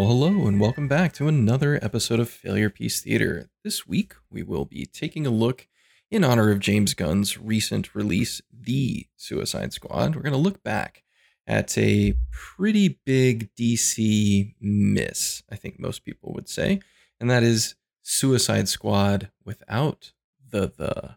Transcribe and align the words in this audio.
Well, 0.00 0.08
hello, 0.08 0.46
and 0.46 0.58
welcome 0.58 0.88
back 0.88 1.12
to 1.12 1.28
another 1.28 1.78
episode 1.82 2.20
of 2.20 2.30
Failure 2.30 2.70
Piece 2.70 3.02
Theater. 3.02 3.50
This 3.62 3.86
week, 3.86 4.14
we 4.30 4.42
will 4.42 4.64
be 4.64 4.86
taking 4.86 5.26
a 5.26 5.30
look 5.30 5.68
in 6.10 6.24
honor 6.24 6.50
of 6.50 6.58
James 6.58 6.94
Gunn's 6.94 7.36
recent 7.36 7.94
release, 7.94 8.40
The 8.50 9.08
Suicide 9.16 9.74
Squad. 9.74 10.16
We're 10.16 10.22
going 10.22 10.32
to 10.32 10.38
look 10.38 10.62
back 10.62 11.02
at 11.46 11.76
a 11.76 12.14
pretty 12.30 12.98
big 13.04 13.54
DC 13.56 14.54
miss, 14.58 15.42
I 15.52 15.56
think 15.56 15.78
most 15.78 16.02
people 16.02 16.32
would 16.32 16.48
say, 16.48 16.80
and 17.20 17.28
that 17.28 17.42
is 17.42 17.74
Suicide 18.00 18.70
Squad 18.70 19.30
without 19.44 20.12
the 20.48 20.72
the 20.78 21.16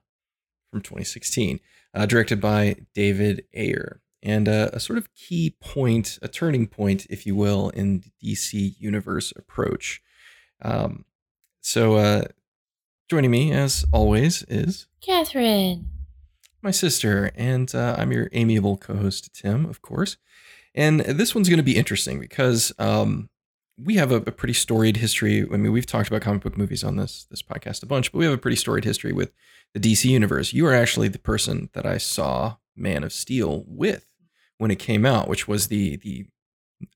from 0.70 0.82
2016, 0.82 1.62
uh, 1.94 2.06
directed 2.06 2.42
by 2.42 2.76
David 2.94 3.46
Ayer 3.56 4.02
and 4.24 4.48
a, 4.48 4.74
a, 4.74 4.80
sort 4.80 4.98
of 4.98 5.14
key 5.14 5.56
point, 5.60 6.18
a 6.22 6.28
turning 6.28 6.66
point, 6.66 7.06
if 7.10 7.26
you 7.26 7.36
will, 7.36 7.70
in 7.70 8.00
the 8.00 8.34
DC 8.34 8.74
universe 8.80 9.34
approach. 9.36 10.02
Um, 10.62 11.06
so, 11.62 11.96
uh, 11.96 12.24
joining 13.10 13.32
me 13.32 13.52
as 13.52 13.86
always 13.92 14.44
is 14.44 14.88
Catherine, 15.02 15.90
my 16.62 16.72
sister, 16.72 17.32
and 17.36 17.74
uh, 17.76 17.96
I'm 17.98 18.12
your 18.12 18.30
amiable 18.32 18.78
co-host 18.78 19.34
Tim, 19.34 19.66
of 19.66 19.82
course. 19.82 20.18
And 20.74 21.02
this 21.02 21.36
one's 21.36 21.50
going 21.50 21.58
to 21.58 21.64
be 21.64 21.78
interesting 21.78 22.20
because 22.20 22.74
um, 22.80 23.30
we 23.78 23.96
have 23.96 24.12
a, 24.12 24.16
a, 24.16 24.32
pretty 24.32 24.54
storied 24.54 24.98
history. 24.98 25.42
I 25.42 25.58
mean, 25.58 25.72
we've 25.72 25.86
talked 25.86 26.08
about 26.08 26.22
comic 26.22 26.42
book 26.42 26.58
movies 26.58 26.84
on 26.84 26.96
this 26.96 27.26
this 27.30 27.42
podcast 27.42 27.84
a 27.84 27.86
bunch, 27.86 28.12
but 28.12 28.20
we 28.20 28.26
have 28.26 28.34
a 28.34 28.40
pretty 28.40 28.58
storied 28.58 28.86
history 28.86 29.12
with 29.12 29.32
the 29.74 29.80
DC 29.80 30.06
universe. 30.06 30.54
You 30.54 30.66
are 30.66 30.74
actually 30.74 31.10
the 31.10 31.20
person 31.20 31.70
that 31.74 31.86
I 31.86 31.98
saw 31.98 32.56
Man 32.76 33.04
of 33.04 33.14
Steel 33.14 33.64
with 33.68 34.08
when 34.58 34.72
it 34.72 34.80
came 34.80 35.06
out, 35.06 35.28
which 35.28 35.48
was 35.48 35.68
the 35.68 35.98
the 35.98 36.26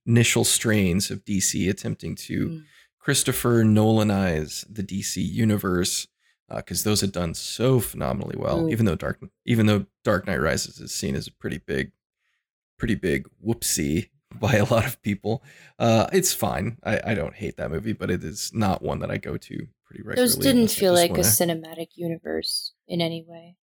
initial 0.05 0.43
strains 0.43 1.09
of 1.09 1.23
DC 1.25 1.69
attempting 1.69 2.15
to 2.15 2.49
mm. 2.49 2.63
Christopher 2.99 3.63
Nolanize 3.63 4.65
the 4.69 4.83
DC 4.83 5.15
universe 5.17 6.07
because 6.53 6.85
uh, 6.85 6.89
those 6.89 7.01
had 7.01 7.11
done 7.11 7.33
so 7.33 7.79
phenomenally 7.79 8.35
well. 8.37 8.63
Mm. 8.63 8.71
Even 8.71 8.85
though 8.85 8.95
Dark 8.95 9.19
even 9.45 9.65
though 9.65 9.85
Dark 10.03 10.27
Knight 10.27 10.41
Rises 10.41 10.79
is 10.79 10.93
seen 10.93 11.15
as 11.15 11.27
a 11.27 11.31
pretty 11.31 11.57
big, 11.57 11.91
pretty 12.77 12.95
big 12.95 13.27
whoopsie 13.45 14.09
by 14.39 14.55
a 14.55 14.65
lot 14.65 14.85
of 14.85 15.01
people, 15.01 15.43
uh, 15.79 16.07
it's 16.11 16.33
fine. 16.33 16.77
I, 16.83 16.99
I 17.05 17.13
don't 17.13 17.35
hate 17.35 17.57
that 17.57 17.71
movie, 17.71 17.93
but 17.93 18.11
it 18.11 18.23
is 18.23 18.51
not 18.53 18.81
one 18.81 18.99
that 18.99 19.11
I 19.11 19.17
go 19.17 19.37
to 19.37 19.67
pretty 19.85 20.03
regularly. 20.03 20.15
Those 20.15 20.35
didn't 20.35 20.69
feel 20.69 20.93
like 20.93 21.11
a 21.11 21.21
cinematic 21.21 21.89
universe 21.95 22.73
in 22.87 23.01
any 23.01 23.23
way. 23.27 23.55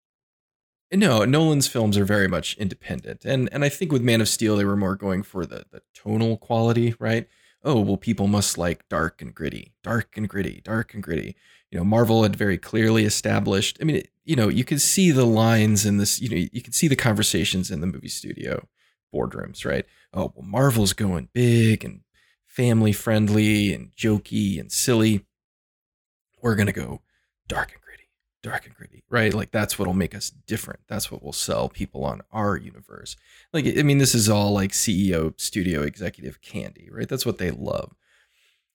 No, 0.93 1.25
Nolan's 1.25 1.69
films 1.69 1.97
are 1.97 2.05
very 2.05 2.29
much 2.29 2.57
independent, 2.59 3.25
and 3.25 3.49
and 3.53 3.65
I 3.65 3.69
think 3.71 3.91
with 3.93 4.03
Man 4.03 4.21
of 4.21 4.29
Steel 4.29 4.57
they 4.57 4.65
were 4.65 4.77
more 4.77 4.97
going 4.97 5.23
for 5.23 5.47
the 5.47 5.65
the 5.71 5.83
tonal 5.95 6.37
quality, 6.37 6.95
right? 6.99 7.27
Oh 7.65 7.81
well, 7.81 7.97
people 7.97 8.27
must 8.27 8.59
like 8.59 8.89
dark 8.89 9.23
and 9.23 9.35
gritty, 9.35 9.73
dark 9.83 10.17
and 10.17 10.29
gritty, 10.29 10.61
dark 10.63 10.93
and 10.95 11.03
gritty. 11.03 11.35
You 11.71 11.79
know, 11.79 11.85
Marvel 11.85 12.23
had 12.25 12.37
very 12.37 12.59
clearly 12.59 13.05
established. 13.05 13.79
I 13.81 13.85
mean, 13.85 14.03
you 14.25 14.37
know, 14.37 14.49
you 14.49 14.65
could 14.65 14.83
see 14.83 15.11
the 15.11 15.25
lines 15.25 15.87
in 15.87 15.97
this. 15.97 16.21
You 16.21 16.29
know, 16.29 16.49
you 16.53 16.61
could 16.61 16.75
see 16.75 16.89
the 16.89 16.97
conversations 16.97 17.71
in 17.71 17.81
the 17.81 17.87
movie 17.87 18.09
studio 18.09 18.69
boardrooms, 19.15 19.65
right? 19.65 19.87
Oh 20.13 20.33
well, 20.37 20.45
Marvel's 20.45 20.93
going 20.93 21.31
big 21.33 21.85
and 21.85 22.01
family 22.47 22.93
friendly 22.93 23.73
and 23.73 23.93
jokey 23.97 24.61
and 24.61 24.71
silly. 24.71 25.25
We're 26.43 26.57
gonna 26.57 26.73
go 26.73 27.01
dark 27.49 27.82
dark 28.43 28.67
and 28.67 28.75
gritty, 28.75 29.05
right? 29.09 29.33
Like 29.33 29.51
that's 29.51 29.79
what'll 29.79 29.95
make 29.95 30.15
us 30.15 30.31
different. 30.31 30.81
That's 30.89 31.11
what 31.11 31.23
will 31.23 31.33
sell 31.33 31.69
people 31.69 32.05
on 32.05 32.23
our 32.33 32.57
universe. 32.57 33.17
Like, 33.53 33.67
I 33.67 33.83
mean, 33.83 33.99
this 33.99 34.15
is 34.15 34.29
all 34.29 34.53
like 34.53 34.73
CEO, 34.73 35.39
studio 35.41 35.83
executive 35.83 36.41
candy, 36.41 36.89
right? 36.91 37.09
That's 37.09 37.27
what 37.27 37.39
they 37.39 37.51
love. 37.51 37.95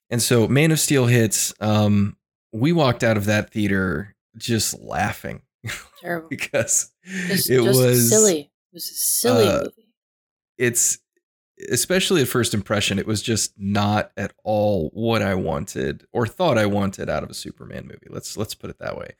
And 0.10 0.22
so 0.22 0.48
Man 0.48 0.72
of 0.72 0.80
Steel 0.80 1.08
hits. 1.08 1.54
Um, 1.60 2.18
we 2.54 2.72
walked 2.72 3.04
out 3.04 3.18
of 3.18 3.26
that 3.26 3.52
theater 3.52 4.16
just 4.38 4.80
laughing. 4.80 5.42
Terrible. 6.02 6.30
because 6.30 6.92
just, 7.28 7.50
it 7.50 7.64
just 7.64 7.80
was 7.80 8.10
silly. 8.10 8.40
It 8.40 8.74
was 8.74 8.90
a 8.90 8.94
silly 8.94 9.48
uh, 9.48 9.60
movie. 9.64 9.94
It's 10.58 11.00
especially 11.70 12.22
at 12.22 12.28
first 12.28 12.54
impression, 12.54 13.00
it 13.00 13.08
was 13.08 13.22
just 13.22 13.54
not 13.58 14.12
at 14.16 14.32
all 14.44 14.90
what 14.94 15.22
I 15.22 15.36
wanted 15.36 16.06
or 16.14 16.28
thought 16.28 16.58
I 16.58 16.68
wanted 16.68 17.10
out 17.10 17.24
of 17.24 17.30
a 17.30 17.34
Superman 17.34 17.88
movie. 17.88 18.08
Let's 18.10 18.38
let's 18.38 18.54
put 18.54 18.70
it 18.70 18.80
that 18.80 18.98
way. 18.98 19.16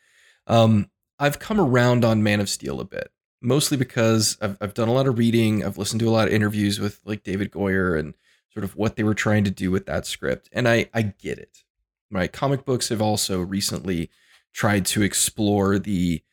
Um, 0.48 0.90
I've 1.20 1.40
come 1.40 1.60
around 1.60 2.04
on 2.06 2.24
Man 2.24 2.40
of 2.40 2.50
Steel 2.50 2.80
a 2.80 2.86
bit, 2.86 3.12
mostly 3.42 3.78
because 3.78 4.38
I've, 4.42 4.58
I've 4.62 4.74
done 4.74 4.88
a 4.88 4.94
lot 4.94 5.08
of 5.08 5.18
reading. 5.18 5.64
I've 5.64 5.78
listened 5.78 6.00
to 6.00 6.10
a 6.10 6.12
lot 6.12 6.28
of 6.28 6.34
interviews 6.34 6.80
with 6.80 7.02
like 7.06 7.24
David 7.24 7.52
Goyer 7.52 8.00
and 8.00 8.14
sort 8.54 8.64
of 8.64 8.76
what 8.76 8.96
they 8.96 9.04
were 9.04 9.14
trying 9.14 9.44
to 9.44 9.52
do 9.52 9.70
with 9.70 9.86
that 9.86 10.08
script. 10.08 10.50
And 10.52 10.68
I, 10.68 10.90
I 10.94 11.02
get 11.04 11.38
it, 11.38 11.64
right? 12.10 12.32
Comic 12.32 12.66
books 12.66 12.90
have 12.90 13.02
also 13.02 13.42
recently 13.42 14.10
tried 14.54 14.86
to 14.88 15.04
explore 15.04 15.78
the, 15.78 16.24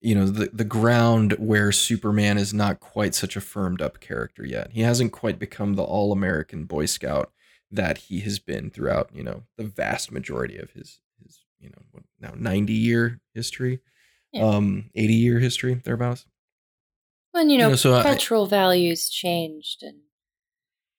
you 0.00 0.14
know, 0.14 0.26
the, 0.26 0.50
the 0.52 0.64
ground 0.64 1.36
where 1.38 1.72
Superman 1.72 2.36
is 2.36 2.52
not 2.52 2.80
quite 2.80 3.14
such 3.14 3.36
a 3.36 3.40
firmed 3.40 3.80
up 3.80 4.00
character 4.00 4.44
yet. 4.44 4.72
He 4.72 4.82
hasn't 4.82 5.12
quite 5.12 5.38
become 5.38 5.74
the 5.74 5.82
all 5.82 6.12
American 6.12 6.64
Boy 6.64 6.86
Scout 6.86 7.32
that 7.70 7.98
he 7.98 8.20
has 8.20 8.38
been 8.38 8.68
throughout, 8.68 9.10
you 9.14 9.22
know, 9.22 9.44
the 9.56 9.64
vast 9.64 10.12
majority 10.12 10.58
of 10.58 10.72
his 10.72 11.00
you 11.62 11.70
know 11.70 11.82
what, 11.92 12.04
now 12.20 12.32
90 12.36 12.72
year 12.72 13.20
history 13.34 13.80
yeah. 14.32 14.44
um 14.44 14.90
80 14.94 15.14
year 15.14 15.38
history 15.38 15.80
thereabouts 15.84 16.26
well 17.32 17.46
you 17.46 17.56
know, 17.56 17.66
you 17.66 17.70
know 17.70 17.76
so 17.76 18.02
cultural 18.02 18.46
I, 18.46 18.48
values 18.48 19.08
changed 19.08 19.82
and 19.82 19.98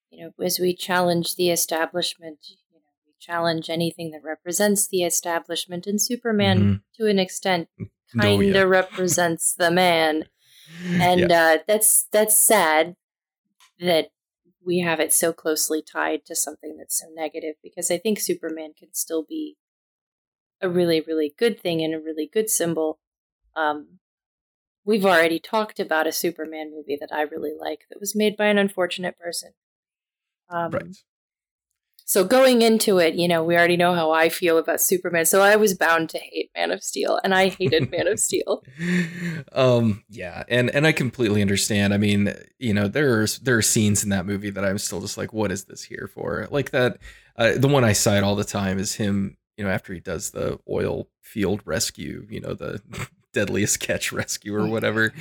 you 0.10 0.24
know 0.24 0.44
as 0.44 0.60
we 0.60 0.76
challenge 0.76 1.36
the 1.36 1.50
establishment 1.52 2.40
you 2.48 2.80
know 2.80 2.80
we 3.06 3.14
challenge 3.20 3.70
anything 3.70 4.12
that 4.12 4.24
represents 4.24 4.88
the 4.88 5.04
establishment 5.04 5.86
and 5.86 6.02
superman 6.02 6.60
mm-hmm. 6.60 6.74
to 7.04 7.10
an 7.10 7.20
extent 7.20 7.68
kind 8.18 8.42
of 8.42 8.56
oh, 8.56 8.60
yeah. 8.60 8.62
represents 8.62 9.54
the 9.56 9.72
man 9.72 10.26
and 10.86 11.30
yeah. 11.30 11.56
uh, 11.56 11.58
that's 11.68 12.08
that's 12.12 12.36
sad 12.36 12.96
that 13.80 14.10
we 14.66 14.80
have 14.80 15.00
it 15.00 15.14
so 15.14 15.34
closely 15.34 15.82
tied 15.82 16.26
to 16.26 16.36
something 16.36 16.78
that's 16.78 17.00
so 17.00 17.08
negative 17.14 17.56
because 17.62 17.92
I 17.92 17.98
think 17.98 18.20
Superman 18.20 18.72
can 18.78 18.94
still 18.94 19.26
be 19.28 19.58
a 20.64 20.70
really, 20.70 21.02
really 21.02 21.34
good 21.38 21.60
thing 21.60 21.82
and 21.82 21.94
a 21.94 22.00
really 22.00 22.30
good 22.32 22.50
symbol. 22.50 23.00
Um, 23.56 24.00
we've 24.86 25.06
already 25.06 25.40
talked 25.40 25.80
about 25.80 26.08
a 26.08 26.12
Superman 26.12 26.72
movie 26.72 26.98
that 27.00 27.14
I 27.14 27.22
really 27.22 27.54
like 27.58 27.82
that 27.90 28.00
was 28.00 28.16
made 28.16 28.38
by 28.38 28.46
an 28.46 28.58
unfortunate 28.58 29.18
person. 29.18 29.52
Um, 30.50 30.72
right. 30.72 30.96
So 32.06 32.26
going 32.26 32.62
into 32.62 33.00
it, 33.00 33.16
you 33.16 33.30
know, 33.30 33.44
we 33.44 33.56
already 33.56 33.78
know 33.78 33.96
how 33.96 34.12
I 34.12 34.28
feel 34.28 34.58
about 34.58 34.82
Superman. 34.82 35.26
So 35.26 35.42
I 35.42 35.56
was 35.56 35.74
bound 35.74 36.10
to 36.10 36.20
hate 36.20 36.52
Man 36.56 36.72
of 36.72 36.84
Steel, 36.84 37.20
and 37.24 37.34
I 37.34 37.48
hated 37.48 37.90
Man 37.92 38.08
of 38.08 38.20
Steel. 38.20 38.64
Um, 39.52 40.04
yeah, 40.10 40.44
and 40.48 40.70
and 40.72 40.88
I 40.88 40.92
completely 40.92 41.42
understand. 41.42 41.94
I 41.94 41.98
mean, 41.98 42.34
you 42.58 42.74
know, 42.74 42.88
there 42.88 43.22
are 43.22 43.28
there 43.42 43.58
are 43.58 43.62
scenes 43.62 44.04
in 44.04 44.10
that 44.10 44.26
movie 44.26 44.50
that 44.50 44.66
I'm 44.66 44.80
still 44.80 45.00
just 45.00 45.18
like, 45.18 45.32
what 45.32 45.52
is 45.52 45.66
this 45.66 45.84
here 45.84 46.10
for? 46.12 46.48
Like 46.50 46.72
that. 46.72 46.98
Uh, 47.36 47.54
the 47.56 47.68
one 47.68 47.84
I 47.84 47.94
cite 47.94 48.24
all 48.24 48.36
the 48.36 48.44
time 48.44 48.80
is 48.80 48.96
him 48.96 49.38
you 49.58 49.64
know, 49.64 49.70
after 49.70 49.94
he 49.94 50.00
does 50.00 50.32
the 50.32 50.60
oil 50.70 51.08
field 51.22 51.62
rescue, 51.66 52.26
you 52.30 52.40
know, 52.40 52.54
the 52.54 52.82
deadliest 53.34 53.80
catch 53.80 54.12
rescue 54.12 54.56
or 54.56 54.68
whatever, 54.70 55.14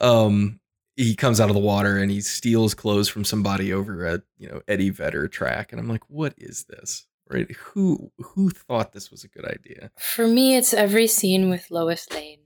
um, 0.00 0.60
he 0.96 1.14
comes 1.14 1.40
out 1.40 1.48
of 1.48 1.54
the 1.54 1.60
water 1.60 1.96
and 1.96 2.10
he 2.10 2.20
steals 2.20 2.74
clothes 2.74 3.08
from 3.08 3.24
somebody 3.24 3.72
over 3.72 4.04
at, 4.06 4.22
you 4.36 4.48
know, 4.48 4.60
Eddie 4.68 4.90
Vedder 4.90 5.26
track. 5.28 5.72
And 5.72 5.80
I'm 5.80 5.88
like, 5.88 6.08
what 6.08 6.34
is 6.36 6.64
this? 6.64 7.06
Right? 7.30 7.50
Who 7.50 8.12
who 8.18 8.50
thought 8.50 8.92
this 8.92 9.10
was 9.10 9.24
a 9.24 9.28
good 9.28 9.46
idea? 9.46 9.90
For 9.98 10.28
me, 10.28 10.56
it's 10.56 10.74
every 10.74 11.06
scene 11.06 11.48
with 11.48 11.70
Lois 11.70 12.06
Lane. 12.12 12.40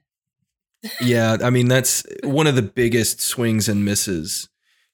yeah, 1.01 1.39
I 1.43 1.51
mean 1.51 1.67
that's 1.67 2.05
one 2.23 2.47
of 2.47 2.55
the 2.55 2.63
biggest 2.63 3.21
swings 3.21 3.69
and 3.69 3.85
misses 3.85 4.49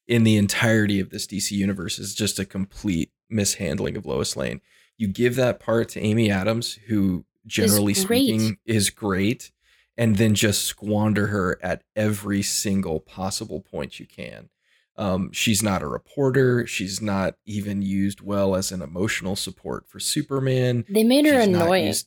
in 0.08 0.24
the 0.24 0.36
entirety 0.36 0.98
of 0.98 1.10
this 1.10 1.26
DC 1.26 1.50
universe 1.50 1.98
is 1.98 2.14
just 2.14 2.38
a 2.38 2.46
complete 2.46 3.12
mishandling 3.28 3.96
of 3.96 4.06
Lois 4.06 4.34
Lane 4.34 4.60
you 5.02 5.08
give 5.08 5.34
that 5.34 5.58
part 5.58 5.88
to 5.88 6.00
Amy 6.00 6.30
Adams, 6.30 6.78
who 6.86 7.24
generally 7.44 7.92
speaking 7.92 8.56
is 8.64 8.88
great, 8.88 9.50
and 9.98 10.16
then 10.16 10.32
just 10.32 10.62
squander 10.62 11.26
her 11.26 11.58
at 11.60 11.82
every 11.96 12.40
single 12.40 13.00
possible 13.00 13.60
point 13.60 13.98
you 13.98 14.06
can. 14.06 14.48
Um, 14.96 15.32
she's 15.32 15.60
not 15.60 15.82
a 15.82 15.88
reporter. 15.88 16.68
She's 16.68 17.02
not 17.02 17.34
even 17.44 17.82
used 17.82 18.20
well 18.20 18.54
as 18.54 18.70
an 18.70 18.80
emotional 18.80 19.34
support 19.34 19.88
for 19.88 19.98
Superman. 19.98 20.84
They 20.88 21.02
made 21.02 21.26
her 21.26 21.40
she's 21.40 21.48
annoying. 21.48 21.86
Used, 21.86 22.06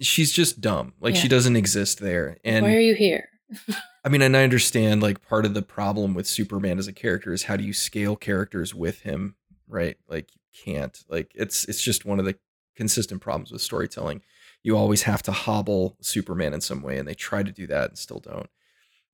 she's 0.00 0.32
just 0.32 0.62
dumb. 0.62 0.94
Like 1.00 1.16
yeah. 1.16 1.20
she 1.20 1.28
doesn't 1.28 1.56
exist 1.56 1.98
there. 1.98 2.38
And 2.42 2.64
why 2.64 2.74
are 2.74 2.80
you 2.80 2.94
here? 2.94 3.28
I 4.04 4.08
mean, 4.08 4.22
and 4.22 4.34
I 4.34 4.44
understand 4.44 5.02
like 5.02 5.20
part 5.28 5.44
of 5.44 5.52
the 5.52 5.60
problem 5.60 6.14
with 6.14 6.26
Superman 6.26 6.78
as 6.78 6.88
a 6.88 6.92
character 6.94 7.34
is 7.34 7.42
how 7.42 7.58
do 7.58 7.64
you 7.64 7.74
scale 7.74 8.16
characters 8.16 8.74
with 8.74 9.00
him, 9.00 9.34
right? 9.68 9.98
Like 10.08 10.30
can't. 10.54 11.04
Like 11.08 11.32
it's 11.34 11.64
it's 11.66 11.82
just 11.82 12.04
one 12.04 12.18
of 12.18 12.24
the 12.24 12.36
consistent 12.76 13.20
problems 13.20 13.52
with 13.52 13.62
storytelling. 13.62 14.22
You 14.62 14.76
always 14.76 15.02
have 15.02 15.22
to 15.24 15.32
hobble 15.32 15.96
Superman 16.00 16.54
in 16.54 16.60
some 16.60 16.82
way, 16.82 16.98
and 16.98 17.06
they 17.06 17.14
try 17.14 17.42
to 17.42 17.52
do 17.52 17.66
that 17.66 17.90
and 17.90 17.98
still 17.98 18.20
don't. 18.20 18.48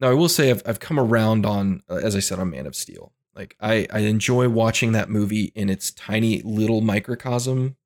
Now, 0.01 0.11
I 0.11 0.15
will 0.15 0.29
say 0.29 0.51
I've 0.51 0.63
I've 0.67 0.81
come 0.81 0.99
around 0.99 1.45
on, 1.45 1.83
uh, 1.89 1.97
as 1.97 2.17
I 2.17 2.21
said, 2.21 2.39
on 2.39 2.51
Man 2.51 2.67
of 2.67 2.75
Steel. 2.75 3.13
Like 3.35 3.57
I, 3.61 3.87
I 3.93 4.01
enjoy 4.01 4.49
watching 4.49 4.93
that 4.93 5.09
movie 5.09 5.53
in 5.55 5.71
its 5.71 5.91
tiny 5.93 6.43
little 6.43 6.81
microcosm. 6.81 7.77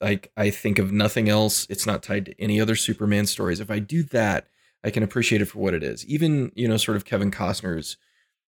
Like 0.00 0.32
I 0.36 0.50
think 0.50 0.78
of 0.78 0.92
nothing 0.92 1.28
else. 1.28 1.66
It's 1.70 1.86
not 1.86 2.02
tied 2.02 2.26
to 2.26 2.42
any 2.42 2.60
other 2.60 2.74
Superman 2.74 3.26
stories. 3.26 3.60
If 3.60 3.70
I 3.70 3.78
do 3.78 4.02
that, 4.04 4.48
I 4.82 4.90
can 4.90 5.02
appreciate 5.02 5.40
it 5.40 5.46
for 5.46 5.60
what 5.60 5.74
it 5.74 5.82
is. 5.82 6.04
Even, 6.06 6.50
you 6.56 6.66
know, 6.66 6.76
sort 6.76 6.96
of 6.96 7.04
Kevin 7.04 7.30
Costner's 7.30 7.96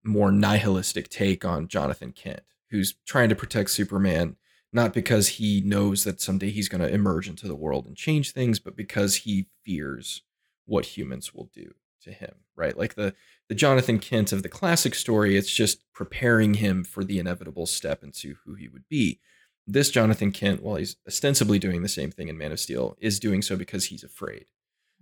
more 0.04 0.32
nihilistic 0.32 1.10
take 1.10 1.44
on 1.44 1.68
Jonathan 1.68 2.14
Kent, 2.14 2.42
who's 2.74 2.96
trying 3.06 3.30
to 3.30 3.36
protect 3.36 3.70
Superman, 3.70 4.36
not 4.74 4.94
because 4.94 5.28
he 5.28 5.62
knows 5.64 6.04
that 6.04 6.20
someday 6.20 6.50
he's 6.50 6.68
going 6.68 6.82
to 6.82 6.92
emerge 6.92 7.30
into 7.30 7.48
the 7.48 7.56
world 7.56 7.86
and 7.86 7.96
change 7.96 8.32
things, 8.32 8.60
but 8.60 8.76
because 8.76 9.18
he 9.18 9.46
fears 9.64 10.24
what 10.66 10.98
humans 10.98 11.36
will 11.36 11.52
do 11.54 11.76
to 12.02 12.12
him, 12.12 12.34
right? 12.56 12.76
Like 12.76 12.96
the 12.96 13.14
the 13.48 13.54
Jonathan 13.54 14.00
Kent 14.00 14.32
of 14.32 14.42
the 14.42 14.50
classic 14.50 14.96
story, 14.96 15.38
it's 15.38 15.54
just 15.54 15.84
preparing 15.94 16.56
him 16.56 16.84
for 16.84 17.04
the 17.04 17.20
inevitable 17.20 17.68
step 17.68 18.04
into 18.04 18.38
who 18.44 18.56
he 18.56 18.68
would 18.68 18.90
be. 18.90 19.20
This 19.68 19.92
Jonathan 19.92 20.32
Kent, 20.32 20.64
while 20.64 20.78
he's 20.78 20.96
ostensibly 21.08 21.60
doing 21.60 21.84
the 21.84 21.88
same 21.88 22.10
thing 22.10 22.28
in 22.28 22.40
Man 22.40 22.52
of 22.52 22.60
Steel, 22.60 22.98
is 23.00 23.20
doing 23.20 23.44
so 23.44 23.56
because 23.56 23.86
he's 23.86 24.04
afraid, 24.04 24.48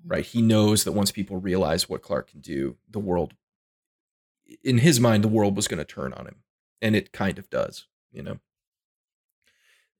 mm-hmm. 0.02 0.10
right? 0.10 0.26
He 0.26 0.42
knows 0.42 0.84
that 0.84 0.92
once 0.92 1.12
people 1.12 1.38
realize 1.38 1.88
what 1.88 2.02
Clark 2.02 2.32
can 2.32 2.42
do, 2.42 2.76
the 2.90 3.00
world, 3.00 3.34
in 4.62 4.80
his 4.80 5.00
mind, 5.00 5.24
the 5.24 5.30
world 5.30 5.56
was 5.56 5.70
going 5.70 5.78
to 5.78 5.86
turn 5.86 6.12
on 6.12 6.28
him, 6.28 6.44
and 6.82 6.96
it 6.96 7.12
kind 7.12 7.38
of 7.38 7.50
does, 7.50 7.88
you 8.12 8.24
know. 8.24 8.40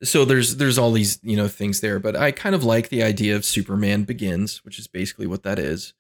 So 0.04 0.26
there's 0.26 0.56
there's 0.56 0.78
all 0.78 0.92
these 0.92 1.20
you 1.22 1.38
know 1.38 1.48
things 1.48 1.82
there, 1.82 2.00
but 2.00 2.16
I 2.16 2.32
kind 2.32 2.56
of 2.56 2.64
like 2.64 2.90
the 2.90 3.04
idea 3.04 3.36
of 3.36 3.46
Superman 3.46 4.04
Begins, 4.04 4.66
which 4.66 4.80
is 4.80 4.88
basically 4.88 5.28
what 5.28 5.44
that 5.44 5.60
is 5.60 5.94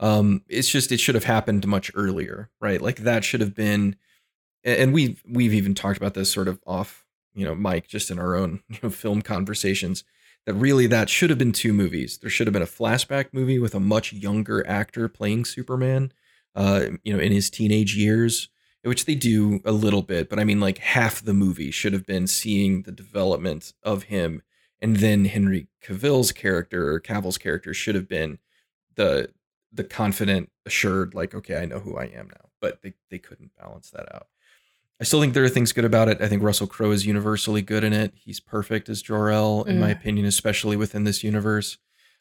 um, 0.00 0.42
it's 0.48 0.68
just 0.68 0.92
it 0.92 1.00
should 1.00 1.14
have 1.14 1.24
happened 1.24 1.66
much 1.66 1.90
earlier, 1.94 2.50
right? 2.60 2.80
Like 2.80 2.98
that 2.98 3.24
should 3.24 3.40
have 3.40 3.54
been, 3.54 3.96
and 4.64 4.92
we've 4.92 5.22
we've 5.28 5.54
even 5.54 5.74
talked 5.74 5.96
about 5.96 6.14
this 6.14 6.30
sort 6.30 6.48
of 6.48 6.60
off, 6.66 7.06
you 7.34 7.44
know, 7.44 7.54
Mike, 7.54 7.88
just 7.88 8.10
in 8.10 8.18
our 8.18 8.34
own 8.36 8.60
you 8.68 8.78
know, 8.82 8.90
film 8.90 9.22
conversations. 9.22 10.04
That 10.44 10.54
really 10.54 10.86
that 10.86 11.10
should 11.10 11.30
have 11.30 11.40
been 11.40 11.52
two 11.52 11.72
movies. 11.72 12.18
There 12.18 12.30
should 12.30 12.46
have 12.46 12.54
been 12.54 12.62
a 12.62 12.66
flashback 12.66 13.26
movie 13.32 13.58
with 13.58 13.74
a 13.74 13.80
much 13.80 14.12
younger 14.12 14.64
actor 14.68 15.08
playing 15.08 15.44
Superman, 15.44 16.12
uh, 16.54 16.86
you 17.02 17.12
know, 17.12 17.18
in 17.18 17.32
his 17.32 17.50
teenage 17.50 17.96
years, 17.96 18.48
which 18.86 19.04
they 19.04 19.14
do 19.14 19.60
a 19.64 19.72
little 19.72 20.02
bit, 20.02 20.28
but 20.28 20.38
I 20.38 20.44
mean, 20.44 20.60
like 20.60 20.78
half 20.78 21.22
the 21.22 21.34
movie 21.34 21.70
should 21.70 21.92
have 21.92 22.06
been 22.06 22.26
seeing 22.26 22.82
the 22.82 22.92
development 22.92 23.72
of 23.82 24.04
him, 24.04 24.42
and 24.80 24.96
then 24.96 25.24
Henry 25.24 25.68
Cavill's 25.80 26.32
character 26.32 26.92
or 26.92 27.00
Cavill's 27.00 27.38
character 27.38 27.74
should 27.74 27.94
have 27.94 28.08
been 28.08 28.38
the 28.94 29.30
the 29.72 29.84
confident, 29.84 30.50
assured, 30.64 31.14
like, 31.14 31.34
okay, 31.34 31.56
I 31.56 31.66
know 31.66 31.80
who 31.80 31.96
I 31.96 32.04
am 32.04 32.28
now. 32.28 32.48
But 32.60 32.82
they, 32.82 32.94
they 33.10 33.18
couldn't 33.18 33.52
balance 33.60 33.90
that 33.90 34.12
out. 34.14 34.28
I 35.00 35.04
still 35.04 35.20
think 35.20 35.34
there 35.34 35.44
are 35.44 35.50
things 35.50 35.72
good 35.72 35.84
about 35.84 36.08
it. 36.08 36.22
I 36.22 36.28
think 36.28 36.42
Russell 36.42 36.66
Crowe 36.66 36.90
is 36.90 37.04
universally 37.04 37.60
good 37.60 37.84
in 37.84 37.92
it. 37.92 38.14
He's 38.16 38.40
perfect 38.40 38.88
as 38.88 39.02
Jor-El, 39.02 39.64
in 39.64 39.76
mm. 39.76 39.80
my 39.80 39.90
opinion, 39.90 40.24
especially 40.24 40.76
within 40.76 41.04
this 41.04 41.22
universe. 41.22 41.76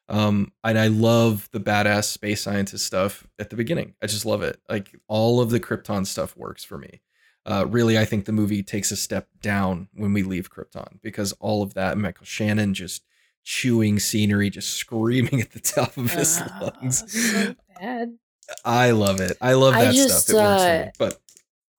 Um, 0.07 0.51
and 0.63 0.77
I 0.77 0.87
love 0.87 1.49
the 1.51 1.59
badass 1.59 2.05
space 2.05 2.41
scientist 2.41 2.85
stuff 2.85 3.25
at 3.39 3.49
the 3.49 3.55
beginning. 3.55 3.95
I 4.01 4.07
just 4.07 4.25
love 4.25 4.43
it. 4.43 4.59
Like 4.69 4.95
all 5.07 5.41
of 5.41 5.49
the 5.49 5.59
Krypton 5.59 6.05
stuff 6.05 6.37
works 6.37 6.63
for 6.63 6.77
me. 6.77 7.01
Uh, 7.45 7.65
really, 7.67 7.97
I 7.97 8.05
think 8.05 8.25
the 8.25 8.31
movie 8.31 8.63
takes 8.63 8.91
a 8.91 8.95
step 8.95 9.27
down 9.41 9.87
when 9.93 10.13
we 10.13 10.23
leave 10.23 10.51
Krypton 10.51 10.99
because 11.01 11.31
all 11.33 11.61
of 11.61 11.75
that, 11.75 11.97
Michael 11.97 12.25
Shannon 12.25 12.73
just 12.73 13.03
chewing 13.43 13.99
scenery, 13.99 14.49
just 14.49 14.73
screaming 14.77 15.41
at 15.41 15.51
the 15.51 15.59
top 15.59 15.95
of 15.97 16.11
his 16.11 16.39
uh, 16.41 16.71
lungs. 16.81 17.11
So 17.11 17.55
bad. 17.79 18.17
I 18.63 18.91
love 18.91 19.21
it. 19.21 19.37
I 19.41 19.53
love 19.53 19.73
that 19.73 19.87
I 19.87 19.91
just, 19.91 20.27
stuff. 20.27 20.35
It 20.35 20.37
works 20.37 20.61
uh, 20.61 20.85
me, 20.85 20.91
but 20.99 21.21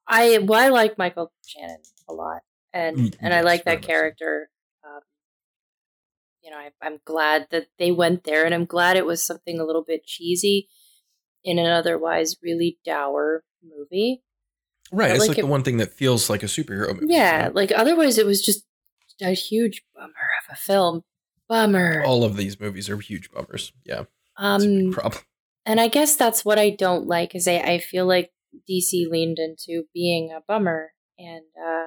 I 0.08 0.38
well, 0.38 0.60
I 0.60 0.68
like 0.68 0.98
Michael 0.98 1.32
Shannon 1.46 1.78
a 2.08 2.12
lot, 2.12 2.42
and 2.72 2.96
mm, 2.96 3.14
and 3.20 3.32
I 3.32 3.42
like 3.42 3.64
that 3.64 3.82
character. 3.82 4.50
You 6.46 6.52
know, 6.52 6.58
I, 6.58 6.70
I'm 6.80 7.00
glad 7.04 7.48
that 7.50 7.66
they 7.76 7.90
went 7.90 8.22
there, 8.22 8.44
and 8.44 8.54
I'm 8.54 8.66
glad 8.66 8.96
it 8.96 9.04
was 9.04 9.20
something 9.20 9.58
a 9.58 9.64
little 9.64 9.82
bit 9.82 10.06
cheesy 10.06 10.68
in 11.42 11.58
an 11.58 11.66
otherwise 11.66 12.36
really 12.40 12.78
dour 12.84 13.42
movie. 13.64 14.22
Right, 14.92 15.10
it's 15.10 15.18
like, 15.18 15.30
like 15.30 15.38
it, 15.38 15.42
the 15.42 15.48
one 15.48 15.64
thing 15.64 15.78
that 15.78 15.92
feels 15.92 16.30
like 16.30 16.44
a 16.44 16.46
superhero 16.46 16.94
movie. 16.94 17.06
Yeah, 17.08 17.50
like 17.52 17.72
otherwise 17.72 18.16
it 18.16 18.26
was 18.26 18.40
just 18.40 18.64
a 19.20 19.32
huge 19.32 19.82
bummer 19.92 20.12
of 20.12 20.52
a 20.52 20.54
film. 20.54 21.02
Bummer. 21.48 22.04
All 22.06 22.22
of 22.22 22.36
these 22.36 22.60
movies 22.60 22.88
are 22.88 22.98
huge 22.98 23.32
bummers. 23.32 23.72
Yeah. 23.84 24.04
Um, 24.36 24.92
problem. 24.92 25.22
And 25.64 25.80
I 25.80 25.88
guess 25.88 26.14
that's 26.14 26.44
what 26.44 26.60
I 26.60 26.70
don't 26.70 27.08
like 27.08 27.34
is 27.34 27.48
I, 27.48 27.56
I 27.56 27.78
feel 27.78 28.06
like 28.06 28.30
DC 28.70 29.08
leaned 29.10 29.40
into 29.40 29.84
being 29.92 30.30
a 30.30 30.40
bummer. 30.46 30.92
And, 31.18 31.44
uh, 31.60 31.86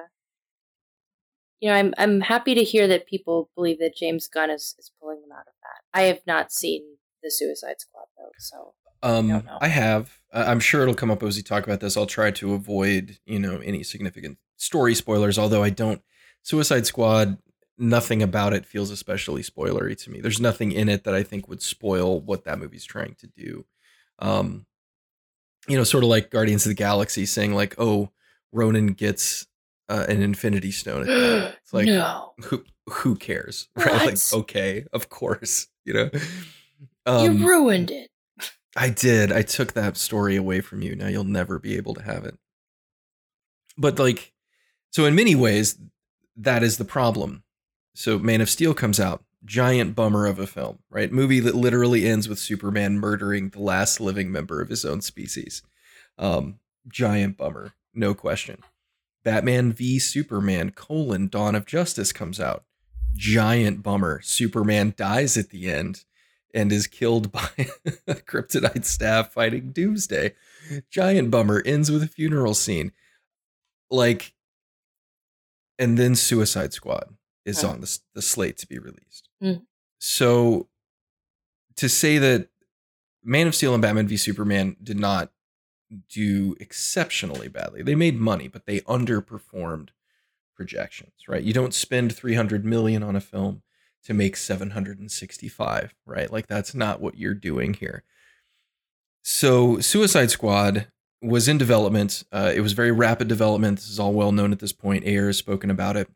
you 1.60 1.68
know, 1.68 1.74
I'm 1.74 1.94
I'm 1.98 2.20
happy 2.20 2.54
to 2.54 2.64
hear 2.64 2.88
that 2.88 3.06
people 3.06 3.50
believe 3.54 3.78
that 3.80 3.96
James 3.96 4.26
Gunn 4.28 4.50
is, 4.50 4.74
is 4.78 4.90
pulling 5.00 5.20
them 5.20 5.32
out 5.32 5.46
of 5.46 5.54
that. 5.62 5.98
I 5.98 6.04
have 6.04 6.20
not 6.26 6.52
seen 6.52 6.82
the 7.22 7.30
Suicide 7.30 7.80
Squad 7.80 8.06
though, 8.16 8.30
so 8.38 8.74
um, 9.02 9.30
I, 9.60 9.66
I 9.66 9.68
have. 9.68 10.18
I'm 10.32 10.60
sure 10.60 10.82
it'll 10.82 10.94
come 10.94 11.10
up 11.10 11.22
as 11.22 11.36
we 11.36 11.42
talk 11.42 11.64
about 11.64 11.80
this. 11.80 11.96
I'll 11.96 12.06
try 12.06 12.30
to 12.32 12.54
avoid, 12.54 13.18
you 13.26 13.38
know, 13.38 13.58
any 13.58 13.82
significant 13.82 14.38
story 14.56 14.94
spoilers. 14.94 15.38
Although 15.38 15.62
I 15.62 15.70
don't, 15.70 16.02
Suicide 16.42 16.86
Squad 16.86 17.38
nothing 17.80 18.22
about 18.22 18.52
it 18.52 18.66
feels 18.66 18.90
especially 18.90 19.42
spoilery 19.42 19.96
to 19.96 20.10
me. 20.10 20.20
There's 20.20 20.40
nothing 20.40 20.70
in 20.70 20.90
it 20.90 21.04
that 21.04 21.14
I 21.14 21.22
think 21.22 21.48
would 21.48 21.62
spoil 21.62 22.20
what 22.20 22.44
that 22.44 22.58
movie's 22.58 22.84
trying 22.84 23.14
to 23.20 23.26
do. 23.26 23.64
Um, 24.18 24.66
you 25.66 25.76
know, 25.78 25.84
sort 25.84 26.04
of 26.04 26.10
like 26.10 26.30
Guardians 26.30 26.66
of 26.66 26.70
the 26.70 26.74
Galaxy 26.74 27.26
saying 27.26 27.54
like, 27.54 27.74
"Oh, 27.78 28.10
Ronan 28.52 28.88
gets 28.88 29.46
uh, 29.90 30.06
an 30.08 30.22
Infinity 30.22 30.70
Stone." 30.70 31.06
It's 31.62 31.72
like, 31.72 31.86
no. 31.86 32.32
who 32.44 32.64
who 32.88 33.14
cares, 33.14 33.68
right? 33.76 33.92
What? 33.92 34.06
Like, 34.06 34.18
okay, 34.32 34.84
of 34.92 35.08
course, 35.08 35.68
you 35.84 35.94
know. 35.94 36.10
Um, 37.06 37.24
you 37.38 37.46
ruined 37.46 37.90
it. 37.90 38.10
I 38.76 38.88
did. 38.88 39.32
I 39.32 39.42
took 39.42 39.72
that 39.74 39.96
story 39.96 40.36
away 40.36 40.60
from 40.60 40.82
you. 40.82 40.96
Now 40.96 41.08
you'll 41.08 41.24
never 41.24 41.58
be 41.58 41.76
able 41.76 41.94
to 41.94 42.02
have 42.02 42.24
it. 42.24 42.36
But 43.76 43.98
like, 43.98 44.32
so 44.90 45.04
in 45.06 45.14
many 45.14 45.34
ways, 45.34 45.76
that 46.36 46.62
is 46.62 46.76
the 46.76 46.84
problem 46.84 47.42
so 47.94 48.18
Man 48.18 48.40
of 48.40 48.48
Steel 48.48 48.74
comes 48.74 49.00
out, 49.00 49.24
giant 49.44 49.94
bummer 49.94 50.26
of 50.26 50.38
a 50.38 50.46
film, 50.46 50.78
right? 50.90 51.12
Movie 51.12 51.40
that 51.40 51.54
literally 51.54 52.06
ends 52.06 52.28
with 52.28 52.38
Superman 52.38 52.98
murdering 52.98 53.50
the 53.50 53.60
last 53.60 54.00
living 54.00 54.30
member 54.30 54.60
of 54.60 54.68
his 54.68 54.84
own 54.84 55.00
species. 55.00 55.62
Um, 56.18 56.60
giant 56.88 57.36
bummer, 57.36 57.72
no 57.92 58.14
question. 58.14 58.62
Batman 59.24 59.72
v 59.72 59.98
Superman: 59.98 60.70
colon 60.70 61.28
Dawn 61.28 61.54
of 61.54 61.66
Justice 61.66 62.12
comes 62.12 62.40
out. 62.40 62.64
Giant 63.14 63.82
bummer. 63.82 64.20
Superman 64.22 64.94
dies 64.96 65.36
at 65.36 65.50
the 65.50 65.70
end 65.70 66.04
and 66.54 66.72
is 66.72 66.86
killed 66.86 67.30
by 67.32 67.50
a 68.06 68.14
kryptonite 68.14 68.84
staff 68.84 69.32
fighting 69.32 69.72
Doomsday. 69.72 70.34
Giant 70.90 71.30
bummer 71.30 71.62
ends 71.64 71.90
with 71.90 72.02
a 72.02 72.08
funeral 72.08 72.54
scene. 72.54 72.92
Like, 73.90 74.34
and 75.78 75.98
then 75.98 76.14
Suicide 76.14 76.72
Squad 76.72 77.14
is 77.44 77.64
on 77.64 77.80
the, 77.80 77.98
the 78.14 78.22
slate 78.22 78.58
to 78.58 78.66
be 78.66 78.78
released. 78.78 79.28
Mm. 79.42 79.62
So 79.98 80.68
to 81.76 81.88
say 81.88 82.18
that 82.18 82.48
Man 83.24 83.46
of 83.46 83.54
Steel 83.54 83.74
and 83.74 83.82
Batman 83.82 84.06
v 84.06 84.16
Superman 84.16 84.76
did 84.82 84.98
not 84.98 85.30
do 86.08 86.56
exceptionally 86.60 87.48
badly. 87.48 87.82
They 87.82 87.94
made 87.94 88.18
money, 88.18 88.48
but 88.48 88.66
they 88.66 88.80
underperformed 88.80 89.88
projections, 90.54 91.28
right? 91.28 91.42
You 91.42 91.52
don't 91.52 91.74
spend 91.74 92.14
300 92.14 92.64
million 92.64 93.02
on 93.02 93.16
a 93.16 93.20
film 93.20 93.62
to 94.04 94.14
make 94.14 94.36
765, 94.36 95.94
right? 96.06 96.32
Like 96.32 96.46
that's 96.46 96.74
not 96.74 97.00
what 97.00 97.18
you're 97.18 97.34
doing 97.34 97.74
here. 97.74 98.04
So 99.22 99.80
Suicide 99.80 100.30
Squad 100.30 100.86
was 101.20 101.48
in 101.48 101.58
development. 101.58 102.24
Uh, 102.32 102.52
it 102.54 102.60
was 102.60 102.72
very 102.72 102.92
rapid 102.92 103.28
development. 103.28 103.78
This 103.78 103.90
is 103.90 103.98
all 103.98 104.14
well 104.14 104.32
known 104.32 104.52
at 104.52 104.58
this 104.58 104.72
point. 104.72 105.04
Ayer 105.04 105.26
has 105.26 105.36
spoken 105.36 105.70
about 105.70 105.96
it 105.96 106.08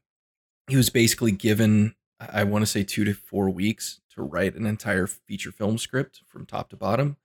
he 0.69 0.76
was 0.76 0.90
basically 0.90 1.33
given 1.33 1.95
I 2.21 2.45
want 2.45 2.62
to 2.62 2.66
say 2.66 2.85
two 2.85 3.04
to 3.04 3.12
four 3.12 3.50
weeks 3.50 4.00
to 4.14 4.23
write 4.23 4.54
an 4.54 4.66
entire 4.66 5.07
feature 5.07 5.52
film 5.52 5.78
script 5.78 6.23
from 6.26 6.47
top 6.47 6.71
to 6.71 6.76
bottom. 6.76 7.16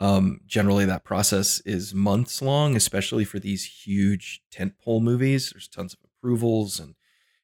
Um, 0.00 0.40
generally, 0.46 0.86
that 0.86 1.04
process 1.04 1.60
is 1.66 1.94
months 1.94 2.40
long, 2.40 2.74
especially 2.74 3.24
for 3.24 3.38
these 3.38 3.84
huge 3.84 4.40
tentpole 4.50 5.02
movies. 5.02 5.50
There's 5.50 5.68
tons 5.68 5.92
of 5.92 6.00
approvals 6.04 6.80
and 6.80 6.94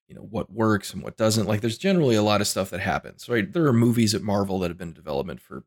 you 0.09 0.15
know 0.15 0.23
what 0.23 0.51
works 0.51 0.95
and 0.95 1.03
what 1.03 1.19
doesn't. 1.19 1.47
Like, 1.47 1.61
there's 1.61 1.77
generally 1.79 2.17
a 2.17 2.23
lot 2.23 2.41
of 2.41 2.47
stuff 2.47 2.71
that 2.71 2.81
happens. 2.81 3.29
Right? 3.29 3.53
There 3.53 3.67
are 3.67 3.75
movies 3.75 4.15
at 4.15 4.23
Marvel 4.23 4.59
that 4.61 4.71
have 4.71 4.79
been 4.79 4.89
in 4.89 4.95
development 4.95 5.43
for 5.43 5.65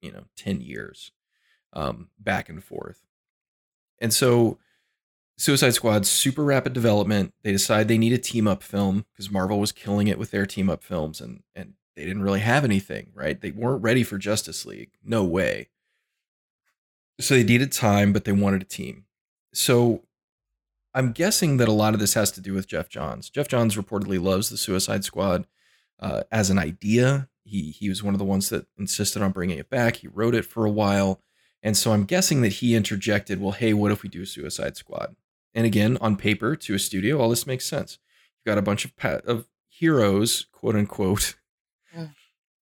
you 0.00 0.10
know 0.10 0.24
ten 0.36 0.60
years, 0.60 1.12
um, 1.72 2.08
back 2.18 2.48
and 2.48 2.62
forth, 2.62 3.02
and 4.00 4.12
so 4.12 4.58
Suicide 5.38 5.74
Squad, 5.74 6.06
super 6.06 6.42
rapid 6.42 6.72
development. 6.72 7.34
They 7.44 7.52
decide 7.52 7.86
they 7.86 7.98
need 7.98 8.12
a 8.12 8.18
team 8.18 8.48
up 8.48 8.64
film 8.64 9.06
because 9.12 9.30
Marvel 9.30 9.60
was 9.60 9.72
killing 9.72 10.08
it 10.08 10.18
with 10.18 10.32
their 10.32 10.46
team 10.46 10.68
up 10.68 10.82
films 10.82 11.20
and 11.20 11.44
and 11.54 11.74
they 11.94 12.04
didn't 12.04 12.22
really 12.22 12.40
have 12.40 12.64
anything, 12.64 13.10
right? 13.14 13.40
They 13.40 13.50
weren't 13.50 13.82
ready 13.82 14.02
for 14.02 14.18
Justice 14.18 14.64
League. 14.66 14.92
No 15.04 15.24
way. 15.24 15.68
So 17.22 17.34
they 17.34 17.44
needed 17.44 17.72
time, 17.72 18.12
but 18.12 18.24
they 18.24 18.32
wanted 18.32 18.62
a 18.62 18.66
team. 18.66 19.04
So 19.54 20.02
I'm 20.94 21.12
guessing 21.12 21.56
that 21.56 21.68
a 21.68 21.72
lot 21.72 21.94
of 21.94 22.00
this 22.00 22.14
has 22.14 22.30
to 22.32 22.40
do 22.40 22.52
with 22.52 22.66
Geoff 22.66 22.88
Johns. 22.88 23.30
Geoff 23.30 23.48
Johns 23.48 23.76
reportedly 23.76 24.22
loves 24.22 24.50
the 24.50 24.56
Suicide 24.56 25.04
Squad 25.04 25.46
uh, 26.00 26.22
as 26.30 26.50
an 26.50 26.58
idea. 26.58 27.28
He 27.44 27.70
he 27.70 27.88
was 27.88 28.02
one 28.02 28.14
of 28.14 28.18
the 28.18 28.24
ones 28.24 28.48
that 28.50 28.66
insisted 28.78 29.22
on 29.22 29.32
bringing 29.32 29.58
it 29.58 29.70
back. 29.70 29.96
He 29.96 30.08
wrote 30.08 30.34
it 30.34 30.44
for 30.44 30.64
a 30.64 30.70
while, 30.70 31.20
and 31.62 31.76
so 31.76 31.92
I'm 31.92 32.04
guessing 32.04 32.42
that 32.42 32.54
he 32.54 32.74
interjected, 32.74 33.40
"Well, 33.40 33.52
hey, 33.52 33.72
what 33.72 33.92
if 33.92 34.02
we 34.02 34.08
do 34.08 34.22
a 34.22 34.26
Suicide 34.26 34.76
Squad?" 34.76 35.16
And 35.54 35.66
again, 35.66 35.98
on 36.00 36.16
paper, 36.16 36.56
to 36.56 36.74
a 36.74 36.78
studio, 36.78 37.20
all 37.20 37.30
this 37.30 37.46
makes 37.46 37.66
sense. 37.66 37.98
You've 38.36 38.50
got 38.52 38.58
a 38.58 38.62
bunch 38.62 38.84
of 38.84 38.96
pa- 38.96 39.20
of 39.26 39.46
heroes, 39.68 40.46
quote 40.52 40.76
unquote, 40.76 41.34
mm. 41.96 42.10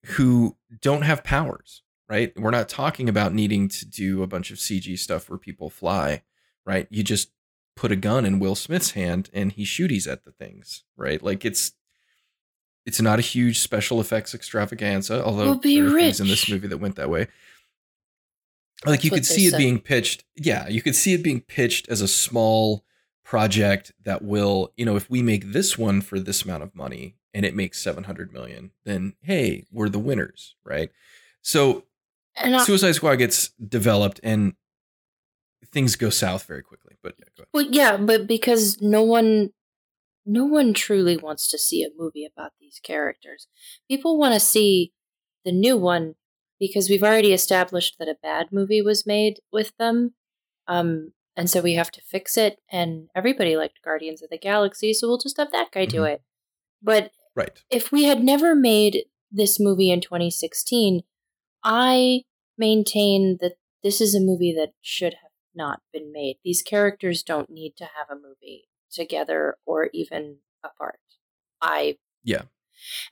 who 0.05 0.57
don't 0.81 1.03
have 1.03 1.25
powers. 1.25 1.83
Right? 2.09 2.33
We're 2.39 2.51
not 2.51 2.69
talking 2.69 3.09
about 3.09 3.35
needing 3.35 3.69
to 3.69 3.87
do 3.87 4.23
a 4.23 4.27
bunch 4.27 4.51
of 4.51 4.57
CG 4.57 4.99
stuff 4.99 5.29
where 5.29 5.39
people 5.39 5.69
fly. 5.71 6.23
Right? 6.65 6.87
You 6.91 7.03
just 7.03 7.31
put 7.79 7.93
a 7.93 7.97
gun 7.97 8.27
in 8.27 8.41
Will 8.41 8.57
Smith's 8.57 8.91
hand 8.91 9.31
and 9.33 9.53
he 9.53 9.65
shooties 9.65 10.11
at 10.11 10.25
the 10.25 10.33
things, 10.33 10.83
right? 10.97 11.23
Like 11.23 11.45
it's 11.45 11.73
it's 12.85 13.01
not 13.01 13.19
a 13.19 13.23
huge 13.23 13.61
special 13.61 14.01
effects 14.01 14.35
extravaganza, 14.35 15.23
although 15.25 15.45
we'll 15.45 15.61
there 15.61 15.87
are 15.87 16.01
things 16.01 16.21
in 16.21 16.27
this 16.27 16.49
movie 16.51 16.67
that 16.67 16.79
went 16.79 16.97
that 16.97 17.11
way. 17.11 17.29
Like 18.85 19.01
That's 19.01 19.05
you 19.05 19.11
could 19.11 19.27
see 19.27 19.47
it 19.47 19.57
being 19.57 19.79
pitched, 19.79 20.25
yeah, 20.37 20.69
you 20.69 20.83
could 20.83 20.97
see 20.97 21.13
it 21.15 21.23
being 21.23 21.41
pitched 21.41 21.89
as 21.89 22.01
a 22.01 22.09
small 22.09 22.85
project 23.25 23.93
that 24.05 24.23
will, 24.23 24.73
you 24.77 24.85
know, 24.85 24.97
if 24.97 25.11
we 25.11 25.23
make 25.23 25.53
this 25.53 25.77
one 25.77 26.01
for 26.01 26.19
this 26.19 26.43
amount 26.43 26.63
of 26.63 26.75
money 26.75 27.17
and 27.35 27.45
it 27.45 27.55
makes 27.55 27.81
700 27.83 28.33
million, 28.33 28.71
then 28.85 29.15
hey, 29.21 29.67
we're 29.71 29.89
the 29.89 29.99
winners, 29.99 30.57
right? 30.65 30.91
So 31.43 31.85
I, 32.41 32.65
Suicide 32.65 32.93
Squad 32.93 33.17
gets 33.17 33.51
developed 33.51 34.21
and 34.23 34.55
things 35.73 35.97
go 35.97 36.11
south 36.11 36.45
very 36.45 36.63
quickly. 36.63 36.97
But 37.03 37.15
yeah, 37.19 37.25
go 37.37 37.43
ahead. 37.43 37.49
Well, 37.53 37.67
yeah, 37.71 37.97
but 37.97 38.27
because 38.27 38.81
no 38.81 39.03
one, 39.03 39.51
no 40.25 40.45
one 40.45 40.75
truly 40.75 41.17
wants 41.17 41.49
to 41.49 41.59
see 41.59 41.83
a 41.83 41.91
movie 41.97 42.27
about 42.27 42.53
these 42.61 42.81
characters. 42.83 43.49
People 43.89 44.19
want 44.19 44.35
to 44.35 44.41
see 44.41 44.93
the 45.45 45.53
new 45.53 45.77
one 45.77 46.15
because 46.59 46.89
we've 46.89 47.03
already 47.03 47.33
established 47.33 47.97
that 47.99 48.09
a 48.09 48.17
bad 48.23 48.49
movie 48.53 48.83
was 48.83 49.07
made 49.07 49.41
with 49.53 49.77
them. 49.79 50.15
Um, 50.67 51.13
and 51.37 51.49
so 51.49 51.61
we 51.61 51.75
have 51.75 51.93
to 51.93 52.03
fix 52.03 52.37
it. 52.37 52.59
And 52.71 53.09
everybody 53.15 53.57
liked 53.57 53.81
Guardians 53.85 54.23
of 54.23 54.31
the 54.31 54.39
Galaxy, 54.39 54.93
so 54.93 55.07
we'll 55.07 55.19
just 55.19 55.39
have 55.39 55.53
that 55.53 55.71
guy 55.73 55.85
do 55.85 55.99
mm-hmm. 55.99 56.15
it. 56.15 56.23
But 56.83 57.13
right. 57.35 57.63
if 57.71 57.93
we 57.93 58.05
had 58.05 58.23
never 58.23 58.55
made 58.55 59.05
this 59.31 59.61
movie 59.61 59.91
in 59.91 60.01
2016, 60.01 61.03
I 61.69 62.23
maintain 62.57 63.37
that 63.43 63.57
this 63.83 64.01
is 64.01 64.15
a 64.15 64.21
movie 64.21 64.55
that 64.55 64.71
should 64.81 65.13
have 65.23 65.33
not 65.55 65.83
been 65.93 66.11
made. 66.11 66.39
These 66.43 66.63
characters 66.63 67.23
don't 67.23 67.51
need 67.51 67.75
to 67.77 67.85
have 67.85 68.09
a 68.11 68.15
movie 68.19 68.69
together 68.91 69.59
or 69.67 69.91
even 69.93 70.39
apart. 70.65 70.99
I 71.61 71.99
yeah. 72.25 72.43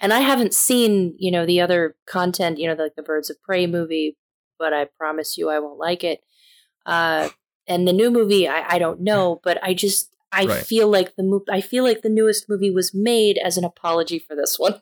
And 0.01 0.13
I 0.13 0.21
haven't 0.21 0.55
seen, 0.55 1.15
you 1.19 1.31
know, 1.31 1.45
the 1.45 1.61
other 1.61 1.97
content, 2.07 2.59
you 2.59 2.67
know, 2.67 2.83
like 2.83 2.95
the 2.97 3.03
Birds 3.03 3.29
of 3.29 3.43
Prey 3.43 3.67
movie, 3.67 4.17
but 4.59 4.73
I 4.73 4.87
promise 4.97 5.37
you 5.37 5.51
I 5.51 5.59
won't 5.59 5.79
like 5.79 6.03
it. 6.03 6.23
Uh 6.87 7.29
and 7.69 7.87
the 7.87 7.93
new 7.93 8.11
movie 8.11 8.49
I, 8.49 8.77
I 8.77 8.79
don't 8.79 9.03
know, 9.03 9.39
but 9.45 9.63
I 9.63 9.75
just 9.75 10.17
I 10.33 10.47
right. 10.47 10.65
feel 10.65 10.89
like 10.89 11.17
the 11.17 11.25
mo- 11.25 11.45
I 11.51 11.61
feel 11.61 11.85
like 11.85 12.01
the 12.01 12.09
newest 12.09 12.49
movie 12.49 12.71
was 12.71 12.95
made 12.95 13.37
as 13.37 13.59
an 13.59 13.65
apology 13.65 14.19
for 14.19 14.35
this 14.35 14.59
one. 14.59 14.81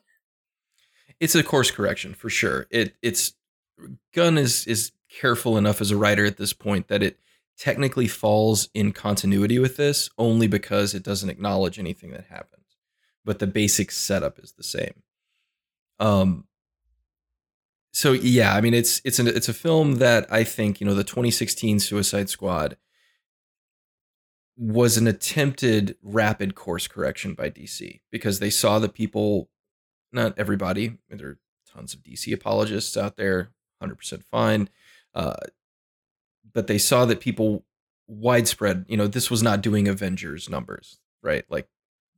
It's 1.19 1.35
a 1.35 1.43
course 1.43 1.71
correction 1.71 2.13
for 2.13 2.29
sure. 2.29 2.67
It 2.69 2.95
it's 3.01 3.33
Gunn 4.13 4.37
is 4.37 4.65
is 4.67 4.91
careful 5.09 5.57
enough 5.57 5.81
as 5.81 5.91
a 5.91 5.97
writer 5.97 6.25
at 6.25 6.37
this 6.37 6.53
point 6.53 6.87
that 6.87 7.03
it 7.03 7.19
technically 7.57 8.07
falls 8.07 8.69
in 8.73 8.91
continuity 8.91 9.59
with 9.59 9.77
this 9.77 10.09
only 10.17 10.47
because 10.47 10.93
it 10.93 11.03
doesn't 11.03 11.29
acknowledge 11.29 11.79
anything 11.79 12.11
that 12.11 12.25
happened. 12.25 12.63
But 13.23 13.39
the 13.39 13.47
basic 13.47 13.91
setup 13.91 14.39
is 14.39 14.53
the 14.53 14.63
same. 14.63 15.03
Um 15.99 16.45
so 17.93 18.11
yeah, 18.11 18.53
I 18.55 18.61
mean 18.61 18.73
it's 18.73 19.01
it's 19.05 19.19
an 19.19 19.27
it's 19.27 19.49
a 19.49 19.53
film 19.53 19.95
that 19.95 20.31
I 20.31 20.43
think, 20.43 20.81
you 20.81 20.87
know, 20.87 20.95
the 20.95 21.03
2016 21.03 21.79
Suicide 21.79 22.29
Squad 22.29 22.77
was 24.57 24.97
an 24.97 25.07
attempted 25.07 25.97
rapid 26.01 26.55
course 26.55 26.87
correction 26.87 27.33
by 27.33 27.49
DC 27.49 28.01
because 28.11 28.39
they 28.39 28.49
saw 28.49 28.79
that 28.79 28.93
people 28.93 29.49
not 30.11 30.37
everybody, 30.37 30.97
there 31.09 31.27
are 31.27 31.39
tons 31.73 31.93
of 31.93 32.01
DC 32.01 32.33
apologists 32.33 32.95
out 32.95 33.17
there, 33.17 33.51
100% 33.85 34.23
fine. 34.23 34.69
Uh, 35.13 35.35
but 36.53 36.67
they 36.67 36.77
saw 36.77 37.05
that 37.05 37.19
people 37.19 37.65
widespread, 38.07 38.85
you 38.87 38.97
know, 38.97 39.07
this 39.07 39.31
was 39.31 39.43
not 39.43 39.61
doing 39.61 39.87
Avengers 39.87 40.49
numbers, 40.49 40.99
right? 41.21 41.45
Like 41.49 41.67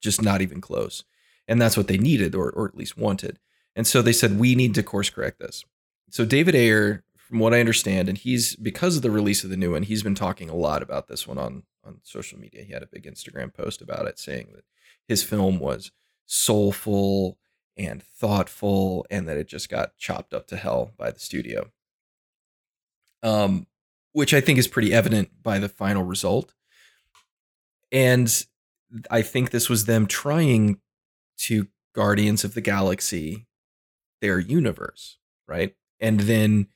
just 0.02 0.22
not 0.22 0.42
even 0.42 0.62
close. 0.62 1.04
And 1.48 1.62
that's 1.62 1.78
what 1.78 1.88
they 1.88 1.98
needed 1.98 2.36
or 2.36 2.52
or 2.52 2.68
at 2.68 2.76
least 2.76 2.98
wanted. 2.98 3.40
And 3.76 3.88
so 3.88 4.02
they 4.02 4.14
said 4.14 4.40
we 4.40 4.56
need 4.56 4.76
to 4.76 4.84
course 4.84 5.10
correct 5.10 5.40
this. 5.40 5.64
So 6.10 6.26
David 6.26 6.56
Ayer, 6.56 7.04
from 7.16 7.40
what 7.40 7.54
I 7.54 7.60
understand, 7.60 8.10
and 8.10 8.18
he's 8.18 8.56
because 8.56 8.96
of 8.96 9.02
the 9.02 9.12
release 9.12 9.44
of 9.44 9.50
the 9.50 9.58
new 9.58 9.72
one, 9.74 9.84
he's 9.84 10.04
been 10.04 10.16
talking 10.16 10.50
a 10.50 10.56
lot 10.56 10.82
about 10.82 11.08
this 11.08 11.28
one 11.28 11.38
on 11.38 11.64
on 11.86 12.00
social 12.04 12.40
media. 12.40 12.64
He 12.64 12.74
had 12.74 12.84
a 12.84 12.88
big 12.88 13.04
Instagram 13.06 13.54
post 13.54 13.82
about 13.82 14.08
it 14.08 14.20
saying 14.20 14.50
that 14.56 14.66
his 15.08 15.24
film 15.24 15.60
was 15.60 15.92
soulful 16.26 17.38
and 17.78 18.02
thoughtful 18.02 19.06
and 19.10 19.28
that 19.28 19.38
it 19.38 19.48
just 19.48 19.70
got 19.70 19.98
chopped 19.98 20.34
up 20.34 20.48
to 20.48 20.58
hell 20.58 20.92
by 20.98 21.12
the 21.12 21.20
studio. 21.20 21.70
Um 23.24 23.68
which 24.14 24.34
I 24.34 24.42
think 24.42 24.58
is 24.58 24.68
pretty 24.68 24.92
evident 24.92 25.44
by 25.44 25.60
the 25.60 25.70
final 25.70 26.04
result. 26.04 26.54
And 27.92 28.46
I 29.12 29.22
think 29.22 29.52
this 29.52 29.70
was 29.70 29.86
them 29.86 30.08
trying 30.08 30.80
to 31.42 31.68
Guardians 31.94 32.44
of 32.44 32.54
the 32.54 32.62
Galaxy 32.62 33.48
their 34.22 34.40
universe, 34.40 35.18
right? 35.48 35.76
And 36.00 36.22
then, 36.22 36.68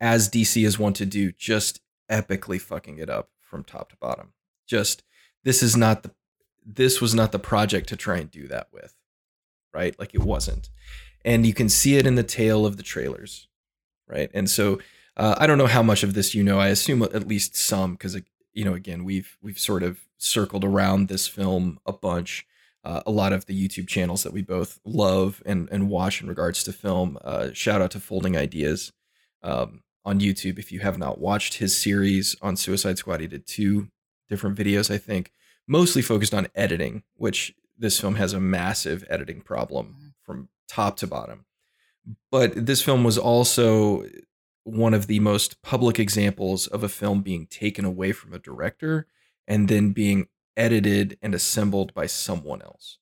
as 0.00 0.28
DC 0.28 0.64
is 0.64 0.78
wont 0.78 0.96
to 0.96 1.06
do, 1.06 1.32
just 1.32 1.80
epically 2.10 2.60
fucking 2.60 2.98
it 2.98 3.08
up 3.08 3.30
from 3.40 3.64
top 3.64 3.90
to 3.90 3.96
bottom. 3.96 4.32
Just 4.66 5.02
this 5.44 5.62
is 5.62 5.76
not 5.76 6.02
the 6.02 6.10
this 6.64 7.00
was 7.00 7.14
not 7.14 7.32
the 7.32 7.38
project 7.38 7.88
to 7.88 7.96
try 7.96 8.18
and 8.18 8.30
do 8.30 8.46
that 8.48 8.68
with, 8.72 8.94
right? 9.72 9.98
Like 9.98 10.14
it 10.14 10.22
wasn't. 10.22 10.70
And 11.24 11.46
you 11.46 11.54
can 11.54 11.68
see 11.68 11.96
it 11.96 12.06
in 12.06 12.16
the 12.16 12.22
tail 12.22 12.66
of 12.66 12.76
the 12.76 12.82
trailers, 12.82 13.48
right? 14.08 14.30
And 14.34 14.50
so 14.50 14.80
uh, 15.16 15.36
I 15.38 15.46
don't 15.46 15.58
know 15.58 15.66
how 15.66 15.82
much 15.82 16.02
of 16.02 16.14
this 16.14 16.34
you 16.34 16.42
know. 16.42 16.58
I 16.58 16.68
assume 16.68 17.02
at 17.02 17.28
least 17.28 17.56
some, 17.56 17.92
because 17.92 18.18
you 18.52 18.64
know, 18.64 18.74
again, 18.74 19.04
we've 19.04 19.36
we've 19.42 19.58
sort 19.58 19.82
of 19.82 20.00
circled 20.18 20.64
around 20.64 21.08
this 21.08 21.26
film 21.26 21.78
a 21.86 21.92
bunch. 21.92 22.46
Uh, 22.84 23.00
a 23.06 23.12
lot 23.12 23.32
of 23.32 23.46
the 23.46 23.68
YouTube 23.68 23.86
channels 23.86 24.24
that 24.24 24.32
we 24.32 24.42
both 24.42 24.80
love 24.84 25.42
and 25.46 25.68
and 25.70 25.88
watch 25.88 26.20
in 26.20 26.28
regards 26.28 26.64
to 26.64 26.72
film. 26.72 27.18
Uh, 27.22 27.50
shout 27.52 27.80
out 27.80 27.92
to 27.92 28.00
Folding 28.00 28.36
Ideas 28.36 28.92
um, 29.42 29.82
on 30.04 30.18
YouTube. 30.18 30.58
If 30.58 30.72
you 30.72 30.80
have 30.80 30.98
not 30.98 31.20
watched 31.20 31.54
his 31.54 31.80
series 31.80 32.34
on 32.42 32.56
Suicide 32.56 32.98
Squad, 32.98 33.20
he 33.20 33.26
did 33.26 33.46
two 33.46 33.88
different 34.28 34.58
videos, 34.58 34.92
I 34.92 34.98
think, 34.98 35.30
mostly 35.68 36.02
focused 36.02 36.34
on 36.34 36.48
editing, 36.54 37.02
which 37.16 37.54
this 37.78 38.00
film 38.00 38.16
has 38.16 38.32
a 38.32 38.40
massive 38.40 39.04
editing 39.08 39.40
problem 39.40 39.86
mm-hmm. 39.86 40.08
from 40.22 40.48
top 40.68 40.96
to 40.98 41.06
bottom. 41.06 41.44
But 42.30 42.66
this 42.66 42.82
film 42.82 43.04
was 43.04 43.18
also 43.18 44.04
one 44.64 44.94
of 44.94 45.06
the 45.06 45.20
most 45.20 45.62
public 45.62 45.98
examples 45.98 46.66
of 46.66 46.82
a 46.82 46.88
film 46.88 47.22
being 47.22 47.46
taken 47.46 47.84
away 47.84 48.12
from 48.12 48.32
a 48.32 48.38
director 48.38 49.06
and 49.46 49.68
then 49.68 49.90
being 49.90 50.28
edited 50.56 51.18
and 51.22 51.34
assembled 51.34 51.92
by 51.94 52.06
someone 52.06 52.62
else. 52.62 52.98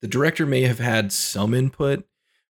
The 0.00 0.08
director 0.08 0.46
may 0.46 0.62
have 0.62 0.78
had 0.78 1.12
some 1.12 1.52
input, 1.52 2.06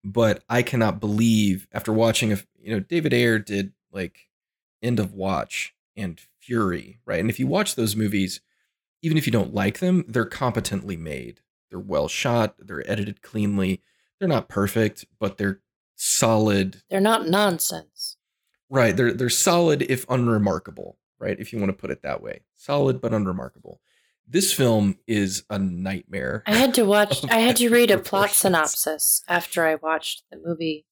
but 0.04 0.44
I 0.50 0.62
cannot 0.64 1.00
believe 1.00 1.68
after 1.72 1.94
watching 1.94 2.34
a 2.34 2.38
you 2.60 2.72
know 2.72 2.80
David 2.80 3.14
Ayer 3.14 3.40
did 3.40 3.74
like 3.92 4.28
End 4.82 5.00
of 5.00 5.14
Watch 5.14 5.74
and 5.96 6.20
Fury, 6.40 7.00
right? 7.06 7.20
And 7.20 7.30
if 7.30 7.40
you 7.40 7.48
watch 7.48 7.76
those 7.76 7.96
movies, 7.96 8.42
even 9.02 9.18
if 9.18 9.26
you 9.26 9.32
don't 9.32 9.54
like 9.54 9.80
them, 9.80 10.06
they're 10.08 10.26
competently 10.26 10.98
made. 10.98 11.42
They're 11.70 11.80
well 11.80 12.08
shot, 12.08 12.56
they're 12.60 12.90
edited 12.90 13.22
cleanly. 13.22 13.82
They're 14.20 14.28
not 14.28 14.50
perfect, 14.50 15.06
but 15.20 15.38
they're 15.38 15.62
solid. 15.96 16.82
They're 16.90 17.00
not 17.00 17.28
nonsense. 17.28 18.18
Right. 18.70 18.96
They're 18.96 19.14
they're 19.14 19.30
solid 19.30 19.84
if 19.84 20.06
unremarkable, 20.10 20.98
right? 21.20 21.40
If 21.40 21.54
you 21.54 21.60
want 21.60 21.70
to 21.70 21.78
put 21.78 21.92
it 21.92 22.02
that 22.04 22.22
way. 22.22 22.42
Solid 22.56 23.00
but 23.00 23.14
unremarkable. 23.14 23.80
This 24.28 24.52
film 24.52 24.98
is 25.08 25.44
a 25.50 25.58
nightmare. 25.58 26.44
I 26.46 26.56
had 26.56 26.74
to 26.76 26.84
watch 26.86 27.24
I 27.30 27.40
had 27.40 27.56
to 27.58 27.70
read 27.70 27.92
a 27.92 27.98
plot 27.98 28.32
synopsis 28.32 29.24
after 29.28 29.66
I 29.66 29.76
watched 29.76 30.24
the 30.32 30.38
movie 30.44 30.86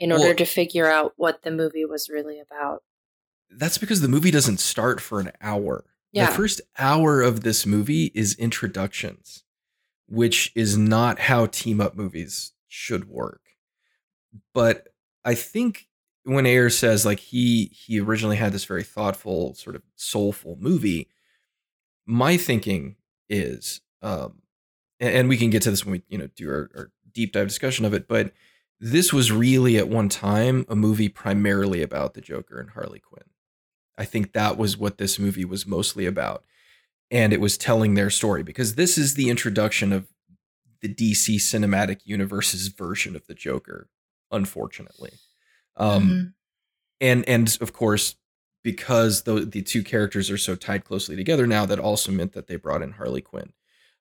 in 0.00 0.10
order 0.10 0.24
well, 0.24 0.34
to 0.36 0.44
figure 0.44 0.90
out 0.90 1.12
what 1.16 1.42
the 1.42 1.50
movie 1.50 1.84
was 1.84 2.08
really 2.08 2.40
about. 2.40 2.82
That's 3.50 3.78
because 3.78 4.00
the 4.00 4.08
movie 4.08 4.32
doesn't 4.32 4.58
start 4.58 5.00
for 5.00 5.20
an 5.20 5.30
hour. 5.40 5.84
Yeah. 6.12 6.26
The 6.26 6.32
first 6.32 6.60
hour 6.78 7.22
of 7.22 7.42
this 7.42 7.64
movie 7.64 8.10
is 8.14 8.34
introductions, 8.34 9.43
which 10.08 10.52
is 10.54 10.76
not 10.76 11.18
how 11.18 11.46
team 11.46 11.80
up 11.80 11.96
movies 11.96 12.52
should 12.68 13.08
work. 13.08 13.40
But 14.52 14.88
I 15.24 15.34
think 15.34 15.86
when 16.24 16.46
Ayer 16.46 16.70
says 16.70 17.04
like 17.04 17.20
he 17.20 17.66
he 17.66 18.00
originally 18.00 18.36
had 18.36 18.52
this 18.52 18.64
very 18.64 18.82
thoughtful, 18.82 19.54
sort 19.54 19.76
of 19.76 19.82
soulful 19.94 20.56
movie, 20.60 21.08
my 22.06 22.36
thinking 22.36 22.96
is, 23.28 23.80
um, 24.02 24.42
and, 25.00 25.14
and, 25.14 25.28
we 25.28 25.36
can 25.36 25.50
get 25.50 25.62
to 25.62 25.70
this 25.70 25.84
when 25.84 25.92
we 25.92 26.02
you 26.08 26.18
know 26.18 26.28
do 26.34 26.48
our, 26.48 26.70
our 26.74 26.90
deep 27.12 27.32
dive 27.32 27.48
discussion 27.48 27.84
of 27.84 27.94
it, 27.94 28.08
but 28.08 28.32
this 28.80 29.12
was 29.12 29.32
really 29.32 29.78
at 29.78 29.88
one 29.88 30.08
time 30.08 30.66
a 30.68 30.76
movie 30.76 31.08
primarily 31.08 31.82
about 31.82 32.14
the 32.14 32.20
Joker 32.20 32.58
and 32.58 32.70
Harley 32.70 33.00
Quinn. 33.00 33.24
I 33.96 34.04
think 34.04 34.32
that 34.32 34.58
was 34.58 34.76
what 34.76 34.98
this 34.98 35.18
movie 35.18 35.44
was 35.44 35.66
mostly 35.66 36.06
about. 36.06 36.44
And 37.10 37.32
it 37.32 37.40
was 37.40 37.58
telling 37.58 37.94
their 37.94 38.10
story 38.10 38.42
because 38.42 38.74
this 38.74 38.98
is 38.98 39.14
the 39.14 39.30
introduction 39.30 39.92
of 39.92 40.06
the 40.80 40.88
DC 40.92 41.36
cinematic 41.36 42.00
universe's 42.04 42.68
version 42.68 43.16
of 43.16 43.26
the 43.26 43.34
Joker, 43.34 43.88
unfortunately. 44.30 45.12
Um, 45.76 46.02
mm-hmm. 46.02 46.26
and 47.00 47.28
and 47.28 47.58
of 47.60 47.72
course, 47.72 48.16
because 48.62 49.22
the 49.22 49.40
the 49.40 49.62
two 49.62 49.82
characters 49.82 50.30
are 50.30 50.38
so 50.38 50.54
tied 50.54 50.84
closely 50.84 51.16
together 51.16 51.46
now, 51.46 51.66
that 51.66 51.78
also 51.78 52.12
meant 52.12 52.32
that 52.32 52.48
they 52.48 52.56
brought 52.56 52.82
in 52.82 52.92
Harley 52.92 53.22
Quinn. 53.22 53.52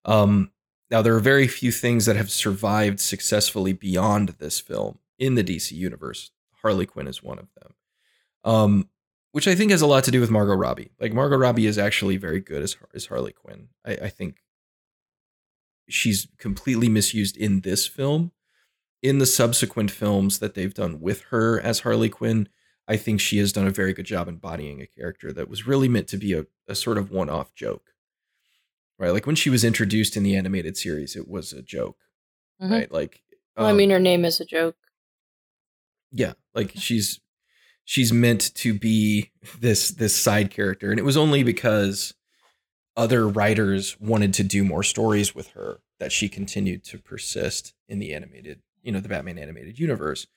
Um, 0.06 0.52
now 0.92 1.02
there 1.02 1.16
are 1.16 1.22
very 1.22 1.48
few 1.48 1.72
things 1.72 2.06
that 2.06 2.16
have 2.16 2.30
survived 2.30 3.00
successfully 3.00 3.74
beyond 3.74 4.36
this 4.40 4.60
film 4.60 5.00
in 5.18 5.36
the 5.36 5.44
DC 5.44 5.72
universe. 5.72 6.32
Harley 6.62 6.86
Quinn 6.86 7.08
is 7.08 7.24
one 7.24 7.40
of 7.40 7.48
them. 7.60 7.74
Um, 8.44 8.90
which 9.34 9.48
I 9.48 9.56
think 9.56 9.72
has 9.72 9.82
a 9.82 9.88
lot 9.88 10.04
to 10.06 10.12
do 10.12 10.22
with 10.22 10.30
Margot 10.30 10.54
Robbie. 10.54 10.92
Like 11.02 11.12
Margot 11.12 11.38
Robbie 11.38 11.66
is 11.66 11.78
actually 11.78 12.18
very 12.18 12.40
good 12.40 12.62
as 12.62 12.78
as 12.94 13.08
Harley 13.08 13.34
Quinn. 13.34 13.68
I, 13.84 13.94
I 13.94 14.10
think 14.10 14.38
she's 15.90 16.28
completely 16.38 16.88
misused 16.88 17.36
in 17.36 17.62
this 17.62 17.86
film. 17.86 18.32
In 19.02 19.18
the 19.18 19.26
subsequent 19.26 19.92
films 19.92 20.40
that 20.40 20.54
they've 20.54 20.74
done 20.74 21.02
with 21.02 21.24
her 21.32 21.60
as 21.60 21.82
Harley 21.82 22.08
Quinn, 22.08 22.48
I 22.88 22.96
think 22.96 23.20
she 23.20 23.38
has 23.40 23.52
done 23.52 23.68
a 23.68 23.72
very 23.72 23.92
good 23.92 24.06
job 24.06 24.30
embodying 24.30 24.82
a 24.82 24.88
character 24.88 25.34
that 25.34 25.50
was 25.50 25.68
really 25.68 25.90
meant 25.90 26.08
to 26.10 26.18
be 26.18 26.32
a, 26.32 26.46
a 26.70 26.76
sort 26.76 26.98
of 26.98 27.12
one 27.12 27.30
off 27.30 27.54
joke. 27.54 27.90
Right? 28.98 29.12
Like 29.12 29.26
when 29.26 29.36
she 29.36 29.50
was 29.50 29.66
introduced 29.66 30.16
in 30.16 30.24
the 30.24 30.38
animated 30.38 30.78
series, 30.78 31.16
it 31.18 31.28
was 31.28 31.52
a 31.52 31.62
joke. 31.62 31.98
Mm-hmm. 32.62 32.72
Right? 32.72 32.92
Like 32.92 33.24
well, 33.58 33.66
um, 33.66 33.74
I 33.74 33.76
mean 33.76 33.90
her 33.90 34.00
name 34.00 34.24
is 34.26 34.40
a 34.40 34.46
joke. 34.46 34.78
Yeah, 36.12 36.34
like 36.54 36.74
she's 36.76 37.20
she's 37.86 38.14
meant 38.14 38.54
to 38.56 38.74
be 38.74 39.32
this 39.60 39.90
this 39.90 40.16
side 40.16 40.52
character. 40.52 40.90
And 40.90 41.00
it 41.00 41.06
was 41.06 41.18
only 41.18 41.44
because 41.44 42.14
other 42.96 43.28
writers 43.28 43.98
wanted 44.00 44.34
to 44.36 44.44
do 44.44 44.64
more 44.64 44.84
stories 44.84 45.34
with 45.34 45.50
her 45.50 45.80
that 46.00 46.12
she 46.12 46.30
continued 46.30 46.84
to 46.84 47.00
persist 47.00 47.74
in 47.88 48.00
the 48.00 48.14
animated 48.14 48.62
you 48.84 48.92
know 48.92 49.00
the 49.00 49.10
batman 49.10 49.38
animated 49.38 49.80
universe. 49.80 50.28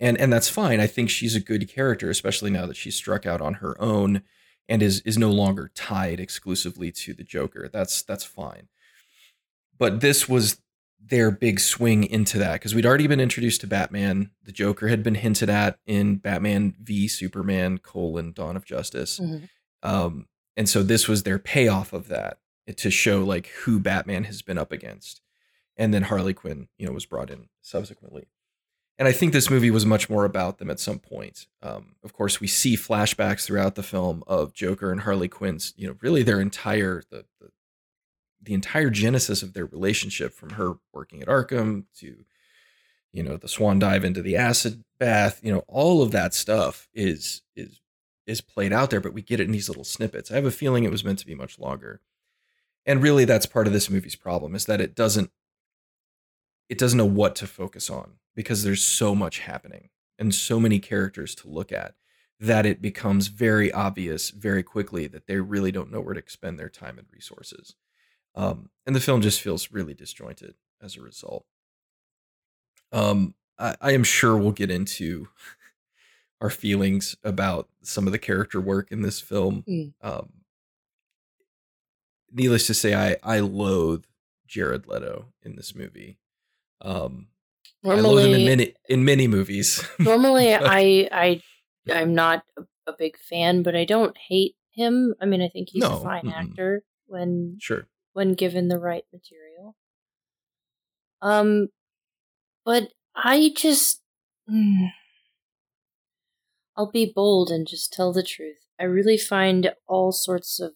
And 0.00 0.18
and 0.18 0.32
that's 0.32 0.48
fine. 0.48 0.80
I 0.80 0.86
think 0.86 1.10
she's 1.10 1.36
a 1.36 1.40
good 1.40 1.68
character 1.68 2.10
especially 2.10 2.50
now 2.50 2.66
that 2.66 2.76
she's 2.76 2.96
struck 2.96 3.26
out 3.26 3.40
on 3.40 3.54
her 3.54 3.80
own 3.80 4.22
and 4.68 4.82
is 4.82 5.00
is 5.00 5.18
no 5.18 5.30
longer 5.30 5.70
tied 5.74 6.20
exclusively 6.20 6.92
to 6.92 7.14
the 7.14 7.24
joker. 7.24 7.68
That's 7.72 8.02
that's 8.02 8.24
fine. 8.24 8.68
But 9.78 10.00
this 10.00 10.28
was 10.28 10.60
their 11.04 11.30
big 11.30 11.60
swing 11.60 12.04
into 12.04 12.38
that 12.38 12.54
because 12.54 12.74
we'd 12.74 12.86
already 12.86 13.06
been 13.06 13.20
introduced 13.20 13.60
to 13.62 13.66
Batman. 13.66 14.30
The 14.44 14.52
Joker 14.52 14.88
had 14.88 15.02
been 15.02 15.16
hinted 15.16 15.50
at 15.50 15.78
in 15.86 16.16
Batman 16.16 16.74
v 16.80 17.08
Superman: 17.08 17.78
colon 17.78 18.32
Dawn 18.32 18.56
of 18.56 18.64
Justice, 18.64 19.18
mm-hmm. 19.18 19.44
um, 19.82 20.26
and 20.56 20.68
so 20.68 20.82
this 20.82 21.08
was 21.08 21.22
their 21.22 21.38
payoff 21.38 21.92
of 21.92 22.08
that 22.08 22.38
to 22.76 22.90
show 22.90 23.24
like 23.24 23.48
who 23.48 23.80
Batman 23.80 24.24
has 24.24 24.42
been 24.42 24.58
up 24.58 24.72
against. 24.72 25.20
And 25.76 25.92
then 25.92 26.04
Harley 26.04 26.34
Quinn, 26.34 26.68
you 26.78 26.86
know, 26.86 26.92
was 26.92 27.06
brought 27.06 27.30
in 27.30 27.48
subsequently. 27.62 28.28
And 28.98 29.08
I 29.08 29.12
think 29.12 29.32
this 29.32 29.50
movie 29.50 29.70
was 29.70 29.86
much 29.86 30.10
more 30.10 30.24
about 30.24 30.58
them 30.58 30.70
at 30.70 30.78
some 30.78 30.98
point. 30.98 31.46
Um, 31.62 31.96
of 32.04 32.12
course, 32.12 32.40
we 32.40 32.46
see 32.46 32.76
flashbacks 32.76 33.44
throughout 33.44 33.74
the 33.74 33.82
film 33.82 34.22
of 34.26 34.52
Joker 34.52 34.92
and 34.92 35.00
Harley 35.00 35.28
Quinn's, 35.28 35.72
you 35.76 35.88
know, 35.88 35.96
really 36.02 36.22
their 36.22 36.40
entire 36.40 37.02
the, 37.10 37.24
the 37.40 37.48
the 38.42 38.54
entire 38.54 38.90
genesis 38.90 39.42
of 39.42 39.52
their 39.52 39.66
relationship 39.66 40.32
from 40.32 40.50
her 40.50 40.74
working 40.92 41.22
at 41.22 41.28
Arkham 41.28 41.84
to 41.98 42.24
you 43.12 43.22
know 43.22 43.36
the 43.36 43.48
swan 43.48 43.78
dive 43.78 44.04
into 44.04 44.22
the 44.22 44.36
acid 44.36 44.82
bath 44.98 45.40
you 45.42 45.52
know 45.52 45.64
all 45.68 46.02
of 46.02 46.12
that 46.12 46.34
stuff 46.34 46.88
is 46.94 47.42
is 47.54 47.80
is 48.26 48.40
played 48.40 48.72
out 48.72 48.90
there 48.90 49.00
but 49.00 49.12
we 49.12 49.22
get 49.22 49.40
it 49.40 49.46
in 49.46 49.52
these 49.52 49.68
little 49.68 49.84
snippets. 49.84 50.30
I 50.30 50.36
have 50.36 50.44
a 50.44 50.50
feeling 50.50 50.84
it 50.84 50.90
was 50.90 51.04
meant 51.04 51.18
to 51.20 51.26
be 51.26 51.34
much 51.34 51.58
longer. 51.58 52.00
And 52.86 53.02
really 53.02 53.24
that's 53.24 53.46
part 53.46 53.66
of 53.66 53.72
this 53.72 53.90
movie's 53.90 54.16
problem 54.16 54.54
is 54.54 54.66
that 54.66 54.80
it 54.80 54.94
doesn't 54.94 55.30
it 56.68 56.78
doesn't 56.78 56.98
know 56.98 57.04
what 57.04 57.36
to 57.36 57.46
focus 57.46 57.90
on 57.90 58.14
because 58.34 58.62
there's 58.62 58.82
so 58.82 59.14
much 59.14 59.40
happening 59.40 59.90
and 60.18 60.34
so 60.34 60.58
many 60.58 60.78
characters 60.78 61.34
to 61.34 61.48
look 61.48 61.70
at 61.70 61.94
that 62.40 62.66
it 62.66 62.82
becomes 62.82 63.28
very 63.28 63.70
obvious 63.72 64.30
very 64.30 64.62
quickly 64.62 65.06
that 65.06 65.26
they 65.26 65.36
really 65.36 65.70
don't 65.70 65.92
know 65.92 66.00
where 66.00 66.14
to 66.14 66.20
expend 66.20 66.58
their 66.58 66.68
time 66.68 66.98
and 66.98 67.06
resources 67.12 67.76
um, 68.34 68.70
and 68.86 68.96
the 68.96 69.00
film 69.00 69.20
just 69.20 69.40
feels 69.40 69.70
really 69.70 69.94
disjointed 69.94 70.54
as 70.80 70.96
a 70.96 71.02
result. 71.02 71.44
Um, 72.92 73.34
I, 73.58 73.76
I 73.80 73.92
am 73.92 74.04
sure 74.04 74.36
we'll 74.36 74.52
get 74.52 74.70
into 74.70 75.28
our 76.40 76.50
feelings 76.50 77.16
about 77.22 77.68
some 77.82 78.06
of 78.06 78.12
the 78.12 78.18
character 78.18 78.60
work 78.60 78.90
in 78.90 79.02
this 79.02 79.20
film. 79.20 79.64
Mm. 79.68 79.92
Um, 80.02 80.32
needless 82.32 82.66
to 82.66 82.74
say, 82.74 82.94
I 82.94 83.16
I 83.22 83.40
loathe 83.40 84.04
Jared 84.46 84.86
Leto 84.86 85.26
in 85.42 85.56
this 85.56 85.74
movie. 85.74 86.18
Um, 86.80 87.28
normally, 87.82 88.00
I 88.00 88.06
loathe 88.08 88.26
him 88.26 88.34
in 88.34 88.46
many 88.46 88.74
in 88.88 89.04
many 89.04 89.28
movies. 89.28 89.84
normally, 89.98 90.54
I 90.54 91.08
I 91.12 91.42
I'm 91.90 92.14
not 92.14 92.44
a, 92.56 92.92
big 92.98 93.16
fan, 93.18 93.62
but 93.62 93.74
I 93.74 93.84
don't 93.84 94.16
hate 94.28 94.54
him. 94.70 95.14
I 95.20 95.26
mean, 95.26 95.40
I 95.40 95.48
think 95.48 95.70
he's 95.70 95.82
no, 95.82 95.96
a 95.96 96.00
fine 96.02 96.24
mm-mm. 96.24 96.34
actor 96.34 96.82
when 97.06 97.56
sure 97.60 97.86
when 98.12 98.34
given 98.34 98.68
the 98.68 98.78
right 98.78 99.04
material. 99.12 99.76
Um, 101.20 101.68
but 102.64 102.88
I 103.14 103.52
just. 103.56 104.02
Mm, 104.50 104.88
I'll 106.76 106.90
be 106.90 107.12
bold 107.14 107.50
and 107.50 107.66
just 107.66 107.92
tell 107.92 108.12
the 108.12 108.22
truth. 108.22 108.56
I 108.80 108.84
really 108.84 109.18
find 109.18 109.72
all 109.86 110.12
sorts 110.12 110.58
of 110.58 110.72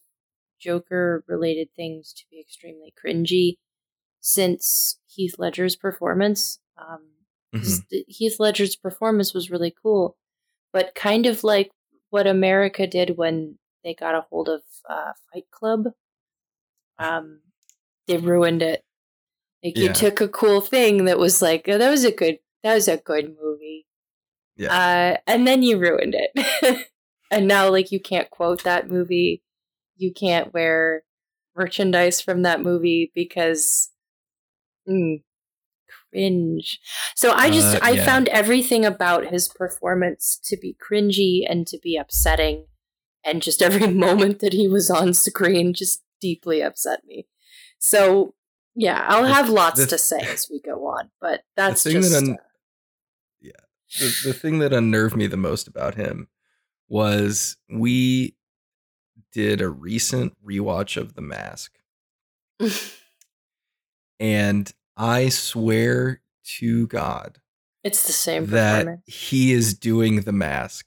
Joker 0.61 1.25
related 1.27 1.69
things 1.75 2.13
to 2.15 2.25
be 2.31 2.41
extremely 2.41 2.93
cringy 3.05 3.57
since 4.21 4.99
Heath 5.07 5.35
Ledger's 5.39 5.77
performance. 5.77 6.59
Um, 6.79 7.01
mm-hmm. 7.55 7.97
Heath 8.07 8.37
Ledger's 8.39 8.77
performance 8.77 9.35
was 9.35 9.51
really 9.51 9.75
cool, 9.83 10.17
but 10.73 10.95
kind 10.95 11.27
of 11.27 11.45
like 11.45 11.71
what 12.11 12.27
America 12.27 12.87
did 12.87 13.17
when 13.17 13.59
they 13.83 13.95
got 13.95 14.15
a 14.15 14.27
hold 14.31 14.49
of 14.49 14.63
uh, 14.89 15.13
Fight 15.33 15.47
Club 15.51 15.87
um, 16.99 17.41
they 18.07 18.17
ruined 18.17 18.63
it. 18.63 18.83
Like 19.65 19.77
yeah. 19.77 19.85
you 19.85 19.93
took 19.93 20.21
a 20.21 20.29
cool 20.29 20.61
thing 20.61 21.05
that 21.07 21.19
was 21.19 21.43
like, 21.43 21.69
oh, 21.69 21.79
that 21.79 21.91
was 21.91 22.05
a 22.05 22.13
good, 22.13 22.39
that 22.63 22.75
was 22.75 22.89
a 22.89 22.97
good 22.97 23.35
movie. 23.41 23.87
Yeah. 24.57 24.73
Uh, 24.73 25.17
and 25.27 25.47
then 25.47 25.63
you 25.63 25.79
ruined 25.79 26.15
it. 26.17 26.89
and 27.31 27.47
now, 27.47 27.71
like, 27.71 27.93
you 27.93 28.01
can't 28.01 28.31
quote 28.31 28.65
that 28.65 28.89
movie. 28.89 29.43
You 29.97 30.13
can't 30.13 30.53
wear 30.53 31.03
merchandise 31.55 32.21
from 32.21 32.43
that 32.43 32.63
movie 32.63 33.13
because 33.15 33.91
mm, 34.89 35.23
cringe. 36.11 36.81
So 37.15 37.33
I 37.33 37.51
just, 37.51 37.77
uh, 37.77 37.81
I 37.83 37.97
found 37.99 38.29
everything 38.29 38.85
about 38.85 39.27
his 39.27 39.49
performance 39.49 40.39
to 40.45 40.57
be 40.57 40.77
cringy 40.81 41.41
and 41.49 41.67
to 41.67 41.79
be 41.83 41.97
upsetting. 41.97 42.67
And 43.25 43.43
just 43.43 43.61
every 43.61 43.87
moment 43.93 44.39
that 44.41 44.53
he 44.53 44.69
was 44.69 44.91
on 44.91 45.13
screen 45.13 45.75
just 45.75 46.03
deeply 46.21 46.63
upset 46.63 47.01
me. 47.07 47.27
So 47.79 48.35
yeah, 48.75 49.05
I'll 49.09 49.25
have 49.25 49.49
lots 49.49 49.81
the, 49.81 49.87
to 49.87 49.99
say 49.99 50.21
as 50.21 50.49
we 50.51 50.61
go 50.61 50.87
on, 50.87 51.11
but 51.21 51.43
that's 51.57 51.83
the 51.83 51.93
thing 51.93 52.03
just. 52.03 52.13
That 52.13 52.23
un- 52.25 52.37
uh, 52.39 52.43
yeah, 53.41 53.53
the, 53.99 54.15
the 54.25 54.33
thing 54.35 54.59
that 54.59 54.73
unnerved 54.73 55.17
me 55.17 55.27
the 55.27 55.37
most 55.37 55.67
about 55.67 55.95
him 55.95 56.29
was 56.89 57.57
we 57.71 58.37
did 59.33 59.61
a 59.61 59.69
recent 59.69 60.35
rewatch 60.47 60.97
of 60.97 61.15
The 61.15 61.23
Mask, 61.23 61.73
and 64.21 64.73
I 64.97 65.31
swear 65.31 66.21
to 66.59 66.87
God, 66.87 67.39
it's 67.83 68.07
the 68.07 68.13
same 68.13 68.47
that 68.47 69.01
he 69.07 69.53
is 69.53 69.75
doing 69.75 70.21
The 70.21 70.33
Mask. 70.33 70.87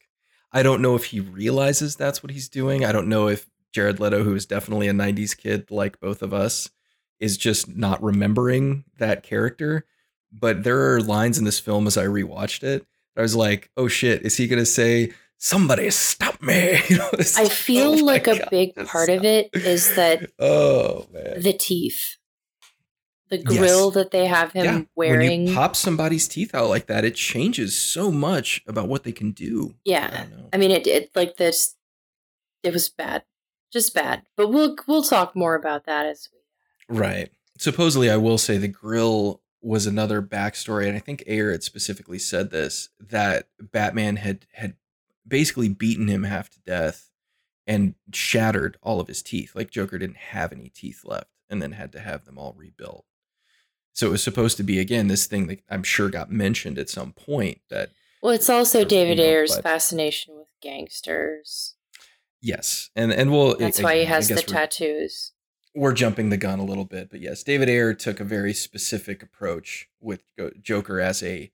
I 0.52 0.64
don't 0.64 0.82
know 0.82 0.96
if 0.96 1.06
he 1.06 1.20
realizes 1.20 1.96
that's 1.96 2.24
what 2.24 2.32
he's 2.32 2.50
doing. 2.50 2.86
I 2.86 2.92
don't 2.92 3.08
know 3.08 3.28
if 3.28 3.48
Jared 3.72 4.00
Leto, 4.00 4.24
who 4.24 4.36
is 4.36 4.46
definitely 4.46 4.88
a 4.88 4.94
90s 4.94 5.38
kid 5.38 5.70
like 5.72 6.00
both 6.00 6.22
of 6.22 6.34
us, 6.34 6.70
is 7.20 7.38
just 7.38 7.76
not 7.76 8.02
remembering 8.02 8.86
that 8.98 9.24
character. 9.24 9.86
But 10.32 10.64
there 10.64 10.94
are 10.94 11.02
lines 11.02 11.38
in 11.38 11.46
this 11.46 11.60
film 11.60 11.88
as 11.88 11.98
I 11.98 12.06
rewatched 12.06 12.64
it. 12.64 12.86
I 13.18 13.22
was 13.22 13.36
like, 13.36 13.70
oh 13.76 13.88
shit, 13.88 14.22
is 14.22 14.38
he 14.38 14.48
going 14.48 14.60
to 14.60 14.66
say, 14.66 15.12
somebody 15.38 15.90
stop 15.90 16.42
me? 16.42 16.80
You 16.90 16.98
know, 16.98 17.10
I 17.14 17.50
feel 17.50 17.92
oh 18.00 18.06
like 18.06 18.28
a 18.28 18.40
God, 18.40 18.48
big 18.52 18.76
part 18.76 19.06
stop. 19.06 19.18
of 19.18 19.26
it 19.26 19.50
is 19.54 19.96
that 19.96 20.30
oh, 20.40 21.08
man. 21.12 21.42
the 21.42 21.54
teeth. 21.54 22.18
The 23.30 23.44
grill 23.44 23.86
yes. 23.86 23.94
that 23.94 24.12
they 24.12 24.26
have 24.26 24.54
him 24.54 24.66
yeah. 24.66 24.82
wearing. 24.96 25.30
When 25.30 25.48
you 25.48 25.54
pop 25.54 25.76
somebody's 25.76 26.28
teeth 26.28 26.56
out 26.56 26.68
like 26.68 26.88
that, 26.88 27.06
it 27.06 27.14
changes 27.14 27.80
so 27.80 28.12
much 28.12 28.64
about 28.68 28.88
what 28.88 29.04
they 29.04 29.12
can 29.12 29.32
do. 29.32 29.76
Yeah. 29.86 30.26
I, 30.52 30.56
I 30.56 30.58
mean, 30.58 30.72
it, 30.72 30.88
it 30.88 31.12
like 31.16 31.38
this, 31.38 31.76
it 32.64 32.74
was 32.74 32.90
bad 32.90 33.24
just 33.72 33.94
bad. 33.94 34.24
But 34.36 34.50
we'll 34.50 34.76
we'll 34.88 35.04
talk 35.04 35.36
more 35.36 35.56
about 35.56 35.86
that 35.86 36.06
as 36.06 36.30
we. 36.32 36.98
Right. 36.98 37.30
Supposedly, 37.58 38.10
I 38.10 38.18
will 38.18 38.38
say 38.38 38.58
the 38.58 38.68
grill 38.68 39.42
was 39.62 39.86
another 39.86 40.22
backstory, 40.22 40.88
and 40.88 40.96
I 40.96 41.00
think 41.00 41.24
Ayer 41.28 41.52
had 41.52 41.64
specifically 41.64 42.20
said 42.20 42.52
this 42.52 42.90
that 43.00 43.48
Batman 43.60 44.18
had 44.18 44.46
had 44.54 44.76
basically 45.28 45.70
beaten 45.70 46.08
him 46.08 46.24
half 46.24 46.50
to 46.52 46.60
death 46.66 47.12
and 47.68 47.94
shattered 48.14 48.78
all 48.82 49.00
of 49.00 49.08
his 49.08 49.22
teeth. 49.22 49.56
Like 49.56 49.70
Joker 49.70 49.98
didn't 49.98 50.18
have 50.18 50.52
any 50.52 50.70
teeth 50.70 51.04
left, 51.04 51.30
and 51.50 51.62
then 51.62 51.74
had 51.74 51.92
to 51.94 52.00
have 52.00 52.26
them 52.26 52.38
all 52.38 52.56
rebuilt. 52.58 53.06
So 53.94 54.08
it 54.08 54.12
was 54.12 54.24
supposed 54.24 54.58
to 54.58 54.64
be 54.64 54.80
again 54.80 55.08
this 55.08 55.28
thing 55.28 55.48
that 55.48 55.62
I'm 55.70 55.84
sure 55.84 56.10
got 56.10 56.32
mentioned 56.32 56.78
at 56.78 56.90
some 56.90 57.12
point 57.14 57.60
that. 57.70 57.92
Well, 58.22 58.34
it's 58.34 58.50
also 58.50 58.84
David 58.84 59.20
Ayer's 59.20 59.58
fascination 59.60 60.36
with 60.36 60.48
gangsters. 60.62 61.76
Yes, 62.42 62.90
and 62.96 63.12
and 63.12 63.32
we'll. 63.32 63.58
that's 63.58 63.82
why 63.82 63.98
he 63.98 64.06
has 64.06 64.28
the 64.28 64.42
tattoos 64.42 65.34
we're 65.76 65.94
jumping 65.94 66.30
the 66.30 66.38
gun 66.38 66.60
a 66.60 66.66
little 66.66 66.86
bit, 66.86 67.10
but 67.10 67.22
yes, 67.22 67.44
David 67.44 67.70
Ayer 67.70 67.94
took 67.94 68.20
a 68.20 68.24
very 68.24 68.54
specific 68.54 69.22
approach 69.22 69.88
with 70.00 70.24
Joker 70.62 71.00
as 71.00 71.22
a 71.24 71.52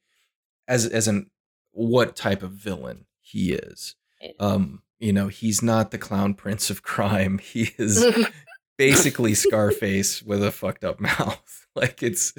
as 0.68 0.86
as 0.86 1.08
an 1.08 1.30
what 1.72 2.16
type 2.16 2.42
of 2.42 2.52
villain 2.52 3.06
he 3.22 3.54
is. 3.54 3.96
Um, 4.40 4.82
you 5.00 5.12
know, 5.14 5.28
he's 5.28 5.62
not 5.62 5.92
the 5.92 5.98
clown 5.98 6.34
prince 6.36 6.70
of 6.70 6.82
crime. 6.82 7.38
He 7.40 7.72
is 7.78 8.04
basically 8.78 9.36
Scarface 9.36 10.24
with 10.24 10.44
a 10.44 10.52
fucked 10.52 10.84
up 10.84 11.00
mouth. 11.00 11.68
like 11.76 12.02
it's 12.02 12.34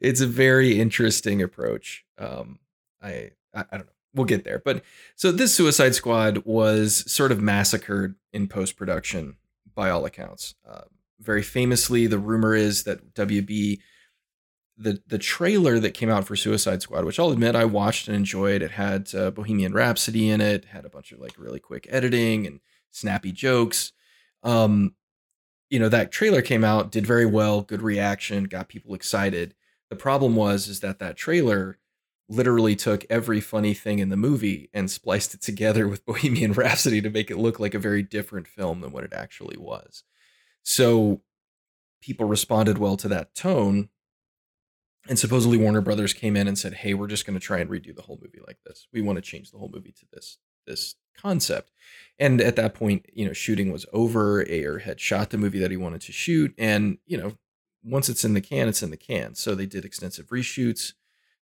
it's 0.00 0.20
a 0.20 0.26
very 0.26 0.80
interesting 0.80 1.42
approach. 1.42 2.04
Um, 2.18 2.58
I, 3.02 3.30
I 3.54 3.64
I 3.70 3.76
don't 3.76 3.86
know. 3.86 3.92
We'll 4.18 4.26
get 4.26 4.44
there. 4.44 4.60
But 4.62 4.82
so 5.16 5.32
this 5.32 5.54
Suicide 5.54 5.94
Squad 5.94 6.42
was 6.44 7.10
sort 7.10 7.32
of 7.32 7.40
massacred 7.40 8.16
in 8.32 8.48
post 8.48 8.76
production 8.76 9.36
by 9.74 9.90
all 9.90 10.04
accounts. 10.04 10.54
Um, 10.68 10.84
very 11.20 11.42
famously, 11.42 12.06
the 12.06 12.18
rumor 12.18 12.54
is 12.54 12.82
that 12.82 13.14
WB 13.14 13.78
the 14.76 15.02
the 15.06 15.18
trailer 15.18 15.80
that 15.80 15.92
came 15.92 16.08
out 16.08 16.24
for 16.24 16.36
Suicide 16.36 16.82
Squad, 16.82 17.04
which 17.04 17.18
I'll 17.18 17.30
admit 17.30 17.56
I 17.56 17.64
watched 17.64 18.06
and 18.06 18.16
enjoyed. 18.16 18.62
It 18.62 18.72
had 18.72 19.12
uh, 19.14 19.30
Bohemian 19.32 19.72
Rhapsody 19.72 20.30
in 20.30 20.40
it, 20.40 20.66
had 20.66 20.84
a 20.84 20.90
bunch 20.90 21.10
of 21.12 21.18
like 21.18 21.34
really 21.36 21.60
quick 21.60 21.86
editing 21.90 22.46
and 22.46 22.60
snappy 22.90 23.32
jokes. 23.32 23.92
Um, 24.42 24.94
you 25.68 25.78
know 25.78 25.88
that 25.88 26.12
trailer 26.12 26.42
came 26.42 26.64
out, 26.64 26.92
did 26.92 27.06
very 27.06 27.26
well, 27.26 27.62
good 27.62 27.82
reaction, 27.82 28.44
got 28.44 28.68
people 28.68 28.94
excited. 28.94 29.54
The 29.90 29.96
problem 29.96 30.36
was 30.36 30.68
is 30.68 30.80
that 30.80 31.00
that 31.00 31.16
trailer 31.16 31.78
literally 32.28 32.76
took 32.76 33.06
every 33.08 33.40
funny 33.40 33.74
thing 33.74 33.98
in 33.98 34.10
the 34.10 34.16
movie 34.16 34.68
and 34.74 34.90
spliced 34.90 35.34
it 35.34 35.40
together 35.40 35.88
with 35.88 36.04
Bohemian 36.06 36.52
Rhapsody 36.52 37.00
to 37.00 37.10
make 37.10 37.30
it 37.30 37.38
look 37.38 37.58
like 37.58 37.74
a 37.74 37.78
very 37.78 38.02
different 38.02 38.46
film 38.46 38.80
than 38.80 38.92
what 38.92 39.04
it 39.04 39.12
actually 39.12 39.56
was. 39.56 40.04
So 40.62 41.22
people 42.00 42.26
responded 42.26 42.78
well 42.78 42.96
to 42.98 43.08
that 43.08 43.34
tone. 43.34 43.88
And 45.08 45.18
supposedly 45.18 45.56
Warner 45.56 45.80
Brothers 45.80 46.12
came 46.12 46.36
in 46.36 46.46
and 46.46 46.58
said, 46.58 46.74
"Hey, 46.74 46.92
we're 46.92 47.06
just 47.06 47.24
going 47.24 47.38
to 47.38 47.44
try 47.44 47.60
and 47.60 47.70
redo 47.70 47.96
the 47.96 48.02
whole 48.02 48.18
movie 48.20 48.40
like 48.46 48.58
this. 48.66 48.86
We 48.92 49.00
want 49.00 49.16
to 49.16 49.22
change 49.22 49.50
the 49.50 49.56
whole 49.56 49.70
movie 49.72 49.92
to 49.92 50.06
this 50.12 50.36
this 50.66 50.96
concept." 51.16 51.70
And 52.18 52.42
at 52.42 52.56
that 52.56 52.74
point, 52.74 53.06
you 53.14 53.24
know, 53.24 53.32
shooting 53.32 53.72
was 53.72 53.86
over. 53.94 54.42
Ayer 54.42 54.80
had 54.80 55.00
shot 55.00 55.30
the 55.30 55.38
movie 55.38 55.60
that 55.60 55.70
he 55.70 55.78
wanted 55.78 56.02
to 56.02 56.12
shoot, 56.12 56.52
and 56.58 56.98
you 57.06 57.16
know, 57.16 57.38
once 57.82 58.10
it's 58.10 58.24
in 58.24 58.34
the 58.34 58.42
can, 58.42 58.68
it's 58.68 58.82
in 58.82 58.90
the 58.90 58.98
can. 58.98 59.34
So 59.34 59.54
they 59.54 59.64
did 59.64 59.86
extensive 59.86 60.26
reshoots 60.26 60.92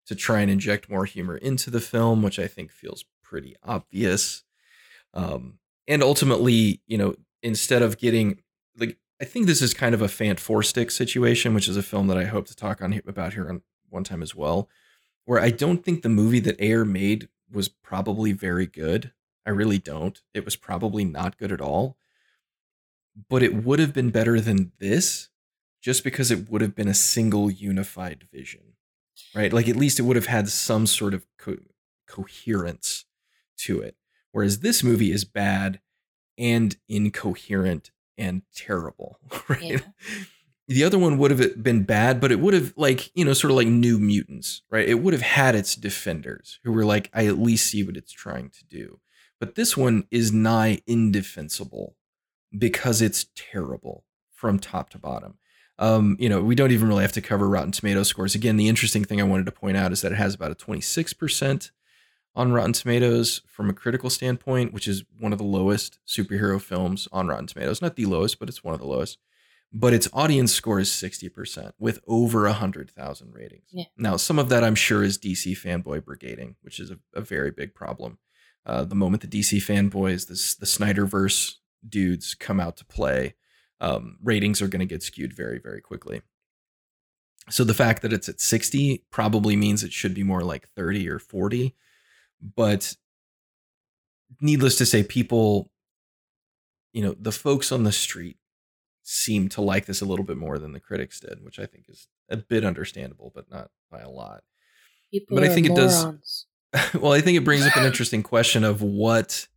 to 0.07 0.15
try 0.15 0.41
and 0.41 0.51
inject 0.51 0.89
more 0.89 1.05
humor 1.05 1.37
into 1.37 1.69
the 1.69 1.81
film, 1.81 2.21
which 2.21 2.39
I 2.39 2.47
think 2.47 2.71
feels 2.71 3.05
pretty 3.23 3.55
obvious. 3.63 4.43
Um, 5.13 5.59
and 5.87 6.03
ultimately, 6.03 6.81
you 6.87 6.97
know, 6.97 7.15
instead 7.41 7.81
of 7.81 7.97
getting 7.97 8.39
like 8.77 8.97
I 9.21 9.25
think 9.25 9.45
this 9.45 9.61
is 9.61 9.73
kind 9.73 9.95
of 9.95 10.01
a 10.01 10.07
Fant4stic 10.07 10.91
situation, 10.91 11.53
which 11.53 11.67
is 11.67 11.77
a 11.77 11.83
film 11.83 12.07
that 12.07 12.17
I 12.17 12.25
hope 12.25 12.47
to 12.47 12.55
talk 12.55 12.81
on 12.81 12.99
about 13.07 13.33
here 13.33 13.49
on 13.49 13.61
one 13.89 14.03
time 14.03 14.21
as 14.21 14.35
well, 14.35 14.67
where 15.25 15.39
I 15.39 15.51
don't 15.51 15.83
think 15.83 16.01
the 16.01 16.09
movie 16.09 16.41
that 16.41 16.59
Ayer 16.59 16.85
made 16.85 17.29
was 17.51 17.69
probably 17.69 18.33
very 18.33 18.65
good. 18.65 19.11
I 19.45 19.51
really 19.51 19.77
don't. 19.77 20.21
It 20.33 20.43
was 20.43 20.55
probably 20.55 21.05
not 21.05 21.37
good 21.37 21.51
at 21.51 21.61
all. 21.61 21.97
But 23.29 23.43
it 23.43 23.63
would 23.63 23.79
have 23.79 23.93
been 23.93 24.09
better 24.09 24.41
than 24.41 24.73
this 24.79 25.29
just 25.81 26.03
because 26.03 26.31
it 26.31 26.49
would 26.49 26.61
have 26.61 26.75
been 26.75 26.87
a 26.87 26.93
single 26.93 27.49
unified 27.49 28.27
vision. 28.33 28.64
Right? 29.33 29.51
Like 29.51 29.67
at 29.67 29.75
least 29.75 29.99
it 29.99 30.03
would 30.03 30.15
have 30.15 30.27
had 30.27 30.49
some 30.49 30.87
sort 30.87 31.13
of 31.13 31.25
co- 31.37 31.57
coherence 32.07 33.05
to 33.59 33.81
it. 33.81 33.95
Whereas 34.31 34.59
this 34.59 34.83
movie 34.83 35.11
is 35.11 35.23
bad 35.23 35.79
and 36.37 36.75
incoherent 36.89 37.91
and 38.17 38.43
terrible, 38.55 39.19
right? 39.47 39.61
Yeah. 39.61 39.79
The 40.67 40.83
other 40.83 40.97
one 40.97 41.17
would 41.19 41.31
have 41.31 41.61
been 41.61 41.83
bad, 41.83 42.19
but 42.19 42.31
it 42.31 42.39
would 42.39 42.55
have 42.55 42.73
like, 42.75 43.11
you 43.15 43.23
know, 43.23 43.33
sort 43.33 43.51
of 43.51 43.57
like 43.57 43.67
New 43.67 43.99
Mutants, 43.99 44.63
right? 44.71 44.87
It 44.87 44.95
would 44.95 45.13
have 45.13 45.21
had 45.21 45.53
its 45.53 45.75
defenders 45.75 46.59
who 46.63 46.71
were 46.71 46.85
like, 46.85 47.09
I 47.13 47.27
at 47.27 47.37
least 47.37 47.69
see 47.69 47.83
what 47.83 47.97
it's 47.97 48.11
trying 48.11 48.49
to 48.49 48.65
do. 48.65 48.99
But 49.39 49.55
this 49.55 49.77
one 49.77 50.07
is 50.09 50.31
nigh 50.31 50.79
indefensible 50.87 51.95
because 52.57 53.01
it's 53.01 53.27
terrible 53.35 54.05
from 54.31 54.57
top 54.57 54.89
to 54.91 54.97
bottom. 54.97 55.37
Um, 55.77 56.15
you 56.19 56.29
know, 56.29 56.41
we 56.41 56.55
don't 56.55 56.71
even 56.71 56.87
really 56.87 57.03
have 57.03 57.11
to 57.13 57.21
cover 57.21 57.49
Rotten 57.49 57.71
Tomato 57.71 58.03
scores. 58.03 58.35
Again, 58.35 58.57
the 58.57 58.69
interesting 58.69 59.03
thing 59.03 59.19
I 59.19 59.25
wanted 59.25 59.45
to 59.47 59.51
point 59.51 59.77
out 59.77 59.91
is 59.91 60.01
that 60.01 60.11
it 60.11 60.15
has 60.15 60.33
about 60.33 60.51
a 60.51 60.55
26% 60.55 61.71
on 62.35 62.51
Rotten 62.51 62.73
Tomatoes 62.73 63.41
from 63.47 63.69
a 63.69 63.73
critical 63.73 64.09
standpoint, 64.09 64.73
which 64.73 64.87
is 64.87 65.03
one 65.19 65.31
of 65.31 65.37
the 65.37 65.45
lowest 65.45 65.99
superhero 66.07 66.61
films 66.61 67.07
on 67.11 67.27
Rotten 67.27 67.47
Tomatoes. 67.47 67.81
Not 67.81 67.95
the 67.95 68.05
lowest, 68.05 68.39
but 68.39 68.49
it's 68.49 68.63
one 68.63 68.73
of 68.73 68.79
the 68.79 68.87
lowest. 68.87 69.17
But 69.73 69.93
its 69.93 70.07
audience 70.13 70.53
score 70.53 70.79
is 70.79 70.89
60% 70.89 71.73
with 71.79 71.99
over 72.07 72.43
100,000 72.43 73.33
ratings. 73.33 73.67
Yeah. 73.71 73.85
Now, 73.97 74.15
some 74.15 74.39
of 74.39 74.47
that 74.49 74.63
I'm 74.63 74.75
sure 74.75 75.03
is 75.03 75.17
DC 75.17 75.57
fanboy 75.57 76.01
brigading, 76.01 76.55
which 76.61 76.79
is 76.79 76.91
a, 76.91 76.99
a 77.13 77.21
very 77.21 77.51
big 77.51 77.73
problem. 77.73 78.19
Uh, 78.65 78.83
the 78.83 78.95
moment 78.95 79.21
the 79.21 79.27
DC 79.27 79.57
fanboys, 79.57 80.27
this, 80.27 80.55
the 80.55 80.65
Snyderverse 80.65 81.55
dudes 81.87 82.33
come 82.35 82.59
out 82.59 82.77
to 82.77 82.85
play, 82.85 83.35
um, 83.81 84.17
ratings 84.23 84.61
are 84.61 84.67
going 84.67 84.79
to 84.79 84.85
get 84.85 85.03
skewed 85.03 85.33
very, 85.33 85.59
very 85.59 85.81
quickly. 85.81 86.21
So 87.49 87.63
the 87.63 87.73
fact 87.73 88.01
that 88.01 88.13
it's 88.13 88.27
at 88.27 88.41
60 88.41 89.05
probably 89.11 89.55
means 89.55 89.83
it 89.83 89.93
should 89.93 90.13
be 90.13 90.23
more 90.23 90.41
like 90.41 90.67
30 90.75 91.07
or 91.09 91.19
40 91.19 91.75
but 92.55 92.95
needless 94.41 94.77
to 94.77 94.85
say, 94.85 95.03
people, 95.03 95.71
you 96.93 97.01
know, 97.01 97.15
the 97.19 97.31
folks 97.31 97.71
on 97.71 97.83
the 97.83 97.91
street 97.91 98.37
seem 99.03 99.49
to 99.49 99.61
like 99.61 99.85
this 99.85 100.01
a 100.01 100.05
little 100.05 100.25
bit 100.25 100.37
more 100.37 100.57
than 100.57 100.71
the 100.71 100.79
critics 100.79 101.19
did, 101.19 101.43
which 101.43 101.59
I 101.59 101.65
think 101.65 101.85
is 101.87 102.07
a 102.29 102.37
bit 102.37 102.65
understandable, 102.65 103.31
but 103.33 103.49
not 103.49 103.69
by 103.91 104.01
a 104.01 104.09
lot. 104.09 104.43
People 105.11 105.37
but 105.37 105.43
I 105.43 105.49
think 105.49 105.69
morons. 105.69 105.93
it 106.73 106.77
does. 106.91 106.93
well, 107.01 107.13
I 107.13 107.21
think 107.21 107.37
it 107.37 107.45
brings 107.45 107.65
up 107.65 107.75
an 107.77 107.85
interesting 107.85 108.23
question 108.23 108.63
of 108.63 108.81
what 108.81 109.47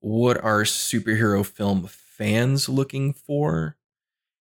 what 0.00 0.42
are 0.42 0.64
superhero 0.64 1.46
film 1.46 1.88
fans 2.16 2.68
looking 2.68 3.12
for? 3.12 3.76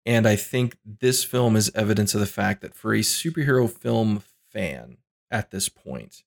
And 0.06 0.28
I 0.28 0.36
think 0.36 0.78
this 0.86 1.23
film 1.23 1.56
is 1.56 1.71
evidence 1.73 2.13
of 2.13 2.19
the 2.19 2.26
fact 2.26 2.62
that 2.62 2.76
for 2.76 2.93
a 2.93 2.99
superhero 2.99 3.69
film 3.69 4.21
fan 4.52 4.97
at 5.32 5.52
this 5.52 5.69
point, 5.69 6.23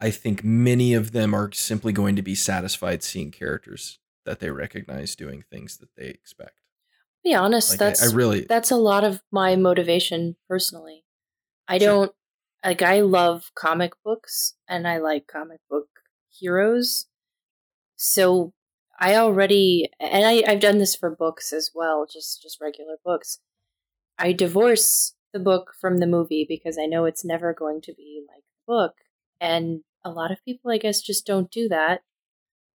I 0.00 0.10
think 0.10 0.42
many 0.42 0.94
of 0.94 1.12
them 1.12 1.34
are 1.34 1.52
simply 1.52 1.92
going 1.92 2.16
to 2.16 2.22
be 2.22 2.34
satisfied 2.34 3.02
seeing 3.02 3.30
characters 3.30 3.98
that 4.24 4.40
they 4.40 4.50
recognize 4.50 5.14
doing 5.14 5.44
things 5.50 5.76
that 5.78 5.94
they 5.96 6.06
expect. 6.06 6.54
Be 7.22 7.34
honest, 7.34 7.70
like 7.70 7.78
that's 7.78 8.02
I, 8.02 8.10
I 8.10 8.14
really 8.14 8.46
that's 8.48 8.70
a 8.70 8.76
lot 8.76 9.04
of 9.04 9.22
my 9.30 9.54
motivation 9.56 10.36
personally. 10.48 11.04
I 11.68 11.78
sure. 11.78 11.86
don't 11.86 12.12
like 12.64 12.82
I 12.82 13.02
love 13.02 13.50
comic 13.54 13.92
books 14.02 14.54
and 14.66 14.88
I 14.88 14.98
like 14.98 15.26
comic 15.26 15.60
book 15.68 15.88
heroes. 16.30 17.06
So 17.96 18.54
I 19.00 19.16
already 19.16 19.88
and 19.98 20.26
I, 20.26 20.44
I've 20.46 20.60
done 20.60 20.78
this 20.78 20.94
for 20.94 21.10
books 21.10 21.52
as 21.52 21.70
well, 21.74 22.06
just 22.10 22.42
just 22.42 22.60
regular 22.60 22.96
books. 23.04 23.38
I 24.18 24.32
divorce 24.32 25.14
the 25.32 25.40
book 25.40 25.72
from 25.80 25.98
the 25.98 26.06
movie 26.06 26.44
because 26.46 26.78
I 26.78 26.86
know 26.86 27.06
it's 27.06 27.24
never 27.24 27.54
going 27.54 27.80
to 27.82 27.94
be 27.94 28.22
like 28.28 28.42
the 28.42 28.72
book. 28.72 28.92
And 29.40 29.80
a 30.04 30.10
lot 30.10 30.30
of 30.30 30.44
people, 30.44 30.70
I 30.70 30.78
guess, 30.78 31.00
just 31.00 31.26
don't 31.26 31.50
do 31.50 31.68
that. 31.68 32.02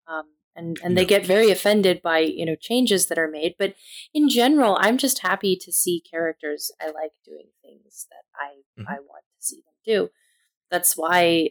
Um, 0.07 0.25
and 0.57 0.79
and 0.83 0.95
no. 0.95 1.01
they 1.01 1.07
get 1.07 1.27
very 1.27 1.51
offended 1.51 2.01
by 2.01 2.21
you 2.21 2.47
know 2.47 2.57
changes 2.59 3.07
that 3.07 3.19
are 3.19 3.31
made. 3.31 3.57
But 3.59 3.75
in 4.15 4.29
general, 4.29 4.79
I'm 4.81 4.97
just 4.97 5.21
happy 5.21 5.57
to 5.57 5.73
see 5.73 6.03
characters 6.11 6.71
I 6.81 6.87
like 6.87 7.13
doing 7.25 7.49
things 7.63 8.07
that 8.11 8.25
I 8.35 8.81
mm-hmm. 8.81 8.89
I 8.89 8.95
want 9.01 9.25
to 9.39 9.47
see 9.47 9.57
them 9.57 9.75
do. 9.85 10.09
That's 10.71 10.97
why 10.97 11.51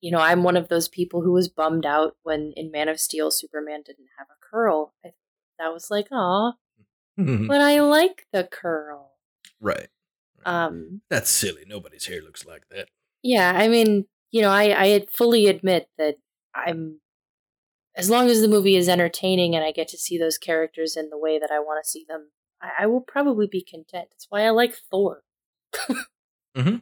you 0.00 0.10
know 0.10 0.18
I'm 0.18 0.42
one 0.42 0.56
of 0.56 0.68
those 0.68 0.88
people 0.88 1.22
who 1.22 1.32
was 1.32 1.48
bummed 1.48 1.86
out 1.86 2.16
when 2.22 2.52
in 2.56 2.70
Man 2.70 2.88
of 2.88 3.00
Steel 3.00 3.30
Superman 3.30 3.82
didn't 3.84 4.08
have 4.18 4.28
a 4.30 4.46
curl. 4.50 4.94
I, 5.04 5.10
that 5.58 5.72
was 5.72 5.90
like, 5.90 6.08
oh, 6.10 6.54
but 7.16 7.60
I 7.60 7.80
like 7.80 8.26
the 8.32 8.44
curl. 8.44 9.12
Right. 9.60 9.88
right. 10.44 10.64
Um, 10.64 11.02
that's 11.10 11.30
silly. 11.30 11.64
Nobody's 11.66 12.06
hair 12.06 12.22
looks 12.22 12.46
like 12.46 12.62
that. 12.70 12.88
Yeah, 13.22 13.52
I 13.54 13.68
mean, 13.68 14.06
you 14.30 14.40
know, 14.40 14.50
I, 14.50 14.82
I 14.82 15.06
fully 15.12 15.46
admit 15.46 15.88
that 15.98 16.16
I'm 16.54 17.00
as 17.96 18.08
long 18.08 18.28
as 18.28 18.40
the 18.40 18.48
movie 18.48 18.76
is 18.76 18.88
entertaining 18.88 19.54
and 19.54 19.64
I 19.64 19.72
get 19.72 19.88
to 19.88 19.98
see 19.98 20.16
those 20.16 20.38
characters 20.38 20.96
in 20.96 21.10
the 21.10 21.18
way 21.18 21.38
that 21.38 21.50
I 21.50 21.58
want 21.58 21.84
to 21.84 21.88
see 21.88 22.06
them, 22.08 22.30
I, 22.62 22.84
I 22.84 22.86
will 22.86 23.00
probably 23.00 23.46
be 23.46 23.62
content. 23.62 24.08
That's 24.10 24.26
why 24.30 24.42
I 24.42 24.50
like 24.50 24.74
Thor. 24.90 25.22
mm-hmm. 25.76 26.76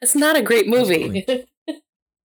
It's 0.00 0.14
not 0.14 0.36
a 0.36 0.42
great 0.42 0.68
movie. 0.68 1.26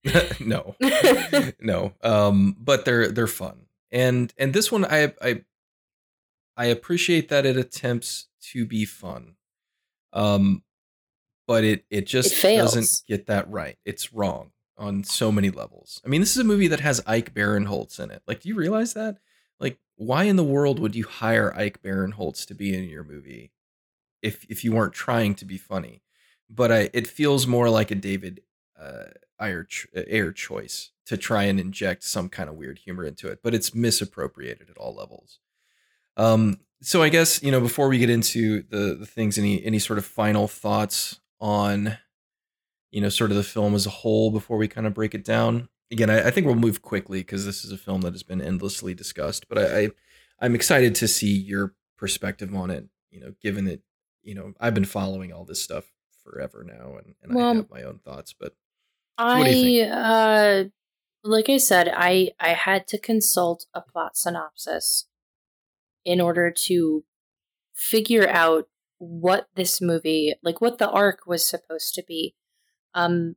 no, 0.39 0.75
no. 1.61 1.93
Um, 2.03 2.55
but 2.59 2.85
they're 2.85 3.09
they're 3.09 3.27
fun, 3.27 3.65
and 3.91 4.33
and 4.37 4.53
this 4.53 4.71
one 4.71 4.85
I 4.85 5.13
I 5.21 5.43
I 6.57 6.65
appreciate 6.65 7.29
that 7.29 7.45
it 7.45 7.57
attempts 7.57 8.27
to 8.51 8.65
be 8.65 8.85
fun. 8.85 9.35
Um, 10.11 10.63
but 11.47 11.63
it 11.63 11.85
it 11.89 12.05
just 12.05 12.43
it 12.43 12.57
doesn't 12.57 13.03
get 13.07 13.27
that 13.27 13.49
right. 13.49 13.77
It's 13.85 14.13
wrong 14.13 14.51
on 14.77 15.03
so 15.03 15.31
many 15.31 15.49
levels. 15.49 16.01
I 16.05 16.09
mean, 16.09 16.21
this 16.21 16.31
is 16.31 16.37
a 16.41 16.43
movie 16.45 16.67
that 16.67 16.79
has 16.79 17.01
Ike 17.05 17.33
Barinholtz 17.33 17.99
in 17.99 18.11
it. 18.11 18.23
Like, 18.27 18.41
do 18.41 18.49
you 18.49 18.55
realize 18.55 18.93
that? 18.93 19.17
Like, 19.59 19.79
why 19.95 20.23
in 20.23 20.35
the 20.35 20.43
world 20.43 20.79
would 20.79 20.95
you 20.95 21.05
hire 21.05 21.55
Ike 21.55 21.81
Barinholtz 21.81 22.45
to 22.47 22.55
be 22.55 22.73
in 22.73 22.89
your 22.89 23.03
movie 23.03 23.51
if 24.21 24.45
if 24.49 24.63
you 24.63 24.73
weren't 24.73 24.93
trying 24.93 25.35
to 25.35 25.45
be 25.45 25.57
funny? 25.57 26.01
But 26.49 26.71
I, 26.71 26.89
it 26.93 27.07
feels 27.07 27.47
more 27.47 27.69
like 27.69 27.89
a 27.91 27.95
David 27.95 28.41
uh, 28.79 29.05
Ayer, 29.43 29.67
Ayer 29.95 30.31
choice 30.31 30.91
to 31.05 31.17
try 31.17 31.43
and 31.43 31.59
inject 31.59 32.03
some 32.03 32.29
kind 32.29 32.49
of 32.49 32.55
weird 32.55 32.79
humor 32.79 33.05
into 33.05 33.27
it, 33.27 33.39
but 33.43 33.53
it's 33.53 33.75
misappropriated 33.75 34.69
at 34.69 34.77
all 34.77 34.95
levels. 34.95 35.39
Um, 36.15 36.59
so 36.81 37.01
I 37.01 37.09
guess 37.09 37.41
you 37.41 37.51
know 37.51 37.61
before 37.61 37.87
we 37.87 37.97
get 37.97 38.09
into 38.09 38.63
the 38.63 38.95
the 38.95 39.05
things, 39.05 39.37
any 39.37 39.63
any 39.63 39.79
sort 39.79 39.99
of 39.99 40.05
final 40.05 40.47
thoughts 40.47 41.19
on 41.39 41.97
you 42.91 43.01
know 43.01 43.09
sort 43.09 43.31
of 43.31 43.37
the 43.37 43.43
film 43.43 43.73
as 43.73 43.85
a 43.85 43.89
whole 43.89 44.31
before 44.31 44.57
we 44.57 44.67
kind 44.67 44.85
of 44.87 44.93
break 44.93 45.15
it 45.15 45.25
down. 45.25 45.69
Again, 45.91 46.09
I, 46.09 46.27
I 46.27 46.31
think 46.31 46.45
we'll 46.45 46.55
move 46.55 46.81
quickly 46.81 47.19
because 47.19 47.45
this 47.45 47.63
is 47.63 47.71
a 47.71 47.77
film 47.77 48.01
that 48.01 48.13
has 48.13 48.23
been 48.23 48.41
endlessly 48.41 48.93
discussed, 48.93 49.47
but 49.47 49.57
I, 49.57 49.79
I 49.79 49.89
I'm 50.39 50.55
excited 50.55 50.95
to 50.95 51.07
see 51.07 51.35
your 51.35 51.73
perspective 51.97 52.53
on 52.53 52.69
it. 52.69 52.85
You 53.11 53.21
know, 53.21 53.33
given 53.41 53.65
that 53.65 53.81
you 54.21 54.35
know 54.35 54.53
I've 54.59 54.73
been 54.73 54.85
following 54.85 55.31
all 55.31 55.45
this 55.45 55.61
stuff 55.61 55.85
forever 56.23 56.65
now, 56.65 56.97
and, 56.97 57.15
and 57.21 57.33
well, 57.33 57.51
I 57.51 57.55
have 57.55 57.69
my 57.69 57.83
own 57.83 57.99
thoughts. 57.99 58.33
But 58.37 58.55
I, 59.17 59.81
uh, 59.81 60.63
like 61.23 61.49
I 61.49 61.57
said, 61.57 61.89
I 61.93 62.31
I 62.39 62.49
had 62.49 62.87
to 62.87 62.97
consult 62.97 63.65
a 63.73 63.81
plot 63.81 64.17
synopsis 64.17 65.07
in 66.05 66.19
order 66.19 66.51
to 66.51 67.03
figure 67.73 68.27
out 68.27 68.67
what 68.97 69.47
this 69.55 69.81
movie, 69.81 70.33
like 70.43 70.61
what 70.61 70.77
the 70.77 70.89
arc 70.89 71.25
was 71.27 71.45
supposed 71.45 71.93
to 71.95 72.03
be. 72.03 72.35
Um, 72.93 73.35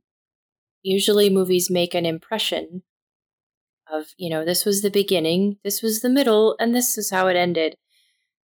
usually 0.83 1.29
movies 1.29 1.69
make 1.69 1.93
an 1.93 2.05
impression 2.05 2.83
of, 3.91 4.07
you 4.17 4.29
know, 4.29 4.45
this 4.45 4.65
was 4.65 4.81
the 4.81 4.89
beginning, 4.91 5.57
this 5.63 5.81
was 5.81 6.01
the 6.01 6.09
middle, 6.09 6.55
and 6.59 6.75
this 6.75 6.97
is 6.97 7.09
how 7.11 7.27
it 7.27 7.35
ended. 7.37 7.75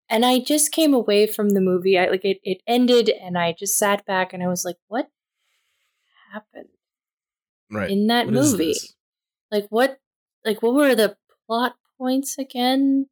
And 0.10 0.26
I 0.26 0.39
just 0.39 0.72
came 0.72 0.93
away 0.93 1.28
from 1.28 1.52
the 1.52 1.62
movie. 1.62 1.98
I 1.98 2.08
like 2.10 2.26
it. 2.26 2.39
It 2.43 2.62
ended, 2.67 3.10
and 3.10 3.38
I 3.38 3.54
just 3.58 3.78
sat 3.78 4.06
back, 4.06 4.34
and 4.34 4.43
I 4.43 4.48
was 4.48 4.65
like, 4.65 4.78
"What 4.88 5.10
happened 6.34 6.69
right. 7.74 7.90
in 7.90 8.08
that 8.08 8.26
what 8.26 8.34
movie? 8.36 8.76
Like 9.52 9.68
what? 9.70 10.00
Like 10.46 10.62
what 10.62 10.74
were 10.74 10.96
the 10.96 11.18
plot 11.48 11.76
points 11.98 12.38
again? 12.38 13.08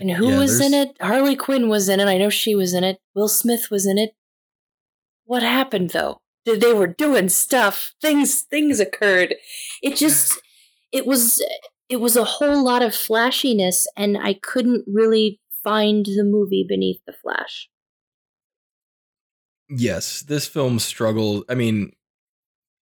And 0.00 0.10
who 0.10 0.30
yeah, 0.30 0.38
was 0.38 0.58
there's... 0.58 0.72
in 0.72 0.74
it? 0.74 0.96
Harley 1.00 1.36
Quinn 1.36 1.68
was 1.68 1.88
in 1.88 2.00
it. 2.00 2.06
I 2.06 2.18
know 2.18 2.30
she 2.30 2.54
was 2.54 2.74
in 2.74 2.84
it. 2.84 2.98
Will 3.14 3.28
Smith 3.28 3.68
was 3.70 3.86
in 3.86 3.98
it. 3.98 4.14
What 5.24 5.42
happened 5.42 5.90
though? 5.90 6.20
They 6.44 6.74
were 6.74 6.86
doing 6.86 7.28
stuff. 7.28 7.94
Things 8.00 8.42
things 8.42 8.80
occurred. 8.80 9.36
It 9.82 9.96
just 9.96 10.40
it 10.92 11.06
was 11.06 11.42
it 11.88 12.00
was 12.00 12.16
a 12.16 12.24
whole 12.24 12.64
lot 12.64 12.82
of 12.82 12.94
flashiness 12.94 13.86
and 13.96 14.18
I 14.18 14.34
couldn't 14.34 14.84
really 14.86 15.40
find 15.62 16.04
the 16.04 16.24
movie 16.24 16.64
beneath 16.68 17.00
the 17.06 17.12
flash. 17.12 17.68
Yes, 19.70 20.22
this 20.22 20.46
film 20.46 20.78
struggled. 20.78 21.44
I 21.48 21.54
mean, 21.54 21.92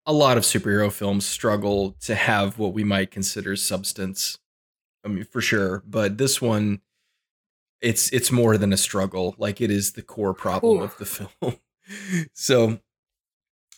a 0.06 0.14
lot 0.14 0.38
of 0.38 0.44
superhero 0.44 0.92
films 0.92 1.26
struggle 1.26 1.96
to 2.02 2.16
have 2.16 2.60
what 2.60 2.74
we 2.74 2.84
might 2.84 3.12
consider 3.12 3.56
substance. 3.56 4.38
I 5.04 5.08
mean, 5.08 5.26
for 5.26 5.42
sure, 5.42 5.84
but 5.86 6.18
this 6.18 6.42
one 6.42 6.82
it's 7.82 8.12
it's 8.12 8.32
more 8.32 8.58
than 8.58 8.74
a 8.74 8.78
struggle. 8.78 9.36
Like 9.38 9.62
it 9.62 9.70
is 9.70 9.94
the 9.94 10.02
core 10.02 10.34
problem 10.34 10.78
Ooh. 10.80 10.84
of 10.84 10.98
the 10.98 11.06
film. 11.06 11.58
so 12.34 12.80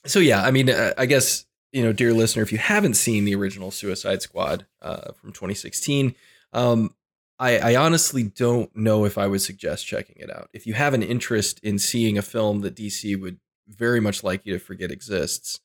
so 0.05 0.19
yeah, 0.19 0.43
I 0.43 0.51
mean, 0.51 0.69
uh, 0.69 0.93
I 0.97 1.05
guess 1.05 1.45
you 1.71 1.83
know, 1.83 1.91
dear 1.91 2.13
listener, 2.13 2.43
if 2.43 2.51
you 2.51 2.57
haven't 2.57 2.93
seen 2.93 3.25
the 3.25 3.35
original 3.35 3.71
Suicide 3.71 4.21
Squad 4.21 4.65
uh, 4.81 5.11
from 5.13 5.33
2016, 5.33 6.15
um, 6.53 6.95
I, 7.39 7.57
I 7.59 7.75
honestly 7.75 8.23
don't 8.23 8.73
know 8.75 9.05
if 9.05 9.17
I 9.17 9.27
would 9.27 9.41
suggest 9.41 9.85
checking 9.85 10.15
it 10.17 10.31
out. 10.33 10.49
If 10.53 10.65
you 10.65 10.73
have 10.73 10.93
an 10.93 11.03
interest 11.03 11.59
in 11.61 11.77
seeing 11.77 12.17
a 12.17 12.21
film 12.21 12.61
that 12.61 12.75
DC 12.75 13.19
would 13.19 13.39
very 13.67 13.99
much 13.99 14.23
like 14.23 14.45
you 14.45 14.53
to 14.53 14.59
forget 14.59 14.91
exists, 14.91 15.59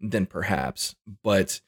then 0.00 0.26
perhaps. 0.26 0.94
But 1.22 1.60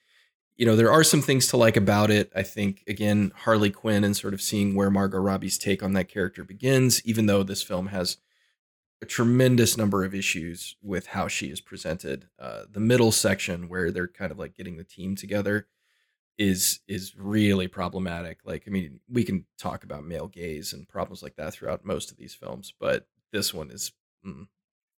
you 0.57 0.67
know, 0.67 0.77
there 0.77 0.93
are 0.93 1.05
some 1.05 1.23
things 1.23 1.47
to 1.49 1.57
like 1.57 1.77
about 1.77 2.11
it. 2.11 2.31
I 2.37 2.43
think 2.43 2.85
again, 2.87 3.33
Harley 3.35 3.71
Quinn 3.71 4.05
and 4.05 4.17
sort 4.17 4.35
of 4.35 4.43
seeing 4.43 4.75
where 4.75 4.91
Margot 4.91 5.19
Robbie's 5.19 5.57
take 5.57 5.83
on 5.83 5.95
that 5.95 6.09
character 6.09 6.45
begins, 6.45 7.05
even 7.07 7.27
though 7.27 7.43
this 7.43 7.63
film 7.63 7.89
has 7.89 8.19
a 9.03 9.07
tremendous 9.07 9.77
number 9.77 10.05
of 10.05 10.15
issues 10.15 10.77
with 10.83 11.09
how 11.09 11.29
she 11.29 11.47
is 11.47 11.61
presented. 11.61 12.29
Uh, 12.39 12.65
the 12.71 12.81
middle 12.81 13.13
section 13.13 13.69
where 13.69 13.91
they're 13.91 14.07
kind 14.07 14.31
of 14.31 14.39
like 14.39 14.55
getting 14.55 14.77
the 14.77 14.85
team 14.85 15.17
together 15.17 15.67
is 16.37 16.81
is 16.87 17.15
really 17.17 17.69
problematic. 17.69 18.41
Like, 18.45 18.65
I 18.67 18.71
mean, 18.71 19.01
we 19.09 19.25
can 19.25 19.47
talk 19.59 19.85
about 19.85 20.05
male 20.05 20.29
gaze 20.29 20.73
and 20.73 20.89
problems 20.89 21.23
like 21.23 21.37
that 21.37 21.55
throughout 21.55 21.85
most 21.85 22.11
of 22.11 22.19
these 22.19 22.35
films, 22.35 22.75
but 22.79 23.07
this 23.33 23.55
one 23.55 23.71
is. 23.71 23.93
Mm, 24.27 24.49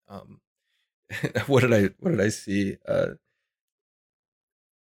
um, 0.09 0.41
what 1.47 1.61
did 1.61 1.73
I 1.73 1.91
what 2.01 2.11
did 2.11 2.21
I 2.21 2.31
see? 2.31 2.77
Uh, 2.87 3.11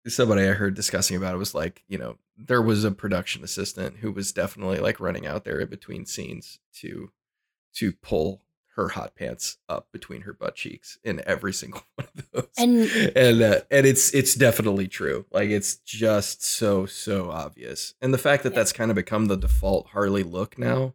somebody 0.08 0.42
I 0.42 0.52
heard 0.52 0.74
discussing 0.74 1.16
about 1.16 1.34
it 1.34 1.38
was 1.38 1.54
like, 1.54 1.82
you 1.88 1.98
know, 1.98 2.16
there 2.36 2.62
was 2.62 2.84
a 2.84 2.90
production 2.90 3.42
assistant 3.42 3.98
who 3.98 4.12
was 4.12 4.32
definitely 4.32 4.78
like 4.78 5.00
running 5.00 5.26
out 5.26 5.44
there 5.44 5.60
in 5.60 5.68
between 5.68 6.06
scenes 6.06 6.58
to 6.74 7.10
to 7.74 7.92
pull 7.92 8.42
her 8.76 8.90
hot 8.90 9.16
pants 9.16 9.58
up 9.68 9.88
between 9.92 10.20
her 10.22 10.32
butt 10.32 10.54
cheeks 10.54 10.98
in 11.02 11.20
every 11.26 11.52
single 11.52 11.82
one 11.96 12.06
of 12.16 12.30
those. 12.32 12.48
And 12.56 12.78
and 13.16 13.42
uh, 13.42 13.60
and 13.70 13.86
it's 13.86 14.14
it's 14.14 14.34
definitely 14.34 14.88
true. 14.88 15.26
Like 15.32 15.50
it's 15.50 15.76
just 15.76 16.44
so 16.44 16.86
so 16.86 17.30
obvious. 17.30 17.94
And 18.00 18.14
the 18.14 18.18
fact 18.18 18.44
that 18.44 18.54
that's 18.54 18.72
kind 18.72 18.90
of 18.90 18.94
become 18.94 19.26
the 19.26 19.36
default 19.36 19.88
Harley 19.88 20.22
look 20.22 20.58
now. 20.58 20.94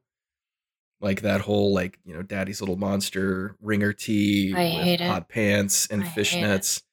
Like 1.02 1.22
that 1.24 1.42
whole 1.42 1.74
like, 1.74 2.00
you 2.06 2.14
know, 2.14 2.22
daddy's 2.22 2.62
little 2.62 2.78
monster 2.78 3.58
ringer 3.62 3.92
tee 3.92 4.54
hot 4.54 5.24
it. 5.24 5.28
pants 5.28 5.86
and 5.88 6.06
I 6.06 6.08
fishnets. 6.08 6.78
It. 6.78 6.84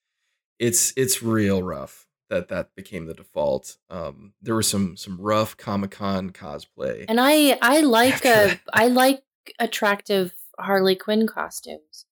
It's 0.66 0.92
it's 0.96 1.22
real 1.22 1.62
rough 1.62 2.09
that 2.30 2.48
that 2.48 2.74
became 2.74 3.06
the 3.06 3.14
default. 3.14 3.76
Um, 3.90 4.32
there 4.40 4.54
was 4.54 4.68
some 4.68 4.96
some 4.96 5.20
rough 5.20 5.56
Comic 5.56 5.90
Con 5.90 6.30
cosplay, 6.30 7.04
and 7.08 7.20
I 7.20 7.58
I 7.60 7.82
like 7.82 8.24
a 8.24 8.58
I 8.72 8.86
like 8.88 9.22
attractive 9.58 10.32
Harley 10.58 10.96
Quinn 10.96 11.26
costumes. 11.26 12.06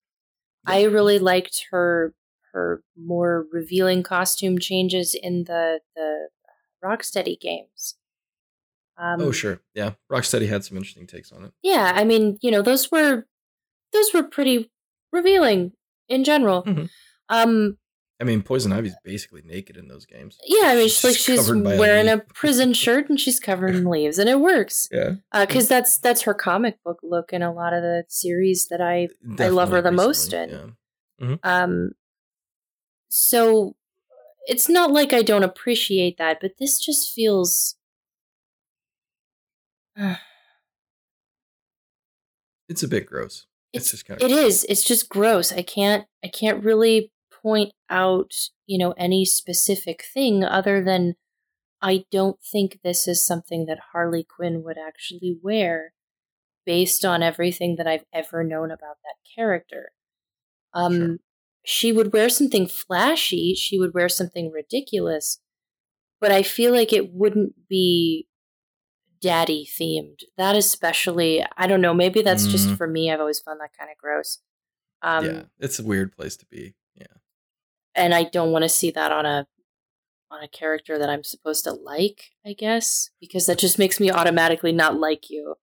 I 0.67 0.83
really 0.83 1.19
liked 1.19 1.67
her 1.71 2.15
her 2.53 2.83
more 2.97 3.47
revealing 3.53 4.03
costume 4.03 4.59
changes 4.59 5.15
in 5.15 5.45
the 5.45 5.81
the 5.97 6.29
Rocksteady 6.85 7.41
games. 7.41 7.95
Um, 8.99 9.21
oh 9.21 9.33
sure, 9.33 9.61
yeah, 9.75 9.93
Rocksteady 10.11 10.49
had 10.49 10.65
some 10.65 10.77
interesting 10.77 11.07
takes 11.07 11.33
on 11.33 11.45
it. 11.45 11.53
Yeah, 11.63 11.93
I 11.95 12.05
mean, 12.05 12.39
you 12.43 12.51
know, 12.51 12.63
those 12.63 12.91
were 12.91 13.27
those 13.93 14.13
were 14.13 14.25
pretty 14.25 14.71
revealing 15.13 15.73
in 16.09 16.25
general. 16.25 16.65
Mm-hmm. 16.65 16.85
Um, 17.29 17.79
I 18.21 18.25
mean, 18.25 18.43
Poison 18.43 18.73
Ivy's 18.73 18.97
basically 19.05 19.43
naked 19.45 19.77
in 19.77 19.87
those 19.87 20.05
games. 20.05 20.39
Yeah, 20.45 20.69
I 20.69 20.75
mean, 20.75 20.89
she's, 20.89 21.05
like 21.05 21.17
she's 21.17 21.53
wearing 21.53 22.09
a, 22.09 22.15
a 22.15 22.19
prison 22.19 22.73
shirt 22.73 23.09
and 23.09 23.21
she's 23.21 23.39
covered 23.39 23.77
in 23.77 23.85
leaves, 23.85 24.19
and 24.19 24.29
it 24.29 24.41
works. 24.41 24.89
Yeah, 24.99 25.17
because 25.33 25.67
uh, 25.67 25.77
that's 25.77 25.99
that's 25.99 26.23
her 26.23 26.35
comic 26.35 26.83
book 26.83 26.99
look 27.03 27.33
in 27.33 27.43
a 27.43 27.53
lot 27.53 27.73
of 27.73 27.83
the 27.83 28.05
series 28.09 28.67
that 28.69 28.81
I 28.81 29.09
Definitely 29.23 29.47
I 29.47 29.49
love 29.51 29.71
her 29.71 29.81
the 29.81 29.91
recently, 29.91 30.07
most 30.07 30.33
in. 30.33 30.51
Yeah. 30.51 30.67
Mm-hmm. 31.21 31.35
Um, 31.45 31.91
so 33.09 33.77
it's 34.47 34.69
not 34.69 34.91
like 34.91 35.13
I 35.13 35.23
don't 35.23 35.45
appreciate 35.45 36.19
that, 36.19 36.39
but 36.41 36.59
this 36.59 36.81
just 36.81 37.13
feels. 37.13 37.77
it's 42.69 42.83
a 42.83 42.89
bit 42.89 43.07
gross. 43.07 43.47
It's, 43.73 43.85
it's 43.85 43.91
just 43.93 44.07
kind 44.07 44.21
of. 44.21 44.29
It 44.29 44.35
is. 44.35 44.65
It's 44.69 44.83
just 44.83 45.09
gross. 45.09 45.53
I 45.53 45.63
can't. 45.63 46.07
I 46.25 46.29
can't 46.29 46.65
really 46.65 47.13
point 47.43 47.73
out, 47.91 48.33
you 48.67 48.79
know, 48.79 48.93
any 48.93 49.25
specific 49.25 50.05
thing 50.13 50.45
other 50.45 50.83
than 50.83 51.15
I 51.81 52.05
don't 52.11 52.39
think 52.43 52.81
this 52.83 53.07
is 53.07 53.25
something 53.25 53.67
that 53.67 53.79
Harley 53.93 54.25
Quinn 54.25 54.63
would 54.65 54.79
actually 54.79 55.39
wear 55.43 55.93
based 56.67 57.05
on 57.05 57.23
everything 57.23 57.77
that 57.77 57.87
I've 57.87 58.05
ever 58.13 58.45
known 58.45 58.71
about 58.71 58.97
that 59.05 59.17
character. 59.35 59.93
Um 60.75 60.97
sure. 60.97 61.17
she 61.65 61.93
would 61.93 62.13
wear 62.13 62.29
something 62.29 62.67
flashy, 62.67 63.55
she 63.55 63.79
would 63.79 63.95
wear 63.95 64.09
something 64.09 64.51
ridiculous, 64.51 65.41
but 66.21 66.33
I 66.33 66.43
feel 66.43 66.73
like 66.73 66.93
it 66.93 67.13
wouldn't 67.13 67.69
be 67.69 68.27
daddy 69.21 69.67
themed. 69.67 70.21
That 70.37 70.57
especially, 70.57 71.45
I 71.57 71.67
don't 71.67 71.81
know. 71.81 71.95
Maybe 71.95 72.23
that's 72.23 72.47
mm. 72.47 72.51
just 72.51 72.71
for 72.77 72.87
me. 72.87 73.11
I've 73.11 73.21
always 73.21 73.41
found 73.41 73.61
that 73.61 73.77
kind 73.79 73.91
of 73.91 73.99
gross. 73.99 74.39
Um, 75.03 75.25
yeah, 75.25 75.43
it's 75.59 75.79
a 75.79 75.85
weird 75.85 76.17
place 76.17 76.37
to 76.39 76.47
be. 76.47 76.75
And 77.99 78.15
I 78.15 78.25
don't 78.25 78.53
want 78.53 78.63
to 78.63 78.69
see 78.69 78.91
that 78.93 79.13
on 79.13 79.27
a 79.27 79.47
on 80.31 80.43
a 80.43 80.49
character 80.49 80.99
that 80.99 81.09
I'm 81.09 81.25
supposed 81.25 81.65
to 81.65 81.73
like. 81.73 82.31
I 82.47 82.53
guess 82.53 83.11
because 83.21 83.47
that 83.47 83.59
just 83.59 83.79
makes 83.79 84.01
me 84.01 84.11
automatically 84.11 84.73
not 84.73 84.99
like 84.99 85.31
you. 85.31 85.57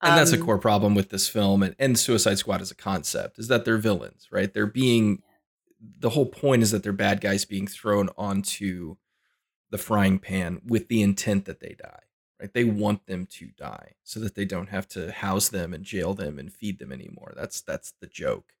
And 0.00 0.16
that's 0.16 0.32
a 0.32 0.38
um, 0.38 0.46
core 0.46 0.58
problem 0.58 0.94
with 0.94 1.10
this 1.10 1.28
film 1.28 1.62
and, 1.62 1.74
and 1.78 1.98
Suicide 1.98 2.38
Squad 2.38 2.60
as 2.60 2.70
a 2.70 2.76
concept 2.76 3.38
is 3.38 3.48
that 3.48 3.64
they're 3.64 3.78
villains, 3.78 4.28
right? 4.30 4.52
They're 4.52 4.66
being 4.66 5.22
the 5.80 6.10
whole 6.10 6.26
point 6.26 6.62
is 6.62 6.70
that 6.70 6.82
they're 6.82 6.92
bad 6.92 7.20
guys 7.20 7.44
being 7.44 7.66
thrown 7.66 8.08
onto 8.16 8.96
the 9.70 9.78
frying 9.78 10.18
pan 10.18 10.60
with 10.64 10.88
the 10.88 11.02
intent 11.02 11.44
that 11.46 11.60
they 11.60 11.74
die 11.80 12.02
right? 12.40 12.52
They 12.52 12.64
want 12.64 13.06
them 13.06 13.26
to 13.32 13.48
die 13.56 13.94
so 14.04 14.20
that 14.20 14.34
they 14.34 14.44
don't 14.44 14.68
have 14.68 14.88
to 14.88 15.10
house 15.10 15.48
them 15.48 15.74
and 15.74 15.84
jail 15.84 16.14
them 16.14 16.38
and 16.38 16.52
feed 16.52 16.78
them 16.78 16.92
anymore. 16.92 17.32
That's 17.36 17.60
that's 17.60 17.92
the 18.00 18.06
joke. 18.06 18.52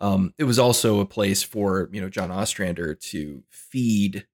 Um, 0.00 0.34
it 0.38 0.44
was 0.44 0.58
also 0.58 1.00
a 1.00 1.06
place 1.06 1.42
for 1.42 1.88
you 1.92 2.00
know 2.00 2.08
John 2.08 2.30
Ostrander 2.30 2.94
to 2.94 3.42
feed 3.50 4.26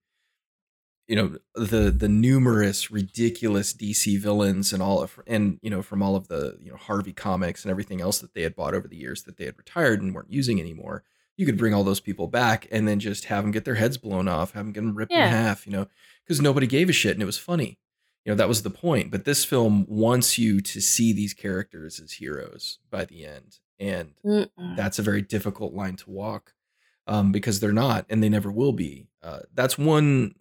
you 1.08 1.16
know 1.16 1.36
the 1.54 1.90
the 1.90 2.08
numerous 2.08 2.90
ridiculous 2.90 3.72
DC 3.72 4.18
villains 4.18 4.72
and 4.72 4.82
all 4.82 5.02
of 5.02 5.20
and 5.26 5.58
you 5.62 5.70
know 5.70 5.82
from 5.82 6.02
all 6.02 6.16
of 6.16 6.28
the 6.28 6.58
you 6.60 6.70
know 6.70 6.76
Harvey 6.76 7.12
comics 7.12 7.64
and 7.64 7.70
everything 7.70 8.00
else 8.00 8.18
that 8.18 8.34
they 8.34 8.42
had 8.42 8.56
bought 8.56 8.74
over 8.74 8.88
the 8.88 8.96
years 8.96 9.22
that 9.24 9.36
they 9.36 9.44
had 9.44 9.58
retired 9.58 10.02
and 10.02 10.14
weren't 10.14 10.32
using 10.32 10.60
anymore. 10.60 11.04
You 11.36 11.46
could 11.46 11.58
bring 11.58 11.74
all 11.74 11.84
those 11.84 12.00
people 12.00 12.28
back 12.28 12.68
and 12.70 12.86
then 12.86 13.00
just 13.00 13.24
have 13.24 13.42
them 13.42 13.52
get 13.52 13.64
their 13.64 13.76
heads 13.76 13.96
blown 13.96 14.28
off, 14.28 14.52
have 14.52 14.64
them 14.64 14.72
get 14.72 14.80
them 14.82 14.94
ripped 14.94 15.12
yeah. 15.12 15.26
in 15.26 15.30
half, 15.30 15.66
you 15.66 15.72
know, 15.72 15.88
because 16.24 16.40
nobody 16.40 16.66
gave 16.66 16.88
a 16.88 16.92
shit 16.92 17.14
and 17.14 17.22
it 17.22 17.26
was 17.26 17.38
funny 17.38 17.78
you 18.24 18.30
know 18.30 18.36
that 18.36 18.48
was 18.48 18.62
the 18.62 18.70
point 18.70 19.10
but 19.10 19.24
this 19.24 19.44
film 19.44 19.86
wants 19.88 20.38
you 20.38 20.60
to 20.60 20.80
see 20.80 21.12
these 21.12 21.34
characters 21.34 22.00
as 22.00 22.12
heroes 22.12 22.78
by 22.90 23.04
the 23.04 23.24
end 23.24 23.58
and 23.82 24.14
Mm-mm. 24.24 24.76
that's 24.76 24.98
a 24.98 25.02
very 25.02 25.20
difficult 25.20 25.74
line 25.74 25.96
to 25.96 26.10
walk 26.10 26.54
um, 27.06 27.32
because 27.32 27.60
they're 27.60 27.72
not 27.72 28.06
and 28.08 28.22
they 28.22 28.28
never 28.28 28.50
will 28.50 28.72
be 28.72 29.08
uh, 29.22 29.40
that's 29.52 29.76
one 29.76 30.34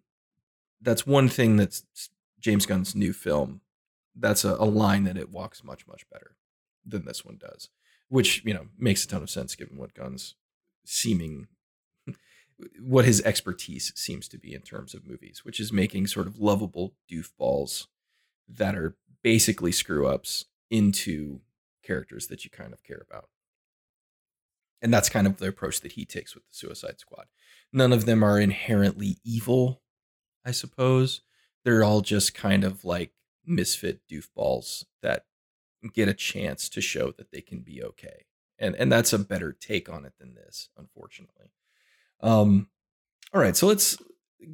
that's 0.81 1.05
one 1.05 1.27
thing 1.27 1.57
that's 1.57 1.83
james 2.39 2.65
gunn's 2.65 2.95
new 2.95 3.11
film 3.11 3.61
that's 4.15 4.45
a, 4.45 4.53
a 4.55 4.65
line 4.65 5.03
that 5.03 5.17
it 5.17 5.29
walks 5.29 5.63
much 5.63 5.87
much 5.87 6.09
better 6.09 6.35
than 6.85 7.05
this 7.05 7.25
one 7.25 7.37
does 7.39 7.69
which 8.07 8.43
you 8.45 8.53
know 8.53 8.67
makes 8.77 9.03
a 9.03 9.07
ton 9.07 9.23
of 9.23 9.29
sense 9.29 9.55
given 9.55 9.77
what 9.77 9.93
gunn's 9.93 10.35
seeming 10.85 11.47
what 12.79 13.05
his 13.05 13.21
expertise 13.21 13.91
seems 13.95 14.27
to 14.29 14.37
be 14.37 14.53
in 14.53 14.61
terms 14.61 14.93
of 14.93 15.07
movies, 15.07 15.41
which 15.43 15.59
is 15.59 15.71
making 15.71 16.07
sort 16.07 16.27
of 16.27 16.39
lovable 16.39 16.93
doofballs 17.11 17.87
that 18.47 18.75
are 18.75 18.95
basically 19.23 19.71
screw 19.71 20.07
ups 20.07 20.45
into 20.69 21.41
characters 21.83 22.27
that 22.27 22.43
you 22.43 22.51
kind 22.51 22.73
of 22.73 22.83
care 22.83 23.03
about. 23.09 23.29
And 24.81 24.93
that's 24.93 25.09
kind 25.09 25.27
of 25.27 25.37
the 25.37 25.47
approach 25.47 25.81
that 25.81 25.93
he 25.93 26.05
takes 26.05 26.33
with 26.33 26.43
the 26.47 26.53
Suicide 26.53 26.99
Squad. 26.99 27.25
None 27.71 27.93
of 27.93 28.05
them 28.05 28.23
are 28.23 28.39
inherently 28.39 29.17
evil, 29.23 29.81
I 30.45 30.51
suppose. 30.51 31.21
They're 31.63 31.83
all 31.83 32.01
just 32.01 32.33
kind 32.33 32.63
of 32.63 32.83
like 32.83 33.11
misfit 33.45 34.01
doofballs 34.11 34.85
that 35.01 35.25
get 35.93 36.07
a 36.07 36.13
chance 36.13 36.69
to 36.69 36.81
show 36.81 37.11
that 37.11 37.31
they 37.31 37.41
can 37.41 37.59
be 37.59 37.83
okay. 37.83 38.25
And 38.57 38.75
and 38.75 38.91
that's 38.91 39.13
a 39.13 39.19
better 39.19 39.51
take 39.51 39.89
on 39.89 40.05
it 40.05 40.13
than 40.19 40.35
this, 40.35 40.69
unfortunately. 40.77 41.51
Um, 42.21 42.67
all 43.33 43.41
right, 43.41 43.55
so 43.55 43.67
let's 43.67 43.97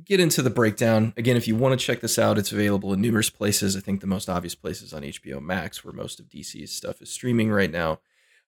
get 0.04 0.20
into 0.20 0.42
the 0.42 0.50
breakdown. 0.50 1.14
Again, 1.18 1.38
if 1.38 1.48
you 1.48 1.56
want 1.56 1.80
to 1.80 1.86
check 1.86 2.02
this 2.02 2.20
out, 2.20 2.38
it's 2.38 2.52
available 2.52 2.94
in 2.94 3.02
numerous 3.02 3.30
places. 3.30 3.76
I 3.76 3.80
think 3.80 4.02
the 4.02 4.08
most 4.08 4.30
obvious 4.30 4.56
places 4.56 4.94
on 4.94 5.02
HBO 5.02 5.42
Max, 5.42 5.84
where 5.84 5.94
most 5.94 6.20
of 6.20 6.28
DC's 6.28 6.72
stuff 6.72 7.02
is 7.02 7.10
streaming 7.10 7.52
right 7.52 7.72
now. 7.72 8.00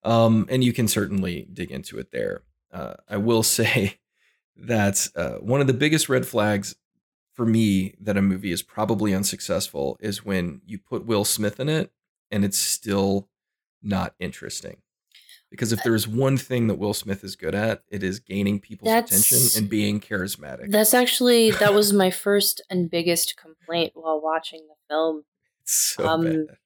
Um, 0.04 0.46
and 0.50 0.64
you 0.64 0.74
can 0.74 0.88
certainly 0.88 1.48
dig 1.52 1.72
into 1.72 2.00
it 2.00 2.12
there. 2.12 2.44
Uh, 2.72 2.94
I 3.08 3.18
will 3.18 3.44
say 3.44 4.00
that 4.56 5.08
uh, 5.16 5.36
one 5.36 5.62
of 5.62 5.68
the 5.68 5.74
biggest 5.74 6.10
red 6.10 6.26
flags 6.26 6.76
for 7.34 7.46
me 7.46 7.94
that 8.02 8.18
a 8.18 8.22
movie 8.22 8.52
is 8.52 8.62
probably 8.62 9.14
unsuccessful 9.14 9.98
is 10.02 10.26
when 10.26 10.62
you 10.66 10.78
put 10.78 11.06
Will 11.06 11.24
Smith 11.24 11.60
in 11.60 11.70
it 11.70 11.92
and 12.30 12.44
it's 12.44 12.58
still 12.58 13.30
not 13.82 14.14
interesting. 14.20 14.78
Because 15.50 15.72
if 15.72 15.82
there's 15.84 16.08
one 16.08 16.38
thing 16.38 16.68
that 16.68 16.76
Will 16.76 16.94
Smith 16.94 17.24
is 17.24 17.36
good 17.36 17.56
at, 17.56 17.82
it 17.90 18.04
is 18.04 18.20
gaining 18.20 18.60
people's 18.60 18.90
that's, 18.90 19.12
attention 19.12 19.62
and 19.62 19.70
being 19.70 20.00
charismatic. 20.00 20.70
That's 20.70 20.94
actually 20.94 21.52
that 21.52 21.74
was 21.74 21.92
my 21.92 22.12
first 22.26 22.62
and 22.70 22.90
biggest 22.90 23.36
complaint 23.36 23.94
while 23.96 24.22
watching 24.22 24.68
the 24.68 24.76
film. 24.88 25.24
It's 25.62 25.74
so 25.74 26.08
um, 26.08 26.24
bad. 26.24 26.58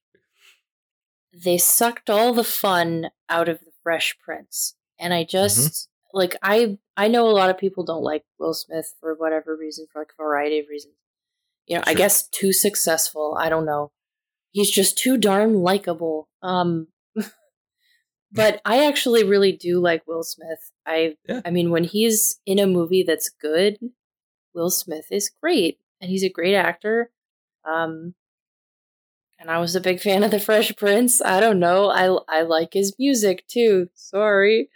They 1.34 1.58
sucked 1.58 2.10
all 2.10 2.34
the 2.34 2.44
fun 2.44 3.10
out 3.30 3.48
of 3.48 3.60
the 3.62 3.72
Fresh 3.82 4.18
Prince, 4.20 4.76
and 5.00 5.14
I 5.14 5.24
mm-hmm. 5.24 5.30
just 5.30 5.60
mm-hmm. 5.60 6.18
like 6.18 6.36
I 6.44 6.78
I 6.98 7.08
know 7.08 7.28
a 7.28 7.32
lot 7.32 7.50
of 7.50 7.58
people 7.58 7.86
don't 7.86 8.04
like 8.04 8.24
Will 8.38 8.54
Smith 8.54 8.94
for 9.00 9.16
whatever 9.16 9.56
reason, 9.56 9.88
for 9.92 10.00
like 10.02 10.12
a 10.18 10.22
variety 10.22 10.60
of 10.60 10.68
reasons. 10.70 10.96
You 11.68 11.78
know, 11.78 11.84
sure. 11.84 11.92
I 11.92 11.94
guess 11.94 12.28
too 12.28 12.52
successful. 12.52 13.38
I 13.40 13.48
don't 13.48 13.66
know. 13.66 13.92
He's 14.52 14.70
just 14.70 14.98
too 14.98 15.18
darn 15.18 15.56
likable. 15.56 16.28
Um, 16.42 16.88
but 18.34 18.62
I 18.66 18.88
actually 18.88 19.24
really 19.24 19.52
do 19.52 19.80
like 19.80 20.08
Will 20.08 20.24
Smith. 20.24 20.72
I 20.86 21.16
yeah. 21.28 21.42
I 21.46 21.52
mean 21.52 21.70
when 21.70 21.84
he's 21.84 22.40
in 22.46 22.60
a 22.60 22.68
movie 22.68 23.04
that's 23.04 23.30
good, 23.30 23.78
Will 24.54 24.72
Smith 24.72 25.06
is 25.12 25.32
great 25.42 25.80
and 26.02 26.10
he's 26.10 26.24
a 26.24 26.30
great 26.30 26.56
actor. 26.56 27.12
Um 27.64 28.16
and 29.40 29.52
I 29.52 29.60
was 29.60 29.76
a 29.76 29.82
big 29.82 30.00
fan 30.00 30.24
of 30.24 30.32
The 30.32 30.40
Fresh 30.40 30.76
Prince. 30.78 31.22
I 31.22 31.40
don't 31.40 31.60
know. 31.60 31.90
I 31.90 32.40
I 32.40 32.42
like 32.44 32.74
his 32.74 32.96
music 32.98 33.46
too. 33.48 33.90
Sorry. 33.94 34.70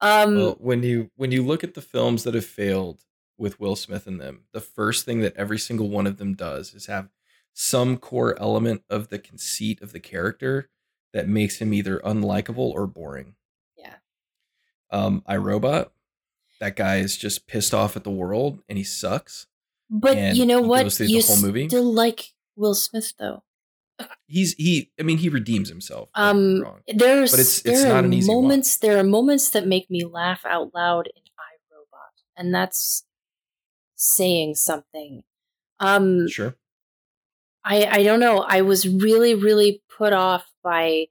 Um 0.00 0.36
well, 0.36 0.56
when 0.58 0.82
you 0.82 1.10
when 1.16 1.30
you 1.30 1.44
look 1.44 1.62
at 1.62 1.74
the 1.74 1.82
films 1.82 2.24
that 2.24 2.34
have 2.34 2.46
failed 2.46 3.00
with 3.38 3.60
Will 3.60 3.76
Smith 3.76 4.06
in 4.06 4.18
them, 4.18 4.44
the 4.52 4.60
first 4.60 5.04
thing 5.04 5.20
that 5.20 5.36
every 5.36 5.58
single 5.58 5.88
one 5.88 6.06
of 6.06 6.18
them 6.18 6.34
does 6.34 6.74
is 6.74 6.86
have 6.86 7.08
some 7.52 7.96
core 7.96 8.36
element 8.40 8.82
of 8.90 9.08
the 9.08 9.18
conceit 9.18 9.80
of 9.80 9.92
the 9.92 10.00
character 10.00 10.68
that 11.14 11.28
makes 11.28 11.58
him 11.58 11.72
either 11.72 12.00
unlikable 12.00 12.58
or 12.58 12.86
boring. 12.86 13.36
Yeah. 13.78 13.94
Um, 14.90 15.22
iRobot, 15.26 15.88
that 16.60 16.76
guy 16.76 16.96
is 16.96 17.16
just 17.16 17.46
pissed 17.46 17.72
off 17.72 17.96
at 17.96 18.04
the 18.04 18.10
world 18.10 18.60
and 18.68 18.76
he 18.76 18.84
sucks. 18.84 19.46
But 19.88 20.34
you 20.34 20.44
know 20.44 20.60
what? 20.60 20.98
You 21.00 21.22
whole 21.22 21.40
movie. 21.40 21.68
still 21.68 21.90
like 21.90 22.32
Will 22.56 22.74
Smith 22.74 23.14
though. 23.18 23.44
He's 24.26 24.54
he. 24.54 24.90
I 24.98 25.04
mean, 25.04 25.18
he 25.18 25.28
redeems 25.28 25.68
himself. 25.68 26.08
Um, 26.16 26.64
there's 26.88 27.30
but 27.30 27.38
it's, 27.38 27.58
it's 27.64 27.82
there 27.82 27.94
are 27.94 28.02
moments. 28.02 28.76
There 28.76 28.98
are 28.98 29.04
moments 29.04 29.50
that 29.50 29.68
make 29.68 29.88
me 29.88 30.04
laugh 30.04 30.44
out 30.44 30.74
loud 30.74 31.06
in 31.06 31.22
iRobot, 31.22 32.24
and 32.36 32.52
that's 32.52 33.04
saying 33.94 34.56
something. 34.56 35.22
Um, 35.78 36.26
sure. 36.28 36.56
I 37.64 37.86
I 37.86 38.02
don't 38.02 38.18
know. 38.18 38.40
I 38.40 38.62
was 38.62 38.88
really 38.88 39.34
really 39.34 39.82
put 39.96 40.12
off 40.12 40.53
by 40.64 41.06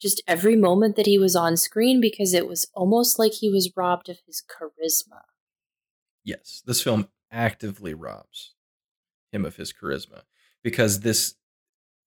just 0.00 0.22
every 0.26 0.56
moment 0.56 0.96
that 0.96 1.06
he 1.06 1.18
was 1.18 1.36
on 1.36 1.56
screen 1.56 2.00
because 2.00 2.32
it 2.32 2.48
was 2.48 2.66
almost 2.74 3.18
like 3.18 3.32
he 3.32 3.50
was 3.50 3.76
robbed 3.76 4.08
of 4.08 4.18
his 4.26 4.42
charisma. 4.42 5.22
Yes, 6.24 6.62
this 6.64 6.82
film 6.82 7.08
actively 7.30 7.94
robs 7.94 8.54
him 9.30 9.44
of 9.44 9.56
his 9.56 9.72
charisma 9.72 10.22
because 10.62 11.00
this 11.00 11.34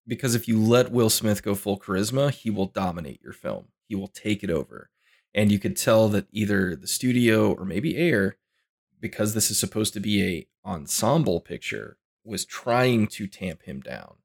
because 0.07 0.35
if 0.35 0.47
you 0.47 0.61
let 0.61 0.91
Will 0.91 1.09
Smith 1.09 1.41
go 1.41 1.55
full 1.55 1.79
charisma, 1.79 2.31
he 2.31 2.51
will 2.51 2.67
dominate 2.67 3.21
your 3.23 3.33
film. 3.33 3.69
He 3.87 3.95
will 3.95 4.07
take 4.07 4.43
it 4.43 4.51
over. 4.51 4.91
And 5.33 5.51
you 5.51 5.57
could 5.57 5.75
tell 5.75 6.09
that 6.09 6.27
either 6.31 6.75
the 6.75 6.87
studio 6.87 7.51
or 7.51 7.65
maybe 7.65 7.97
Ayer 7.97 8.37
because 8.99 9.33
this 9.33 9.49
is 9.49 9.59
supposed 9.59 9.93
to 9.93 9.99
be 9.99 10.23
a 10.23 10.47
ensemble 10.67 11.41
picture 11.41 11.97
was 12.23 12.45
trying 12.45 13.07
to 13.07 13.27
tamp 13.27 13.63
him 13.63 13.79
down. 13.79 14.15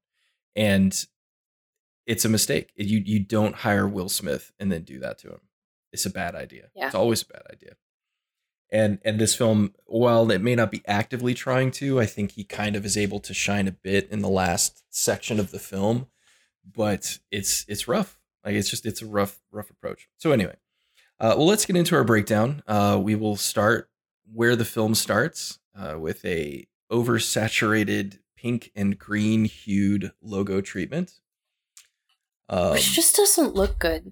And 0.55 1.05
it's 2.05 2.25
a 2.25 2.29
mistake. 2.29 2.71
You 2.75 3.01
you 3.05 3.19
don't 3.19 3.55
hire 3.55 3.87
Will 3.87 4.09
Smith 4.09 4.51
and 4.59 4.71
then 4.71 4.83
do 4.83 4.99
that 4.99 5.17
to 5.19 5.29
him. 5.29 5.41
It's 5.91 6.05
a 6.05 6.09
bad 6.09 6.35
idea. 6.35 6.69
Yeah. 6.75 6.87
It's 6.87 6.95
always 6.95 7.21
a 7.21 7.27
bad 7.27 7.43
idea. 7.51 7.75
And 8.71 8.99
and 9.03 9.19
this 9.19 9.35
film, 9.35 9.73
while 9.85 10.31
it 10.31 10.41
may 10.41 10.55
not 10.55 10.71
be 10.71 10.81
actively 10.87 11.33
trying 11.33 11.71
to, 11.71 11.99
I 11.99 12.05
think 12.05 12.31
he 12.31 12.43
kind 12.43 12.75
of 12.75 12.85
is 12.85 12.97
able 12.97 13.19
to 13.21 13.33
shine 13.33 13.67
a 13.67 13.71
bit 13.71 14.09
in 14.09 14.21
the 14.21 14.29
last 14.29 14.83
section 14.89 15.39
of 15.39 15.51
the 15.51 15.59
film, 15.59 16.07
but 16.65 17.19
it's 17.31 17.65
it's 17.67 17.87
rough. 17.87 18.19
Like 18.45 18.55
it's 18.55 18.69
just 18.69 18.85
it's 18.85 19.01
a 19.01 19.07
rough 19.07 19.39
rough 19.51 19.69
approach. 19.69 20.07
So 20.17 20.31
anyway, 20.31 20.55
uh, 21.19 21.35
well 21.37 21.47
let's 21.47 21.65
get 21.65 21.75
into 21.75 21.95
our 21.95 22.05
breakdown. 22.05 22.63
Uh, 22.65 22.99
we 23.01 23.15
will 23.15 23.35
start 23.35 23.89
where 24.33 24.55
the 24.55 24.65
film 24.65 24.95
starts 24.95 25.59
uh, 25.77 25.99
with 25.99 26.23
a 26.23 26.65
oversaturated 26.89 28.19
pink 28.37 28.71
and 28.75 28.97
green 28.97 29.45
hued 29.45 30.11
logo 30.21 30.61
treatment 30.61 31.19
um, 32.51 32.73
Which 32.73 32.91
just 32.91 33.15
doesn't 33.15 33.55
look 33.55 33.79
good. 33.79 34.11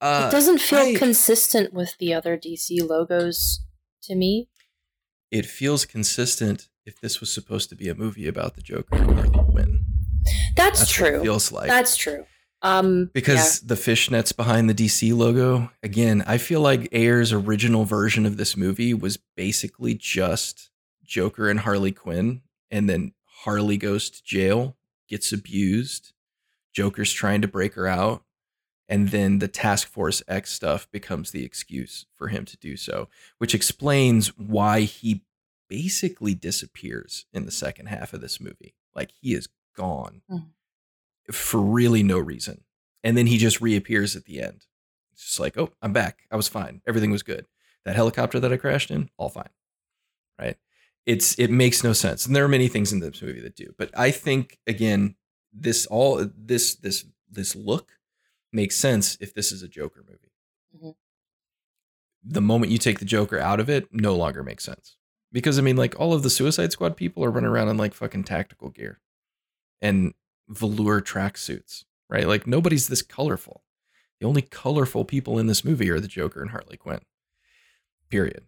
Uh, 0.00 0.26
it 0.26 0.32
doesn't 0.32 0.58
feel 0.58 0.78
I, 0.78 0.94
consistent 0.94 1.74
with 1.74 1.96
the 1.98 2.14
other 2.14 2.38
DC 2.38 2.82
logos 2.82 3.60
to 4.04 4.14
me. 4.14 4.48
It 5.30 5.44
feels 5.44 5.84
consistent 5.84 6.68
if 6.86 6.98
this 6.98 7.20
was 7.20 7.30
supposed 7.30 7.68
to 7.68 7.76
be 7.76 7.88
a 7.88 7.94
movie 7.94 8.26
about 8.26 8.54
the 8.54 8.62
Joker 8.62 8.96
and 8.96 9.12
Harley 9.12 9.44
Quinn. 9.50 9.84
That's, 10.56 10.80
That's 10.80 10.90
true. 10.90 11.22
feels 11.22 11.52
like 11.52 11.68
That's 11.68 11.94
true. 11.94 12.24
Um, 12.62 13.10
because 13.12 13.62
yeah. 13.62 13.68
the 13.68 13.74
fishnets 13.74 14.36
behind 14.36 14.68
the 14.68 14.74
DC 14.74 15.14
logo, 15.16 15.70
again, 15.82 16.24
I 16.26 16.38
feel 16.38 16.60
like 16.60 16.88
Ayer's 16.92 17.32
original 17.32 17.84
version 17.84 18.26
of 18.26 18.38
this 18.38 18.56
movie 18.56 18.94
was 18.94 19.18
basically 19.36 19.94
just 19.94 20.70
Joker 21.04 21.48
and 21.48 21.60
Harley 21.60 21.92
Quinn, 21.92 22.42
and 22.70 22.88
then 22.88 23.12
Harley 23.44 23.76
goes 23.76 24.10
to 24.10 24.22
jail, 24.22 24.76
gets 25.08 25.32
abused, 25.32 26.12
Joker's 26.72 27.12
trying 27.12 27.42
to 27.42 27.48
break 27.48 27.74
her 27.74 27.86
out, 27.86 28.22
and 28.88 29.10
then 29.10 29.38
the 29.38 29.48
Task 29.48 29.88
Force 29.88 30.22
X 30.28 30.52
stuff 30.52 30.90
becomes 30.90 31.30
the 31.30 31.44
excuse 31.44 32.06
for 32.16 32.28
him 32.28 32.44
to 32.44 32.56
do 32.56 32.76
so, 32.76 33.08
which 33.38 33.54
explains 33.54 34.36
why 34.36 34.80
he 34.80 35.24
basically 35.68 36.34
disappears 36.34 37.26
in 37.32 37.44
the 37.44 37.52
second 37.52 37.86
half 37.86 38.12
of 38.12 38.20
this 38.20 38.40
movie. 38.40 38.74
Like 38.94 39.12
he 39.20 39.34
is 39.34 39.48
gone. 39.76 40.22
Mm-hmm 40.30 40.48
for 41.32 41.60
really 41.60 42.02
no 42.02 42.18
reason. 42.18 42.64
And 43.02 43.16
then 43.16 43.26
he 43.26 43.38
just 43.38 43.60
reappears 43.60 44.16
at 44.16 44.24
the 44.24 44.42
end. 44.42 44.66
It's 45.12 45.24
just 45.24 45.40
like, 45.40 45.56
oh, 45.56 45.70
I'm 45.80 45.92
back. 45.92 46.26
I 46.30 46.36
was 46.36 46.48
fine. 46.48 46.82
Everything 46.86 47.10
was 47.10 47.22
good. 47.22 47.46
That 47.84 47.96
helicopter 47.96 48.38
that 48.40 48.52
I 48.52 48.56
crashed 48.56 48.90
in, 48.90 49.10
all 49.16 49.28
fine. 49.28 49.48
Right? 50.38 50.56
It's 51.06 51.38
it 51.38 51.50
makes 51.50 51.82
no 51.82 51.92
sense. 51.92 52.26
And 52.26 52.36
there 52.36 52.44
are 52.44 52.48
many 52.48 52.68
things 52.68 52.92
in 52.92 53.00
this 53.00 53.22
movie 53.22 53.40
that 53.40 53.56
do. 53.56 53.74
But 53.78 53.90
I 53.98 54.10
think 54.10 54.58
again, 54.66 55.16
this 55.52 55.86
all 55.86 56.26
this 56.36 56.74
this 56.76 57.04
this 57.30 57.54
look 57.56 57.92
makes 58.52 58.76
sense 58.76 59.16
if 59.20 59.34
this 59.34 59.52
is 59.52 59.62
a 59.62 59.68
Joker 59.68 60.04
movie. 60.06 60.32
Mm-hmm. 60.76 60.90
The 62.24 62.40
moment 62.40 62.72
you 62.72 62.78
take 62.78 62.98
the 62.98 63.04
Joker 63.04 63.38
out 63.38 63.60
of 63.60 63.70
it, 63.70 63.88
no 63.92 64.14
longer 64.14 64.42
makes 64.42 64.64
sense. 64.64 64.96
Because 65.32 65.58
I 65.58 65.62
mean, 65.62 65.76
like 65.76 65.98
all 65.98 66.12
of 66.12 66.22
the 66.22 66.30
Suicide 66.30 66.72
Squad 66.72 66.96
people 66.96 67.24
are 67.24 67.30
running 67.30 67.50
around 67.50 67.68
in 67.68 67.76
like 67.76 67.94
fucking 67.94 68.24
tactical 68.24 68.70
gear. 68.70 69.00
And 69.80 70.12
velour 70.48 71.00
tracksuits, 71.00 71.84
right? 72.08 72.26
Like 72.26 72.46
nobody's 72.46 72.88
this 72.88 73.02
colorful. 73.02 73.62
The 74.20 74.26
only 74.26 74.42
colorful 74.42 75.04
people 75.04 75.38
in 75.38 75.46
this 75.46 75.64
movie 75.64 75.90
are 75.90 76.00
the 76.00 76.08
Joker 76.08 76.42
and 76.42 76.50
Harley 76.50 76.76
Quinn. 76.76 77.00
Period. 78.10 78.44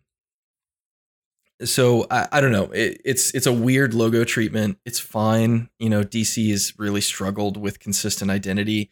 So 1.64 2.06
I, 2.10 2.28
I 2.32 2.40
don't 2.40 2.52
know. 2.52 2.70
It, 2.72 3.00
it's 3.04 3.34
it's 3.34 3.46
a 3.46 3.52
weird 3.52 3.94
logo 3.94 4.24
treatment. 4.24 4.78
It's 4.84 4.98
fine. 4.98 5.68
You 5.78 5.90
know, 5.90 6.02
DC 6.02 6.50
has 6.50 6.78
really 6.78 7.00
struggled 7.00 7.56
with 7.56 7.80
consistent 7.80 8.30
identity. 8.30 8.90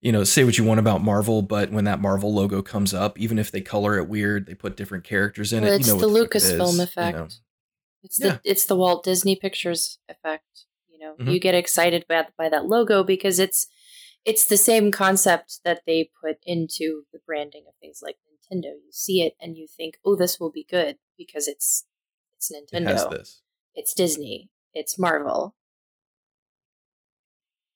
You 0.00 0.10
know, 0.10 0.24
say 0.24 0.42
what 0.44 0.58
you 0.58 0.64
want 0.64 0.80
about 0.80 1.02
Marvel, 1.02 1.42
but 1.42 1.70
when 1.70 1.84
that 1.84 2.00
Marvel 2.00 2.34
logo 2.34 2.60
comes 2.60 2.92
up, 2.92 3.18
even 3.18 3.38
if 3.38 3.52
they 3.52 3.60
color 3.60 3.98
it 3.98 4.08
weird, 4.08 4.46
they 4.46 4.54
put 4.54 4.76
different 4.76 5.04
characters 5.04 5.52
in 5.52 5.62
well, 5.62 5.72
it. 5.72 5.76
It's 5.80 5.88
you 5.88 5.94
know 5.94 6.00
the 6.00 6.08
Lucasfilm 6.08 6.82
effect. 6.82 7.16
You 7.16 7.22
know. 7.22 7.28
It's 8.02 8.16
the 8.16 8.28
yeah. 8.28 8.38
it's 8.44 8.64
the 8.66 8.76
Walt 8.76 9.04
Disney 9.04 9.36
Pictures 9.36 9.98
effect 10.08 10.66
You 10.90 10.98
know 10.98 11.12
mm-hmm. 11.12 11.30
you 11.30 11.40
get 11.40 11.54
excited 11.54 12.04
by, 12.08 12.26
by 12.36 12.48
that 12.48 12.66
logo 12.66 13.04
because 13.04 13.38
it's 13.38 13.68
it's 14.24 14.46
the 14.46 14.56
same 14.56 14.90
concept 14.90 15.60
that 15.64 15.82
they 15.86 16.10
put 16.20 16.38
into 16.44 17.04
the 17.12 17.20
branding 17.24 17.64
of 17.68 17.74
things 17.80 18.00
like 18.02 18.16
Nintendo. 18.26 18.74
You 18.84 18.90
see 18.90 19.22
it 19.22 19.34
and 19.40 19.56
you 19.56 19.66
think, 19.68 19.98
"Oh, 20.04 20.16
this 20.16 20.40
will 20.40 20.50
be 20.50 20.66
good 20.68 20.98
because 21.16 21.46
it's 21.46 21.84
it's 22.50 22.72
Nintendo. 22.72 23.12
It 23.12 23.28
it's 23.74 23.94
Disney. 23.94 24.50
It's 24.74 24.98
Marvel." 24.98 25.54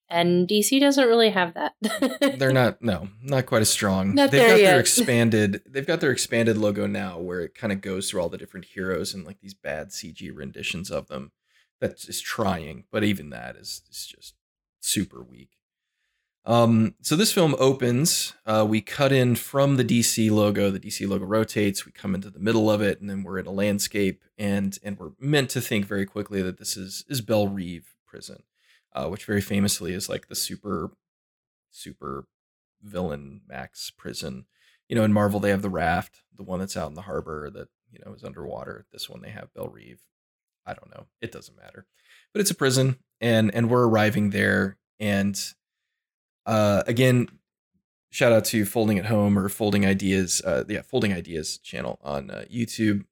And 0.08 0.46
DC 0.46 0.78
doesn't 0.78 1.08
really 1.08 1.30
have 1.30 1.54
that. 1.54 1.74
They're 2.38 2.52
not 2.52 2.80
no, 2.80 3.08
not 3.22 3.46
quite 3.46 3.62
as 3.62 3.70
strong. 3.70 4.14
Not 4.14 4.30
they've 4.30 4.48
got 4.48 4.60
yet. 4.60 4.70
their 4.70 4.80
expanded 4.80 5.62
they've 5.68 5.86
got 5.86 6.00
their 6.00 6.12
expanded 6.12 6.56
logo 6.56 6.86
now 6.86 7.18
where 7.18 7.40
it 7.40 7.56
kind 7.56 7.72
of 7.72 7.80
goes 7.80 8.08
through 8.08 8.20
all 8.20 8.28
the 8.28 8.38
different 8.38 8.66
heroes 8.66 9.14
and 9.14 9.26
like 9.26 9.40
these 9.40 9.54
bad 9.54 9.88
CG 9.88 10.30
renditions 10.32 10.90
of 10.92 11.08
them 11.08 11.32
that 11.80 12.04
is 12.08 12.20
trying, 12.20 12.84
but 12.90 13.04
even 13.04 13.30
that 13.30 13.56
is, 13.56 13.82
is 13.90 14.06
just 14.06 14.34
super 14.80 15.22
weak. 15.22 15.50
Um, 16.46 16.94
so 17.02 17.16
this 17.16 17.32
film 17.32 17.56
opens. 17.58 18.34
Uh, 18.46 18.64
we 18.66 18.80
cut 18.80 19.10
in 19.10 19.34
from 19.34 19.76
the 19.76 19.84
DC 19.84 20.30
logo. 20.30 20.70
The 20.70 20.78
DC 20.78 21.06
logo 21.08 21.24
rotates. 21.24 21.84
We 21.84 21.90
come 21.90 22.14
into 22.14 22.30
the 22.30 22.38
middle 22.38 22.70
of 22.70 22.80
it, 22.80 23.00
and 23.00 23.10
then 23.10 23.24
we're 23.24 23.40
in 23.40 23.46
a 23.46 23.52
landscape. 23.52 24.22
And 24.38 24.78
and 24.82 24.96
we're 24.96 25.10
meant 25.18 25.50
to 25.50 25.60
think 25.60 25.86
very 25.86 26.06
quickly 26.06 26.42
that 26.42 26.58
this 26.58 26.76
is 26.76 27.04
is 27.08 27.20
Belle 27.20 27.48
Reve 27.48 27.96
prison, 28.06 28.44
uh, 28.94 29.08
which 29.08 29.24
very 29.24 29.40
famously 29.40 29.92
is 29.92 30.08
like 30.08 30.28
the 30.28 30.36
super 30.36 30.92
super 31.72 32.28
villain 32.80 33.40
max 33.48 33.90
prison. 33.90 34.46
You 34.88 34.94
know, 34.94 35.04
in 35.04 35.12
Marvel 35.12 35.40
they 35.40 35.50
have 35.50 35.62
the 35.62 35.68
Raft, 35.68 36.22
the 36.32 36.44
one 36.44 36.60
that's 36.60 36.76
out 36.76 36.88
in 36.88 36.94
the 36.94 37.02
harbor 37.02 37.50
that 37.50 37.68
you 37.90 37.98
know 38.04 38.14
is 38.14 38.22
underwater. 38.22 38.86
This 38.92 39.10
one 39.10 39.20
they 39.20 39.30
have 39.30 39.52
Belle 39.52 39.68
Reve. 39.68 40.02
I 40.64 40.74
don't 40.74 40.94
know. 40.94 41.06
It 41.20 41.32
doesn't 41.32 41.56
matter. 41.56 41.86
But 42.32 42.40
it's 42.40 42.52
a 42.52 42.54
prison 42.54 42.98
and 43.20 43.52
and 43.52 43.68
we're 43.68 43.88
arriving 43.88 44.30
there 44.30 44.78
and 45.00 45.36
uh 46.46 46.82
again 46.86 47.28
shout 48.10 48.32
out 48.32 48.44
to 48.46 48.64
Folding 48.64 48.98
at 48.98 49.06
Home 49.06 49.38
or 49.38 49.48
Folding 49.48 49.84
Ideas 49.84 50.42
uh 50.42 50.64
yeah, 50.68 50.82
Folding 50.82 51.12
Ideas 51.12 51.58
channel 51.58 51.98
on 52.02 52.30
uh, 52.30 52.44
YouTube. 52.52 53.04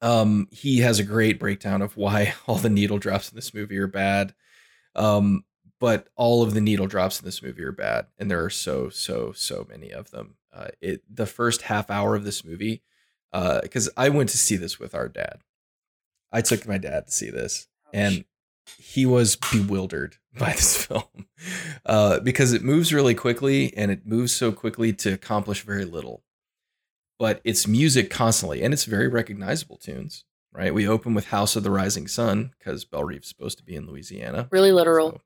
Um 0.00 0.48
he 0.50 0.78
has 0.78 0.98
a 0.98 1.04
great 1.04 1.38
breakdown 1.38 1.82
of 1.82 1.96
why 1.96 2.34
all 2.46 2.56
the 2.56 2.70
needle 2.70 2.98
drops 2.98 3.30
in 3.30 3.36
this 3.36 3.52
movie 3.54 3.78
are 3.78 3.86
bad. 3.86 4.34
Um 4.94 5.44
but 5.80 6.08
all 6.16 6.42
of 6.42 6.54
the 6.54 6.60
needle 6.60 6.86
drops 6.86 7.20
in 7.20 7.24
this 7.24 7.42
movie 7.42 7.62
are 7.62 7.72
bad 7.72 8.06
and 8.18 8.30
there 8.30 8.44
are 8.44 8.50
so 8.50 8.88
so 8.88 9.32
so 9.32 9.66
many 9.68 9.90
of 9.90 10.10
them. 10.10 10.36
Uh 10.52 10.68
it 10.80 11.02
the 11.12 11.26
first 11.26 11.62
half 11.62 11.90
hour 11.90 12.14
of 12.14 12.24
this 12.24 12.44
movie 12.44 12.82
uh 13.32 13.60
cuz 13.70 13.90
I 13.96 14.08
went 14.08 14.30
to 14.30 14.38
see 14.38 14.56
this 14.56 14.78
with 14.78 14.94
our 14.94 15.08
dad 15.08 15.40
I 16.32 16.42
took 16.42 16.66
my 16.66 16.78
dad 16.78 17.06
to 17.06 17.12
see 17.12 17.30
this, 17.30 17.68
and 17.92 18.24
he 18.78 19.06
was 19.06 19.36
bewildered 19.36 20.16
by 20.38 20.52
this 20.56 20.84
film 20.86 21.26
uh, 21.86 22.20
because 22.20 22.52
it 22.52 22.62
moves 22.62 22.92
really 22.92 23.14
quickly 23.14 23.76
and 23.76 23.90
it 23.90 24.06
moves 24.06 24.34
so 24.34 24.52
quickly 24.52 24.92
to 24.92 25.12
accomplish 25.12 25.62
very 25.62 25.84
little. 25.84 26.22
But 27.18 27.40
it's 27.42 27.66
music 27.66 28.10
constantly, 28.10 28.62
and 28.62 28.72
it's 28.72 28.84
very 28.84 29.08
recognizable 29.08 29.76
tunes. 29.76 30.24
Right? 30.52 30.72
We 30.72 30.88
open 30.88 31.14
with 31.14 31.26
"House 31.26 31.56
of 31.56 31.62
the 31.62 31.70
Rising 31.70 32.06
Sun" 32.08 32.52
because 32.58 32.84
Belle 32.84 33.04
Reve's 33.04 33.28
supposed 33.28 33.58
to 33.58 33.64
be 33.64 33.74
in 33.74 33.86
Louisiana. 33.86 34.48
Really 34.50 34.72
literal. 34.72 35.10
So, 35.10 35.20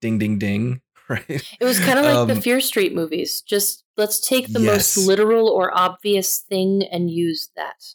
ding, 0.00 0.18
ding, 0.18 0.38
ding. 0.38 0.80
Right? 1.10 1.24
It 1.58 1.64
was 1.64 1.80
kind 1.80 1.98
of 1.98 2.04
like 2.04 2.14
um, 2.14 2.28
the 2.28 2.38
Fear 2.38 2.60
Street 2.60 2.94
movies. 2.94 3.40
Just 3.40 3.82
let's 3.96 4.20
take 4.20 4.52
the 4.52 4.60
yes. 4.60 4.94
most 4.94 5.06
literal 5.08 5.48
or 5.48 5.74
obvious 5.74 6.40
thing 6.40 6.82
and 6.92 7.10
use 7.10 7.48
that 7.56 7.94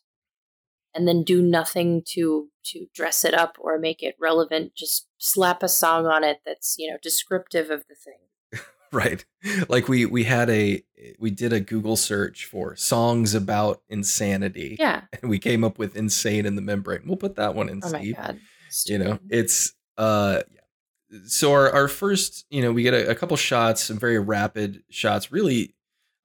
and 0.96 1.08
then 1.08 1.24
do 1.24 1.41
nothing 1.41 2.04
to 2.08 2.50
to 2.66 2.88
dress 2.94 3.26
it 3.26 3.34
up 3.34 3.58
or 3.60 3.78
make 3.78 4.02
it 4.02 4.16
relevant. 4.20 4.76
Just 4.76 5.08
slap 5.18 5.64
a 5.64 5.70
song 5.70 6.06
on 6.06 6.24
it 6.24 6.41
that's 6.46 6.76
you 6.78 6.89
know 6.89 6.98
descriptive 7.02 7.70
of 7.70 7.86
the 7.88 7.96
thing. 7.96 8.20
Right. 8.91 9.26
Like 9.70 9.88
we 9.88 10.06
we 10.06 10.26
had 10.26 10.52
a 10.52 10.84
we 11.18 11.32
did 11.32 11.52
a 11.52 11.60
google 11.60 11.96
search 11.96 12.46
for 12.46 12.76
songs 12.76 13.34
about 13.34 13.82
insanity 13.89 14.78
yeah. 14.80 15.02
and 15.20 15.32
we 15.32 15.39
came 15.39 15.64
up 15.64 15.80
with 15.80 15.96
insane 15.96 16.46
in 16.46 16.56
the 16.56 16.62
membrane. 16.62 17.02
We'll 17.08 17.18
put 17.18 17.36
that 17.38 17.56
one 17.56 17.70
in 17.70 17.82
oh 17.84 17.88
Steve. 17.88 18.16
my 18.16 18.28
god 18.28 18.39
you 18.86 18.98
know 18.98 19.20
it's 19.30 19.74
uh 19.98 20.41
yeah. 20.52 21.20
so 21.26 21.52
our, 21.52 21.72
our 21.72 21.88
first 21.88 22.46
you 22.50 22.62
know 22.62 22.72
we 22.72 22.84
get 22.84 22.94
a, 22.94 23.10
a 23.12 23.16
couple 23.16 23.38
shots 23.38 23.84
some 23.84 24.00
very 24.00 24.20
rapid 24.20 24.84
shots 24.89 25.32
really 25.32 25.76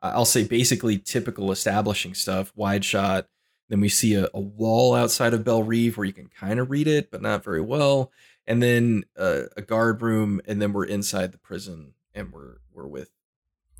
i'll 0.03 0.25
say 0.25 0.45
basically 0.45 0.99
typical 0.99 1.53
establishing 1.53 2.15
stuff 2.15 2.53
wide 2.57 2.85
shot 2.85 3.29
then 3.69 3.81
we 3.81 3.89
see 3.89 4.15
a, 4.15 4.29
a 4.33 4.41
wall 4.41 4.95
outside 4.95 5.35
of 5.35 5.45
Belle 5.45 5.63
Reve 5.63 5.97
where 5.97 6.07
you 6.07 6.13
can 6.13 6.29
kind 6.29 6.59
of 6.59 6.71
read 6.71 6.89
it, 6.89 7.11
but 7.11 7.23
not 7.23 7.45
very 7.45 7.61
well. 7.61 8.11
And 8.47 8.63
then 8.63 9.05
uh, 9.17 9.43
a 9.57 9.63
guard 9.63 10.01
room, 10.01 10.41
and 10.47 10.61
then 10.61 10.73
we're 10.73 10.87
inside 10.87 11.33
the 11.33 11.39
prison, 11.39 11.93
and 12.15 12.33
we're 12.33 12.57
we're 12.73 12.87
with 12.87 13.11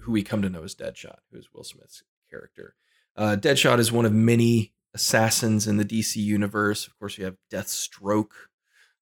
who 0.01 0.13
we 0.13 0.23
come 0.23 0.43
to 0.43 0.51
know 0.51 0.63
as 0.63 0.75
Deadshot, 0.75 1.19
who 1.31 1.39
is 1.39 1.49
Will 1.53 1.65
Smith's 1.65 2.03
character. 2.31 2.75
Uh, 3.17 3.37
Deadshot 3.39 3.79
is 3.79 3.91
one 3.91 4.05
of 4.05 4.13
many 4.13 4.73
assassins 4.93 5.67
in 5.67 5.79
the 5.79 5.85
DC 5.85 6.17
universe. 6.17 6.87
Of 6.87 6.99
course, 6.99 7.17
you 7.17 7.25
have 7.25 7.37
Deathstroke, 7.51 8.33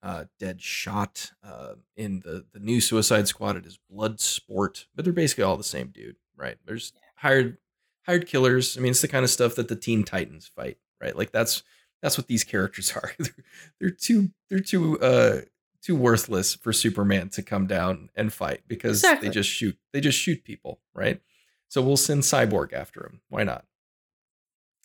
uh, 0.04 0.24
Deadshot. 0.40 1.32
Uh, 1.42 1.74
in 1.96 2.20
the 2.20 2.44
the 2.52 2.60
new 2.60 2.80
Suicide 2.80 3.26
Squad, 3.26 3.56
it 3.56 3.66
is 3.66 3.80
Bloodsport, 3.92 4.84
but 4.94 5.04
they're 5.04 5.12
basically 5.12 5.44
all 5.44 5.56
the 5.56 5.64
same 5.64 5.88
dude, 5.88 6.16
right? 6.36 6.58
There's 6.64 6.92
hired 7.16 7.58
hired 8.06 8.26
killers. 8.26 8.76
I 8.76 8.80
mean, 8.80 8.90
it's 8.90 9.02
the 9.02 9.08
kind 9.08 9.24
of 9.24 9.30
stuff 9.30 9.56
that 9.56 9.68
the 9.68 9.76
Teen 9.76 10.04
Titans 10.04 10.46
fight, 10.46 10.78
right? 11.00 11.16
Like 11.16 11.32
that's 11.32 11.62
that's 12.02 12.16
what 12.16 12.28
these 12.28 12.44
characters 12.44 12.92
are. 12.96 13.12
they're, 13.18 13.44
they're 13.80 13.90
too 13.90 14.30
they're 14.48 14.60
too 14.60 14.98
uh 15.00 15.40
too 15.82 15.96
worthless 15.96 16.54
for 16.54 16.72
Superman 16.72 17.28
to 17.30 17.42
come 17.42 17.66
down 17.66 18.10
and 18.16 18.32
fight 18.32 18.62
because 18.66 18.98
exactly. 18.98 19.28
they 19.28 19.34
just 19.34 19.50
shoot 19.50 19.76
they 19.92 20.00
just 20.00 20.18
shoot 20.18 20.44
people, 20.44 20.80
right? 20.94 21.20
So 21.68 21.82
we'll 21.82 21.96
send 21.96 22.22
Cyborg 22.22 22.72
after 22.72 23.04
him. 23.04 23.20
Why 23.28 23.44
not? 23.44 23.64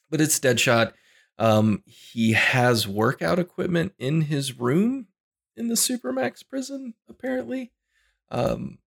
But 0.09 0.21
it's 0.21 0.39
Deadshot. 0.39 0.93
Um, 1.37 1.83
he 1.85 2.33
has 2.33 2.87
workout 2.87 3.39
equipment 3.39 3.93
in 3.97 4.21
his 4.21 4.59
room 4.59 5.07
in 5.55 5.67
the 5.67 5.75
Supermax 5.75 6.47
prison, 6.47 6.93
apparently, 7.09 7.71
um, 8.29 8.79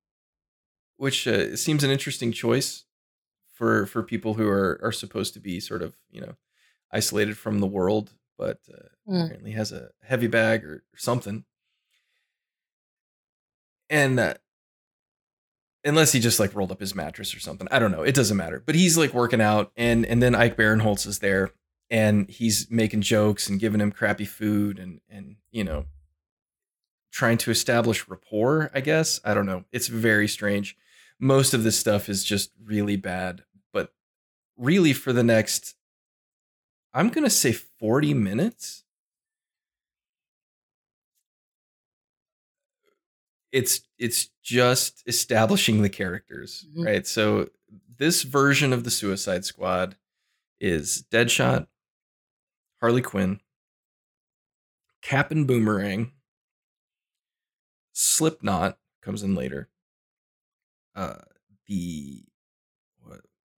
which 0.97 1.27
uh, 1.27 1.57
seems 1.57 1.83
an 1.83 1.91
interesting 1.91 2.31
choice 2.31 2.85
for 3.55 3.87
for 3.87 4.03
people 4.03 4.35
who 4.35 4.49
are 4.49 4.79
are 4.83 4.93
supposed 4.93 5.33
to 5.33 5.41
be 5.41 5.59
sort 5.61 5.83
of 5.83 5.95
you 6.11 6.21
know 6.21 6.35
isolated 6.93 7.39
from 7.39 7.61
the 7.61 7.67
world 7.67 8.13
but 8.39 8.61
uh, 8.73 9.11
mm. 9.11 9.25
apparently 9.25 9.53
has 9.53 9.73
a 9.73 9.91
heavy 10.03 10.27
bag 10.27 10.65
or, 10.65 10.75
or 10.75 10.99
something. 10.99 11.45
And 13.91 14.19
uh, 14.19 14.35
unless 15.85 16.13
he 16.13 16.21
just 16.21 16.41
like 16.41 16.55
rolled 16.55 16.73
up 16.73 16.81
his 16.81 16.95
mattress 16.95 17.35
or 17.35 17.41
something, 17.41 17.69
I 17.71 17.79
don't 17.79 17.93
know. 17.93 18.03
It 18.03 18.15
doesn't 18.15 18.37
matter. 18.37 18.63
But 18.65 18.75
he's 18.75 18.97
like 18.97 19.15
working 19.15 19.41
out, 19.41 19.73
and 19.77 20.05
and 20.07 20.23
then 20.23 20.35
Ike 20.35 20.57
Barinholtz 20.57 21.07
is 21.07 21.19
there, 21.21 21.51
and 21.91 22.29
he's 22.29 22.69
making 22.71 23.03
jokes 23.03 23.49
and 23.49 23.61
giving 23.61 23.81
him 23.81 23.93
crappy 23.93 24.25
food, 24.25 24.79
and 24.79 25.01
and 25.09 25.37
you 25.51 25.65
know, 25.65 25.85
trying 27.13 27.39
to 27.39 27.51
establish 27.51 28.09
rapport. 28.09 28.71
I 28.75 28.81
guess 28.81 29.21
I 29.25 29.35
don't 29.35 29.47
know. 29.47 29.65
It's 29.71 29.89
very 29.89 30.27
strange. 30.27 30.77
Most 31.25 31.55
of 31.55 31.63
this 31.63 31.79
stuff 31.79 32.11
is 32.11 32.23
just 32.23 32.51
really 32.63 32.97
bad, 32.97 33.45
but 33.73 33.95
really 34.59 34.93
for 34.93 35.11
the 35.11 35.23
next 35.23 35.75
I'm 36.93 37.09
going 37.09 37.25
to 37.25 37.31
say 37.31 37.53
40 37.53 38.13
minutes. 38.13 38.85
It's 43.51 43.81
it's 43.99 44.29
just 44.43 45.03
establishing 45.07 45.81
the 45.81 45.89
characters, 45.89 46.67
mm-hmm. 46.71 46.85
right? 46.85 47.07
So 47.07 47.49
this 47.97 48.23
version 48.23 48.75
of 48.75 48.85
the 48.85 48.91
Suicide 48.91 49.47
Squad 49.47 49.97
is 50.61 51.05
Deadshot, 51.11 51.69
Harley 52.81 53.01
Quinn, 53.01 53.41
Captain 55.01 55.47
Boomerang, 55.47 56.13
Slipknot 57.95 58.77
comes 59.03 59.23
in 59.23 59.35
later. 59.35 59.69
Uh, 60.95 61.17
the 61.67 62.25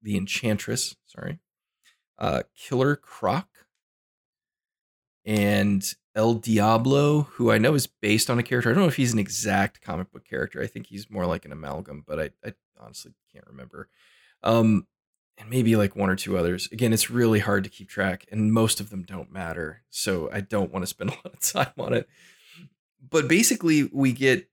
the 0.06 0.16
Enchantress, 0.16 0.94
sorry, 1.06 1.40
uh, 2.18 2.42
Killer 2.56 2.94
Croc, 2.94 3.48
and 5.24 5.94
El 6.14 6.34
Diablo, 6.34 7.22
who 7.22 7.50
I 7.50 7.58
know 7.58 7.74
is 7.74 7.88
based 7.88 8.30
on 8.30 8.38
a 8.38 8.42
character. 8.42 8.70
I 8.70 8.72
don't 8.72 8.82
know 8.84 8.88
if 8.88 8.96
he's 8.96 9.12
an 9.12 9.18
exact 9.18 9.82
comic 9.82 10.12
book 10.12 10.24
character. 10.24 10.62
I 10.62 10.68
think 10.68 10.86
he's 10.86 11.10
more 11.10 11.26
like 11.26 11.44
an 11.44 11.52
amalgam, 11.52 12.04
but 12.06 12.20
I, 12.20 12.30
I 12.44 12.54
honestly 12.80 13.12
can't 13.32 13.46
remember. 13.48 13.88
Um, 14.44 14.86
and 15.38 15.50
maybe 15.50 15.76
like 15.76 15.96
one 15.96 16.08
or 16.08 16.16
two 16.16 16.38
others. 16.38 16.68
Again, 16.72 16.92
it's 16.92 17.10
really 17.10 17.40
hard 17.40 17.64
to 17.64 17.70
keep 17.70 17.88
track, 17.88 18.26
and 18.30 18.52
most 18.52 18.80
of 18.80 18.90
them 18.90 19.02
don't 19.02 19.32
matter. 19.32 19.82
So 19.90 20.30
I 20.32 20.40
don't 20.40 20.72
want 20.72 20.84
to 20.84 20.86
spend 20.86 21.10
a 21.10 21.14
lot 21.14 21.34
of 21.34 21.40
time 21.40 21.74
on 21.78 21.92
it. 21.92 22.08
But 23.10 23.28
basically, 23.28 23.90
we 23.92 24.12
get 24.12 24.48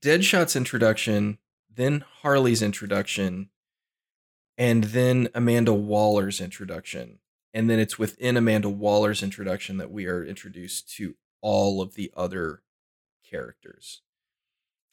Deadshot's 0.00 0.56
introduction, 0.56 1.38
then 1.74 2.04
Harley's 2.22 2.62
introduction, 2.62 3.50
and 4.58 4.84
then 4.84 5.28
Amanda 5.34 5.72
Waller's 5.72 6.40
introduction. 6.40 7.18
And 7.54 7.68
then 7.68 7.78
it's 7.78 7.98
within 7.98 8.36
Amanda 8.36 8.68
Waller's 8.68 9.22
introduction 9.22 9.76
that 9.76 9.90
we 9.90 10.06
are 10.06 10.24
introduced 10.24 10.94
to 10.96 11.16
all 11.42 11.82
of 11.82 11.94
the 11.94 12.10
other 12.16 12.62
characters. 13.28 14.02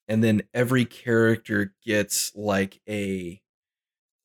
And 0.08 0.24
then 0.24 0.42
every 0.54 0.86
character 0.86 1.76
gets 1.86 2.36
like 2.36 2.82
a 2.90 3.42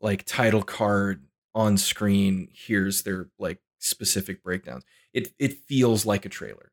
like 0.01 0.25
title 0.25 0.63
card 0.63 1.27
on 1.55 1.77
screen. 1.77 2.49
Here's 2.53 3.03
their 3.03 3.29
like 3.39 3.59
specific 3.79 4.43
breakdowns. 4.43 4.85
It 5.13 5.29
it 5.39 5.59
feels 5.69 6.07
like 6.07 6.25
a 6.25 6.31
trailer. 6.31 6.73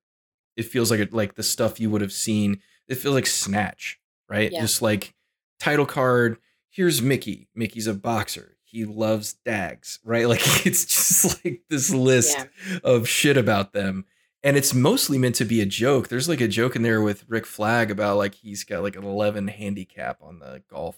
It 0.55 0.63
feels 0.63 0.89
like 0.91 0.99
it 0.99 1.13
like 1.13 1.35
the 1.35 1.43
stuff 1.43 1.79
you 1.79 1.89
would 1.89 2.01
have 2.01 2.13
seen. 2.13 2.61
It 2.87 2.95
feels 2.95 3.15
like 3.15 3.27
Snatch, 3.27 3.99
right? 4.29 4.51
Yeah. 4.51 4.61
Just 4.61 4.81
like 4.81 5.13
title 5.61 5.85
card, 5.85 6.37
here's 6.69 7.01
Mickey. 7.01 7.47
Mickey's 7.55 7.87
a 7.87 7.93
boxer. 7.93 8.57
He 8.63 8.83
loves 8.85 9.33
dags, 9.33 9.99
right? 10.03 10.27
Like 10.27 10.65
it's 10.65 10.85
just 10.85 11.45
like 11.45 11.61
this 11.69 11.89
list 11.93 12.37
yeah. 12.37 12.79
of 12.83 13.07
shit 13.07 13.37
about 13.37 13.73
them. 13.73 14.05
And 14.43 14.57
it's 14.57 14.73
mostly 14.73 15.19
meant 15.19 15.35
to 15.35 15.45
be 15.45 15.61
a 15.61 15.67
joke. 15.67 16.07
There's 16.07 16.27
like 16.27 16.41
a 16.41 16.47
joke 16.47 16.75
in 16.75 16.81
there 16.81 17.01
with 17.01 17.25
Rick 17.29 17.45
Flag 17.45 17.91
about 17.91 18.17
like 18.17 18.33
he's 18.33 18.63
got 18.63 18.81
like 18.81 18.95
an 18.95 19.03
11 19.03 19.49
handicap 19.49 20.17
on 20.21 20.39
the 20.39 20.63
golf. 20.67 20.97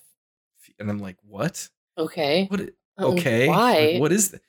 And 0.80 0.90
I'm 0.90 1.00
like, 1.00 1.18
what? 1.28 1.70
Okay. 1.98 2.48
What? 2.50 2.62
Um, 2.98 3.14
okay. 3.16 3.50
why? 3.50 3.92
Like, 3.94 4.02
what 4.02 4.14
is 4.14 4.30
that? 4.30 4.42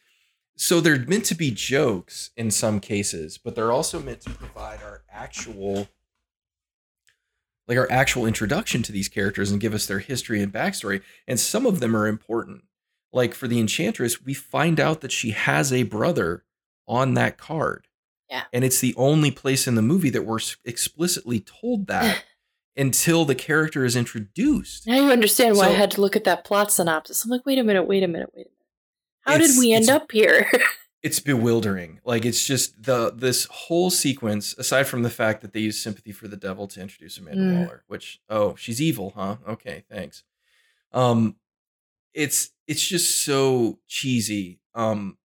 So 0.56 0.80
they're 0.80 0.98
meant 0.98 1.24
to 1.26 1.34
be 1.34 1.50
jokes 1.50 2.30
in 2.36 2.52
some 2.52 2.78
cases, 2.78 3.36
but 3.36 3.56
they're 3.56 3.72
also 3.72 4.00
meant 4.00 4.20
to 4.20 4.30
provide 4.30 4.80
our 4.82 5.02
actual 5.10 5.88
like 7.66 7.78
our 7.78 7.90
actual 7.90 8.26
introduction 8.26 8.82
to 8.82 8.92
these 8.92 9.08
characters 9.08 9.50
and 9.50 9.60
give 9.60 9.74
us 9.74 9.86
their 9.86 10.00
history 10.00 10.42
and 10.42 10.52
backstory. 10.52 11.02
And 11.26 11.40
some 11.40 11.66
of 11.66 11.80
them 11.80 11.96
are 11.96 12.06
important. 12.06 12.64
Like 13.12 13.34
for 13.34 13.48
the 13.48 13.60
Enchantress, 13.60 14.22
we 14.22 14.34
find 14.34 14.80
out 14.80 15.00
that 15.00 15.12
she 15.12 15.30
has 15.30 15.72
a 15.72 15.84
brother 15.84 16.44
on 16.86 17.14
that 17.14 17.38
card. 17.38 17.86
Yeah. 18.28 18.44
And 18.52 18.64
it's 18.64 18.80
the 18.80 18.94
only 18.96 19.30
place 19.30 19.66
in 19.66 19.76
the 19.76 19.82
movie 19.82 20.10
that 20.10 20.24
we're 20.24 20.40
explicitly 20.64 21.40
told 21.40 21.86
that 21.86 22.24
until 22.76 23.24
the 23.24 23.34
character 23.34 23.84
is 23.84 23.94
introduced. 23.94 24.86
Now 24.86 24.96
you 24.96 25.12
understand 25.12 25.56
why 25.56 25.66
so, 25.66 25.72
I 25.72 25.74
had 25.74 25.92
to 25.92 26.00
look 26.00 26.16
at 26.16 26.24
that 26.24 26.44
plot 26.44 26.72
synopsis. 26.72 27.24
I'm 27.24 27.30
like, 27.30 27.46
wait 27.46 27.58
a 27.58 27.64
minute, 27.64 27.84
wait 27.84 28.02
a 28.02 28.08
minute, 28.08 28.30
wait 28.34 28.46
a 28.46 28.48
minute. 28.48 28.50
How 29.20 29.38
did 29.38 29.58
we 29.58 29.72
end 29.72 29.88
up 29.88 30.10
here? 30.12 30.50
it's 31.04 31.20
bewildering. 31.20 32.00
Like 32.02 32.24
it's 32.24 32.46
just 32.46 32.82
the 32.82 33.12
this 33.14 33.44
whole 33.44 33.90
sequence, 33.90 34.54
aside 34.56 34.84
from 34.84 35.02
the 35.02 35.10
fact 35.10 35.42
that 35.42 35.52
they 35.52 35.60
use 35.60 35.78
sympathy 35.80 36.12
for 36.12 36.28
the 36.28 36.36
devil 36.36 36.66
to 36.68 36.80
introduce 36.80 37.18
Amanda 37.18 37.42
mm. 37.42 37.58
Waller, 37.58 37.84
which 37.86 38.22
oh, 38.30 38.56
she's 38.56 38.80
evil, 38.80 39.12
huh? 39.14 39.36
Okay, 39.46 39.84
thanks. 39.88 40.24
Um 40.92 41.36
it's 42.14 42.50
it's 42.66 42.84
just 42.84 43.22
so 43.22 43.80
cheesy. 43.86 44.60
Um 44.74 45.18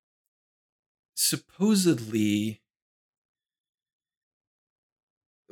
supposedly 1.16 2.62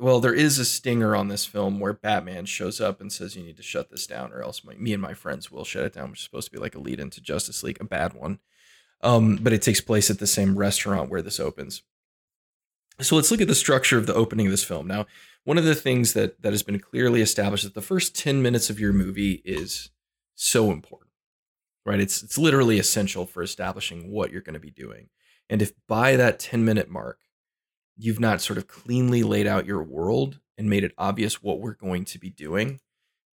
well, 0.00 0.20
there 0.20 0.34
is 0.34 0.58
a 0.58 0.64
stinger 0.64 1.16
on 1.16 1.28
this 1.28 1.44
film 1.46 1.80
where 1.80 1.94
Batman 1.94 2.44
shows 2.44 2.80
up 2.82 3.00
and 3.00 3.10
says, 3.10 3.34
"You 3.34 3.42
need 3.42 3.56
to 3.56 3.62
shut 3.62 3.90
this 3.90 4.06
down, 4.06 4.32
or 4.32 4.42
else 4.42 4.62
my, 4.62 4.74
me 4.74 4.92
and 4.92 5.02
my 5.02 5.14
friends 5.14 5.50
will 5.50 5.64
shut 5.64 5.84
it 5.84 5.94
down." 5.94 6.10
Which 6.10 6.20
is 6.20 6.24
supposed 6.24 6.48
to 6.48 6.52
be 6.52 6.60
like 6.60 6.76
a 6.76 6.80
lead 6.80 7.00
into 7.00 7.20
Justice 7.20 7.64
League, 7.64 7.80
a 7.80 7.84
bad 7.84 8.12
one. 8.12 8.38
Um, 9.02 9.36
but 9.40 9.52
it 9.52 9.62
takes 9.62 9.80
place 9.80 10.10
at 10.10 10.18
the 10.18 10.26
same 10.26 10.58
restaurant 10.58 11.10
where 11.10 11.22
this 11.22 11.38
opens. 11.38 11.82
So 13.00 13.14
let's 13.14 13.30
look 13.30 13.40
at 13.40 13.48
the 13.48 13.54
structure 13.54 13.96
of 13.96 14.06
the 14.06 14.14
opening 14.14 14.46
of 14.46 14.50
this 14.50 14.64
film. 14.64 14.88
Now, 14.88 15.06
one 15.44 15.56
of 15.56 15.64
the 15.64 15.74
things 15.74 16.14
that 16.14 16.42
that 16.42 16.52
has 16.52 16.64
been 16.64 16.80
clearly 16.80 17.20
established 17.20 17.64
that 17.64 17.74
the 17.74 17.80
first 17.80 18.16
10 18.16 18.42
minutes 18.42 18.70
of 18.70 18.80
your 18.80 18.92
movie 18.92 19.40
is 19.44 19.90
so 20.34 20.72
important. 20.72 21.10
Right? 21.86 22.00
It's 22.00 22.22
it's 22.22 22.36
literally 22.36 22.78
essential 22.78 23.24
for 23.24 23.42
establishing 23.42 24.10
what 24.10 24.32
you're 24.32 24.42
going 24.42 24.54
to 24.54 24.60
be 24.60 24.70
doing. 24.70 25.08
And 25.48 25.62
if 25.62 25.72
by 25.86 26.16
that 26.16 26.38
10 26.38 26.64
minute 26.64 26.90
mark 26.90 27.18
you've 27.98 28.20
not 28.20 28.40
sort 28.40 28.58
of 28.58 28.68
cleanly 28.68 29.22
laid 29.22 29.46
out 29.46 29.66
your 29.66 29.82
world 29.82 30.38
and 30.56 30.70
made 30.70 30.84
it 30.84 30.94
obvious 30.96 31.42
what 31.42 31.60
we're 31.60 31.74
going 31.74 32.04
to 32.04 32.18
be 32.18 32.30
doing, 32.30 32.78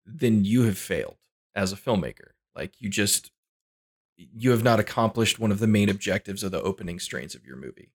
then 0.06 0.46
you 0.46 0.64
have 0.64 0.78
failed 0.78 1.18
as 1.54 1.74
a 1.74 1.76
filmmaker. 1.76 2.30
Like 2.56 2.74
you 2.80 2.90
just 2.90 3.32
you 4.34 4.52
have 4.52 4.64
not 4.64 4.80
accomplished 4.80 5.40
one 5.40 5.52
of 5.52 5.60
the 5.60 5.68
main 5.68 5.90
objectives 5.90 6.44
of 6.44 6.52
the 6.52 6.62
opening 6.62 7.00
strains 7.00 7.36
of 7.36 7.46
your 7.46 7.56
movie, 7.56 7.92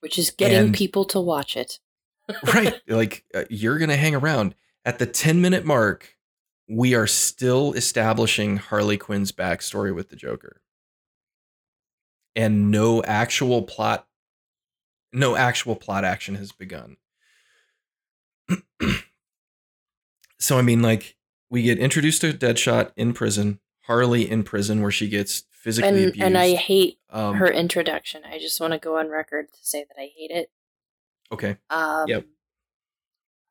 which 0.00 0.18
is 0.18 0.30
getting 0.30 0.58
and, 0.58 0.74
people 0.74 1.04
to 1.06 1.20
watch 1.20 1.56
it. 1.56 1.78
right. 2.54 2.80
Like 2.88 3.24
uh, 3.34 3.44
you're 3.50 3.78
going 3.78 3.90
to 3.90 3.96
hang 3.96 4.14
around 4.14 4.54
at 4.84 4.98
the 4.98 5.06
10 5.06 5.40
minute 5.40 5.64
mark. 5.64 6.16
We 6.68 6.94
are 6.94 7.06
still 7.06 7.72
establishing 7.74 8.56
Harley 8.56 8.96
Quinn's 8.96 9.32
backstory 9.32 9.94
with 9.94 10.08
the 10.08 10.16
Joker. 10.16 10.62
And 12.34 12.70
no 12.70 13.02
actual 13.02 13.62
plot, 13.62 14.06
no 15.12 15.36
actual 15.36 15.76
plot 15.76 16.04
action 16.04 16.34
has 16.36 16.52
begun. 16.52 16.96
so, 20.38 20.58
I 20.58 20.62
mean, 20.62 20.82
like, 20.82 21.16
we 21.50 21.62
get 21.62 21.78
introduced 21.78 22.22
to 22.22 22.32
Deadshot 22.32 22.92
in 22.96 23.12
prison 23.12 23.60
Harley 23.86 24.30
in 24.30 24.44
prison 24.44 24.80
where 24.80 24.90
she 24.90 25.08
gets 25.08 25.44
physically 25.50 25.88
and, 25.88 25.98
abused. 25.98 26.22
And 26.22 26.38
I 26.38 26.54
hate 26.54 26.98
um, 27.10 27.36
her 27.36 27.50
introduction. 27.50 28.22
I 28.24 28.38
just 28.38 28.60
want 28.60 28.72
to 28.72 28.78
go 28.78 28.98
on 28.98 29.08
record 29.08 29.52
to 29.52 29.58
say 29.62 29.84
that 29.84 30.00
I 30.00 30.10
hate 30.16 30.30
it. 30.30 30.50
Okay. 31.32 31.56
Um, 31.70 32.04
yep. 32.08 32.26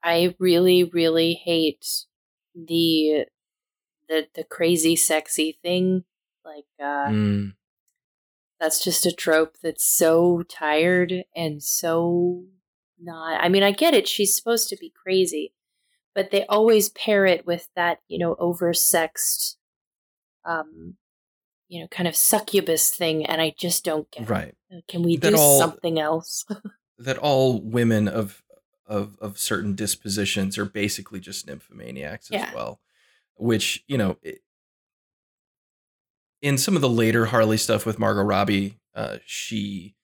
I 0.03 0.35
really, 0.39 0.83
really 0.83 1.33
hate 1.33 2.05
the 2.55 3.25
the 4.07 4.27
the 4.35 4.43
crazy 4.43 4.95
sexy 4.95 5.57
thing. 5.63 6.03
Like 6.45 6.65
uh 6.79 7.09
mm. 7.09 7.53
that's 8.59 8.83
just 8.83 9.05
a 9.05 9.11
trope 9.11 9.55
that's 9.63 9.85
so 9.85 10.43
tired 10.43 11.23
and 11.35 11.63
so 11.63 12.43
not 13.01 13.41
I 13.41 13.47
mean 13.47 13.63
I 13.63 13.71
get 13.71 13.93
it, 13.93 14.07
she's 14.07 14.35
supposed 14.35 14.67
to 14.69 14.75
be 14.75 14.91
crazy, 14.91 15.53
but 16.13 16.31
they 16.31 16.45
always 16.47 16.89
pair 16.89 17.25
it 17.25 17.47
with 17.47 17.69
that, 17.75 17.99
you 18.09 18.19
know, 18.19 18.35
oversexed 18.35 19.55
um, 20.45 20.95
you 21.67 21.81
know, 21.81 21.87
kind 21.87 22.07
of 22.07 22.15
succubus 22.15 22.91
thing, 22.91 23.25
and 23.25 23.41
I 23.41 23.53
just 23.57 23.83
don't 23.83 24.09
get 24.11 24.29
right. 24.29 24.55
It. 24.69 24.77
Uh, 24.77 24.81
can 24.87 25.03
we 25.03 25.17
that 25.17 25.31
do 25.31 25.37
all, 25.37 25.59
something 25.59 25.99
else? 25.99 26.45
that 26.97 27.17
all 27.17 27.61
women 27.61 28.07
of 28.07 28.43
of 28.85 29.17
of 29.19 29.39
certain 29.39 29.75
dispositions 29.75 30.57
are 30.57 30.65
basically 30.65 31.19
just 31.19 31.47
nymphomaniacs 31.47 32.27
yeah. 32.29 32.45
as 32.45 32.53
well, 32.53 32.79
which 33.35 33.83
you 33.87 33.97
know. 33.97 34.17
It, 34.21 34.39
in 36.41 36.57
some 36.57 36.75
of 36.75 36.81
the 36.81 36.89
later 36.89 37.27
Harley 37.27 37.55
stuff 37.55 37.85
with 37.85 37.97
Margot 37.97 38.21
Robbie, 38.21 38.77
uh, 38.93 39.19
she 39.25 39.95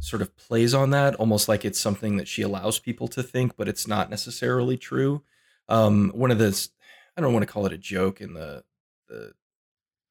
sort 0.00 0.22
of 0.22 0.34
plays 0.34 0.74
on 0.74 0.90
that, 0.90 1.14
almost 1.16 1.48
like 1.48 1.64
it's 1.64 1.78
something 1.78 2.16
that 2.16 2.26
she 2.26 2.40
allows 2.42 2.78
people 2.78 3.06
to 3.08 3.22
think, 3.22 3.54
but 3.56 3.68
it's 3.68 3.86
not 3.86 4.10
necessarily 4.10 4.78
true. 4.78 5.22
Um, 5.68 6.10
one 6.14 6.30
of 6.30 6.38
the, 6.38 6.68
I 7.16 7.20
don't 7.20 7.34
want 7.34 7.46
to 7.46 7.52
call 7.52 7.66
it 7.66 7.72
a 7.72 7.78
joke 7.78 8.20
in 8.20 8.34
the 8.34 8.64
the 9.08 9.32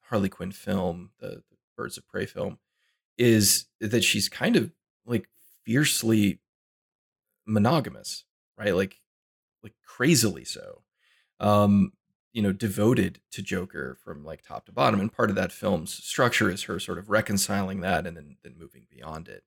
Harley 0.10 0.30
Quinn 0.30 0.51
film, 0.51 1.12
the, 1.20 1.43
the 1.49 1.58
Birds 1.76 1.97
of 1.97 2.08
Prey 2.08 2.26
film, 2.26 2.60
is 3.18 3.66
that 3.80 4.04
she's 4.04 4.30
kind 4.30 4.56
of 4.56 4.72
like 5.06 5.28
fiercely 5.64 6.39
monogamous, 7.45 8.26
right? 8.58 8.76
Like 8.76 8.97
like 9.64 9.74
crazily 9.86 10.45
so. 10.45 10.82
Um, 11.39 11.93
you 12.34 12.41
know, 12.41 12.51
devoted 12.51 13.20
to 13.32 13.43
Joker 13.43 13.95
from 14.04 14.26
like 14.26 14.43
top 14.43 14.66
to 14.66 14.72
bottom. 14.72 14.99
And 14.99 15.14
part 15.14 15.30
of 15.30 15.36
that 15.36 15.51
film's 15.51 15.93
structure 15.93 16.49
is 16.49 16.64
her 16.64 16.80
sort 16.80 16.97
of 16.97 17.10
reconciling 17.10 17.82
that 17.82 18.08
and 18.08 18.18
then 18.18 18.38
then 18.43 18.56
moving 18.58 18.88
beyond 18.89 19.28
it. 19.28 19.43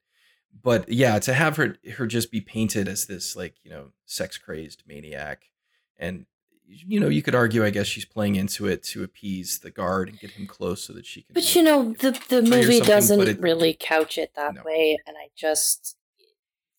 But 0.62 0.88
yeah, 0.88 1.18
to 1.18 1.34
have 1.34 1.56
her 1.56 1.76
her 1.96 2.06
just 2.06 2.30
be 2.30 2.40
painted 2.40 2.88
as 2.88 3.06
this 3.06 3.34
like, 3.36 3.56
you 3.62 3.70
know, 3.70 3.88
sex 4.06 4.38
crazed 4.38 4.84
maniac 4.86 5.50
and 5.98 6.26
you 6.68 7.00
know, 7.00 7.08
you 7.08 7.22
could 7.22 7.34
argue, 7.34 7.64
I 7.64 7.70
guess 7.70 7.86
she's 7.86 8.04
playing 8.04 8.36
into 8.36 8.66
it 8.66 8.82
to 8.84 9.04
appease 9.04 9.58
the 9.60 9.70
guard 9.70 10.08
and 10.08 10.18
get 10.18 10.32
him 10.32 10.46
close 10.46 10.82
so 10.82 10.92
that 10.94 11.06
she 11.06 11.22
can. 11.22 11.34
But 11.34 11.54
you 11.54 11.62
know, 11.62 11.94
the 11.94 12.20
the 12.28 12.42
movie 12.42 12.80
doesn't 12.80 13.20
it, 13.20 13.40
really 13.40 13.76
couch 13.78 14.18
it 14.18 14.32
that 14.36 14.54
no. 14.54 14.62
way, 14.64 14.98
and 15.06 15.16
I 15.16 15.28
just, 15.36 15.96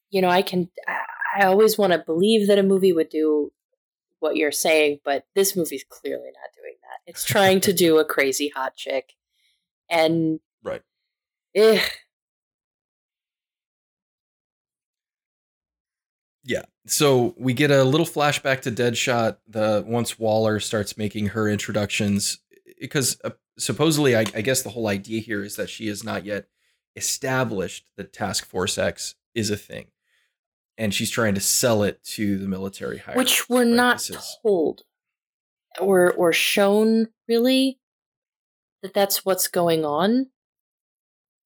you 0.09 0.21
know, 0.21 0.29
I 0.29 0.41
can, 0.41 0.69
I 0.88 1.45
always 1.45 1.77
want 1.77 1.93
to 1.93 1.99
believe 1.99 2.47
that 2.47 2.59
a 2.59 2.63
movie 2.63 2.93
would 2.93 3.09
do 3.09 3.51
what 4.19 4.35
you're 4.35 4.51
saying, 4.51 4.99
but 5.05 5.25
this 5.35 5.55
movie's 5.55 5.85
clearly 5.88 6.25
not 6.25 6.49
doing 6.55 6.75
that. 6.81 7.09
It's 7.09 7.23
trying 7.23 7.61
to 7.61 7.73
do 7.73 7.97
a 7.97 8.05
crazy 8.05 8.49
hot 8.49 8.75
chick, 8.75 9.13
and 9.89 10.39
right, 10.63 10.81
eh. 11.55 11.81
Yeah. 16.43 16.63
So 16.88 17.35
we 17.38 17.53
get 17.53 17.71
a 17.71 17.83
little 17.83 18.05
flashback 18.05 18.61
to 18.61 18.71
Deadshot. 18.71 19.38
The 19.47 19.83
once 19.85 20.17
Waller 20.17 20.59
starts 20.59 20.97
making 20.97 21.27
her 21.27 21.47
introductions, 21.47 22.39
because 22.79 23.19
uh, 23.23 23.31
supposedly, 23.57 24.15
I, 24.15 24.21
I 24.33 24.41
guess 24.41 24.61
the 24.61 24.69
whole 24.69 24.88
idea 24.88 25.19
here 25.21 25.43
is 25.43 25.55
that 25.57 25.69
she 25.69 25.88
has 25.88 26.03
not 26.03 26.25
yet 26.25 26.47
established 26.95 27.89
that 27.97 28.13
Task 28.13 28.45
Force 28.45 28.77
X 28.77 29.15
is 29.35 29.49
a 29.49 29.57
thing 29.57 29.88
and 30.77 30.93
she's 30.93 31.09
trying 31.09 31.35
to 31.35 31.41
sell 31.41 31.83
it 31.83 32.03
to 32.03 32.38
the 32.38 32.47
military 32.47 32.99
hierarchy. 32.99 33.17
Which 33.17 33.49
we're 33.49 33.63
not 33.63 34.07
told 34.43 34.83
or 35.79 36.11
or 36.13 36.31
shown 36.33 37.07
really 37.27 37.79
that 38.83 38.93
that's 38.93 39.25
what's 39.25 39.47
going 39.47 39.83
on. 39.83 40.27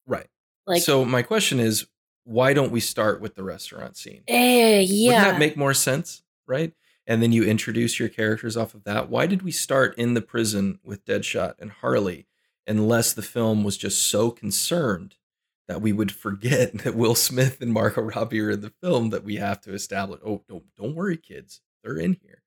Right. 0.05 0.27
Like 0.67 0.81
So 0.81 1.05
my 1.05 1.21
question 1.21 1.59
is 1.59 1.87
why 2.31 2.53
don't 2.53 2.71
we 2.71 2.79
start 2.79 3.21
with 3.21 3.35
the 3.35 3.43
restaurant 3.43 3.97
scene? 3.97 4.23
Eh, 4.27 4.79
yeah. 4.87 5.07
Wouldn't 5.07 5.33
that 5.33 5.39
make 5.39 5.57
more 5.57 5.73
sense, 5.73 6.23
right? 6.47 6.73
And 7.05 7.21
then 7.21 7.31
you 7.31 7.43
introduce 7.43 7.99
your 7.99 8.09
characters 8.09 8.55
off 8.55 8.73
of 8.73 8.83
that. 8.85 9.09
Why 9.09 9.25
did 9.25 9.41
we 9.41 9.51
start 9.51 9.97
in 9.97 10.13
the 10.13 10.21
prison 10.21 10.79
with 10.83 11.05
Deadshot 11.05 11.55
and 11.59 11.71
Harley 11.71 12.27
unless 12.65 13.13
the 13.13 13.21
film 13.21 13.63
was 13.63 13.77
just 13.77 14.09
so 14.09 14.31
concerned 14.31 15.15
that 15.67 15.81
we 15.81 15.91
would 15.91 16.11
forget 16.11 16.73
that 16.83 16.95
Will 16.95 17.15
Smith 17.15 17.61
and 17.61 17.73
Margot 17.73 18.01
Robbie 18.01 18.41
are 18.41 18.51
in 18.51 18.61
the 18.61 18.73
film 18.81 19.09
that 19.09 19.23
we 19.23 19.35
have 19.35 19.61
to 19.61 19.73
establish. 19.73 20.21
Oh, 20.25 20.43
don't 20.47 20.63
don't 20.77 20.95
worry, 20.95 21.17
kids, 21.17 21.61
they're 21.83 21.97
in 21.97 22.17
here. 22.21 22.43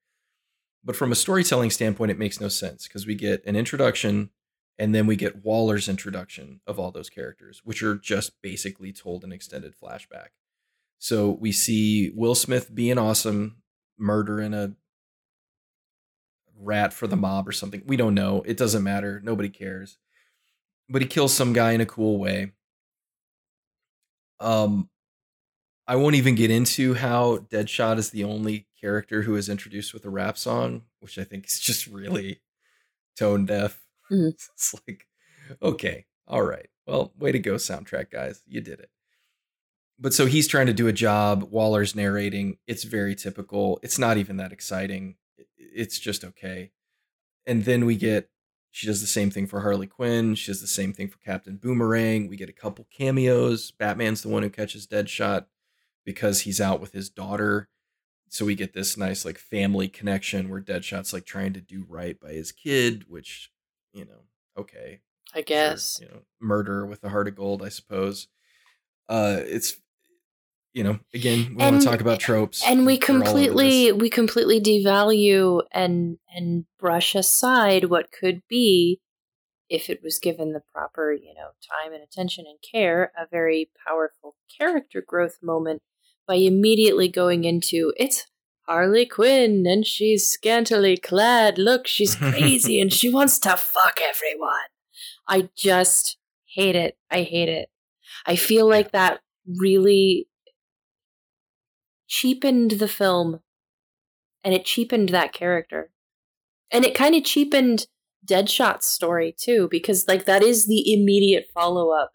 But 0.84 0.96
from 0.96 1.12
a 1.12 1.16
storytelling 1.16 1.70
standpoint, 1.70 2.10
it 2.10 2.18
makes 2.18 2.40
no 2.40 2.48
sense 2.48 2.86
because 2.86 3.06
we 3.06 3.14
get 3.14 3.44
an 3.46 3.56
introduction 3.56 4.30
and 4.78 4.94
then 4.94 5.06
we 5.06 5.16
get 5.16 5.44
Waller's 5.44 5.88
introduction 5.88 6.60
of 6.66 6.78
all 6.78 6.90
those 6.90 7.10
characters, 7.10 7.60
which 7.64 7.82
are 7.82 7.96
just 7.96 8.32
basically 8.42 8.92
told 8.92 9.24
an 9.24 9.32
extended 9.32 9.74
flashback. 9.80 10.28
So 10.98 11.30
we 11.30 11.52
see 11.52 12.12
Will 12.14 12.34
Smith 12.34 12.74
being 12.74 12.98
awesome, 12.98 13.56
murdering 13.98 14.54
a 14.54 14.74
rat 16.58 16.92
for 16.92 17.06
the 17.06 17.16
mob 17.16 17.48
or 17.48 17.52
something. 17.52 17.82
We 17.86 17.96
don't 17.96 18.14
know. 18.14 18.42
It 18.46 18.56
doesn't 18.56 18.82
matter. 18.82 19.20
Nobody 19.22 19.48
cares. 19.48 19.98
But 20.88 21.02
he 21.02 21.08
kills 21.08 21.32
some 21.32 21.52
guy 21.52 21.72
in 21.72 21.80
a 21.80 21.86
cool 21.86 22.18
way. 22.18 22.52
Um, 24.40 24.88
I 25.86 25.96
won't 25.96 26.16
even 26.16 26.34
get 26.34 26.50
into 26.50 26.94
how 26.94 27.38
Deadshot 27.38 27.98
is 27.98 28.10
the 28.10 28.24
only 28.24 28.66
character 28.80 29.22
who 29.22 29.36
is 29.36 29.48
introduced 29.48 29.94
with 29.94 30.04
a 30.04 30.10
rap 30.10 30.36
song, 30.38 30.82
which 31.00 31.18
I 31.18 31.24
think 31.24 31.46
is 31.46 31.60
just 31.60 31.86
really 31.86 32.40
tone 33.16 33.46
deaf. 33.46 33.83
Mm-hmm. 34.14 34.28
It's 34.54 34.74
like, 34.86 35.06
okay, 35.62 36.06
all 36.26 36.42
right. 36.42 36.68
Well, 36.86 37.12
way 37.18 37.32
to 37.32 37.38
go, 37.38 37.54
soundtrack 37.54 38.10
guys. 38.10 38.42
You 38.46 38.60
did 38.60 38.80
it. 38.80 38.90
But 39.98 40.14
so 40.14 40.26
he's 40.26 40.48
trying 40.48 40.66
to 40.66 40.72
do 40.72 40.88
a 40.88 40.92
job. 40.92 41.48
Waller's 41.50 41.94
narrating. 41.94 42.58
It's 42.66 42.84
very 42.84 43.14
typical. 43.14 43.78
It's 43.82 43.98
not 43.98 44.16
even 44.16 44.38
that 44.38 44.52
exciting. 44.52 45.16
It's 45.56 45.98
just 45.98 46.24
okay. 46.24 46.72
And 47.46 47.64
then 47.64 47.84
we 47.84 47.96
get 47.96 48.28
she 48.74 48.88
does 48.88 49.00
the 49.00 49.06
same 49.06 49.30
thing 49.30 49.46
for 49.46 49.60
Harley 49.60 49.86
Quinn. 49.86 50.34
She 50.34 50.50
does 50.50 50.60
the 50.60 50.66
same 50.66 50.92
thing 50.92 51.06
for 51.06 51.18
Captain 51.18 51.56
Boomerang. 51.56 52.26
We 52.26 52.36
get 52.36 52.48
a 52.48 52.52
couple 52.52 52.88
cameos. 52.90 53.70
Batman's 53.70 54.22
the 54.22 54.28
one 54.28 54.42
who 54.42 54.50
catches 54.50 54.84
Deadshot 54.88 55.44
because 56.04 56.40
he's 56.40 56.60
out 56.60 56.80
with 56.80 56.92
his 56.92 57.08
daughter. 57.08 57.68
So 58.30 58.44
we 58.44 58.56
get 58.56 58.74
this 58.74 58.96
nice 58.96 59.24
like 59.24 59.38
family 59.38 59.86
connection 59.86 60.48
where 60.48 60.60
Deadshot's 60.60 61.12
like 61.12 61.24
trying 61.24 61.52
to 61.52 61.60
do 61.60 61.86
right 61.88 62.18
by 62.18 62.32
his 62.32 62.50
kid, 62.50 63.04
which, 63.06 63.48
you 63.94 64.04
know, 64.04 64.20
okay. 64.58 65.00
I 65.34 65.40
guess. 65.40 65.96
Sure, 65.98 66.08
you 66.08 66.14
know, 66.14 66.20
murder 66.40 66.84
with 66.84 67.02
a 67.04 67.08
heart 67.08 67.28
of 67.28 67.36
gold, 67.36 67.62
I 67.62 67.68
suppose. 67.70 68.28
Uh 69.08 69.40
it's 69.40 69.76
you 70.74 70.82
know, 70.82 70.98
again, 71.14 71.54
we 71.56 71.62
and, 71.62 71.76
want 71.76 71.82
to 71.82 71.88
talk 71.88 72.00
about 72.00 72.18
tropes. 72.18 72.62
And 72.66 72.84
we 72.84 72.98
completely 72.98 73.92
we 73.92 74.10
completely 74.10 74.60
devalue 74.60 75.62
and 75.70 76.18
and 76.34 76.66
brush 76.78 77.14
aside 77.14 77.84
what 77.84 78.10
could 78.10 78.42
be 78.48 79.00
if 79.70 79.88
it 79.88 80.00
was 80.02 80.18
given 80.18 80.52
the 80.52 80.62
proper, 80.72 81.12
you 81.12 81.32
know, 81.34 81.50
time 81.62 81.92
and 81.92 82.02
attention 82.02 82.44
and 82.46 82.58
care, 82.60 83.12
a 83.16 83.26
very 83.30 83.70
powerful 83.86 84.34
character 84.58 85.02
growth 85.06 85.38
moment 85.42 85.80
by 86.26 86.34
immediately 86.34 87.08
going 87.08 87.44
into 87.44 87.92
it's 87.96 88.26
Harley 88.66 89.06
Quinn 89.06 89.64
and 89.66 89.86
she's 89.86 90.26
scantily 90.26 90.96
clad. 90.96 91.58
Look, 91.58 91.86
she's 91.86 92.14
crazy 92.16 92.80
and 92.80 92.92
she 92.92 93.10
wants 93.10 93.38
to 93.40 93.56
fuck 93.56 94.00
everyone. 94.02 94.70
I 95.28 95.50
just 95.56 96.16
hate 96.54 96.76
it. 96.76 96.96
I 97.10 97.22
hate 97.22 97.48
it. 97.48 97.68
I 98.26 98.36
feel 98.36 98.68
like 98.68 98.92
that 98.92 99.20
really 99.46 100.28
cheapened 102.06 102.72
the 102.72 102.88
film 102.88 103.40
and 104.42 104.54
it 104.54 104.64
cheapened 104.64 105.08
that 105.10 105.32
character. 105.32 105.90
And 106.70 106.84
it 106.84 106.94
kind 106.94 107.14
of 107.14 107.24
cheapened 107.24 107.86
Deadshot's 108.26 108.86
story 108.86 109.34
too, 109.38 109.68
because 109.70 110.08
like 110.08 110.24
that 110.24 110.42
is 110.42 110.66
the 110.66 110.92
immediate 110.92 111.46
follow 111.52 111.90
up 111.90 112.12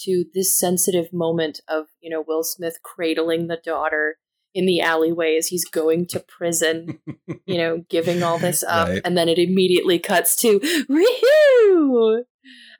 to 0.00 0.24
this 0.34 0.58
sensitive 0.58 1.12
moment 1.12 1.60
of, 1.68 1.86
you 2.00 2.10
know, 2.10 2.24
Will 2.26 2.42
Smith 2.42 2.78
cradling 2.82 3.48
the 3.48 3.60
daughter 3.62 4.16
in 4.54 4.66
the 4.66 4.80
alleyway 4.80 5.36
as 5.36 5.48
he's 5.48 5.64
going 5.64 6.06
to 6.06 6.20
prison, 6.20 6.98
you 7.46 7.58
know, 7.58 7.84
giving 7.88 8.22
all 8.22 8.38
this 8.38 8.62
up. 8.62 8.88
Right. 8.88 9.00
And 9.04 9.16
then 9.16 9.28
it 9.28 9.38
immediately 9.38 9.98
cuts 9.98 10.36
to, 10.36 10.60
Woohoo! 10.60 12.22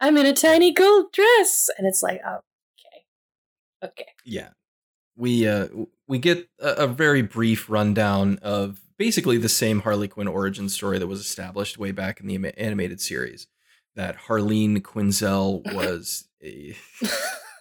I'm 0.00 0.16
in 0.16 0.26
a 0.26 0.32
tiny 0.32 0.72
gold 0.72 1.12
dress. 1.12 1.68
And 1.78 1.86
it's 1.86 2.02
like, 2.02 2.20
oh, 2.26 2.40
okay. 3.82 3.92
Okay. 3.92 4.10
Yeah 4.24 4.50
we 5.20 5.46
uh, 5.46 5.68
we 6.08 6.18
get 6.18 6.48
a, 6.58 6.84
a, 6.84 6.86
very 6.86 7.22
brief 7.22 7.68
rundown 7.68 8.38
of 8.42 8.80
basically 8.96 9.36
the 9.36 9.48
same 9.48 9.80
Harley 9.80 10.08
Quinn 10.08 10.26
origin 10.26 10.68
story 10.68 10.98
that 10.98 11.06
was 11.06 11.20
established 11.20 11.78
way 11.78 11.92
back 11.92 12.20
in 12.20 12.26
the 12.26 12.52
animated 12.58 13.00
series. 13.00 13.46
That 13.94 14.16
Harleen 14.26 14.80
Quinzel 14.80 15.62
was 15.74 16.26
a. 16.42 16.74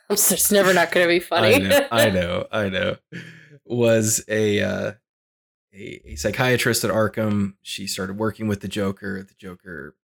I'm 0.12 0.16
just 0.16 0.52
never 0.52 0.74
not 0.74 0.92
going 0.92 1.06
to 1.06 1.10
be 1.10 1.20
funny. 1.20 1.56
I 1.56 1.60
know, 1.60 1.88
I 1.92 2.10
know, 2.10 2.48
I 2.52 2.70
know. 2.70 2.98
Was 3.66 4.24
a, 4.28 4.62
uh, 4.62 4.92
a 5.74 6.02
a 6.06 6.16
psychiatrist 6.16 6.84
at 6.84 6.92
Arkham. 6.92 7.54
She 7.62 7.86
started 7.86 8.18
working 8.18 8.48
with 8.48 8.62
the 8.62 8.68
Joker. 8.68 9.22
The 9.22 9.36
Joker 9.38 9.96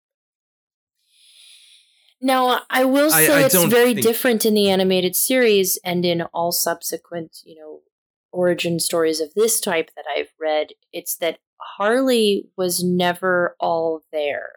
now, 2.22 2.62
I 2.72 2.86
will 2.86 3.12
say 3.12 3.32
I, 3.32 3.42
I 3.42 3.46
it's 3.46 3.64
very 3.66 3.94
think... 3.94 4.02
different 4.02 4.46
in 4.46 4.54
the 4.54 4.70
animated 4.70 5.16
series 5.16 5.78
and 5.84 6.06
in 6.06 6.24
all 6.34 6.52
subsequent, 6.52 7.42
you 7.44 7.56
know, 7.56 7.82
origin 8.32 8.80
stories 8.80 9.20
of 9.20 9.34
this 9.36 9.60
type 9.60 9.92
that 9.96 10.06
I've 10.18 10.34
read. 10.40 10.70
It's 10.92 11.16
that 11.18 11.38
Harley 11.60 12.48
was 12.58 12.84
never 12.84 13.56
all 13.60 14.02
there. 14.12 14.54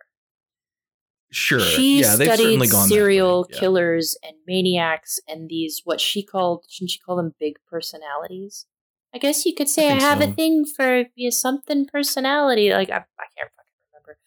Sure. 1.30 1.60
She 1.60 2.00
yeah, 2.00 2.14
studied 2.14 2.66
serial 2.68 3.46
yeah. 3.50 3.58
killers 3.58 4.16
and 4.22 4.34
maniacs 4.46 5.20
and 5.28 5.48
these 5.48 5.82
what 5.84 6.00
she 6.00 6.22
called 6.22 6.64
shouldn't 6.68 6.90
she 6.90 6.98
call 6.98 7.16
them 7.16 7.34
big 7.38 7.56
personalities? 7.70 8.66
I 9.14 9.18
guess 9.18 9.44
you 9.44 9.54
could 9.54 9.68
say 9.68 9.90
I, 9.90 9.96
I 9.96 10.00
have 10.00 10.22
so. 10.22 10.28
a 10.28 10.32
thing 10.32 10.64
for 10.64 11.04
you 11.14 11.30
something 11.30 11.86
personality. 11.86 12.72
Like 12.72 12.90
I, 12.90 12.96
I 12.96 13.26
can't 13.36 13.50
fucking 13.56 13.72
remember. 13.92 14.18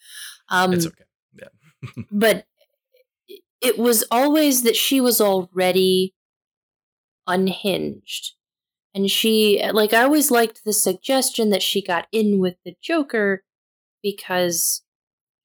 Um, 0.49 0.74
it's 0.74 0.86
okay. 0.86 1.04
Yeah. 1.39 2.04
but 2.12 2.45
it 3.62 3.78
was 3.78 4.04
always 4.12 4.64
that 4.64 4.76
she 4.76 4.99
was 4.99 5.22
already 5.22 6.14
unhinged. 7.28 8.34
And 8.93 9.10
she, 9.10 9.64
like, 9.72 9.93
I 9.93 10.04
always 10.04 10.32
liked 10.32 10.66
the 10.66 10.74
suggestion 10.74 11.49
that 11.52 11.62
she 11.62 11.82
got 11.82 12.08
in 12.12 12.39
with 12.39 12.56
the 12.66 12.76
Joker 12.82 13.43
because 14.04 14.82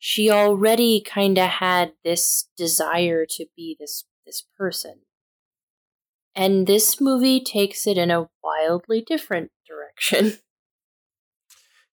she 0.09 0.31
already 0.31 1.01
kind 1.01 1.37
of 1.37 1.49
had 1.49 1.91
this 2.05 2.49
desire 2.57 3.27
to 3.27 3.45
be 3.57 3.77
this 3.81 4.05
this 4.25 4.45
person. 4.57 5.01
And 6.33 6.69
this 6.69 7.01
movie 7.01 7.43
takes 7.43 7.89
it 7.89 7.99
in 7.99 8.13
a 8.13 8.29
wildly 8.43 9.05
different 9.05 9.51
direction. 9.69 10.39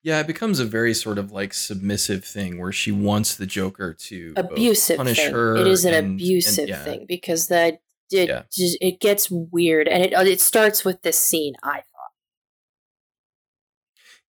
Yeah, 0.05 0.20
it 0.20 0.28
becomes 0.28 0.59
a 0.59 0.66
very 0.66 0.93
sort 0.93 1.18
of 1.18 1.32
like 1.32 1.53
submissive 1.53 2.26
thing 2.26 2.59
where 2.59 2.74
she 2.74 2.91
wants 2.91 3.38
the 3.38 3.45
Joker 3.45 3.93
to 4.07 4.34
abusive 4.36 4.97
punish 4.97 5.16
thing. 5.16 5.32
her. 5.32 5.55
It 5.55 5.66
is 5.66 5.86
an 5.86 5.93
and, 5.93 6.16
abusive 6.16 6.64
and, 6.64 6.68
yeah. 6.68 6.84
thing 6.84 7.05
because 7.07 7.47
that 7.47 7.80
it 8.11 8.28
yeah. 8.28 8.43
just, 8.51 8.78
it 8.82 8.99
gets 8.99 9.32
weird 9.32 9.88
and 9.88 10.03
it 10.03 10.14
uh, 10.14 10.24
it 10.24 10.41
starts 10.41 10.84
with 10.84 11.03
this 11.03 11.18
scene. 11.18 11.53
I 11.64 11.76
thought. 11.76 12.11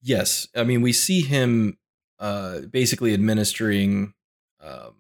Yes, 0.01 0.47
I 0.55 0.63
mean 0.63 0.81
we 0.81 0.93
see 0.93 1.23
him 1.23 1.77
uh, 2.19 2.61
basically 2.71 3.15
administering 3.15 4.15
um, 4.63 4.95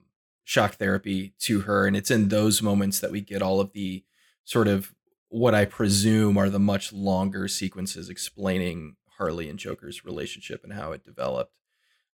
shock 0.45 0.75
therapy 0.75 1.35
to 1.41 1.61
her, 1.61 1.87
and 1.87 1.97
it's 1.97 2.11
in 2.11 2.29
those 2.29 2.62
moments 2.62 3.01
that 3.01 3.11
we 3.11 3.21
get 3.21 3.43
all 3.43 3.61
of 3.61 3.73
the 3.73 4.05
sort 4.45 4.69
of 4.69 4.95
what 5.29 5.55
I 5.55 5.65
presume 5.65 6.37
are 6.37 6.51
the 6.51 6.61
much 6.61 6.93
longer 6.93 7.49
sequences 7.49 8.09
explaining 8.09 8.97
Harley 9.19 9.49
and 9.49 9.59
Joker's 9.59 10.05
relationship 10.05 10.62
and 10.62 10.73
how 10.73 10.93
it 10.93 11.05
developed. 11.05 11.53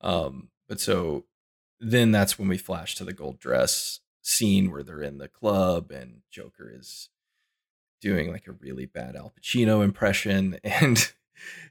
Um, 0.02 0.50
but 0.68 0.80
so 0.80 1.26
then 1.80 2.12
that's 2.12 2.38
when 2.38 2.48
we 2.48 2.58
flash 2.58 2.96
to 2.96 3.04
the 3.04 3.14
gold 3.14 3.40
dress 3.40 4.02
scene 4.22 4.72
where 4.72 4.84
they're 4.84 5.02
in 5.02 5.18
the 5.18 5.28
club 5.28 5.90
and 5.90 6.22
Joker 6.30 6.72
is 6.74 7.10
doing 8.02 8.32
like 8.32 8.48
a 8.48 8.52
really 8.52 8.86
bad 8.86 9.16
Al 9.16 9.32
Pacino 9.40 9.84
impression 9.84 10.60
and 10.64 11.14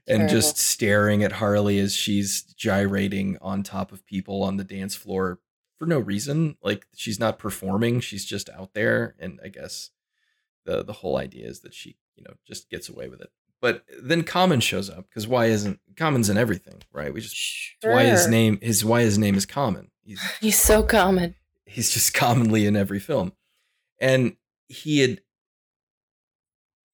and 0.07 0.29
just 0.29 0.57
staring 0.57 1.23
at 1.23 1.33
Harley 1.33 1.79
as 1.79 1.93
she's 1.93 2.41
gyrating 2.41 3.37
on 3.41 3.63
top 3.63 3.91
of 3.91 4.05
people 4.05 4.43
on 4.43 4.57
the 4.57 4.63
dance 4.63 4.95
floor 4.95 5.39
for 5.77 5.85
no 5.85 5.99
reason. 5.99 6.57
Like 6.61 6.87
she's 6.95 7.19
not 7.19 7.39
performing, 7.39 7.99
she's 7.99 8.25
just 8.25 8.49
out 8.49 8.73
there 8.73 9.15
and 9.19 9.39
I 9.43 9.49
guess 9.49 9.91
the 10.65 10.83
the 10.83 10.93
whole 10.93 11.17
idea 11.17 11.47
is 11.47 11.61
that 11.61 11.73
she, 11.73 11.97
you 12.15 12.23
know, 12.23 12.33
just 12.45 12.69
gets 12.69 12.89
away 12.89 13.07
with 13.07 13.21
it. 13.21 13.29
But 13.59 13.83
then 14.01 14.23
Common 14.23 14.59
shows 14.59 14.89
up 14.89 15.07
because 15.09 15.27
why 15.27 15.47
isn't 15.47 15.79
Common's 15.95 16.29
in 16.29 16.37
everything, 16.37 16.83
right? 16.91 17.13
We 17.13 17.21
just 17.21 17.35
sure. 17.35 17.91
why 17.91 18.03
his 18.03 18.27
name 18.27 18.59
his 18.61 18.85
why 18.85 19.01
his 19.01 19.17
name 19.17 19.35
is 19.35 19.45
Common. 19.45 19.89
He's, 20.03 20.21
he's 20.41 20.59
so 20.59 20.83
common. 20.83 21.35
He's 21.65 21.91
just 21.91 22.13
commonly 22.13 22.65
in 22.65 22.75
every 22.75 22.99
film, 22.99 23.33
and 23.99 24.35
he 24.67 24.99
had 24.99 25.21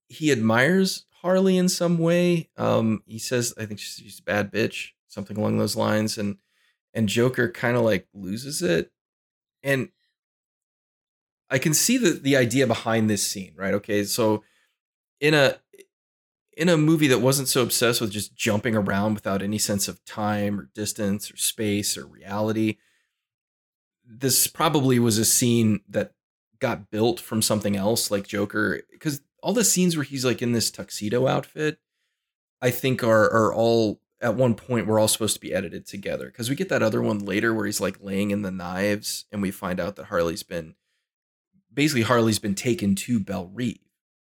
he 0.07 0.31
admires 0.31 1.05
Harley 1.23 1.57
in 1.57 1.69
some 1.69 1.97
way. 1.97 2.49
Um, 2.57 3.01
he 3.05 3.17
says, 3.17 3.53
I 3.57 3.65
think 3.65 3.79
she's, 3.79 4.19
a 4.19 4.23
bad 4.23 4.51
bitch, 4.51 4.89
something 5.07 5.37
along 5.37 5.57
those 5.57 5.75
lines, 5.75 6.17
and 6.17 6.37
and 6.93 7.09
Joker 7.09 7.49
kind 7.49 7.75
of 7.75 7.83
like 7.83 8.07
loses 8.13 8.61
it, 8.61 8.91
and 9.63 9.89
I 11.49 11.57
can 11.57 11.73
see 11.73 11.97
the 11.97 12.11
the 12.11 12.35
idea 12.35 12.67
behind 12.67 13.09
this 13.09 13.25
scene, 13.25 13.53
right? 13.55 13.73
Okay, 13.73 14.03
so 14.03 14.43
in 15.19 15.33
a 15.33 15.57
in 16.55 16.69
a 16.69 16.77
movie 16.77 17.07
that 17.07 17.19
wasn't 17.19 17.47
so 17.47 17.63
obsessed 17.63 18.01
with 18.01 18.11
just 18.11 18.35
jumping 18.35 18.75
around 18.75 19.15
without 19.15 19.41
any 19.41 19.57
sense 19.57 19.87
of 19.87 20.03
time 20.05 20.59
or 20.59 20.69
distance 20.75 21.31
or 21.31 21.37
space 21.37 21.97
or 21.97 22.05
reality, 22.05 22.77
this 24.05 24.45
probably 24.47 24.99
was 24.99 25.17
a 25.17 25.25
scene 25.25 25.79
that 25.89 26.11
got 26.59 26.91
built 26.91 27.19
from 27.19 27.41
something 27.41 27.75
else 27.75 28.11
like 28.11 28.27
Joker 28.27 28.81
because 28.91 29.21
all 29.43 29.53
the 29.53 29.63
scenes 29.63 29.95
where 29.95 30.05
he's 30.05 30.25
like 30.25 30.41
in 30.41 30.53
this 30.53 30.71
tuxedo 30.71 31.27
outfit 31.27 31.79
I 32.61 32.71
think 32.71 33.03
are 33.03 33.25
are 33.25 33.53
all 33.53 33.99
at 34.21 34.35
one 34.35 34.55
point 34.55 34.87
we're 34.87 34.99
all 34.99 35.09
supposed 35.09 35.35
to 35.35 35.41
be 35.41 35.53
edited 35.53 35.85
together 35.85 36.27
because 36.27 36.49
we 36.49 36.55
get 36.55 36.69
that 36.69 36.81
other 36.81 37.01
one 37.01 37.19
later 37.19 37.53
where 37.53 37.65
he's 37.65 37.81
like 37.81 37.97
laying 38.01 38.31
in 38.31 38.41
the 38.41 38.51
knives 38.51 39.25
and 39.31 39.41
we 39.41 39.51
find 39.51 39.79
out 39.79 39.97
that 39.97 40.05
Harley's 40.05 40.43
been 40.43 40.75
basically 41.71 42.03
Harley's 42.03 42.39
been 42.39 42.55
taken 42.55 42.95
to 42.95 43.19
Belle 43.19 43.51
Reve, 43.53 43.79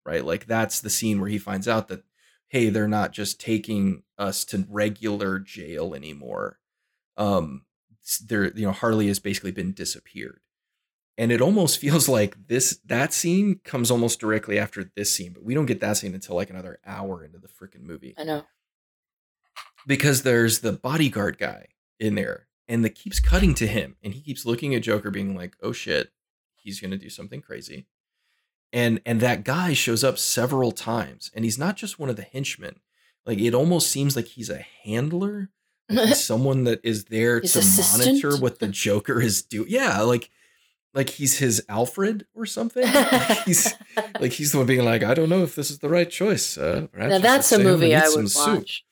right? 0.06 0.24
Like 0.24 0.46
that's 0.46 0.80
the 0.80 0.90
scene 0.90 1.20
where 1.20 1.30
he 1.30 1.38
finds 1.38 1.68
out 1.68 1.90
that 1.90 2.04
hey, 2.48 2.70
they're 2.70 2.88
not 2.88 3.12
just 3.12 3.40
taking 3.40 4.02
us 4.18 4.44
to 4.44 4.66
regular 4.70 5.38
jail 5.38 5.94
anymore. 5.94 6.58
Um, 7.16 7.66
there, 8.26 8.52
you 8.58 8.66
know, 8.66 8.72
Harley 8.72 9.08
has 9.08 9.20
basically 9.20 9.52
been 9.52 9.72
disappeared. 9.72 10.42
And 11.20 11.32
it 11.32 11.40
almost 11.40 11.78
feels 11.82 12.10
like 12.10 12.48
this 12.48 12.80
that 12.86 13.14
scene 13.14 13.60
comes 13.64 13.92
almost 13.92 14.20
directly 14.20 14.58
after 14.58 14.90
this 14.96 15.14
scene, 15.14 15.34
but 15.34 15.44
we 15.44 15.54
don't 15.54 15.68
get 15.68 15.82
that 15.82 15.98
scene 15.98 16.16
until 16.16 16.36
like 16.36 16.50
another 16.50 16.80
hour 16.84 17.24
into 17.24 17.38
the 17.38 17.48
freaking 17.48 17.84
movie. 17.84 18.16
I 18.18 18.24
know. 18.24 18.44
Because 19.86 20.24
there's 20.24 20.60
the 20.60 20.74
bodyguard 20.74 21.38
guy 21.38 21.68
in 22.00 22.16
there 22.16 22.48
and 22.68 22.84
that 22.84 22.96
keeps 22.96 23.20
cutting 23.20 23.54
to 23.56 23.68
him 23.68 23.96
and 24.02 24.14
he 24.16 24.22
keeps 24.22 24.46
looking 24.46 24.74
at 24.74 24.82
Joker 24.82 25.12
being 25.12 25.36
like, 25.36 25.56
"Oh 25.62 25.72
shit, 25.72 26.12
he's 26.56 26.80
going 26.80 26.92
to 26.92 26.98
do 26.98 27.10
something 27.10 27.42
crazy." 27.42 27.86
and 28.72 29.02
and 29.06 29.20
that 29.22 29.44
guy 29.44 29.74
shows 29.74 30.04
up 30.04 30.18
several 30.18 30.72
times 30.72 31.32
and 31.34 31.46
he's 31.46 31.58
not 31.58 31.76
just 31.76 32.00
one 32.00 32.10
of 32.10 32.16
the 32.16 32.22
henchmen 32.24 32.80
like 33.26 33.40
it 33.40 33.54
almost 33.54 33.90
seems 33.90 34.16
like 34.16 34.26
he's 34.26 34.50
a 34.50 34.66
handler 34.84 35.50
like 35.90 36.10
someone 36.16 36.66
that 36.66 36.80
is 36.84 37.06
there 37.06 37.40
his 37.40 37.54
to 37.54 37.60
assistant? 37.60 38.08
monitor 38.08 38.38
what 38.38 38.60
the 38.60 38.68
joker 38.68 39.22
is 39.22 39.42
doing 39.42 39.70
yeah 39.70 40.02
like 40.02 40.30
like 40.94 41.10
he's 41.10 41.38
his 41.38 41.64
alfred 41.70 42.26
or 42.34 42.46
something 42.46 42.84
like 42.94 43.44
he's 43.44 43.74
like 44.20 44.32
he's 44.32 44.52
the 44.52 44.58
one 44.58 44.68
being 44.68 44.86
like 44.86 45.04
i 45.04 45.14
don't 45.14 45.30
know 45.30 45.44
if 45.44 45.56
this 45.56 45.70
is 45.70 45.80
the 45.80 45.90
right 45.90 46.10
choice 46.10 46.58
uh, 46.58 46.88
now 46.96 47.20
that's 47.20 47.52
a 47.52 47.60
movie 47.60 47.96
i 47.96 48.08
would 48.10 48.28
watch 48.36 48.84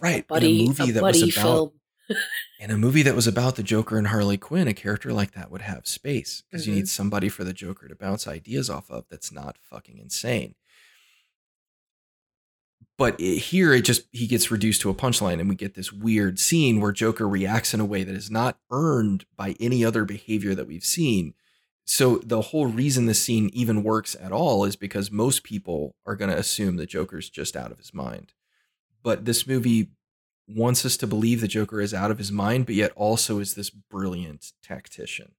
right 0.00 0.22
a 0.22 0.26
buddy, 0.26 0.64
a 0.64 0.68
movie 0.68 0.90
a 0.90 0.92
that 0.92 1.02
was 1.02 1.36
about 1.36 1.72
in 2.58 2.70
a 2.70 2.76
movie 2.76 3.02
that 3.02 3.14
was 3.14 3.26
about 3.26 3.56
the 3.56 3.62
Joker 3.62 3.98
and 3.98 4.08
Harley 4.08 4.36
Quinn, 4.36 4.68
a 4.68 4.74
character 4.74 5.12
like 5.12 5.32
that 5.32 5.50
would 5.50 5.62
have 5.62 5.86
space 5.86 6.42
because 6.42 6.62
mm-hmm. 6.62 6.70
you 6.70 6.76
need 6.76 6.82
mm-hmm. 6.84 6.88
somebody 6.88 7.28
for 7.28 7.44
the 7.44 7.52
Joker 7.52 7.88
to 7.88 7.94
bounce 7.94 8.26
ideas 8.26 8.70
off 8.70 8.90
of 8.90 9.04
that's 9.10 9.32
not 9.32 9.56
fucking 9.58 9.98
insane. 9.98 10.54
But 12.98 13.18
it, 13.20 13.38
here, 13.38 13.72
it 13.72 13.82
just 13.82 14.06
he 14.10 14.26
gets 14.26 14.50
reduced 14.50 14.80
to 14.82 14.90
a 14.90 14.94
punchline, 14.94 15.40
and 15.40 15.48
we 15.48 15.54
get 15.54 15.74
this 15.74 15.92
weird 15.92 16.38
scene 16.40 16.80
where 16.80 16.92
Joker 16.92 17.28
reacts 17.28 17.72
in 17.72 17.80
a 17.80 17.86
way 17.86 18.02
that 18.02 18.14
is 18.14 18.30
not 18.30 18.58
earned 18.70 19.24
by 19.36 19.54
any 19.60 19.84
other 19.84 20.04
behavior 20.04 20.54
that 20.56 20.66
we've 20.66 20.84
seen. 20.84 21.32
So 21.86 22.18
the 22.18 22.42
whole 22.42 22.66
reason 22.66 23.06
this 23.06 23.22
scene 23.22 23.50
even 23.54 23.84
works 23.84 24.16
at 24.20 24.32
all 24.32 24.64
is 24.64 24.76
because 24.76 25.10
most 25.10 25.44
people 25.44 25.94
are 26.04 26.16
going 26.16 26.30
to 26.30 26.36
assume 26.36 26.76
that 26.76 26.90
Joker's 26.90 27.30
just 27.30 27.56
out 27.56 27.70
of 27.70 27.78
his 27.78 27.94
mind. 27.94 28.34
But 29.02 29.24
this 29.24 29.46
movie 29.46 29.92
wants 30.48 30.84
us 30.84 30.96
to 30.98 31.06
believe 31.06 31.40
the 31.40 31.48
Joker 31.48 31.80
is 31.80 31.94
out 31.94 32.10
of 32.10 32.18
his 32.18 32.32
mind, 32.32 32.66
but 32.66 32.74
yet 32.74 32.92
also 32.96 33.38
is 33.38 33.54
this 33.54 33.70
brilliant 33.70 34.52
tactician. 34.62 35.32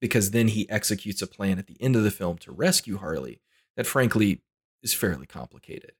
Because 0.00 0.32
then 0.32 0.48
he 0.48 0.68
executes 0.68 1.22
a 1.22 1.26
plan 1.26 1.58
at 1.58 1.66
the 1.66 1.80
end 1.80 1.94
of 1.94 2.02
the 2.02 2.10
film 2.10 2.36
to 2.38 2.52
rescue 2.52 2.98
Harley 2.98 3.40
that, 3.76 3.86
frankly, 3.86 4.42
is 4.82 4.92
fairly 4.92 5.26
complicated. 5.26 5.92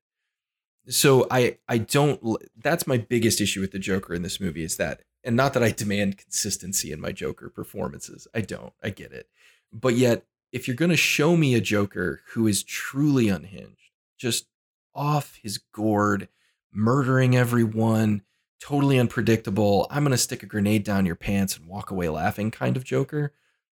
So 0.88 1.26
I 1.30 1.58
I 1.68 1.78
don't 1.78 2.20
that's 2.56 2.86
my 2.86 2.98
biggest 2.98 3.40
issue 3.40 3.60
with 3.60 3.72
the 3.72 3.78
Joker 3.78 4.14
in 4.14 4.22
this 4.22 4.40
movie 4.40 4.64
is 4.64 4.76
that 4.76 5.02
and 5.22 5.36
not 5.36 5.52
that 5.52 5.62
I 5.62 5.70
demand 5.70 6.18
consistency 6.18 6.92
in 6.92 7.00
my 7.00 7.12
Joker 7.12 7.50
performances. 7.50 8.26
I 8.34 8.40
don't. 8.40 8.72
I 8.82 8.90
get 8.90 9.12
it. 9.12 9.28
But 9.72 9.94
yet 9.96 10.24
if 10.52 10.66
you're 10.66 10.76
going 10.76 10.90
to 10.90 10.96
show 10.96 11.36
me 11.36 11.54
a 11.54 11.60
Joker 11.60 12.22
who 12.32 12.46
is 12.46 12.62
truly 12.62 13.28
unhinged, 13.28 13.92
just 14.18 14.46
off 14.94 15.38
his 15.42 15.58
gourd, 15.58 16.28
murdering 16.72 17.36
everyone, 17.36 18.22
totally 18.60 18.98
unpredictable, 18.98 19.86
I'm 19.90 20.02
going 20.02 20.10
to 20.12 20.18
stick 20.18 20.42
a 20.42 20.46
grenade 20.46 20.84
down 20.84 21.06
your 21.06 21.16
pants 21.16 21.56
and 21.56 21.66
walk 21.66 21.90
away 21.90 22.08
laughing 22.08 22.50
kind 22.50 22.76
of 22.76 22.84
Joker, 22.84 23.32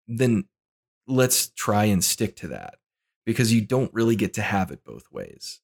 then 0.08 0.44
let's 1.06 1.48
try 1.48 1.84
and 1.84 2.02
stick 2.02 2.36
to 2.36 2.48
that 2.48 2.74
because 3.24 3.52
you 3.52 3.60
don't 3.60 3.92
really 3.92 4.16
get 4.16 4.34
to 4.34 4.42
have 4.42 4.70
it 4.70 4.84
both 4.84 5.04
ways. 5.12 5.60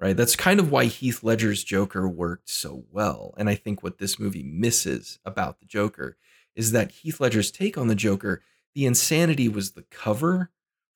Right? 0.00 0.16
That's 0.16 0.36
kind 0.36 0.60
of 0.60 0.70
why 0.70 0.84
Heath 0.84 1.24
Ledger's 1.24 1.64
Joker 1.64 2.08
worked 2.08 2.48
so 2.48 2.84
well. 2.92 3.34
And 3.36 3.48
I 3.48 3.56
think 3.56 3.82
what 3.82 3.98
this 3.98 4.18
movie 4.18 4.44
misses 4.44 5.18
about 5.24 5.58
the 5.58 5.66
Joker 5.66 6.16
is 6.54 6.70
that 6.72 6.92
Heath 6.92 7.18
Ledger's 7.20 7.50
take 7.50 7.76
on 7.76 7.88
the 7.88 7.96
Joker, 7.96 8.42
the 8.74 8.86
insanity 8.86 9.48
was 9.48 9.72
the 9.72 9.84
cover 9.90 10.50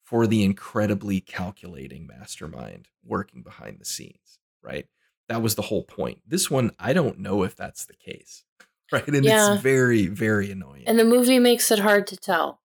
for 0.05 0.27
the 0.27 0.45
incredibly 0.45 1.21
calculating 1.21 2.07
mastermind 2.07 2.89
working 3.05 3.43
behind 3.43 3.79
the 3.81 3.85
scenes, 3.85 4.39
right? 4.63 4.87
That 5.29 5.41
was 5.41 5.55
the 5.55 5.63
whole 5.63 5.85
point. 5.85 6.19
This 6.27 6.51
one, 6.51 6.73
I 6.79 6.93
don't 6.93 7.19
know 7.19 7.43
if 7.45 7.57
that's 7.57 7.87
the 7.87 7.97
case. 7.97 8.45
Right. 8.93 9.09
And 9.09 9.25
yeah. 9.25 9.55
it's 9.55 9.63
very, 9.63 10.07
very 10.09 10.51
annoying. 10.51 10.85
And 10.87 10.99
the 10.99 11.05
movie 11.07 11.39
makes 11.39 11.71
it 11.71 11.79
hard 11.79 12.07
to 12.09 12.17
tell. 12.19 12.61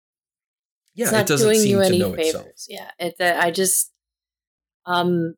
Yeah, 0.93 1.05
it's 1.05 1.11
not 1.13 1.21
it 1.21 1.27
doesn't 1.27 1.47
doing 1.47 1.61
seem 1.61 1.69
you 1.69 1.79
any 1.79 2.01
favors. 2.01 2.35
Itself. 2.35 2.65
Yeah. 2.67 2.91
It, 2.99 3.15
I 3.21 3.49
just 3.49 3.93
um 4.85 5.35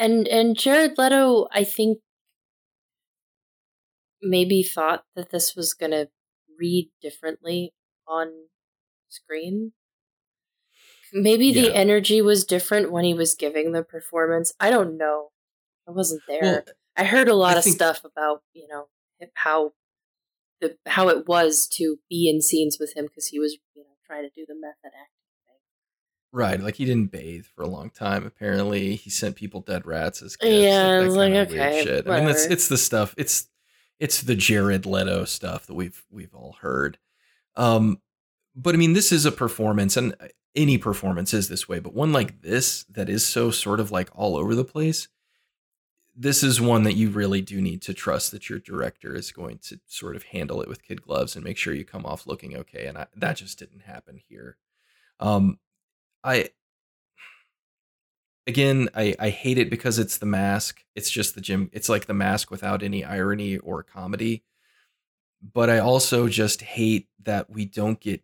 and 0.00 0.26
and 0.26 0.56
Jared 0.56 0.98
Leto, 0.98 1.46
I 1.52 1.64
think 1.64 1.98
maybe 4.22 4.62
thought 4.62 5.04
that 5.14 5.30
this 5.30 5.54
was 5.54 5.74
gonna 5.74 6.08
read 6.58 6.90
differently 7.00 7.72
on 8.06 8.28
screen 9.08 9.72
maybe 11.12 11.46
yeah. 11.46 11.62
the 11.62 11.74
energy 11.74 12.22
was 12.22 12.44
different 12.44 12.92
when 12.92 13.04
he 13.04 13.14
was 13.14 13.34
giving 13.34 13.72
the 13.72 13.82
performance. 13.82 14.52
I 14.60 14.70
don't 14.70 14.96
know. 14.96 15.30
I 15.88 15.92
wasn't 15.92 16.22
there. 16.28 16.40
Well, 16.42 16.62
I 16.96 17.04
heard 17.04 17.28
a 17.28 17.34
lot 17.34 17.54
I 17.54 17.58
of 17.58 17.64
think- 17.64 17.76
stuff 17.76 18.04
about 18.04 18.42
you 18.52 18.68
know 18.68 18.86
how 19.34 19.72
the 20.60 20.76
how 20.86 21.08
it 21.08 21.26
was 21.26 21.66
to 21.74 21.98
be 22.08 22.28
in 22.28 22.40
scenes 22.40 22.78
with 22.78 22.96
him 22.96 23.06
because 23.06 23.28
he 23.28 23.38
was 23.38 23.58
you 23.74 23.82
know 23.82 23.96
trying 24.06 24.22
to 24.22 24.30
do 24.34 24.44
the 24.46 24.54
method 24.54 24.76
acting 24.84 24.94
thing. 24.94 25.19
Right, 26.32 26.60
like 26.60 26.76
he 26.76 26.84
didn't 26.84 27.10
bathe 27.10 27.44
for 27.44 27.62
a 27.62 27.68
long 27.68 27.90
time. 27.90 28.24
Apparently, 28.24 28.94
he 28.94 29.10
sent 29.10 29.34
people 29.34 29.62
dead 29.62 29.84
rats 29.84 30.22
as 30.22 30.36
gifts. 30.36 30.52
Yeah, 30.52 30.98
like, 31.00 31.32
like 31.32 31.48
okay, 31.48 31.82
shit. 31.82 32.08
I 32.08 32.20
mean, 32.20 32.28
it's 32.28 32.46
it's 32.46 32.68
the 32.68 32.78
stuff. 32.78 33.14
It's 33.16 33.48
it's 33.98 34.22
the 34.22 34.36
Jared 34.36 34.86
Leto 34.86 35.24
stuff 35.24 35.66
that 35.66 35.74
we've 35.74 36.04
we've 36.10 36.34
all 36.34 36.56
heard. 36.60 36.98
Um, 37.56 38.00
but 38.54 38.74
I 38.74 38.78
mean, 38.78 38.92
this 38.92 39.10
is 39.10 39.26
a 39.26 39.32
performance, 39.32 39.96
and 39.96 40.14
any 40.54 40.78
performance 40.78 41.34
is 41.34 41.48
this 41.48 41.68
way. 41.68 41.80
But 41.80 41.94
one 41.94 42.12
like 42.12 42.42
this 42.42 42.84
that 42.90 43.08
is 43.08 43.26
so 43.26 43.50
sort 43.50 43.80
of 43.80 43.90
like 43.90 44.08
all 44.14 44.36
over 44.36 44.54
the 44.54 44.64
place 44.64 45.08
this 46.20 46.42
is 46.42 46.60
one 46.60 46.82
that 46.82 46.96
you 46.96 47.08
really 47.08 47.40
do 47.40 47.62
need 47.62 47.80
to 47.80 47.94
trust 47.94 48.30
that 48.30 48.50
your 48.50 48.58
director 48.58 49.14
is 49.14 49.32
going 49.32 49.58
to 49.58 49.80
sort 49.86 50.14
of 50.14 50.24
handle 50.24 50.60
it 50.60 50.68
with 50.68 50.82
kid 50.82 51.00
gloves 51.00 51.34
and 51.34 51.42
make 51.42 51.56
sure 51.56 51.72
you 51.72 51.84
come 51.84 52.04
off 52.04 52.26
looking 52.26 52.54
okay. 52.54 52.86
And 52.86 52.98
I, 52.98 53.06
that 53.16 53.36
just 53.36 53.58
didn't 53.58 53.80
happen 53.80 54.20
here. 54.28 54.58
Um, 55.18 55.58
I 56.22 56.50
again, 58.46 58.88
I 58.94 59.14
I 59.18 59.30
hate 59.30 59.58
it 59.58 59.70
because 59.70 59.98
it's 59.98 60.18
the 60.18 60.26
mask. 60.26 60.84
It's 60.94 61.10
just 61.10 61.34
the 61.34 61.40
Jim. 61.40 61.70
It's 61.72 61.88
like 61.88 62.06
the 62.06 62.14
mask 62.14 62.50
without 62.50 62.82
any 62.82 63.04
irony 63.04 63.58
or 63.58 63.82
comedy. 63.82 64.44
But 65.42 65.70
I 65.70 65.78
also 65.78 66.28
just 66.28 66.60
hate 66.60 67.08
that 67.22 67.48
we 67.48 67.64
don't 67.64 68.00
get. 68.00 68.22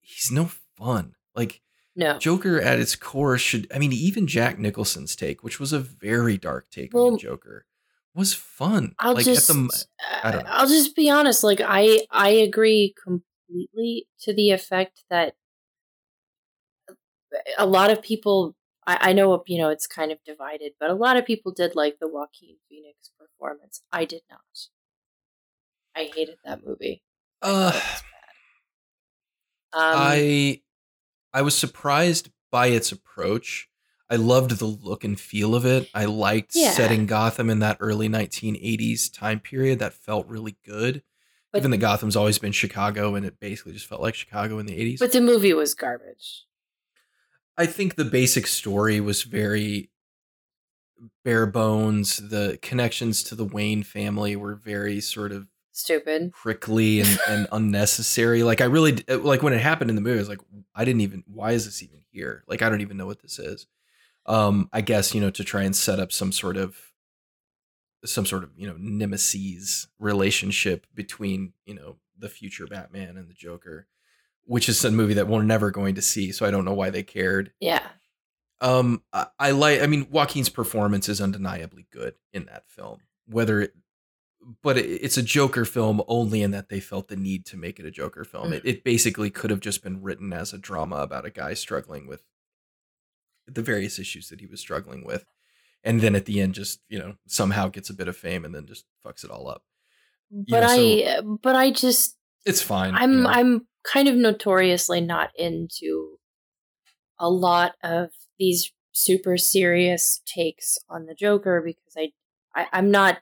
He's 0.00 0.30
no 0.30 0.50
fun. 0.76 1.14
Like 1.34 1.60
no. 1.96 2.18
Joker 2.18 2.60
at 2.60 2.78
its 2.78 2.94
core 2.94 3.38
should 3.38 3.66
I 3.74 3.78
mean 3.78 3.92
even 3.92 4.26
Jack 4.26 4.58
Nicholson's 4.58 5.16
take, 5.16 5.42
which 5.42 5.58
was 5.58 5.72
a 5.72 5.80
very 5.80 6.36
dark 6.36 6.70
take 6.70 6.94
well, 6.94 7.06
on 7.06 7.12
the 7.14 7.18
Joker, 7.18 7.66
was 8.14 8.34
fun. 8.34 8.94
I'll 8.98 9.14
like 9.14 9.24
just 9.24 9.48
the, 9.48 9.86
I 10.22 10.28
uh, 10.28 10.32
don't 10.32 10.44
know. 10.44 10.50
I'll 10.50 10.68
just 10.68 10.94
be 10.94 11.10
honest, 11.10 11.42
like 11.42 11.60
I 11.64 12.06
I 12.10 12.28
agree 12.28 12.94
completely 13.02 14.06
to 14.20 14.34
the 14.34 14.50
effect 14.50 15.04
that 15.10 15.34
a 17.58 17.66
lot 17.66 17.90
of 17.90 18.02
people 18.02 18.56
I, 18.86 19.10
I 19.10 19.12
know 19.12 19.42
you 19.46 19.58
know 19.58 19.70
it's 19.70 19.86
kind 19.86 20.12
of 20.12 20.18
divided, 20.24 20.72
but 20.78 20.90
a 20.90 20.94
lot 20.94 21.16
of 21.16 21.24
people 21.24 21.52
did 21.52 21.74
like 21.74 21.98
the 22.00 22.08
Joaquin 22.08 22.56
Phoenix 22.68 23.10
performance. 23.18 23.82
I 23.92 24.04
did 24.04 24.22
not. 24.30 24.40
I 25.96 26.10
hated 26.14 26.38
that 26.44 26.66
movie. 26.66 27.02
Uh, 27.40 27.80
I, 29.72 29.90
um, 29.90 29.96
I 29.96 30.60
I 31.32 31.42
was 31.42 31.56
surprised 31.56 32.30
by 32.50 32.68
its 32.68 32.92
approach. 32.92 33.68
I 34.10 34.16
loved 34.16 34.58
the 34.58 34.66
look 34.66 35.02
and 35.02 35.18
feel 35.18 35.54
of 35.54 35.64
it. 35.64 35.88
I 35.94 36.04
liked 36.04 36.52
yeah. 36.54 36.70
setting 36.70 37.06
Gotham 37.06 37.48
in 37.48 37.60
that 37.60 37.78
early 37.80 38.08
1980s 38.08 39.12
time 39.12 39.40
period. 39.40 39.78
That 39.78 39.94
felt 39.94 40.28
really 40.28 40.56
good. 40.64 41.02
But, 41.50 41.58
Even 41.58 41.70
though 41.70 41.78
Gotham's 41.78 42.16
always 42.16 42.38
been 42.38 42.52
Chicago 42.52 43.14
and 43.14 43.24
it 43.24 43.40
basically 43.40 43.72
just 43.72 43.86
felt 43.86 44.02
like 44.02 44.14
Chicago 44.14 44.58
in 44.58 44.66
the 44.66 44.74
80s. 44.74 44.98
But 44.98 45.12
the 45.12 45.20
movie 45.20 45.54
was 45.54 45.74
garbage. 45.74 46.44
I 47.56 47.66
think 47.66 47.94
the 47.94 48.04
basic 48.04 48.46
story 48.46 49.00
was 49.00 49.22
very 49.22 49.90
bare 51.24 51.46
bones. 51.46 52.16
The 52.16 52.58
connections 52.62 53.22
to 53.24 53.34
the 53.34 53.44
Wayne 53.44 53.82
family 53.82 54.36
were 54.36 54.54
very 54.54 55.00
sort 55.00 55.32
of 55.32 55.46
stupid, 55.72 56.32
prickly, 56.32 57.00
and, 57.00 57.18
and 57.28 57.48
unnecessary. 57.52 58.42
Like 58.42 58.60
I 58.60 58.64
really 58.64 59.04
uh, 59.08 59.18
like 59.18 59.42
when 59.42 59.52
it 59.52 59.60
happened 59.60 59.90
in 59.90 59.96
the 59.96 60.02
movie. 60.02 60.18
I 60.18 60.20
was 60.20 60.28
like, 60.28 60.40
I 60.74 60.84
didn't 60.84 61.02
even. 61.02 61.24
Why 61.26 61.52
is 61.52 61.64
this 61.64 61.82
even 61.82 62.00
here? 62.10 62.44
Like 62.46 62.62
I 62.62 62.68
don't 62.68 62.80
even 62.80 62.96
know 62.96 63.06
what 63.06 63.22
this 63.22 63.38
is. 63.38 63.66
Um, 64.26 64.68
I 64.72 64.80
guess 64.80 65.14
you 65.14 65.20
know 65.20 65.30
to 65.30 65.44
try 65.44 65.62
and 65.62 65.76
set 65.76 66.00
up 66.00 66.10
some 66.10 66.32
sort 66.32 66.56
of 66.56 66.76
some 68.04 68.26
sort 68.26 68.42
of 68.42 68.50
you 68.56 68.66
know 68.66 68.76
nemesis 68.78 69.88
relationship 69.98 70.86
between 70.94 71.52
you 71.66 71.74
know 71.74 71.96
the 72.18 72.28
future 72.28 72.66
Batman 72.66 73.16
and 73.16 73.28
the 73.28 73.34
Joker, 73.34 73.86
which 74.44 74.68
is 74.68 74.84
a 74.84 74.90
movie 74.90 75.14
that 75.14 75.28
we're 75.28 75.42
never 75.42 75.70
going 75.70 75.94
to 75.96 76.02
see. 76.02 76.32
So 76.32 76.46
I 76.46 76.50
don't 76.50 76.64
know 76.64 76.74
why 76.74 76.90
they 76.90 77.02
cared. 77.02 77.52
Yeah. 77.60 77.86
Um, 78.60 79.02
I, 79.12 79.26
I 79.38 79.50
like. 79.50 79.82
I 79.82 79.86
mean, 79.86 80.06
Joaquin's 80.10 80.48
performance 80.48 81.08
is 81.08 81.20
undeniably 81.20 81.86
good 81.92 82.14
in 82.32 82.46
that 82.46 82.66
film. 82.66 83.00
Whether 83.26 83.60
it 83.62 83.74
but 84.62 84.76
it's 84.76 85.16
a 85.16 85.22
Joker 85.22 85.64
film 85.64 86.02
only 86.06 86.42
in 86.42 86.50
that 86.50 86.68
they 86.68 86.80
felt 86.80 87.08
the 87.08 87.16
need 87.16 87.46
to 87.46 87.56
make 87.56 87.78
it 87.78 87.86
a 87.86 87.90
Joker 87.90 88.24
film. 88.24 88.50
Mm. 88.50 88.56
It, 88.56 88.62
it 88.64 88.84
basically 88.84 89.30
could 89.30 89.50
have 89.50 89.60
just 89.60 89.82
been 89.82 90.02
written 90.02 90.32
as 90.32 90.52
a 90.52 90.58
drama 90.58 90.96
about 90.96 91.24
a 91.24 91.30
guy 91.30 91.54
struggling 91.54 92.06
with 92.06 92.22
the 93.46 93.62
various 93.62 93.98
issues 93.98 94.28
that 94.28 94.40
he 94.40 94.46
was 94.46 94.60
struggling 94.60 95.04
with. 95.04 95.24
And 95.82 96.00
then 96.00 96.14
at 96.14 96.24
the 96.24 96.40
end, 96.40 96.54
just, 96.54 96.80
you 96.88 96.98
know, 96.98 97.14
somehow 97.26 97.68
gets 97.68 97.90
a 97.90 97.94
bit 97.94 98.08
of 98.08 98.16
fame 98.16 98.44
and 98.44 98.54
then 98.54 98.66
just 98.66 98.84
fucks 99.06 99.24
it 99.24 99.30
all 99.30 99.48
up. 99.48 99.62
But 100.30 100.60
know, 100.60 100.68
I, 100.68 101.20
but 101.42 101.54
I 101.54 101.70
just, 101.70 102.16
it's 102.46 102.62
fine. 102.62 102.94
I'm, 102.94 103.12
you 103.12 103.18
know? 103.22 103.28
I'm 103.28 103.66
kind 103.84 104.08
of 104.08 104.16
notoriously 104.16 105.00
not 105.00 105.30
into 105.36 106.18
a 107.18 107.28
lot 107.28 107.74
of 107.82 108.10
these 108.38 108.72
super 108.92 109.36
serious 109.36 110.22
takes 110.26 110.78
on 110.88 111.06
the 111.06 111.14
Joker 111.14 111.62
because 111.64 111.94
I, 111.96 112.10
I 112.54 112.66
I'm 112.72 112.90
not 112.90 113.18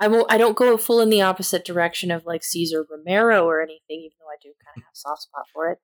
I 0.00 0.08
won't. 0.08 0.32
I 0.32 0.38
don't 0.38 0.56
go 0.56 0.78
full 0.78 1.00
in 1.00 1.10
the 1.10 1.20
opposite 1.20 1.64
direction 1.64 2.10
of 2.10 2.24
like 2.24 2.42
Cesar 2.42 2.86
Romero 2.90 3.44
or 3.44 3.60
anything, 3.60 4.00
even 4.00 4.16
though 4.18 4.30
I 4.30 4.40
do 4.42 4.48
kind 4.64 4.78
of 4.78 4.82
have 4.84 4.92
a 4.94 4.96
soft 4.96 5.22
spot 5.22 5.44
for 5.52 5.70
it. 5.70 5.78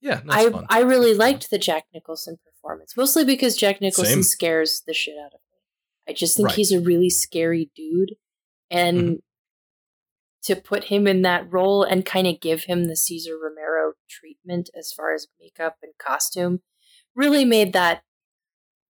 Yeah, 0.00 0.22
I 0.28 0.50
fun. 0.50 0.66
I 0.70 0.80
really 0.80 1.14
liked 1.14 1.50
the 1.50 1.58
Jack 1.58 1.84
Nicholson 1.92 2.38
performance, 2.44 2.96
mostly 2.96 3.24
because 3.24 3.54
Jack 3.54 3.82
Nicholson 3.82 4.14
Same. 4.14 4.22
scares 4.22 4.82
the 4.86 4.94
shit 4.94 5.16
out 5.22 5.34
of 5.34 5.40
me. 5.52 5.58
I 6.08 6.14
just 6.14 6.36
think 6.36 6.48
right. 6.48 6.56
he's 6.56 6.72
a 6.72 6.80
really 6.80 7.10
scary 7.10 7.70
dude, 7.76 8.16
and 8.70 8.98
mm-hmm. 8.98 9.14
To 10.44 10.56
put 10.56 10.84
him 10.84 11.06
in 11.06 11.22
that 11.22 11.52
role 11.52 11.84
and 11.84 12.04
kind 12.04 12.26
of 12.26 12.40
give 12.40 12.64
him 12.64 12.86
the 12.86 12.96
Cesar 12.96 13.38
Romero 13.40 13.92
treatment 14.10 14.70
as 14.76 14.92
far 14.92 15.14
as 15.14 15.28
makeup 15.40 15.76
and 15.82 15.92
costume 15.98 16.62
really 17.14 17.44
made 17.44 17.72
that 17.74 18.02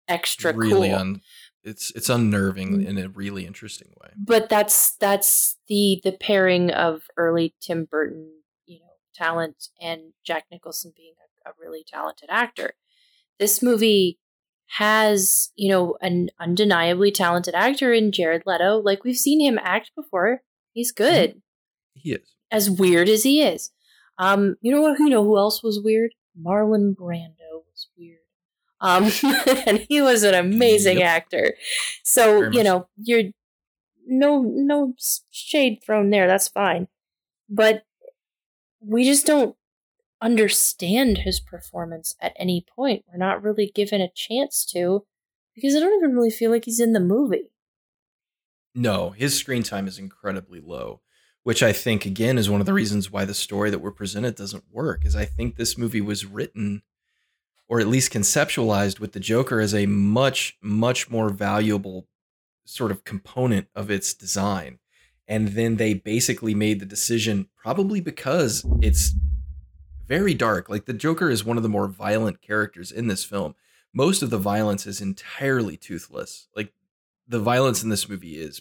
extra 0.08 0.54
really 0.54 0.88
cool. 0.88 0.98
Un- 0.98 1.20
it's 1.64 1.92
it's 1.92 2.08
unnerving 2.08 2.80
mm. 2.80 2.86
in 2.86 2.98
a 2.98 3.08
really 3.08 3.46
interesting 3.46 3.92
way. 4.02 4.10
But 4.16 4.48
that's 4.48 4.96
that's 4.96 5.58
the 5.68 6.00
the 6.02 6.12
pairing 6.12 6.70
of 6.70 7.02
early 7.16 7.54
Tim 7.60 7.84
Burton, 7.84 8.30
you 8.66 8.80
know, 8.80 8.94
talent 9.14 9.68
and 9.80 10.12
Jack 10.24 10.46
Nicholson 10.50 10.92
being 10.96 11.14
a, 11.46 11.50
a 11.50 11.52
really 11.60 11.84
talented 11.86 12.28
actor. 12.30 12.74
This 13.38 13.62
movie 13.62 14.18
has, 14.78 15.50
you 15.54 15.68
know, 15.70 15.96
an 16.00 16.30
undeniably 16.40 17.12
talented 17.12 17.54
actor 17.54 17.92
in 17.92 18.10
Jared 18.10 18.42
Leto. 18.46 18.78
Like 18.78 19.04
we've 19.04 19.16
seen 19.16 19.40
him 19.40 19.58
act 19.62 19.92
before. 19.94 20.42
He's 20.72 20.92
mm-hmm. 20.92 21.04
good. 21.04 21.41
He 21.94 22.12
is. 22.12 22.34
As 22.50 22.70
weird 22.70 23.08
as 23.08 23.22
he 23.22 23.42
is. 23.42 23.70
Um, 24.18 24.56
you 24.60 24.72
know 24.72 24.80
what 24.80 24.98
you 24.98 25.08
know 25.08 25.24
who 25.24 25.38
else 25.38 25.62
was 25.62 25.80
weird? 25.82 26.12
Marlon 26.40 26.94
Brando 26.94 27.62
was 27.70 27.88
weird. 27.96 28.18
Um, 28.80 29.10
and 29.66 29.86
he 29.88 30.02
was 30.02 30.22
an 30.22 30.34
amazing 30.34 30.98
yep. 30.98 31.08
actor. 31.08 31.54
So, 32.02 32.40
Very 32.40 32.56
you 32.56 32.64
know, 32.64 32.88
you're 32.96 33.30
no 34.06 34.42
no 34.42 34.94
shade 35.30 35.78
thrown 35.84 36.10
there. 36.10 36.26
That's 36.26 36.48
fine. 36.48 36.88
But 37.48 37.84
we 38.80 39.04
just 39.04 39.26
don't 39.26 39.56
understand 40.20 41.18
his 41.18 41.40
performance 41.40 42.16
at 42.20 42.32
any 42.38 42.64
point. 42.74 43.04
We're 43.08 43.18
not 43.18 43.42
really 43.42 43.70
given 43.74 44.00
a 44.00 44.10
chance 44.14 44.64
to 44.66 45.04
because 45.54 45.74
I 45.74 45.80
don't 45.80 45.96
even 46.02 46.14
really 46.14 46.30
feel 46.30 46.50
like 46.50 46.64
he's 46.64 46.80
in 46.80 46.92
the 46.92 47.00
movie. 47.00 47.50
No, 48.74 49.10
his 49.10 49.36
screen 49.36 49.62
time 49.62 49.86
is 49.86 49.98
incredibly 49.98 50.60
low, 50.60 51.02
which 51.42 51.62
I 51.62 51.72
think 51.72 52.06
again 52.06 52.38
is 52.38 52.48
one 52.48 52.60
of 52.60 52.66
the 52.66 52.72
reasons 52.72 53.10
why 53.10 53.24
the 53.24 53.34
story 53.34 53.70
that 53.70 53.80
we're 53.80 53.90
presented 53.90 54.36
doesn't 54.36 54.64
work. 54.70 55.04
Is 55.04 55.16
I 55.16 55.24
think 55.24 55.56
this 55.56 55.76
movie 55.76 56.00
was 56.00 56.24
written 56.24 56.82
or 57.68 57.80
at 57.80 57.88
least 57.88 58.12
conceptualized 58.12 59.00
with 59.00 59.12
the 59.12 59.20
Joker 59.20 59.58
as 59.58 59.74
a 59.74 59.86
much, 59.86 60.58
much 60.60 61.10
more 61.10 61.30
valuable 61.30 62.06
sort 62.66 62.90
of 62.90 63.04
component 63.04 63.66
of 63.74 63.90
its 63.90 64.12
design. 64.12 64.78
And 65.26 65.48
then 65.48 65.76
they 65.76 65.94
basically 65.94 66.54
made 66.54 66.80
the 66.80 66.86
decision, 66.86 67.48
probably 67.56 68.00
because 68.00 68.66
it's 68.82 69.14
very 70.06 70.34
dark. 70.34 70.68
Like 70.68 70.84
the 70.84 70.92
Joker 70.92 71.30
is 71.30 71.44
one 71.44 71.56
of 71.56 71.62
the 71.62 71.68
more 71.68 71.88
violent 71.88 72.42
characters 72.42 72.92
in 72.92 73.06
this 73.06 73.24
film. 73.24 73.54
Most 73.94 74.22
of 74.22 74.30
the 74.30 74.38
violence 74.38 74.86
is 74.86 75.00
entirely 75.00 75.78
toothless. 75.78 76.48
Like 76.54 76.72
the 77.26 77.40
violence 77.40 77.82
in 77.82 77.88
this 77.88 78.08
movie 78.08 78.38
is 78.38 78.60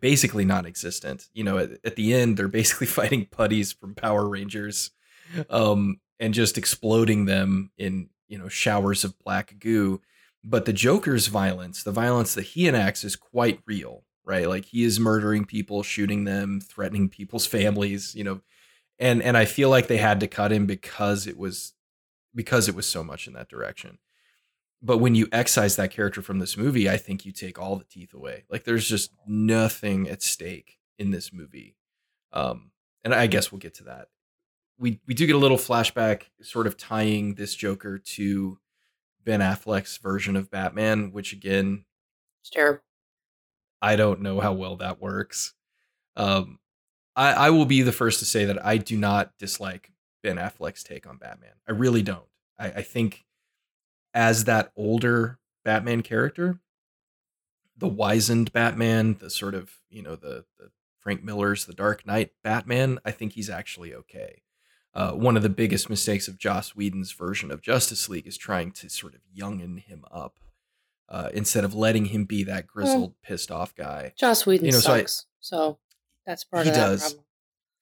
basically 0.00 0.44
non-existent. 0.44 1.28
You 1.32 1.44
know, 1.44 1.58
at, 1.58 1.70
at 1.84 1.96
the 1.96 2.14
end, 2.14 2.36
they're 2.36 2.48
basically 2.48 2.86
fighting 2.98 3.26
putties 3.26 3.72
from 3.72 3.94
Power 3.94 4.28
Rangers. 4.28 4.90
Um, 5.48 6.00
and 6.18 6.34
just 6.34 6.58
exploding 6.58 7.24
them 7.24 7.70
in 7.78 8.10
you 8.28 8.36
know 8.36 8.48
showers 8.48 9.04
of 9.04 9.18
black 9.20 9.54
goo 9.60 10.00
but 10.42 10.64
the 10.64 10.72
joker's 10.72 11.28
violence 11.28 11.84
the 11.84 11.92
violence 11.92 12.34
that 12.34 12.42
he 12.42 12.66
enacts 12.66 13.04
is 13.04 13.14
quite 13.14 13.60
real 13.64 14.02
right 14.24 14.48
like 14.48 14.64
he 14.64 14.82
is 14.82 14.98
murdering 14.98 15.44
people 15.44 15.84
shooting 15.84 16.24
them 16.24 16.60
threatening 16.60 17.08
people's 17.08 17.46
families 17.46 18.12
you 18.16 18.24
know 18.24 18.40
and 18.98 19.22
and 19.22 19.36
i 19.36 19.44
feel 19.44 19.70
like 19.70 19.86
they 19.86 19.98
had 19.98 20.18
to 20.18 20.26
cut 20.26 20.52
him 20.52 20.66
because 20.66 21.28
it 21.28 21.38
was 21.38 21.74
because 22.34 22.68
it 22.68 22.74
was 22.74 22.86
so 22.86 23.02
much 23.02 23.26
in 23.26 23.32
that 23.34 23.48
direction. 23.48 23.98
But 24.82 24.98
when 24.98 25.14
you 25.14 25.28
excise 25.30 25.76
that 25.76 25.90
character 25.90 26.22
from 26.22 26.38
this 26.38 26.56
movie, 26.56 26.88
I 26.88 26.96
think 26.96 27.26
you 27.26 27.32
take 27.32 27.58
all 27.58 27.76
the 27.76 27.84
teeth 27.84 28.14
away. 28.14 28.44
Like 28.48 28.64
there's 28.64 28.88
just 28.88 29.12
nothing 29.26 30.08
at 30.08 30.22
stake 30.22 30.78
in 30.98 31.10
this 31.10 31.32
movie. 31.32 31.76
Um, 32.32 32.70
and 33.04 33.14
I 33.14 33.26
guess 33.26 33.52
we'll 33.52 33.58
get 33.58 33.74
to 33.74 33.84
that. 33.84 34.08
We 34.78 35.00
we 35.06 35.12
do 35.12 35.26
get 35.26 35.36
a 35.36 35.38
little 35.38 35.58
flashback, 35.58 36.22
sort 36.40 36.66
of 36.66 36.78
tying 36.78 37.34
this 37.34 37.54
Joker 37.54 37.98
to 37.98 38.58
Ben 39.24 39.40
Affleck's 39.40 39.98
version 39.98 40.36
of 40.36 40.50
Batman, 40.50 41.12
which 41.12 41.32
again, 41.32 41.84
it's 42.40 42.50
terrible. 42.50 42.80
I 43.82 43.96
don't 43.96 44.20
know 44.20 44.40
how 44.40 44.52
well 44.52 44.76
that 44.76 45.00
works. 45.00 45.54
Um, 46.16 46.58
I, 47.16 47.32
I 47.32 47.50
will 47.50 47.66
be 47.66 47.82
the 47.82 47.92
first 47.92 48.18
to 48.20 48.24
say 48.24 48.44
that 48.46 48.64
I 48.64 48.76
do 48.76 48.96
not 48.96 49.36
dislike 49.38 49.92
Ben 50.22 50.36
Affleck's 50.36 50.82
take 50.82 51.06
on 51.06 51.16
Batman. 51.16 51.52
I 51.68 51.72
really 51.72 52.02
don't. 52.02 52.26
I, 52.58 52.66
I 52.68 52.82
think 52.82 53.24
as 54.14 54.44
that 54.44 54.72
older 54.76 55.38
Batman 55.64 56.02
character, 56.02 56.60
the 57.76 57.88
wizened 57.88 58.52
Batman, 58.52 59.16
the 59.18 59.30
sort 59.30 59.54
of, 59.54 59.72
you 59.88 60.02
know, 60.02 60.16
the, 60.16 60.44
the 60.58 60.70
Frank 60.98 61.22
Miller's 61.22 61.64
The 61.64 61.72
Dark 61.72 62.06
Knight 62.06 62.32
Batman, 62.42 62.98
I 63.04 63.10
think 63.10 63.32
he's 63.32 63.50
actually 63.50 63.94
okay. 63.94 64.42
Uh, 64.92 65.12
one 65.12 65.36
of 65.36 65.42
the 65.42 65.48
biggest 65.48 65.88
mistakes 65.88 66.26
of 66.28 66.38
Joss 66.38 66.74
Whedon's 66.74 67.12
version 67.12 67.50
of 67.50 67.62
Justice 67.62 68.08
League 68.08 68.26
is 68.26 68.36
trying 68.36 68.72
to 68.72 68.88
sort 68.90 69.14
of 69.14 69.20
youngen 69.34 69.78
him 69.80 70.04
up 70.10 70.34
uh, 71.08 71.30
instead 71.32 71.64
of 71.64 71.74
letting 71.74 72.06
him 72.06 72.24
be 72.24 72.42
that 72.44 72.66
grizzled, 72.66 73.14
pissed 73.22 73.50
off 73.50 73.74
guy. 73.74 74.12
Joss 74.16 74.46
Whedon 74.46 74.66
you 74.66 74.72
know, 74.72 74.78
sucks, 74.78 75.26
so, 75.40 75.56
I, 75.56 75.60
so 75.60 75.78
that's 76.26 76.44
part 76.44 76.64
he 76.64 76.70
of 76.70 76.76
that 76.76 76.86
does. 76.86 77.00
problem. 77.00 77.24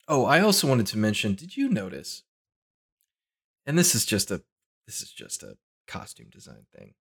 Oh, 0.07 0.25
I 0.25 0.39
also 0.41 0.67
wanted 0.67 0.87
to 0.87 0.97
mention. 0.97 1.35
Did 1.35 1.57
you 1.57 1.69
notice? 1.69 2.23
And 3.65 3.77
this 3.77 3.93
is 3.93 4.05
just 4.05 4.31
a 4.31 4.41
this 4.87 5.01
is 5.01 5.11
just 5.11 5.43
a 5.43 5.57
costume 5.89 6.27
design 6.29 6.65
thing. 6.75 6.93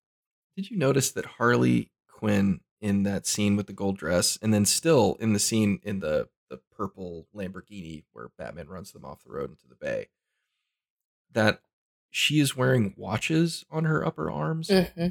Did 0.55 0.71
you 0.71 0.77
notice 0.77 1.11
that 1.11 1.25
Harley 1.25 1.91
Quinn 2.07 2.61
in 2.81 3.03
that 3.03 3.27
scene 3.27 3.55
with 3.55 3.67
the 3.67 3.73
gold 3.73 3.97
dress, 3.97 4.39
and 4.41 4.53
then 4.53 4.65
still 4.65 5.17
in 5.19 5.33
the 5.33 5.39
scene 5.39 5.79
in 5.83 5.99
the 5.99 6.29
the 6.49 6.59
purple 6.75 7.27
Lamborghini 7.35 8.05
where 8.13 8.29
Batman 8.38 8.69
runs 8.69 8.91
them 8.91 9.03
off 9.03 9.23
the 9.23 9.31
road 9.31 9.49
into 9.49 9.67
the 9.67 9.75
bay, 9.75 10.07
that 11.33 11.61
she 12.09 12.39
is 12.39 12.55
wearing 12.55 12.93
watches 12.95 13.65
on 13.69 13.83
her 13.83 14.05
upper 14.05 14.31
arms? 14.31 14.69
Mm-hmm. 14.69 15.07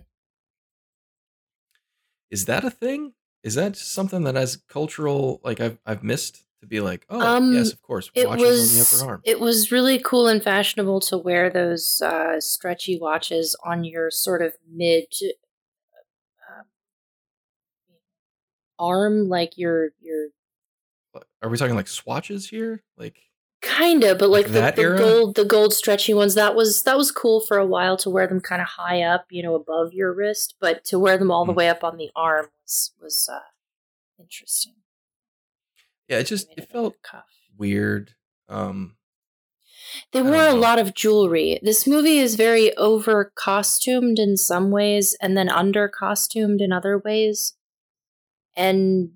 Is 2.31 2.47
that 2.47 2.65
a 2.65 2.71
thing? 2.71 3.13
Is 3.43 3.55
that 3.55 3.77
something 3.77 4.25
that 4.25 4.35
has 4.35 4.57
cultural 4.57 5.41
like 5.45 5.61
I've 5.61 5.79
I've 5.85 6.03
missed 6.03 6.46
to 6.61 6.67
be 6.67 6.81
like, 6.81 7.07
oh 7.11 7.21
um, 7.21 7.55
yes, 7.55 7.73
of 7.73 7.83
course, 7.83 8.11
it 8.15 8.29
was, 8.29 8.71
on 8.71 8.77
the 8.77 8.83
upper 8.83 9.13
arm. 9.13 9.23
It 9.25 9.41
was 9.41 9.71
really 9.73 9.99
cool 9.99 10.27
and 10.29 10.43
fashionable 10.43 11.01
to 11.01 11.19
wear 11.19 11.51
those 11.51 12.03
uh, 12.03 12.41
stretchy 12.41 12.99
watches 12.99 13.57
on 13.65 13.85
your 13.85 14.11
sort 14.11 14.43
of 14.43 14.55
mid 14.71 15.05
uh, 16.49 16.63
arm, 18.79 19.29
like 19.29 19.57
your 19.57 19.91
your. 20.01 20.29
Are 21.43 21.49
we 21.49 21.57
talking 21.57 21.77
like 21.77 21.89
swatches 21.89 22.49
here? 22.49 22.83
Like 22.97 23.17
Kinda, 23.63 24.15
but 24.15 24.29
like, 24.29 24.49
like 24.51 24.77
the, 24.77 24.83
the 24.83 24.97
gold, 24.97 25.35
the 25.35 25.45
gold 25.45 25.73
stretchy 25.73 26.15
ones. 26.15 26.35
That 26.35 26.55
was 26.55 26.83
that 26.83 26.97
was 26.97 27.11
cool 27.11 27.41
for 27.41 27.57
a 27.57 27.67
while 27.67 27.97
to 27.99 28.11
wear 28.11 28.27
them 28.27 28.41
kind 28.41 28.61
of 28.61 28.69
high 28.69 29.03
up, 29.03 29.27
you 29.31 29.43
know, 29.43 29.55
above 29.55 29.93
your 29.93 30.13
wrist. 30.13 30.55
But 30.61 30.85
to 30.87 30.99
wear 30.99 31.19
them 31.19 31.31
all 31.31 31.45
the 31.45 31.53
mm. 31.53 31.57
way 31.57 31.69
up 31.69 31.83
on 31.83 31.97
the 31.97 32.11
arm 32.15 32.47
was 32.63 32.93
was 33.01 33.29
uh, 33.33 33.41
interesting. 34.21 34.75
Yeah, 36.09 36.19
it 36.19 36.25
just 36.25 36.49
it, 36.57 36.71
felt 36.71 36.95
weird. 37.57 38.13
Um, 38.49 38.97
they 40.13 40.23
wore 40.23 40.47
a 40.47 40.55
lot 40.55 40.79
of 40.79 40.95
jewelry. 40.95 41.59
This 41.63 41.87
movie 41.87 42.19
is 42.19 42.37
very 42.37 42.77
over 42.77 43.33
costumed 43.35 44.19
in 44.19 44.37
some 44.37 44.71
ways, 44.71 45.17
and 45.21 45.37
then 45.37 45.49
under 45.49 45.89
costumed 45.89 46.61
in 46.61 46.73
other 46.73 46.99
ways, 46.99 47.55
and 48.57 49.11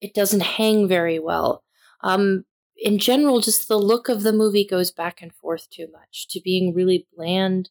it 0.00 0.14
doesn't 0.14 0.40
hang 0.40 0.88
very 0.88 1.18
well. 1.18 1.62
Um, 2.02 2.44
in 2.76 2.98
general, 2.98 3.40
just 3.40 3.68
the 3.68 3.78
look 3.78 4.08
of 4.08 4.24
the 4.24 4.32
movie 4.32 4.66
goes 4.66 4.90
back 4.90 5.22
and 5.22 5.32
forth 5.32 5.70
too 5.70 5.86
much 5.92 6.26
to 6.30 6.40
being 6.40 6.74
really 6.74 7.06
bland 7.14 7.70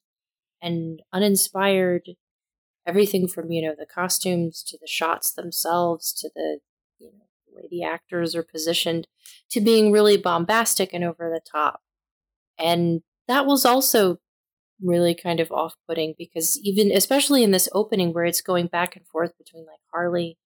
and 0.61 1.01
uninspired. 1.11 2.11
Everything 2.87 3.27
from, 3.27 3.51
you 3.51 3.61
know, 3.61 3.75
the 3.77 3.85
costumes 3.85 4.63
to 4.63 4.77
the 4.79 4.87
shots 4.87 5.33
themselves 5.33 6.13
to 6.13 6.29
the, 6.33 6.59
you 7.01 7.07
know, 7.07 7.25
the 7.47 7.55
way 7.55 7.67
the 7.69 7.83
actors 7.83 8.35
are 8.35 8.43
positioned 8.43 9.07
to 9.49 9.61
being 9.61 9.91
really 9.91 10.17
bombastic 10.17 10.93
and 10.93 11.03
over 11.03 11.29
the 11.29 11.41
top. 11.41 11.81
And 12.57 13.01
that 13.27 13.45
was 13.45 13.65
also 13.65 14.19
really 14.81 15.15
kind 15.15 15.39
of 15.39 15.51
off 15.51 15.75
putting 15.87 16.15
because 16.17 16.59
even, 16.63 16.91
especially 16.91 17.43
in 17.43 17.51
this 17.51 17.69
opening 17.73 18.13
where 18.13 18.25
it's 18.25 18.41
going 18.41 18.67
back 18.67 18.95
and 18.95 19.05
forth 19.07 19.37
between 19.37 19.65
like 19.65 19.79
Harley 19.91 20.37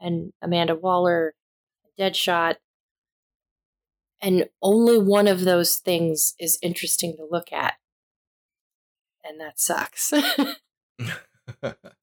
and 0.00 0.32
Amanda 0.42 0.74
Waller, 0.74 1.34
Deadshot, 1.98 2.56
and 4.20 4.48
only 4.62 4.98
one 4.98 5.26
of 5.26 5.44
those 5.44 5.76
things 5.76 6.34
is 6.38 6.58
interesting 6.62 7.16
to 7.16 7.26
look 7.28 7.52
at. 7.52 7.74
And 9.24 9.40
that 9.40 9.60
sucks. 9.60 10.12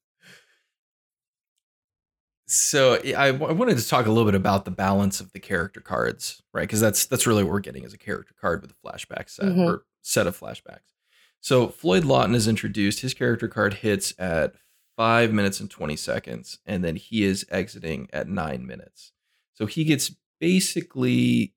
so 2.50 2.96
I, 2.96 3.28
I 3.28 3.32
wanted 3.32 3.78
to 3.78 3.88
talk 3.88 4.08
a 4.08 4.10
little 4.10 4.26
bit 4.26 4.34
about 4.34 4.66
the 4.66 4.72
balance 4.72 5.20
of 5.20 5.32
the 5.34 5.40
character 5.40 5.82
cards, 5.82 6.42
right? 6.52 6.64
Because 6.64 6.82
that's 6.82 7.06
that's 7.06 7.28
really 7.28 7.44
what 7.44 7.52
we're 7.52 7.60
getting 7.60 7.86
as 7.86 7.94
a 7.94 7.98
character 7.98 8.34
card 8.40 8.62
with 8.62 8.72
a 8.72 8.88
flashback 8.88 9.30
set 9.30 9.46
mm-hmm. 9.46 9.62
or 9.62 9.84
set 10.02 10.26
of 10.26 10.40
flashbacks. 10.40 10.96
So 11.42 11.68
Floyd 11.68 12.04
Lawton 12.04 12.34
is 12.34 12.48
introduced. 12.48 13.02
His 13.02 13.14
character 13.14 13.48
card 13.48 13.76
hits 13.76 14.14
at 14.18 14.54
five 14.98 15.32
minutes 15.32 15.60
and 15.60 15.70
20 15.70 15.96
seconds, 15.96 16.58
and 16.66 16.84
then 16.84 16.96
he 16.96 17.24
is 17.24 17.46
exiting 17.52 18.10
at 18.12 18.28
nine 18.28 18.66
minutes. 18.66 19.12
So 19.54 19.68
he 19.68 19.84
gets 19.84 20.16
basically 20.40 21.54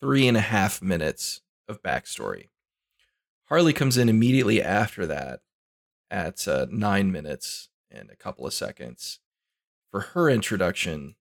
three 0.00 0.26
and 0.26 0.36
a 0.36 0.40
half 0.40 0.80
minutes 0.80 1.42
of 1.68 1.82
backstory. 1.82 2.48
Harley 3.46 3.74
comes 3.74 3.98
in 3.98 4.08
immediately 4.08 4.62
after 4.62 5.06
that 5.06 5.40
at 6.10 6.48
uh, 6.48 6.66
nine 6.70 7.12
minutes 7.12 7.68
and 7.90 8.10
a 8.10 8.16
couple 8.16 8.46
of 8.46 8.54
seconds 8.54 9.20
for 9.92 10.00
her 10.00 10.28
introduction 10.28 11.14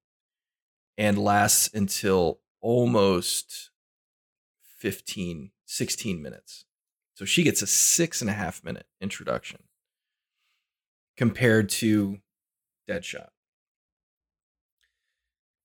and 0.98 1.20
lasts 1.20 1.70
until 1.72 2.40
almost 2.62 3.70
15, 4.80 5.52
16 5.66 6.22
minutes. 6.22 6.66
So 7.14 7.26
she 7.26 7.44
gets 7.44 7.62
a 7.62 7.68
six 7.68 8.22
and 8.22 8.30
a 8.30 8.34
half 8.34 8.64
minute 8.64 8.88
introduction 9.00 9.62
compared 11.16 11.70
to 11.70 12.18
Deadshot 12.90 13.30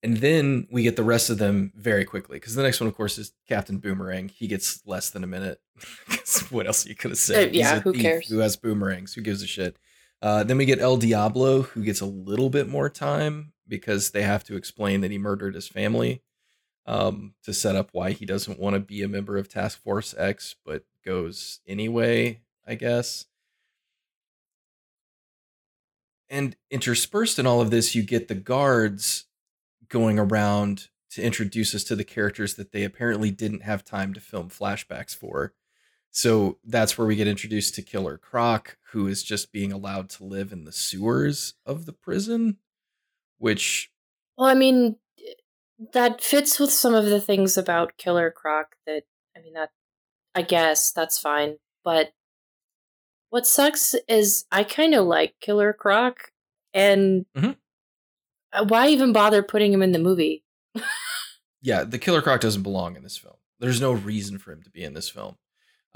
and 0.06 0.18
then 0.18 0.68
we 0.70 0.84
get 0.84 0.94
the 0.94 1.02
rest 1.02 1.30
of 1.30 1.38
them 1.38 1.72
very 1.74 2.04
quickly 2.04 2.36
because 2.36 2.54
the 2.54 2.62
next 2.62 2.80
one, 2.80 2.86
of 2.86 2.94
course, 2.94 3.18
is 3.18 3.32
Captain 3.48 3.78
Boomerang. 3.78 4.28
He 4.28 4.46
gets 4.46 4.80
less 4.86 5.10
than 5.10 5.24
a 5.24 5.26
minute. 5.26 5.60
what 6.50 6.68
else 6.68 6.86
are 6.86 6.88
you 6.88 6.94
could 6.94 7.10
have 7.10 7.18
said? 7.18 7.48
Uh, 7.48 7.50
yeah, 7.52 7.80
who 7.80 7.92
cares? 7.92 8.28
Who 8.28 8.38
has 8.38 8.56
boomerangs? 8.56 9.14
Who 9.14 9.20
gives 9.20 9.42
a 9.42 9.48
shit? 9.48 9.76
Uh, 10.22 10.42
then 10.44 10.56
we 10.56 10.64
get 10.64 10.80
El 10.80 10.96
Diablo, 10.96 11.62
who 11.62 11.82
gets 11.82 12.00
a 12.00 12.06
little 12.06 12.50
bit 12.50 12.68
more 12.68 12.88
time 12.88 13.52
because 13.68 14.10
they 14.10 14.22
have 14.22 14.44
to 14.44 14.56
explain 14.56 15.00
that 15.00 15.10
he 15.10 15.18
murdered 15.18 15.54
his 15.54 15.68
family 15.68 16.22
um, 16.86 17.34
to 17.44 17.52
set 17.52 17.76
up 17.76 17.90
why 17.92 18.12
he 18.12 18.24
doesn't 18.24 18.58
want 18.58 18.74
to 18.74 18.80
be 18.80 19.02
a 19.02 19.08
member 19.08 19.36
of 19.36 19.48
Task 19.48 19.82
Force 19.82 20.14
X, 20.16 20.54
but 20.64 20.84
goes 21.04 21.60
anyway, 21.66 22.40
I 22.66 22.74
guess. 22.74 23.26
And 26.28 26.56
interspersed 26.70 27.38
in 27.38 27.46
all 27.46 27.60
of 27.60 27.70
this, 27.70 27.94
you 27.94 28.02
get 28.02 28.28
the 28.28 28.34
guards 28.34 29.26
going 29.88 30.18
around 30.18 30.88
to 31.10 31.22
introduce 31.22 31.74
us 31.74 31.84
to 31.84 31.96
the 31.96 32.04
characters 32.04 32.54
that 32.54 32.72
they 32.72 32.82
apparently 32.82 33.30
didn't 33.30 33.62
have 33.62 33.84
time 33.84 34.12
to 34.14 34.20
film 34.20 34.48
flashbacks 34.48 35.14
for. 35.14 35.54
So 36.16 36.56
that's 36.64 36.96
where 36.96 37.06
we 37.06 37.14
get 37.14 37.26
introduced 37.26 37.74
to 37.74 37.82
Killer 37.82 38.16
Croc, 38.16 38.78
who 38.92 39.06
is 39.06 39.22
just 39.22 39.52
being 39.52 39.70
allowed 39.70 40.08
to 40.08 40.24
live 40.24 40.50
in 40.50 40.64
the 40.64 40.72
sewers 40.72 41.52
of 41.66 41.84
the 41.84 41.92
prison, 41.92 42.56
which. 43.36 43.90
Well, 44.38 44.48
I 44.48 44.54
mean, 44.54 44.96
that 45.92 46.22
fits 46.22 46.58
with 46.58 46.72
some 46.72 46.94
of 46.94 47.04
the 47.04 47.20
things 47.20 47.58
about 47.58 47.98
Killer 47.98 48.30
Croc 48.30 48.76
that, 48.86 49.02
I 49.36 49.42
mean, 49.42 49.52
that, 49.52 49.72
I 50.34 50.40
guess 50.40 50.90
that's 50.90 51.18
fine. 51.18 51.58
But 51.84 52.14
what 53.28 53.46
sucks 53.46 53.94
is 54.08 54.46
I 54.50 54.64
kind 54.64 54.94
of 54.94 55.04
like 55.04 55.34
Killer 55.42 55.74
Croc, 55.74 56.32
and 56.72 57.26
mm-hmm. 57.36 57.50
Uh, 58.54 58.64
why 58.64 58.88
even 58.88 59.12
bother 59.12 59.42
putting 59.42 59.70
him 59.70 59.82
in 59.82 59.92
the 59.92 59.98
movie? 59.98 60.44
yeah, 61.60 61.84
the 61.84 61.98
Killer 61.98 62.22
Croc 62.22 62.40
doesn't 62.40 62.62
belong 62.62 62.96
in 62.96 63.02
this 63.02 63.18
film. 63.18 63.36
There's 63.60 63.82
no 63.82 63.92
reason 63.92 64.38
for 64.38 64.52
him 64.52 64.62
to 64.62 64.70
be 64.70 64.82
in 64.82 64.94
this 64.94 65.10
film. 65.10 65.36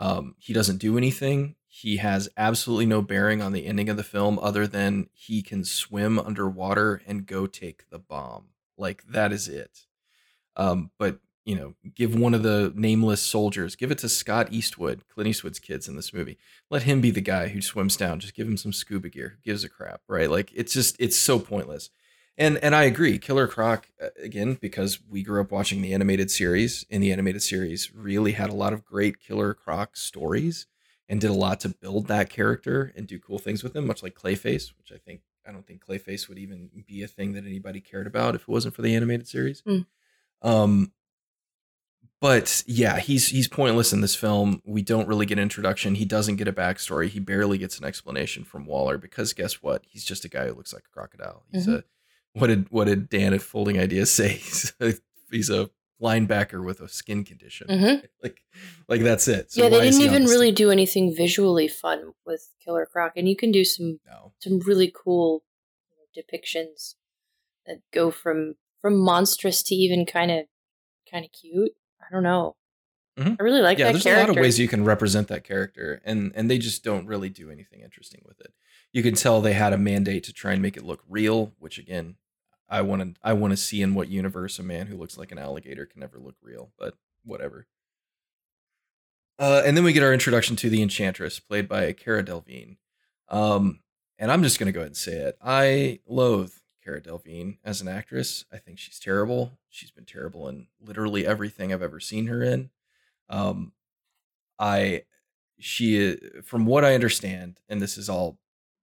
Um, 0.00 0.34
he 0.38 0.52
doesn't 0.52 0.78
do 0.78 0.96
anything. 0.96 1.56
He 1.68 1.98
has 1.98 2.28
absolutely 2.36 2.86
no 2.86 3.02
bearing 3.02 3.42
on 3.42 3.52
the 3.52 3.66
ending 3.66 3.88
of 3.88 3.96
the 3.96 4.02
film 4.02 4.38
other 4.40 4.66
than 4.66 5.08
he 5.12 5.42
can 5.42 5.62
swim 5.62 6.18
underwater 6.18 7.02
and 7.06 7.26
go 7.26 7.46
take 7.46 7.88
the 7.90 7.98
bomb. 7.98 8.48
Like 8.76 9.04
that 9.08 9.30
is 9.30 9.46
it. 9.46 9.86
Um, 10.56 10.90
but 10.98 11.20
you 11.44 11.54
know, 11.54 11.74
give 11.94 12.14
one 12.14 12.34
of 12.34 12.42
the 12.42 12.72
nameless 12.74 13.20
soldiers, 13.20 13.76
give 13.76 13.90
it 13.90 13.98
to 13.98 14.08
Scott 14.08 14.48
Eastwood, 14.50 15.04
Clint 15.08 15.28
Eastwood's 15.28 15.58
kids 15.58 15.86
in 15.86 15.96
this 15.96 16.12
movie. 16.12 16.38
Let 16.70 16.84
him 16.84 17.00
be 17.00 17.10
the 17.10 17.20
guy 17.20 17.48
who 17.48 17.62
swims 17.62 17.96
down. 17.96 18.20
Just 18.20 18.34
give 18.34 18.46
him 18.46 18.56
some 18.56 18.72
scuba 18.72 19.08
gear. 19.08 19.36
Who 19.36 19.50
gives 19.50 19.64
a 19.64 19.68
crap, 19.68 20.00
right? 20.08 20.30
Like 20.30 20.50
it's 20.54 20.72
just 20.72 20.96
it's 20.98 21.16
so 21.16 21.38
pointless. 21.38 21.90
And 22.40 22.56
and 22.62 22.74
I 22.74 22.84
agree, 22.84 23.18
Killer 23.18 23.46
Croc 23.46 23.86
uh, 24.02 24.08
again 24.20 24.54
because 24.54 24.98
we 25.06 25.22
grew 25.22 25.42
up 25.42 25.52
watching 25.52 25.82
the 25.82 25.92
animated 25.92 26.30
series, 26.30 26.86
and 26.90 27.02
the 27.02 27.12
animated 27.12 27.42
series 27.42 27.94
really 27.94 28.32
had 28.32 28.48
a 28.48 28.54
lot 28.54 28.72
of 28.72 28.82
great 28.82 29.20
Killer 29.20 29.52
Croc 29.52 29.94
stories 29.94 30.66
and 31.06 31.20
did 31.20 31.28
a 31.28 31.34
lot 31.34 31.60
to 31.60 31.68
build 31.68 32.06
that 32.06 32.30
character 32.30 32.94
and 32.96 33.06
do 33.06 33.18
cool 33.18 33.38
things 33.38 33.62
with 33.62 33.76
him, 33.76 33.86
much 33.86 34.02
like 34.02 34.14
Clayface, 34.14 34.72
which 34.78 34.90
I 34.90 34.96
think 34.96 35.20
I 35.46 35.52
don't 35.52 35.66
think 35.66 35.84
Clayface 35.84 36.30
would 36.30 36.38
even 36.38 36.70
be 36.88 37.02
a 37.02 37.08
thing 37.08 37.34
that 37.34 37.44
anybody 37.44 37.78
cared 37.78 38.06
about 38.06 38.34
if 38.34 38.42
it 38.42 38.48
wasn't 38.48 38.74
for 38.74 38.80
the 38.80 38.96
animated 38.96 39.28
series. 39.28 39.60
Mm. 39.62 39.84
Um, 40.40 40.92
but 42.22 42.64
yeah, 42.66 43.00
he's 43.00 43.28
he's 43.28 43.48
pointless 43.48 43.92
in 43.92 44.00
this 44.00 44.14
film. 44.16 44.62
We 44.64 44.80
don't 44.80 45.08
really 45.08 45.26
get 45.26 45.36
an 45.36 45.42
introduction. 45.42 45.94
He 45.94 46.06
doesn't 46.06 46.36
get 46.36 46.48
a 46.48 46.54
backstory. 46.54 47.08
He 47.08 47.20
barely 47.20 47.58
gets 47.58 47.78
an 47.78 47.84
explanation 47.84 48.44
from 48.44 48.64
Waller 48.64 48.96
because 48.96 49.34
guess 49.34 49.62
what? 49.62 49.82
He's 49.86 50.06
just 50.06 50.24
a 50.24 50.28
guy 50.28 50.46
who 50.46 50.54
looks 50.54 50.72
like 50.72 50.84
a 50.86 50.94
crocodile. 50.94 51.42
He's 51.52 51.66
mm-hmm. 51.66 51.76
a 51.80 51.84
what 52.32 52.48
did 52.48 52.66
what 52.70 52.86
did 52.86 53.08
Dan 53.08 53.34
at 53.34 53.42
Folding 53.42 53.78
Ideas 53.78 54.10
say? 54.10 54.28
He's 54.38 54.72
a, 54.80 54.94
he's 55.30 55.50
a 55.50 55.70
linebacker 56.02 56.64
with 56.64 56.80
a 56.80 56.88
skin 56.88 57.24
condition. 57.24 57.68
Mm-hmm. 57.68 58.06
Like 58.22 58.42
like 58.88 59.02
that's 59.02 59.28
it. 59.28 59.52
So 59.52 59.62
yeah, 59.62 59.68
they 59.68 59.90
didn't 59.90 60.02
even 60.02 60.24
really 60.24 60.52
do 60.52 60.70
anything 60.70 61.14
visually 61.14 61.68
fun 61.68 62.12
with 62.24 62.48
Killer 62.64 62.86
Croc, 62.90 63.12
and 63.16 63.28
you 63.28 63.36
can 63.36 63.52
do 63.52 63.64
some 63.64 64.00
no. 64.06 64.32
some 64.40 64.60
really 64.60 64.92
cool 64.92 65.44
depictions 66.16 66.94
that 67.66 67.80
go 67.92 68.10
from 68.10 68.54
from 68.80 68.98
monstrous 68.98 69.62
to 69.64 69.74
even 69.74 70.06
kind 70.06 70.30
of 70.30 70.46
kind 71.10 71.24
of 71.24 71.30
cute. 71.32 71.72
I 72.00 72.12
don't 72.12 72.22
know. 72.22 72.56
Mm-hmm. 73.18 73.34
I 73.38 73.42
really 73.42 73.60
like 73.60 73.78
yeah, 73.78 73.86
that 73.86 73.92
there's 73.92 74.04
character. 74.04 74.24
a 74.24 74.26
lot 74.28 74.38
of 74.38 74.42
ways 74.42 74.58
you 74.58 74.68
can 74.68 74.84
represent 74.84 75.28
that 75.28 75.44
character, 75.44 76.00
and 76.04 76.32
and 76.34 76.50
they 76.50 76.58
just 76.58 76.82
don't 76.82 77.06
really 77.06 77.28
do 77.28 77.50
anything 77.50 77.80
interesting 77.80 78.22
with 78.24 78.40
it. 78.40 78.52
You 78.92 79.02
can 79.02 79.14
tell 79.14 79.40
they 79.40 79.52
had 79.52 79.72
a 79.72 79.78
mandate 79.78 80.24
to 80.24 80.32
try 80.32 80.52
and 80.52 80.62
make 80.62 80.76
it 80.76 80.84
look 80.84 81.04
real, 81.08 81.52
which 81.58 81.78
again, 81.78 82.16
I 82.70 82.82
want 82.82 83.02
to 83.02 83.20
I 83.22 83.32
want 83.32 83.50
to 83.50 83.56
see 83.56 83.82
in 83.82 83.94
what 83.94 84.08
universe 84.08 84.58
a 84.58 84.62
man 84.62 84.86
who 84.86 84.96
looks 84.96 85.18
like 85.18 85.32
an 85.32 85.38
alligator 85.38 85.84
can 85.86 86.00
never 86.00 86.18
look 86.18 86.36
real, 86.40 86.70
but 86.78 86.94
whatever. 87.24 87.66
Uh, 89.38 89.62
and 89.64 89.76
then 89.76 89.84
we 89.84 89.92
get 89.92 90.02
our 90.02 90.12
introduction 90.12 90.54
to 90.54 90.70
the 90.70 90.82
Enchantress, 90.82 91.40
played 91.40 91.68
by 91.68 91.92
Cara 91.92 92.22
Delevingne. 92.22 92.76
Um, 93.28 93.80
and 94.18 94.30
I'm 94.30 94.42
just 94.42 94.58
gonna 94.58 94.72
go 94.72 94.80
ahead 94.80 94.88
and 94.88 94.96
say 94.96 95.14
it. 95.14 95.36
I 95.42 95.98
loathe 96.06 96.52
Cara 96.84 97.00
Delevingne 97.00 97.58
as 97.64 97.80
an 97.80 97.88
actress. 97.88 98.44
I 98.52 98.58
think 98.58 98.78
she's 98.78 99.00
terrible. 99.00 99.58
She's 99.68 99.90
been 99.90 100.04
terrible 100.04 100.46
in 100.48 100.68
literally 100.80 101.26
everything 101.26 101.72
I've 101.72 101.82
ever 101.82 102.00
seen 102.00 102.28
her 102.28 102.42
in. 102.42 102.70
Um, 103.28 103.72
I 104.58 105.04
she 105.58 106.16
from 106.44 106.66
what 106.66 106.84
I 106.84 106.94
understand, 106.94 107.60
and 107.68 107.82
this 107.82 107.98
is 107.98 108.08
all 108.08 108.38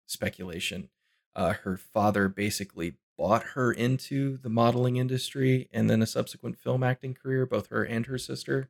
speculation. 0.08 0.90
Uh, 1.36 1.54
her 1.54 1.78
father 1.78 2.28
basically 2.28 2.96
bought 3.18 3.44
her 3.56 3.72
into 3.72 4.38
the 4.38 4.50
modeling 4.50 4.98
industry 4.98 5.68
and 5.72 5.90
then 5.90 6.02
a 6.02 6.08
subsequent 6.08 6.58
film 6.58 6.84
acting 6.84 7.14
career, 7.14 7.46
both 7.46 7.68
her 7.68 7.84
and 7.84 8.06
her 8.06 8.18
sister. 8.18 8.70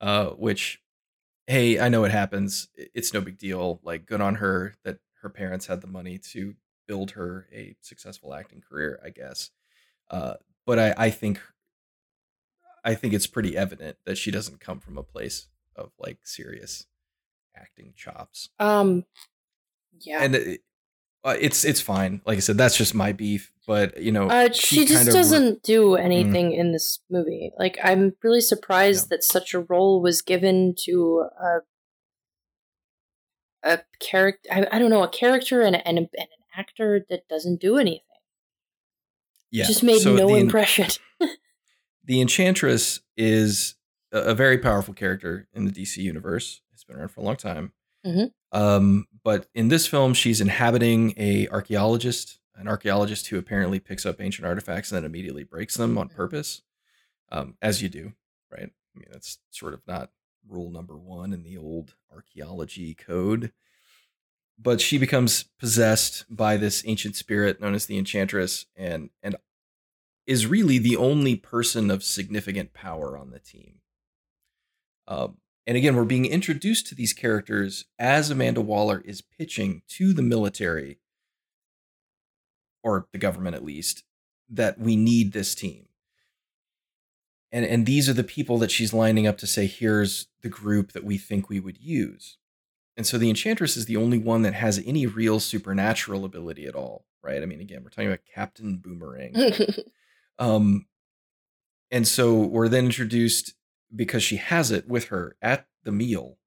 Uh, 0.00 0.26
which, 0.30 0.82
hey, 1.46 1.80
I 1.80 1.88
know 1.88 2.04
it 2.04 2.12
happens. 2.12 2.68
It's 2.76 3.14
no 3.14 3.20
big 3.20 3.38
deal. 3.38 3.80
Like, 3.82 4.04
good 4.04 4.20
on 4.20 4.36
her 4.36 4.74
that 4.84 4.98
her 5.22 5.30
parents 5.30 5.66
had 5.66 5.80
the 5.80 5.86
money 5.86 6.18
to 6.32 6.54
build 6.86 7.12
her 7.12 7.48
a 7.52 7.74
successful 7.80 8.34
acting 8.34 8.60
career, 8.60 9.00
I 9.04 9.10
guess. 9.10 9.50
Uh, 10.10 10.34
but 10.66 10.78
I, 10.78 10.94
I 10.96 11.10
think 11.10 11.40
I 12.84 12.94
think 12.94 13.14
it's 13.14 13.26
pretty 13.26 13.56
evident 13.56 13.96
that 14.04 14.16
she 14.16 14.30
doesn't 14.30 14.60
come 14.60 14.78
from 14.78 14.96
a 14.96 15.02
place 15.02 15.48
of 15.74 15.90
like 15.98 16.18
serious 16.22 16.86
acting 17.56 17.92
chops. 17.96 18.50
Um, 18.60 19.04
yeah, 20.00 20.22
and 20.22 20.36
it, 20.36 20.60
uh, 21.26 21.36
it's 21.40 21.64
it's 21.64 21.80
fine. 21.80 22.20
Like 22.24 22.36
I 22.36 22.40
said, 22.40 22.56
that's 22.56 22.76
just 22.76 22.94
my 22.94 23.10
beef. 23.10 23.50
But 23.66 24.00
you 24.00 24.12
know, 24.12 24.28
uh, 24.28 24.52
she, 24.52 24.76
she 24.76 24.84
just 24.86 25.06
doesn't 25.06 25.64
do 25.64 25.90
mm. 25.90 26.00
anything 26.00 26.52
mm. 26.52 26.58
in 26.58 26.70
this 26.70 27.00
movie. 27.10 27.50
Like 27.58 27.78
I'm 27.82 28.14
really 28.22 28.40
surprised 28.40 29.10
that 29.10 29.24
such 29.24 29.52
a 29.52 29.58
role 29.58 30.00
was 30.00 30.22
given 30.22 30.76
to 30.84 31.26
a 31.42 31.58
a 33.64 33.80
character. 33.98 34.48
I, 34.52 34.66
I, 34.70 34.78
don't 34.78 34.90
know, 34.90 35.02
a 35.02 35.08
character 35.08 35.62
and, 35.62 35.74
and, 35.74 35.98
and 35.98 36.08
an 36.14 36.26
actor 36.56 37.04
that 37.10 37.26
doesn't 37.26 37.60
do 37.60 37.76
anything. 37.76 38.02
Yeah, 39.50 39.66
just 39.66 39.82
made 39.82 40.02
so 40.02 40.14
no 40.14 40.28
the, 40.28 40.36
impression. 40.36 40.86
the 42.04 42.20
Enchantress 42.20 43.00
is 43.16 43.74
a, 44.12 44.18
a, 44.18 44.34
very 44.34 44.58
powerful 44.58 44.94
character 44.94 45.48
in 45.52 45.64
the 45.64 45.72
DC 45.72 45.96
universe. 45.96 46.60
It's 46.72 46.84
been 46.84 46.96
around 46.96 47.08
for 47.08 47.20
a 47.20 47.24
long 47.24 47.36
time. 47.36 47.72
Mm-hmm. 48.06 48.58
Um, 48.58 49.06
but 49.26 49.48
in 49.56 49.66
this 49.66 49.88
film, 49.88 50.14
she's 50.14 50.40
inhabiting 50.40 51.12
a 51.16 51.48
archaeologist, 51.48 52.38
an 52.54 52.68
archaeologist 52.68 53.26
who 53.26 53.38
apparently 53.38 53.80
picks 53.80 54.06
up 54.06 54.20
ancient 54.20 54.46
artifacts 54.46 54.92
and 54.92 54.98
then 54.98 55.04
immediately 55.04 55.42
breaks 55.42 55.76
them 55.76 55.98
on 55.98 56.08
purpose, 56.08 56.62
um, 57.32 57.56
as 57.60 57.82
you 57.82 57.88
do, 57.88 58.12
right? 58.52 58.70
I 58.70 58.98
mean, 58.98 59.08
that's 59.10 59.38
sort 59.50 59.74
of 59.74 59.80
not 59.84 60.10
rule 60.48 60.70
number 60.70 60.96
one 60.96 61.32
in 61.32 61.42
the 61.42 61.56
old 61.56 61.96
archaeology 62.14 62.94
code. 62.94 63.50
But 64.56 64.80
she 64.80 64.96
becomes 64.96 65.46
possessed 65.58 66.24
by 66.30 66.56
this 66.56 66.84
ancient 66.86 67.16
spirit 67.16 67.60
known 67.60 67.74
as 67.74 67.86
the 67.86 67.98
Enchantress, 67.98 68.66
and 68.76 69.10
and 69.24 69.34
is 70.24 70.46
really 70.46 70.78
the 70.78 70.96
only 70.96 71.34
person 71.34 71.90
of 71.90 72.04
significant 72.04 72.72
power 72.74 73.18
on 73.18 73.32
the 73.32 73.40
team. 73.40 73.80
Um, 75.08 75.38
and 75.66 75.76
again, 75.76 75.96
we're 75.96 76.04
being 76.04 76.26
introduced 76.26 76.86
to 76.88 76.94
these 76.94 77.12
characters 77.12 77.86
as 77.98 78.30
Amanda 78.30 78.60
Waller 78.60 79.02
is 79.04 79.22
pitching 79.22 79.82
to 79.88 80.12
the 80.12 80.22
military, 80.22 80.98
or 82.82 83.08
the 83.12 83.18
government 83.18 83.56
at 83.56 83.64
least, 83.64 84.04
that 84.48 84.78
we 84.78 84.94
need 84.94 85.32
this 85.32 85.54
team. 85.54 85.86
And 87.50 87.64
and 87.64 87.86
these 87.86 88.08
are 88.08 88.14
the 88.14 88.24
people 88.24 88.58
that 88.58 88.70
she's 88.70 88.92
lining 88.92 89.26
up 89.26 89.38
to 89.38 89.46
say 89.46 89.66
here's 89.66 90.26
the 90.42 90.48
group 90.48 90.92
that 90.92 91.04
we 91.04 91.18
think 91.18 91.48
we 91.48 91.60
would 91.60 91.78
use. 91.78 92.38
And 92.96 93.06
so 93.06 93.18
the 93.18 93.28
enchantress 93.28 93.76
is 93.76 93.86
the 93.86 93.96
only 93.96 94.18
one 94.18 94.42
that 94.42 94.54
has 94.54 94.82
any 94.86 95.06
real 95.06 95.38
supernatural 95.38 96.24
ability 96.24 96.66
at 96.66 96.74
all 96.74 97.06
right? 97.26 97.42
I 97.42 97.46
mean 97.46 97.60
again 97.60 97.82
we're 97.82 97.90
talking 97.90 98.06
about 98.08 98.20
captain 98.32 98.78
boomerang. 98.78 99.34
Um 100.38 100.84
and 101.90 102.06
so 102.06 102.34
we're 102.34 102.68
then 102.68 102.84
introduced 102.84 103.54
because 103.94 104.22
she 104.22 104.36
has 104.36 104.70
it 104.70 104.88
with 104.88 105.06
her 105.06 105.36
at 105.40 105.66
the 105.84 105.92
meal 105.92 106.38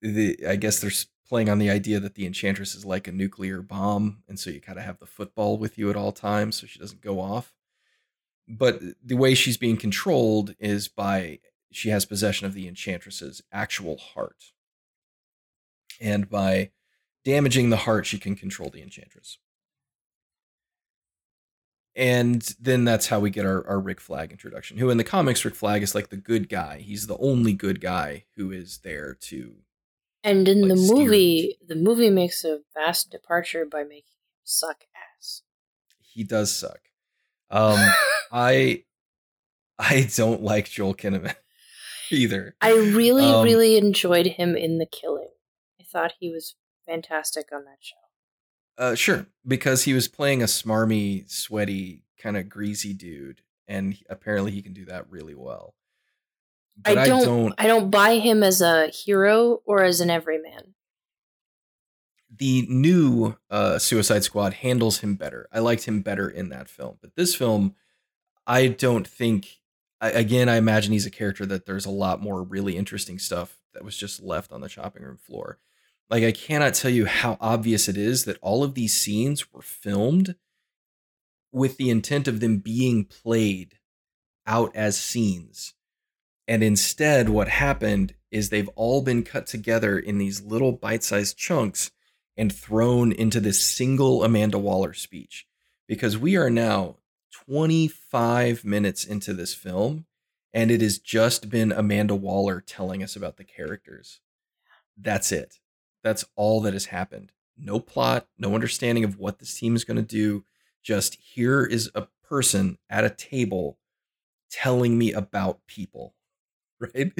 the 0.00 0.38
i 0.46 0.56
guess 0.56 0.80
they're 0.80 0.90
playing 1.28 1.48
on 1.48 1.58
the 1.58 1.68
idea 1.68 2.00
that 2.00 2.14
the 2.14 2.24
enchantress 2.24 2.74
is 2.74 2.84
like 2.84 3.06
a 3.06 3.12
nuclear 3.12 3.60
bomb 3.60 4.22
and 4.28 4.38
so 4.38 4.48
you 4.48 4.60
kind 4.60 4.78
of 4.78 4.84
have 4.84 4.98
the 4.98 5.06
football 5.06 5.58
with 5.58 5.76
you 5.76 5.90
at 5.90 5.96
all 5.96 6.12
times 6.12 6.56
so 6.56 6.66
she 6.66 6.78
doesn't 6.78 7.02
go 7.02 7.20
off 7.20 7.52
but 8.48 8.80
the 9.04 9.16
way 9.16 9.34
she's 9.34 9.58
being 9.58 9.76
controlled 9.76 10.54
is 10.58 10.88
by 10.88 11.40
she 11.70 11.90
has 11.90 12.06
possession 12.06 12.46
of 12.46 12.54
the 12.54 12.66
enchantress's 12.66 13.42
actual 13.52 13.98
heart. 13.98 14.52
And 16.00 16.30
by 16.30 16.70
damaging 17.24 17.70
the 17.70 17.78
heart, 17.78 18.06
she 18.06 18.18
can 18.18 18.36
control 18.36 18.70
the 18.70 18.82
enchantress. 18.82 19.38
And 21.98 22.42
then 22.60 22.84
that's 22.84 23.08
how 23.08 23.18
we 23.18 23.28
get 23.28 23.44
our, 23.44 23.66
our 23.66 23.80
Rick 23.80 24.00
Flag 24.00 24.30
introduction, 24.30 24.78
who 24.78 24.88
in 24.88 24.98
the 24.98 25.04
comics, 25.04 25.44
Rick 25.44 25.56
Flag 25.56 25.82
is 25.82 25.96
like 25.96 26.10
the 26.10 26.16
good 26.16 26.48
guy. 26.48 26.78
He's 26.78 27.08
the 27.08 27.18
only 27.18 27.52
good 27.52 27.80
guy 27.80 28.26
who 28.36 28.52
is 28.52 28.78
there 28.84 29.14
to. 29.22 29.56
And 30.22 30.46
in 30.46 30.62
like, 30.62 30.68
the 30.68 30.94
movie, 30.94 31.58
the 31.66 31.74
movie 31.74 32.10
makes 32.10 32.44
a 32.44 32.60
vast 32.72 33.10
departure 33.10 33.66
by 33.68 33.82
making 33.82 34.12
him 34.12 34.44
suck 34.44 34.84
ass. 34.94 35.42
He 35.98 36.22
does 36.22 36.54
suck. 36.54 36.78
Um, 37.50 37.84
I 38.32 38.84
I 39.76 40.08
don't 40.14 40.42
like 40.42 40.70
Joel 40.70 40.94
Kinnaman 40.94 41.34
either. 42.12 42.54
I 42.60 42.74
really, 42.74 43.26
um, 43.26 43.44
really 43.44 43.76
enjoyed 43.76 44.26
him 44.26 44.54
in 44.54 44.78
The 44.78 44.86
Killing. 44.86 45.30
I 45.80 45.84
thought 45.84 46.14
he 46.20 46.30
was 46.30 46.54
fantastic 46.86 47.46
on 47.52 47.64
that 47.64 47.78
show. 47.80 47.96
Uh, 48.78 48.94
sure, 48.94 49.26
because 49.46 49.84
he 49.84 49.92
was 49.92 50.08
playing 50.08 50.40
a 50.40 50.46
smarmy, 50.46 51.28
sweaty, 51.28 52.04
kind 52.16 52.36
of 52.36 52.48
greasy 52.48 52.94
dude, 52.94 53.42
and 53.66 53.94
he, 53.94 54.06
apparently 54.08 54.52
he 54.52 54.62
can 54.62 54.72
do 54.72 54.84
that 54.84 55.10
really 55.10 55.34
well. 55.34 55.74
I 56.84 56.94
don't, 56.94 57.04
I 57.04 57.08
don't, 57.08 57.54
I 57.58 57.66
don't 57.66 57.90
buy 57.90 58.18
him 58.18 58.44
as 58.44 58.62
a 58.62 58.86
hero 58.86 59.60
or 59.66 59.82
as 59.82 60.00
an 60.00 60.10
everyman 60.10 60.74
the 62.38 62.66
new 62.68 63.36
uh, 63.50 63.78
Suicide 63.78 64.24
Squad 64.24 64.54
handles 64.54 64.98
him 64.98 65.14
better. 65.14 65.48
I 65.52 65.58
liked 65.58 65.84
him 65.84 66.02
better 66.02 66.28
in 66.28 66.48
that 66.50 66.68
film, 66.68 66.98
but 67.00 67.14
this 67.16 67.34
film, 67.34 67.74
I 68.46 68.68
don't 68.68 69.06
think. 69.06 69.60
I, 70.00 70.10
again, 70.10 70.48
I 70.48 70.56
imagine 70.56 70.92
he's 70.92 71.06
a 71.06 71.10
character 71.10 71.44
that 71.46 71.66
there's 71.66 71.86
a 71.86 71.90
lot 71.90 72.22
more 72.22 72.42
really 72.42 72.76
interesting 72.76 73.18
stuff 73.18 73.58
that 73.74 73.84
was 73.84 73.96
just 73.96 74.22
left 74.22 74.52
on 74.52 74.60
the 74.60 74.68
chopping 74.68 75.02
room 75.02 75.16
floor. 75.16 75.58
Like 76.10 76.24
I 76.24 76.32
cannot 76.32 76.74
tell 76.74 76.90
you 76.90 77.06
how 77.06 77.36
obvious 77.40 77.88
it 77.88 77.96
is 77.96 78.24
that 78.24 78.38
all 78.40 78.64
of 78.64 78.74
these 78.74 78.98
scenes 78.98 79.52
were 79.52 79.62
filmed 79.62 80.36
with 81.52 81.76
the 81.76 81.90
intent 81.90 82.28
of 82.28 82.40
them 82.40 82.58
being 82.58 83.04
played 83.04 83.74
out 84.46 84.74
as 84.74 84.98
scenes. 84.98 85.74
And 86.46 86.62
instead, 86.62 87.28
what 87.28 87.48
happened 87.48 88.14
is 88.30 88.48
they've 88.48 88.70
all 88.74 89.02
been 89.02 89.22
cut 89.22 89.46
together 89.46 89.98
in 89.98 90.18
these 90.18 90.42
little 90.42 90.72
bite 90.72 91.04
sized 91.04 91.36
chunks 91.36 91.90
and 92.36 92.52
thrown 92.52 93.12
into 93.12 93.40
this 93.40 93.60
single 93.60 94.24
Amanda 94.24 94.58
Waller 94.58 94.94
speech. 94.94 95.46
Because 95.86 96.16
we 96.16 96.36
are 96.36 96.50
now 96.50 96.96
25 97.46 98.64
minutes 98.64 99.04
into 99.04 99.34
this 99.34 99.54
film, 99.54 100.06
and 100.52 100.70
it 100.70 100.80
has 100.80 100.98
just 100.98 101.50
been 101.50 101.72
Amanda 101.72 102.14
Waller 102.14 102.60
telling 102.60 103.02
us 103.02 103.16
about 103.16 103.36
the 103.36 103.44
characters. 103.44 104.20
That's 104.96 105.32
it. 105.32 105.58
That's 106.02 106.24
all 106.36 106.60
that 106.62 106.72
has 106.72 106.86
happened. 106.86 107.32
No 107.56 107.80
plot, 107.80 108.26
no 108.38 108.54
understanding 108.54 109.04
of 109.04 109.18
what 109.18 109.38
this 109.38 109.58
team 109.58 109.74
is 109.74 109.84
going 109.84 109.96
to 109.96 110.02
do. 110.02 110.44
Just 110.82 111.16
here 111.16 111.64
is 111.64 111.90
a 111.94 112.06
person 112.22 112.78
at 112.88 113.04
a 113.04 113.10
table 113.10 113.78
telling 114.50 114.98
me 114.98 115.12
about 115.12 115.66
people. 115.66 116.14
Right? 116.94 117.12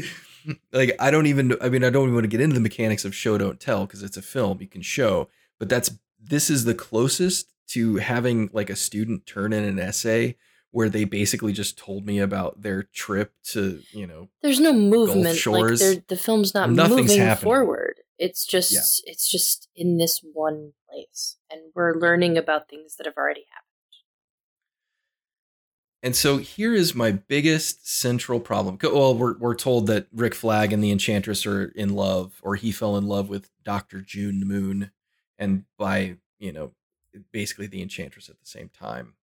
like 0.73 0.95
I 1.01 1.11
don't 1.11 1.27
even 1.27 1.57
I 1.61 1.69
mean 1.69 1.83
I 1.83 1.91
don't 1.91 2.05
even 2.05 2.15
want 2.15 2.23
to 2.23 2.29
get 2.29 2.41
into 2.41 2.55
the 2.55 2.61
mechanics 2.61 3.05
of 3.05 3.13
show 3.13 3.37
don't 3.37 3.59
tell 3.59 3.87
because 3.87 4.05
it's 4.05 4.17
a 4.17 4.23
film 4.23 4.59
you 4.61 4.69
can 4.69 4.83
show, 4.83 5.29
but 5.59 5.69
that's 5.69 5.99
this 6.23 6.49
is 6.49 6.65
the 6.65 6.77
closest 6.77 7.53
to 7.71 7.97
having 7.97 8.51
like 8.53 8.71
a 8.71 8.77
student 8.77 9.27
turn 9.27 9.53
in 9.53 9.65
an 9.65 9.81
essay 9.81 10.37
where 10.71 10.89
they 10.89 11.03
basically 11.03 11.53
just 11.53 11.77
told 11.77 12.07
me 12.07 12.21
about 12.21 12.63
their 12.63 12.85
trip 12.85 13.33
to, 13.43 13.81
you 13.91 14.07
know, 14.07 14.29
there's 14.43 14.61
no 14.61 14.73
movement. 14.73 15.37
Shores. 15.37 15.83
Like 15.83 16.07
the 16.07 16.17
film's 16.17 16.55
not 16.55 16.71
Nothing's 16.71 17.09
moving 17.09 17.19
happening. 17.19 17.45
forward. 17.45 17.98
It's 18.19 18.47
just 18.47 18.73
yeah. 18.73 19.13
it's 19.13 19.31
just 19.31 19.69
in 19.77 19.97
this 19.97 20.21
one 20.21 20.73
place, 20.91 21.37
and 21.51 21.61
we're 21.75 21.95
learning 21.95 22.37
about 22.37 22.69
things 22.69 22.97
that 22.97 23.07
have 23.07 23.17
already 23.17 23.47
happened. 23.49 23.69
And 26.03 26.15
so 26.15 26.39
here 26.39 26.75
is 26.75 26.95
my 26.95 27.11
biggest 27.11 27.89
central 27.89 28.39
problem. 28.39 28.79
Well, 28.83 29.17
we're, 29.17 29.37
we're 29.37 29.57
told 29.57 29.89
that 29.89 30.07
Rick 30.13 30.35
Flag 30.35 30.73
and 30.73 30.83
the 30.83 30.93
Enchantress 30.93 31.45
are 31.45 31.67
in 31.75 31.95
love, 31.95 32.41
or 32.43 32.55
he 32.55 32.71
fell 32.71 32.97
in 32.97 33.07
love 33.07 33.29
with 33.29 33.51
Dr. 33.65 34.01
June 34.01 34.47
Moon, 34.47 34.93
and 35.39 35.65
by, 35.77 36.17
you 36.39 36.53
know, 36.53 36.73
basically 37.33 37.67
the 37.67 37.83
Enchantress 37.83 38.29
at 38.29 38.39
the 38.39 38.47
same 38.47 38.69
time, 38.69 39.15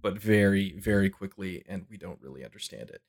but 0.00 0.18
very, 0.18 0.78
very 0.78 1.10
quickly, 1.10 1.62
and 1.68 1.84
we 1.90 1.98
don't 1.98 2.22
really 2.22 2.44
understand 2.44 2.88
it. 2.88 3.02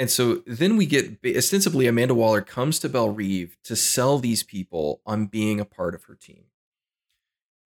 And 0.00 0.10
so 0.10 0.36
then 0.46 0.78
we 0.78 0.86
get 0.86 1.18
ostensibly 1.36 1.86
Amanda 1.86 2.14
Waller 2.14 2.40
comes 2.40 2.78
to 2.78 2.88
Belle 2.88 3.10
Reve 3.10 3.58
to 3.64 3.76
sell 3.76 4.18
these 4.18 4.42
people 4.42 5.02
on 5.04 5.26
being 5.26 5.60
a 5.60 5.66
part 5.66 5.94
of 5.94 6.04
her 6.04 6.14
team. 6.14 6.44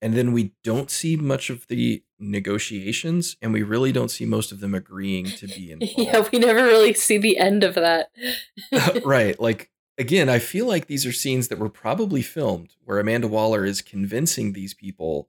And 0.02 0.14
then 0.14 0.32
we 0.32 0.52
don't 0.64 0.90
see 0.90 1.14
much 1.14 1.48
of 1.48 1.68
the 1.68 2.02
negotiations, 2.18 3.36
and 3.40 3.52
we 3.52 3.62
really 3.62 3.92
don't 3.92 4.10
see 4.10 4.24
most 4.24 4.50
of 4.50 4.58
them 4.58 4.74
agreeing 4.74 5.26
to 5.26 5.46
be 5.46 5.70
involved. 5.70 5.94
yeah, 5.96 6.28
we 6.32 6.40
never 6.40 6.64
really 6.64 6.92
see 6.92 7.18
the 7.18 7.38
end 7.38 7.62
of 7.62 7.76
that. 7.76 8.10
right. 9.04 9.38
Like, 9.44 9.70
again, 9.96 10.28
I 10.28 10.40
feel 10.40 10.66
like 10.66 10.88
these 10.88 11.06
are 11.06 11.12
scenes 11.12 11.46
that 11.48 11.60
were 11.60 11.68
probably 11.68 12.20
filmed 12.20 12.74
where 12.82 12.98
Amanda 12.98 13.28
Waller 13.28 13.64
is 13.64 13.80
convincing 13.80 14.54
these 14.54 14.74
people, 14.74 15.28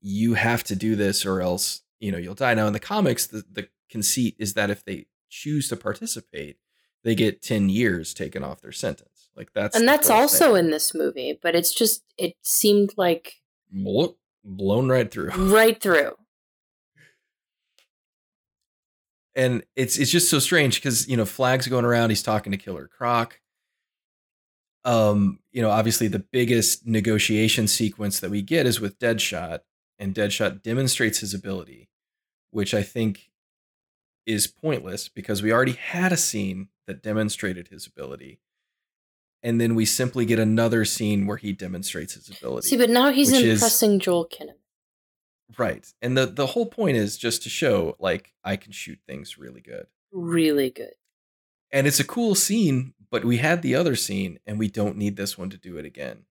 you 0.00 0.34
have 0.34 0.64
to 0.64 0.74
do 0.74 0.96
this 0.96 1.24
or 1.24 1.40
else, 1.40 1.82
you 2.00 2.10
know, 2.10 2.18
you'll 2.18 2.34
die. 2.34 2.54
Now, 2.54 2.66
in 2.66 2.72
the 2.72 2.80
comics, 2.80 3.28
the, 3.28 3.44
the 3.48 3.68
conceit 3.88 4.34
is 4.40 4.54
that 4.54 4.68
if 4.68 4.84
they 4.84 5.06
choose 5.30 5.68
to 5.68 5.76
participate, 5.76 6.56
they 7.04 7.14
get 7.14 7.40
10 7.42 7.68
years 7.70 8.12
taken 8.12 8.44
off 8.44 8.60
their 8.60 8.72
sentence. 8.72 9.30
Like 9.36 9.52
that's 9.54 9.76
And 9.76 9.88
that's 9.88 10.10
also 10.10 10.54
thing. 10.54 10.66
in 10.66 10.70
this 10.70 10.94
movie, 10.94 11.38
but 11.40 11.54
it's 11.54 11.72
just 11.72 12.02
it 12.18 12.34
seemed 12.42 12.92
like 12.96 13.36
blown 13.72 14.88
right 14.88 15.10
through. 15.10 15.30
Right 15.36 15.80
through. 15.80 16.12
And 19.34 19.62
it's 19.76 19.96
it's 19.96 20.10
just 20.10 20.28
so 20.28 20.38
strange 20.40 20.82
cuz 20.82 21.08
you 21.08 21.16
know 21.16 21.24
Flag's 21.24 21.68
going 21.68 21.84
around, 21.84 22.10
he's 22.10 22.22
talking 22.22 22.50
to 22.52 22.58
Killer 22.58 22.88
Croc. 22.88 23.40
Um, 24.84 25.40
you 25.52 25.60
know, 25.62 25.70
obviously 25.70 26.08
the 26.08 26.18
biggest 26.32 26.86
negotiation 26.86 27.68
sequence 27.68 28.18
that 28.20 28.30
we 28.30 28.40
get 28.42 28.66
is 28.66 28.80
with 28.80 28.98
Deadshot, 28.98 29.60
and 29.98 30.14
Deadshot 30.14 30.62
demonstrates 30.62 31.18
his 31.18 31.34
ability, 31.34 31.90
which 32.50 32.72
I 32.74 32.82
think 32.82 33.29
is 34.30 34.46
pointless 34.46 35.08
because 35.08 35.42
we 35.42 35.52
already 35.52 35.72
had 35.72 36.12
a 36.12 36.16
scene 36.16 36.68
that 36.86 37.02
demonstrated 37.02 37.68
his 37.68 37.86
ability. 37.86 38.38
And 39.42 39.60
then 39.60 39.74
we 39.74 39.84
simply 39.84 40.24
get 40.24 40.38
another 40.38 40.84
scene 40.84 41.26
where 41.26 41.36
he 41.36 41.52
demonstrates 41.52 42.14
his 42.14 42.28
ability. 42.28 42.68
See, 42.68 42.76
but 42.76 42.90
now 42.90 43.10
he's 43.10 43.32
impressing 43.32 43.96
is, 43.96 44.02
Joel 44.02 44.28
Kinnaman. 44.28 44.54
Right. 45.58 45.92
And 46.00 46.16
the, 46.16 46.26
the 46.26 46.46
whole 46.46 46.66
point 46.66 46.96
is 46.96 47.16
just 47.16 47.42
to 47.42 47.48
show, 47.48 47.96
like, 47.98 48.32
I 48.44 48.56
can 48.56 48.72
shoot 48.72 49.00
things 49.06 49.38
really 49.38 49.60
good. 49.60 49.86
Really 50.12 50.70
good. 50.70 50.92
And 51.72 51.86
it's 51.86 52.00
a 52.00 52.04
cool 52.04 52.34
scene, 52.34 52.94
but 53.10 53.24
we 53.24 53.38
had 53.38 53.62
the 53.62 53.74
other 53.74 53.96
scene 53.96 54.38
and 54.46 54.58
we 54.58 54.68
don't 54.68 54.96
need 54.96 55.16
this 55.16 55.36
one 55.36 55.50
to 55.50 55.56
do 55.56 55.76
it 55.76 55.84
again. 55.84 56.24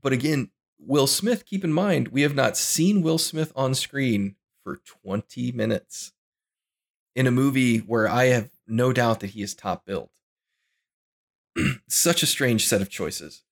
But 0.00 0.12
again, 0.12 0.50
Will 0.78 1.06
Smith, 1.06 1.44
keep 1.46 1.64
in 1.64 1.72
mind, 1.72 2.08
we 2.08 2.22
have 2.22 2.34
not 2.34 2.56
seen 2.56 3.02
Will 3.02 3.18
Smith 3.18 3.52
on 3.56 3.74
screen 3.74 4.36
for 4.62 4.76
20 5.02 5.52
minutes 5.52 6.12
in 7.14 7.26
a 7.26 7.30
movie 7.30 7.78
where 7.78 8.08
I 8.08 8.26
have 8.26 8.50
no 8.66 8.92
doubt 8.92 9.20
that 9.20 9.30
he 9.30 9.42
is 9.42 9.54
top 9.54 9.84
billed. 9.84 10.10
Such 11.88 12.22
a 12.22 12.26
strange 12.26 12.66
set 12.66 12.80
of 12.80 12.90
choices. 12.90 13.42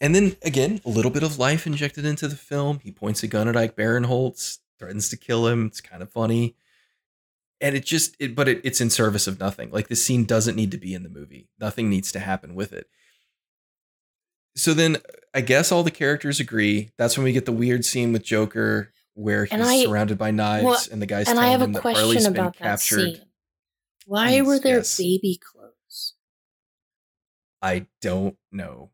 And 0.00 0.14
then 0.14 0.36
again, 0.42 0.80
a 0.84 0.88
little 0.90 1.10
bit 1.10 1.22
of 1.22 1.38
life 1.38 1.66
injected 1.66 2.04
into 2.04 2.28
the 2.28 2.36
film. 2.36 2.80
He 2.82 2.90
points 2.90 3.22
a 3.22 3.26
gun 3.26 3.48
at 3.48 3.56
Ike 3.56 3.76
Barinholtz, 3.76 4.58
threatens 4.78 5.08
to 5.10 5.16
kill 5.16 5.46
him. 5.46 5.66
It's 5.66 5.80
kind 5.80 6.02
of 6.02 6.10
funny. 6.10 6.56
And 7.60 7.76
it 7.76 7.84
just, 7.84 8.16
it, 8.18 8.34
but 8.34 8.48
it, 8.48 8.62
it's 8.64 8.80
in 8.80 8.88
service 8.88 9.26
of 9.26 9.38
nothing. 9.38 9.70
Like 9.70 9.88
the 9.88 9.96
scene 9.96 10.24
doesn't 10.24 10.56
need 10.56 10.70
to 10.70 10.78
be 10.78 10.94
in 10.94 11.02
the 11.02 11.10
movie. 11.10 11.48
Nothing 11.60 11.90
needs 11.90 12.10
to 12.12 12.18
happen 12.18 12.54
with 12.54 12.72
it. 12.72 12.86
So 14.56 14.72
then 14.72 14.98
I 15.34 15.42
guess 15.42 15.70
all 15.70 15.82
the 15.82 15.90
characters 15.90 16.40
agree. 16.40 16.90
That's 16.96 17.18
when 17.18 17.24
we 17.24 17.32
get 17.32 17.44
the 17.44 17.52
weird 17.52 17.84
scene 17.84 18.12
with 18.12 18.24
Joker 18.24 18.92
where 19.20 19.44
he's 19.44 19.60
I, 19.60 19.84
surrounded 19.84 20.18
by 20.18 20.30
knives 20.30 20.64
well, 20.64 20.80
and 20.90 21.00
the 21.00 21.06
guy's 21.06 21.28
and 21.28 21.38
I 21.38 21.48
have 21.48 21.62
a 21.62 21.78
question 21.78 22.26
about 22.26 22.58
that 22.58 22.80
scene. 22.80 23.20
Why 24.06 24.28
Please, 24.28 24.42
were 24.42 24.58
there 24.58 24.76
yes. 24.78 24.96
baby 24.96 25.38
clothes? 25.40 26.14
I 27.62 27.86
don't 28.00 28.36
know. 28.50 28.90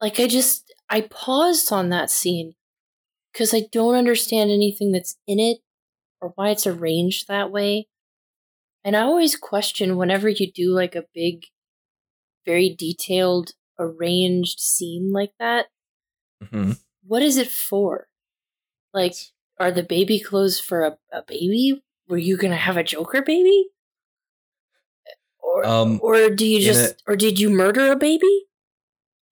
Like 0.00 0.18
I 0.18 0.26
just 0.26 0.72
I 0.88 1.02
paused 1.02 1.72
on 1.72 1.90
that 1.90 2.10
scene 2.10 2.54
because 3.32 3.54
I 3.54 3.62
don't 3.70 3.94
understand 3.94 4.50
anything 4.50 4.92
that's 4.92 5.16
in 5.26 5.38
it 5.38 5.58
or 6.20 6.32
why 6.34 6.50
it's 6.50 6.66
arranged 6.66 7.28
that 7.28 7.50
way. 7.50 7.86
And 8.84 8.96
I 8.96 9.02
always 9.02 9.36
question 9.36 9.96
whenever 9.96 10.28
you 10.28 10.50
do 10.50 10.72
like 10.72 10.94
a 10.94 11.04
big, 11.14 11.44
very 12.46 12.74
detailed, 12.76 13.52
arranged 13.78 14.58
scene 14.58 15.12
like 15.12 15.32
that. 15.38 15.66
Mm-hmm. 16.42 16.72
What 17.06 17.22
is 17.22 17.36
it 17.36 17.50
for? 17.50 18.08
Like, 18.92 19.14
are 19.60 19.70
the 19.70 19.82
baby 19.82 20.18
clothes 20.18 20.58
for 20.58 20.84
a, 20.84 20.98
a 21.12 21.22
baby? 21.22 21.82
Were 22.08 22.18
you 22.18 22.36
gonna 22.36 22.56
have 22.56 22.76
a 22.76 22.82
Joker 22.82 23.22
baby? 23.22 23.66
Or 25.38 25.66
um, 25.66 26.00
or 26.02 26.30
do 26.30 26.46
you 26.46 26.60
just 26.60 26.92
a, 26.92 26.96
or 27.06 27.16
did 27.16 27.38
you 27.38 27.50
murder 27.50 27.92
a 27.92 27.96
baby? 27.96 28.46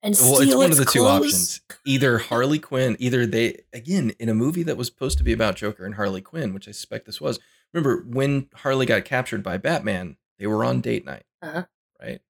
And 0.03 0.15
well, 0.21 0.41
it's 0.41 0.55
one 0.55 0.71
its 0.71 0.79
of 0.79 0.87
the 0.87 0.91
clothes? 0.91 0.93
two 0.93 1.07
options. 1.07 1.61
Either 1.85 2.19
Harley 2.19 2.59
Quinn, 2.59 2.97
either 3.01 3.27
they 3.27 3.63
again 3.73 4.13
in 4.21 4.29
a 4.29 4.35
movie 4.35 4.63
that 4.63 4.77
was 4.77 4.87
supposed 4.87 5.19
to 5.19 5.25
be 5.25 5.33
about 5.33 5.57
Joker 5.57 5.85
and 5.85 5.97
Harley 5.97 6.21
Quinn, 6.21 6.55
which 6.55 6.69
I 6.69 6.73
suspect 6.73 7.07
this 7.07 7.21
was. 7.21 7.41
Remember 7.73 8.05
when 8.07 8.49
Harley 8.55 8.87
got 8.87 9.05
captured 9.05 9.43
by 9.43 9.57
Batman? 9.57 10.17
They 10.39 10.47
were 10.47 10.65
on 10.65 10.81
date 10.81 11.05
night, 11.05 11.25
uh-huh. 11.43 11.65
right? 12.01 12.21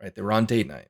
Right, 0.00 0.14
they 0.14 0.22
were 0.22 0.32
on 0.32 0.44
date 0.44 0.66
night. 0.66 0.88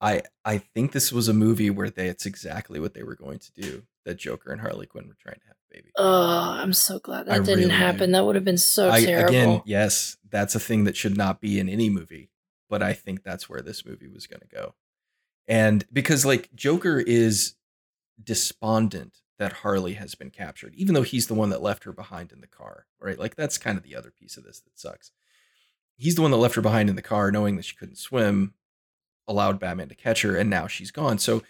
I 0.00 0.22
I 0.44 0.58
think 0.58 0.92
this 0.92 1.12
was 1.12 1.28
a 1.28 1.34
movie 1.34 1.70
where 1.70 1.90
they 1.90 2.06
it's 2.06 2.26
exactly 2.26 2.78
what 2.80 2.94
they 2.94 3.02
were 3.02 3.16
going 3.16 3.38
to 3.40 3.52
do 3.52 3.82
that 4.04 4.16
Joker 4.18 4.52
and 4.52 4.60
Harley 4.60 4.86
Quinn 4.86 5.06
were 5.06 5.16
trying 5.20 5.40
to 5.40 5.46
have 5.46 5.56
a 5.56 5.74
baby. 5.74 5.90
Oh, 5.96 6.56
I'm 6.62 6.72
so 6.72 6.98
glad 6.98 7.26
that 7.26 7.34
I 7.34 7.38
didn't 7.38 7.64
really 7.64 7.70
happen. 7.70 8.04
Am. 8.04 8.12
That 8.12 8.24
would 8.24 8.36
have 8.36 8.44
been 8.44 8.58
so 8.58 8.90
I, 8.90 9.04
terrible. 9.04 9.28
Again, 9.28 9.62
yes, 9.66 10.16
that's 10.30 10.54
a 10.54 10.60
thing 10.60 10.84
that 10.84 10.96
should 10.96 11.16
not 11.16 11.40
be 11.40 11.58
in 11.58 11.68
any 11.68 11.90
movie, 11.90 12.30
but 12.70 12.82
I 12.82 12.92
think 12.92 13.22
that's 13.22 13.48
where 13.48 13.60
this 13.60 13.84
movie 13.84 14.08
was 14.08 14.26
going 14.26 14.40
to 14.40 14.46
go. 14.46 14.74
And 15.46 15.84
because 15.92 16.24
like 16.24 16.54
Joker 16.54 17.00
is 17.00 17.54
despondent 18.22 19.18
that 19.38 19.52
Harley 19.54 19.94
has 19.94 20.14
been 20.14 20.30
captured, 20.30 20.74
even 20.74 20.94
though 20.94 21.02
he's 21.02 21.26
the 21.26 21.34
one 21.34 21.50
that 21.50 21.62
left 21.62 21.84
her 21.84 21.92
behind 21.92 22.32
in 22.32 22.40
the 22.40 22.46
car, 22.46 22.86
right? 23.00 23.18
Like 23.18 23.36
that's 23.36 23.58
kind 23.58 23.78
of 23.78 23.84
the 23.84 23.96
other 23.96 24.10
piece 24.10 24.36
of 24.36 24.44
this 24.44 24.60
that 24.60 24.78
sucks. 24.78 25.10
He's 25.96 26.14
the 26.14 26.22
one 26.22 26.30
that 26.30 26.36
left 26.36 26.54
her 26.54 26.62
behind 26.62 26.88
in 26.88 26.96
the 26.96 27.02
car, 27.02 27.30
knowing 27.32 27.56
that 27.56 27.64
she 27.64 27.74
couldn't 27.76 27.98
swim, 27.98 28.54
allowed 29.28 29.60
Batman 29.60 29.88
to 29.88 29.94
catch 29.94 30.22
her, 30.22 30.34
and 30.34 30.50
now 30.50 30.66
she's 30.66 30.90
gone. 30.90 31.18
So 31.18 31.42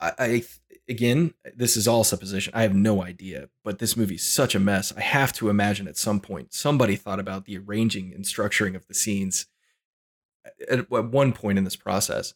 I, 0.00 0.12
I 0.18 0.42
again, 0.88 1.34
this 1.54 1.76
is 1.76 1.88
all 1.88 2.04
supposition. 2.04 2.52
I 2.54 2.62
have 2.62 2.74
no 2.74 3.02
idea, 3.02 3.48
but 3.64 3.78
this 3.78 3.96
movie's 3.96 4.24
such 4.24 4.54
a 4.54 4.60
mess. 4.60 4.92
I 4.96 5.00
have 5.00 5.32
to 5.34 5.48
imagine 5.48 5.88
at 5.88 5.96
some 5.96 6.20
point 6.20 6.52
somebody 6.52 6.96
thought 6.96 7.20
about 7.20 7.46
the 7.46 7.56
arranging 7.56 8.12
and 8.12 8.24
structuring 8.24 8.74
of 8.74 8.86
the 8.86 8.94
scenes 8.94 9.46
at, 10.68 10.80
at 10.80 10.90
one 10.90 11.32
point 11.32 11.58
in 11.58 11.64
this 11.64 11.76
process. 11.76 12.34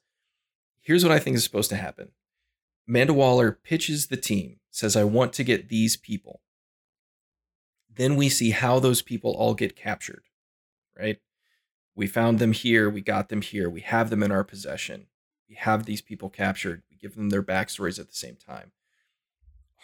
Here's 0.81 1.05
what 1.05 1.13
I 1.13 1.19
think 1.19 1.37
is 1.37 1.45
supposed 1.45 1.71
to 1.71 1.77
happen. 1.77 2.13
Amanda 2.89 3.13
Waller 3.13 3.51
pitches 3.51 4.07
the 4.07 4.17
team, 4.17 4.61
says, 4.71 4.97
I 4.97 5.05
want 5.05 5.33
to 5.35 5.45
get 5.45 5.69
these 5.69 5.97
people. 5.97 6.41
Then 7.93 8.15
we 8.15 8.29
see 8.29 8.51
how 8.51 8.79
those 8.79 9.03
people 9.03 9.33
all 9.33 9.55
get 9.55 9.75
captured, 9.75 10.23
right? 10.97 11.19
We 11.97 12.07
found 12.07 12.39
them 12.39 12.53
here. 12.53 12.89
We 12.91 13.01
got 13.01 13.31
them 13.31 13.41
here. 13.41 13.69
We 13.69 13.81
have 13.81 14.11
them 14.11 14.23
in 14.23 14.31
our 14.31 14.45
possession. 14.45 15.07
We 15.49 15.57
have 15.57 15.87
these 15.87 16.03
people 16.03 16.29
captured. 16.29 16.83
We 16.91 16.97
give 16.99 17.17
them 17.17 17.31
their 17.31 17.43
backstories 17.43 17.99
at 17.99 18.09
the 18.09 18.15
same 18.15 18.37
time. 18.37 18.73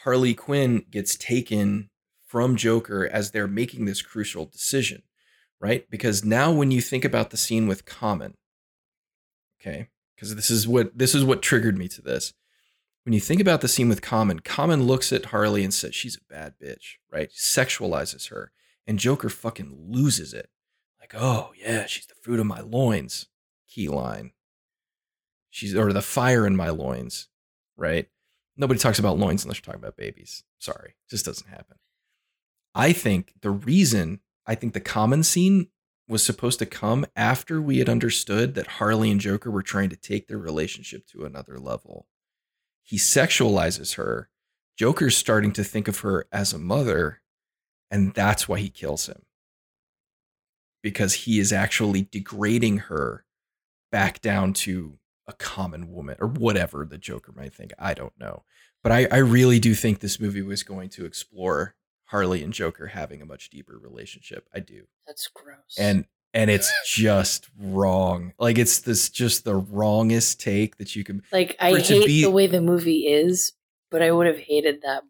Harley 0.05 0.34
Quinn 0.34 0.84
gets 0.90 1.16
taken 1.16 1.89
from 2.26 2.56
Joker 2.56 3.09
as 3.10 3.30
they're 3.30 3.48
making 3.48 3.84
this 3.86 4.02
crucial 4.02 4.44
decision, 4.44 5.02
right? 5.60 5.89
Because 5.90 6.24
now 6.24 6.52
when 6.52 6.70
you 6.70 6.80
think 6.80 7.05
about 7.05 7.30
the 7.30 7.36
scene 7.36 7.66
with 7.66 7.86
Common, 7.86 8.34
okay, 9.60 9.89
because 10.14 10.34
this 10.34 10.51
is 10.51 10.68
what 10.68 10.97
this 10.97 11.14
is 11.14 11.24
what 11.24 11.43
triggered 11.43 11.78
me 11.78 11.89
to 11.89 12.02
this. 12.02 12.34
When 13.05 13.12
you 13.12 13.20
think 13.20 13.40
about 13.40 13.60
the 13.60 13.68
scene 13.68 13.89
with 13.89 14.02
Common, 14.02 14.40
Common 14.40 14.84
looks 14.84 15.12
at 15.12 15.26
Harley 15.26 15.64
and 15.64 15.74
says 15.74 15.94
she's 15.94 16.16
a 16.16 16.32
bad 16.32 16.55
bitch, 16.62 16.97
right? 17.12 17.30
Sexualizes 17.30 18.28
her, 18.28 18.52
and 18.86 18.98
Joker 18.98 19.28
fucking 19.28 19.76
loses 19.89 20.34
it. 20.34 20.51
Like, 21.03 21.15
oh 21.20 21.51
yeah, 21.61 21.87
she's 21.87 22.07
the 22.07 22.15
fruit 22.15 22.39
of 22.39 22.47
my 22.47 22.61
loins. 22.61 23.27
Key 23.69 23.89
line. 23.89 24.31
She's 25.51 25.74
or 25.74 25.93
the 25.93 26.01
fire 26.01 26.47
in 26.47 26.57
my 26.57 26.70
loins, 26.70 27.29
right? 27.77 28.09
Nobody 28.57 28.79
talks 28.79 28.99
about 29.01 29.19
loins 29.19 29.45
unless 29.45 29.59
you're 29.59 29.65
talking 29.65 29.83
about 29.83 29.97
babies. 29.97 30.45
Sorry, 30.59 30.95
just 31.11 31.27
doesn't 31.27 31.51
happen. 31.51 31.79
I 32.74 32.93
think 32.93 33.35
the 33.43 33.51
reason 33.51 34.20
I 34.47 34.55
think 34.55 34.73
the 34.73 34.81
common 34.81 35.24
scene 35.24 35.69
was 36.09 36.23
supposed 36.23 36.59
to 36.61 36.66
come 36.66 37.05
after 37.16 37.61
we 37.61 37.79
had 37.79 37.89
understood 37.89 38.55
that 38.55 38.66
Harley 38.66 39.11
and 39.11 39.20
Joker 39.20 39.51
were 39.51 39.62
trying 39.62 39.89
to 39.91 39.97
take 39.97 40.29
their 40.29 40.39
relationship 40.39 41.07
to 41.09 41.24
another 41.24 41.59
level. 41.59 42.07
He 42.83 42.97
sexualizes 42.97 43.97
her. 43.97 44.29
Joker's 44.77 45.16
starting 45.16 45.53
to 45.53 45.65
think 45.65 45.89
of 45.89 46.01
her 46.01 46.27
as 46.33 46.53
a 46.53 46.59
mother, 46.59 47.23
and 47.91 48.15
that's 48.15 48.49
why 48.49 48.59
he 48.59 48.69
kills 48.69 49.07
him. 49.07 49.23
Because 50.83 51.15
he 51.15 51.39
is 51.39 51.53
actually 51.53 52.09
degrading 52.11 52.79
her 52.79 53.25
back 53.91 54.21
down 54.21 54.53
to 54.53 54.99
a 55.27 55.33
common 55.33 55.93
woman 55.93 56.17
or 56.21 56.27
whatever 56.27 56.85
the 56.85 56.99
Joker 56.99 57.33
might 57.33 57.55
think. 57.55 57.73
I 57.79 57.95
don't 57.95 58.19
know. 58.19 58.43
But 58.83 58.93
I, 58.93 59.07
I 59.11 59.19
really 59.19 59.61
do 59.61 59.75
think 59.75 60.01
this 60.01 60.19
movie 60.19 60.43
was 60.43 60.63
going 60.65 60.89
to 60.91 61.05
explore 61.05 61.77
Harley 62.07 62.43
and 62.43 62.53
Joker 62.53 62.89
having 62.89 63.23
a 63.23 63.27
much 63.27 63.49
deeper 63.51 63.79
relationship. 63.79 64.49
I 64.55 64.61
do. 64.61 64.85
That's 65.07 65.29
gross. 65.29 65.77
And 65.79 66.05
and 66.35 66.51
it's 66.51 66.73
just 66.87 67.49
wrong. 67.59 68.33
Like 68.39 68.59
it's 68.59 68.81
this 68.81 69.09
just 69.09 69.45
the 69.45 69.57
wrongest 69.57 70.41
take 70.41 70.79
that 70.79 70.97
you 70.97 71.05
can 71.05 71.23
like 71.33 71.57
I 71.61 71.79
hate 71.79 72.07
be, 72.07 72.23
the 72.23 72.31
way 72.31 72.47
the 72.47 72.61
movie 72.61 73.07
is, 73.07 73.53
but 73.91 74.03
I 74.03 74.11
would 74.11 74.27
have 74.27 74.39
hated 74.39 74.83
that 74.83 75.05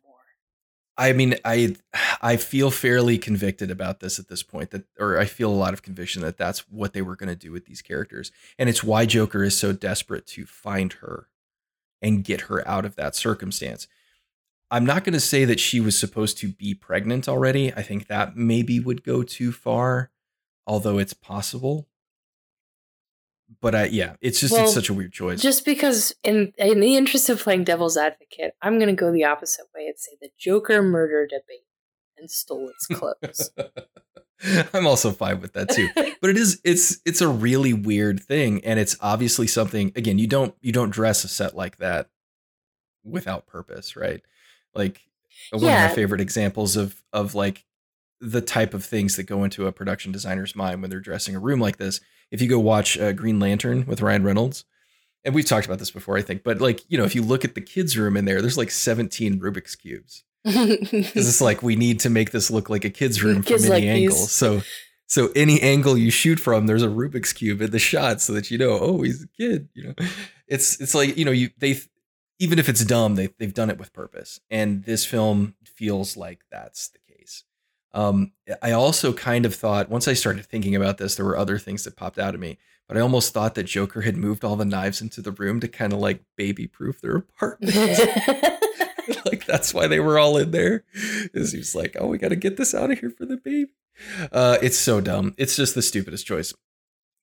I 0.96 1.12
mean, 1.12 1.36
I 1.44 1.76
I 2.20 2.36
feel 2.36 2.70
fairly 2.70 3.18
convicted 3.18 3.70
about 3.70 4.00
this 4.00 4.18
at 4.18 4.28
this 4.28 4.42
point 4.42 4.70
that 4.70 4.84
or 4.98 5.18
I 5.18 5.24
feel 5.24 5.50
a 5.50 5.54
lot 5.54 5.74
of 5.74 5.82
conviction 5.82 6.22
that 6.22 6.36
that's 6.36 6.68
what 6.70 6.92
they 6.92 7.02
were 7.02 7.16
going 7.16 7.28
to 7.30 7.36
do 7.36 7.52
with 7.52 7.66
these 7.66 7.82
characters. 7.82 8.30
And 8.58 8.68
it's 8.68 8.84
why 8.84 9.06
Joker 9.06 9.42
is 9.42 9.58
so 9.58 9.72
desperate 9.72 10.26
to 10.28 10.44
find 10.44 10.92
her 10.94 11.28
and 12.02 12.24
get 12.24 12.42
her 12.42 12.66
out 12.68 12.84
of 12.84 12.96
that 12.96 13.16
circumstance. 13.16 13.88
I'm 14.70 14.86
not 14.86 15.04
going 15.04 15.12
to 15.12 15.20
say 15.20 15.44
that 15.44 15.60
she 15.60 15.80
was 15.80 15.98
supposed 15.98 16.38
to 16.38 16.48
be 16.48 16.74
pregnant 16.74 17.28
already. 17.28 17.72
I 17.72 17.82
think 17.82 18.06
that 18.06 18.36
maybe 18.36 18.80
would 18.80 19.04
go 19.04 19.22
too 19.22 19.52
far, 19.52 20.10
although 20.66 20.98
it's 20.98 21.12
possible 21.12 21.88
but 23.60 23.74
I, 23.74 23.84
yeah, 23.86 24.16
it's 24.20 24.40
just 24.40 24.52
well, 24.52 24.64
it's 24.64 24.74
such 24.74 24.88
a 24.88 24.94
weird 24.94 25.12
choice. 25.12 25.40
Just 25.40 25.64
because, 25.64 26.14
in 26.22 26.52
in 26.58 26.80
the 26.80 26.96
interest 26.96 27.28
of 27.28 27.40
playing 27.40 27.64
devil's 27.64 27.96
advocate, 27.96 28.54
I'm 28.62 28.78
going 28.78 28.94
to 28.94 29.00
go 29.00 29.12
the 29.12 29.24
opposite 29.24 29.66
way 29.74 29.86
and 29.86 29.98
say 29.98 30.12
the 30.20 30.30
Joker 30.38 30.82
murdered 30.82 31.32
a 31.32 31.40
baby 31.46 31.64
and 32.16 32.30
stole 32.30 32.70
its 32.70 32.86
clothes. 32.86 33.50
I'm 34.74 34.86
also 34.86 35.12
fine 35.12 35.40
with 35.40 35.52
that 35.52 35.70
too. 35.70 35.88
but 36.20 36.30
it 36.30 36.36
is 36.36 36.60
it's 36.64 37.00
it's 37.04 37.20
a 37.20 37.28
really 37.28 37.72
weird 37.72 38.20
thing, 38.20 38.64
and 38.64 38.78
it's 38.78 38.96
obviously 39.00 39.46
something. 39.46 39.92
Again, 39.96 40.18
you 40.18 40.26
don't 40.26 40.54
you 40.60 40.72
don't 40.72 40.90
dress 40.90 41.24
a 41.24 41.28
set 41.28 41.56
like 41.56 41.78
that 41.78 42.08
without 43.04 43.46
purpose, 43.46 43.96
right? 43.96 44.22
Like 44.74 45.00
one 45.50 45.62
yeah. 45.62 45.84
of 45.84 45.90
my 45.90 45.94
favorite 45.94 46.20
examples 46.20 46.76
of 46.76 47.02
of 47.12 47.34
like 47.34 47.64
the 48.22 48.40
type 48.40 48.72
of 48.72 48.84
things 48.84 49.16
that 49.16 49.24
go 49.24 49.44
into 49.44 49.66
a 49.66 49.72
production 49.72 50.12
designer's 50.12 50.56
mind 50.56 50.80
when 50.80 50.90
they're 50.90 51.00
dressing 51.00 51.34
a 51.34 51.40
room 51.40 51.60
like 51.60 51.76
this 51.76 52.00
if 52.32 52.40
you 52.40 52.48
go 52.48 52.58
watch 52.58 52.98
uh, 52.98 53.12
Green 53.12 53.38
Lantern 53.38 53.84
with 53.86 54.00
Ryan 54.00 54.24
Reynolds, 54.24 54.64
and 55.24 55.34
we've 55.34 55.44
talked 55.44 55.66
about 55.66 55.78
this 55.78 55.90
before, 55.90 56.16
I 56.16 56.22
think, 56.22 56.42
but 56.42 56.60
like, 56.60 56.80
you 56.88 56.98
know, 56.98 57.04
if 57.04 57.14
you 57.14 57.22
look 57.22 57.44
at 57.44 57.54
the 57.54 57.60
kids' 57.60 57.96
room 57.96 58.16
in 58.16 58.24
there, 58.24 58.40
there's 58.40 58.58
like 58.58 58.72
17 58.72 59.38
Rubik's 59.38 59.76
Cubes. 59.76 60.24
Because 60.44 61.28
it's 61.28 61.40
like, 61.40 61.62
we 61.62 61.76
need 61.76 62.00
to 62.00 62.10
make 62.10 62.32
this 62.32 62.50
look 62.50 62.68
like 62.68 62.84
a 62.84 62.90
kid's 62.90 63.22
room 63.22 63.44
kids 63.44 63.64
from 63.64 63.74
any 63.74 63.86
like 63.86 63.94
angle. 63.94 64.16
These. 64.16 64.32
So, 64.32 64.62
so 65.06 65.30
any 65.36 65.60
angle 65.60 65.96
you 65.96 66.10
shoot 66.10 66.40
from, 66.40 66.66
there's 66.66 66.82
a 66.82 66.88
Rubik's 66.88 67.32
Cube 67.32 67.60
in 67.60 67.70
the 67.70 67.78
shot 67.78 68.20
so 68.20 68.32
that 68.32 68.50
you 68.50 68.58
know, 68.58 68.78
oh, 68.80 69.02
he's 69.02 69.22
a 69.22 69.28
kid, 69.28 69.68
you 69.74 69.84
know, 69.84 69.94
it's, 70.48 70.80
it's 70.80 70.94
like, 70.94 71.16
you 71.16 71.24
know, 71.24 71.30
you, 71.30 71.50
they, 71.58 71.78
even 72.40 72.58
if 72.58 72.68
it's 72.68 72.84
dumb, 72.84 73.14
they, 73.14 73.28
they've 73.38 73.54
done 73.54 73.70
it 73.70 73.78
with 73.78 73.92
purpose. 73.92 74.40
And 74.50 74.82
this 74.84 75.06
film 75.06 75.54
feels 75.64 76.16
like 76.16 76.40
that's 76.50 76.88
the 76.88 76.98
um, 77.94 78.32
I 78.62 78.72
also 78.72 79.12
kind 79.12 79.44
of 79.44 79.54
thought 79.54 79.90
once 79.90 80.08
I 80.08 80.14
started 80.14 80.46
thinking 80.46 80.74
about 80.74 80.98
this, 80.98 81.14
there 81.14 81.26
were 81.26 81.36
other 81.36 81.58
things 81.58 81.84
that 81.84 81.96
popped 81.96 82.18
out 82.18 82.34
of 82.34 82.40
me. 82.40 82.58
But 82.88 82.96
I 82.96 83.00
almost 83.00 83.32
thought 83.32 83.54
that 83.54 83.64
Joker 83.64 84.02
had 84.02 84.16
moved 84.16 84.44
all 84.44 84.56
the 84.56 84.64
knives 84.64 85.00
into 85.00 85.22
the 85.22 85.30
room 85.30 85.60
to 85.60 85.68
kind 85.68 85.92
of 85.92 85.98
like 85.98 86.24
baby 86.36 86.66
proof 86.66 87.00
their 87.00 87.16
apartment. 87.16 87.74
like 89.24 89.46
that's 89.46 89.72
why 89.72 89.86
they 89.86 90.00
were 90.00 90.18
all 90.18 90.36
in 90.36 90.50
there. 90.50 90.84
Is 91.34 91.52
he 91.52 91.58
was 91.58 91.74
like, 91.74 91.96
oh, 91.98 92.06
we 92.08 92.18
got 92.18 92.28
to 92.28 92.36
get 92.36 92.56
this 92.56 92.74
out 92.74 92.90
of 92.90 92.98
here 92.98 93.10
for 93.10 93.24
the 93.26 93.36
baby. 93.36 93.70
Uh, 94.30 94.58
it's 94.62 94.78
so 94.78 95.00
dumb. 95.00 95.34
It's 95.38 95.56
just 95.56 95.74
the 95.74 95.82
stupidest 95.82 96.26
choice. 96.26 96.52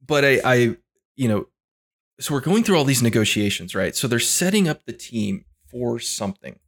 But 0.06 0.24
I, 0.26 0.42
I, 0.44 0.78
you 1.16 1.28
know, 1.28 1.48
so 2.20 2.34
we're 2.34 2.42
going 2.42 2.64
through 2.64 2.78
all 2.78 2.86
these 2.86 3.04
negotiations, 3.04 3.76
right? 3.76 3.96
So 3.96 4.08
they're 4.08 4.20
setting 4.20 4.68
up 4.68 4.86
the 4.86 4.94
team 4.94 5.46
for 5.70 6.00
something, 6.00 6.60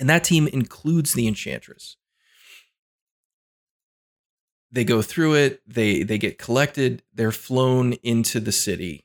and 0.00 0.08
that 0.08 0.24
team 0.24 0.48
includes 0.48 1.14
the 1.14 1.28
Enchantress 1.28 1.96
they 4.70 4.84
go 4.84 5.02
through 5.02 5.34
it 5.34 5.62
they 5.66 6.02
they 6.02 6.18
get 6.18 6.38
collected 6.38 7.02
they're 7.14 7.32
flown 7.32 7.92
into 8.02 8.40
the 8.40 8.52
city. 8.52 9.04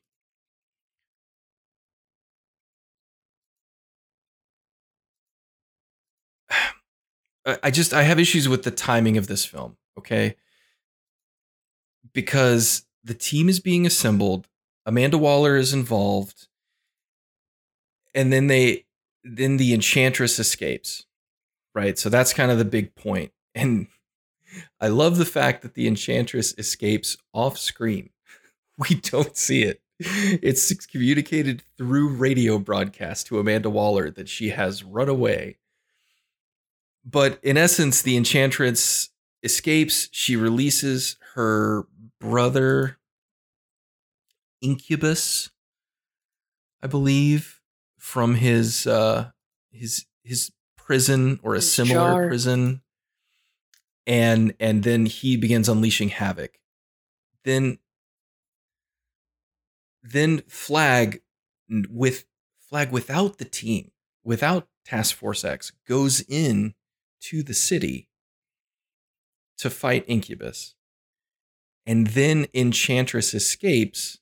I 7.64 7.72
just 7.72 7.94
i 7.94 8.04
have 8.04 8.20
issues 8.20 8.48
with 8.50 8.64
the 8.64 8.72
timing 8.72 9.18
of 9.18 9.28
this 9.28 9.46
film 9.46 9.78
okay? 9.98 10.36
Because 12.14 12.86
the 13.04 13.14
team 13.14 13.50
is 13.50 13.60
being 13.60 13.86
assembled 13.86 14.48
amanda 14.86 15.18
waller 15.18 15.56
is 15.58 15.74
involved 15.74 16.48
and 18.14 18.32
then 18.34 18.48
they 18.48 18.86
then 19.24 19.58
the 19.58 19.74
enchantress 19.74 20.40
escapes 20.40 21.06
right? 21.74 21.98
So 21.98 22.10
that's 22.10 22.34
kind 22.34 22.52
of 22.52 22.58
the 22.58 22.66
big 22.66 22.96
point. 22.96 23.32
And 23.56 23.88
I 24.80 24.88
love 24.88 25.18
the 25.18 25.26
fact 25.26 25.62
that 25.62 25.74
the 25.76 25.88
enchantress 25.88 26.54
escapes 26.58 27.18
off 27.34 27.58
screen. 27.58 28.10
We 28.78 28.96
don't 28.96 29.38
see 29.38 29.62
it. 29.62 29.80
It's 30.00 30.74
communicated 30.88 31.62
through 31.78 32.16
radio 32.16 32.58
broadcast 32.58 33.28
to 33.28 33.38
Amanda 33.38 33.70
Waller 33.70 34.10
that 34.10 34.28
she 34.28 34.50
has 34.50 34.84
run 34.84 35.08
away. 35.08 35.58
But 37.06 37.40
in 37.44 37.58
essence, 37.58 38.02
the 38.02 38.18
enchantress 38.18 39.10
escapes. 39.44 40.10
She 40.12 40.36
releases 40.36 41.18
her 41.36 41.86
brother, 42.20 42.98
Incubus, 44.62 45.52
I 46.82 46.88
believe, 46.88 47.62
from 48.00 48.36
his 48.36 48.88
uh, 48.88 49.32
his 49.72 50.06
his 50.24 50.52
prison 50.76 51.40
or 51.44 51.56
a 51.56 51.62
similar 51.62 52.14
jar. 52.14 52.28
prison 52.28 52.82
and 54.08 54.54
and 54.60 54.84
then 54.84 55.06
he 55.06 55.38
begins 55.38 55.70
unleashing 55.70 56.10
havoc. 56.10 56.60
Then 57.44 57.80
then 60.04 60.42
flag 60.48 61.22
with 61.90 62.26
flag 62.60 62.92
without 62.92 63.38
the 63.38 63.46
team 63.46 63.92
without 64.24 64.68
task 64.86 65.16
force 65.16 65.44
x 65.44 65.72
goes 65.88 66.22
in 66.22 66.74
to 67.20 67.44
the 67.44 67.54
city 67.54 68.08
to 69.58 69.70
fight 69.70 70.04
incubus. 70.08 70.76
And 71.86 72.08
then 72.08 72.48
enchantress 72.54 73.34
escapes 73.34 74.20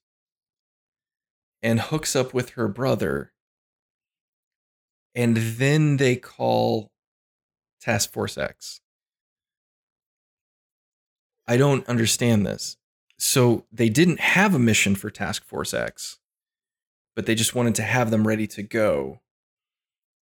and 1.62 1.80
hooks 1.80 2.16
up 2.16 2.34
with 2.34 2.52
her 2.52 2.68
brother. 2.68 3.34
And 5.14 5.38
then 5.38 5.98
they 5.98 6.16
call 6.16 6.92
task 7.82 8.12
force 8.12 8.38
x 8.38 8.82
I 11.50 11.58
don't 11.58 11.86
understand 11.90 12.46
this. 12.46 12.78
So 13.18 13.66
they 13.72 13.90
didn't 13.90 14.20
have 14.20 14.54
a 14.54 14.60
mission 14.60 14.94
for 14.94 15.10
Task 15.10 15.44
Force 15.44 15.74
X, 15.74 16.20
but 17.16 17.26
they 17.26 17.34
just 17.34 17.56
wanted 17.56 17.74
to 17.76 17.82
have 17.82 18.12
them 18.12 18.28
ready 18.28 18.46
to 18.46 18.62
go. 18.62 19.22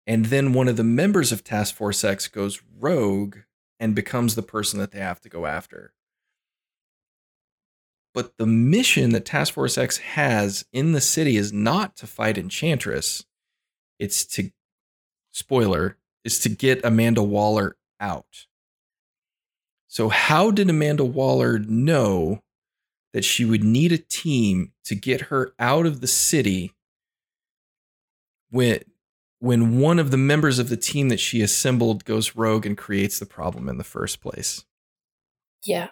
And 0.06 0.26
then 0.26 0.54
one 0.54 0.68
of 0.68 0.78
the 0.78 0.84
members 0.84 1.32
of 1.32 1.44
Task 1.44 1.74
Force 1.74 2.04
X 2.04 2.28
goes 2.28 2.62
rogue 2.80 3.38
and 3.80 3.96
becomes 3.96 4.36
the 4.36 4.44
person 4.44 4.80
that 4.80 4.92
they 4.92 5.00
have 5.00 5.20
to 5.22 5.30
go 5.30 5.48
after. 5.48 5.94
But 8.14 8.38
the 8.38 8.46
mission 8.46 9.10
that 9.10 9.26
Task 9.26 9.56
Force 9.56 9.80
X 9.80 9.98
has 9.98 10.66
in 10.72 10.92
the 10.92 11.02
city 11.02 11.38
is 11.38 11.52
not 11.52 11.96
to 11.98 12.08
fight 12.08 12.38
Enchantress. 12.38 13.26
It's 13.98 14.28
to, 14.28 14.52
spoiler, 15.32 15.98
is 16.24 16.38
to 16.42 16.50
get 16.50 16.86
Amanda 16.86 17.24
Waller 17.24 17.78
out. 18.00 18.46
So, 19.96 20.10
how 20.10 20.52
did 20.52 20.70
Amanda 20.70 21.06
Waller 21.06 21.58
know 21.58 22.42
that 23.14 23.24
she 23.24 23.46
would 23.46 23.64
need 23.64 23.94
a 23.94 23.98
team 23.98 24.74
to 24.84 24.94
get 24.94 25.22
her 25.22 25.54
out 25.58 25.86
of 25.86 26.02
the 26.02 26.08
city 26.08 26.74
when 28.50 28.82
when 29.40 29.80
one 29.80 30.00
of 30.00 30.12
the 30.12 30.18
members 30.18 30.60
of 30.60 30.68
the 30.68 30.76
team 30.76 31.08
that 31.10 31.20
she 31.20 31.42
assembled 31.42 32.04
goes 32.04 32.36
rogue 32.36 32.66
and 32.66 32.78
creates 32.78 33.20
the 33.20 33.26
problem 33.26 33.70
in 33.70 33.78
the 33.78 33.86
first 33.86 34.20
place? 34.20 34.66
Yeah 35.64 35.88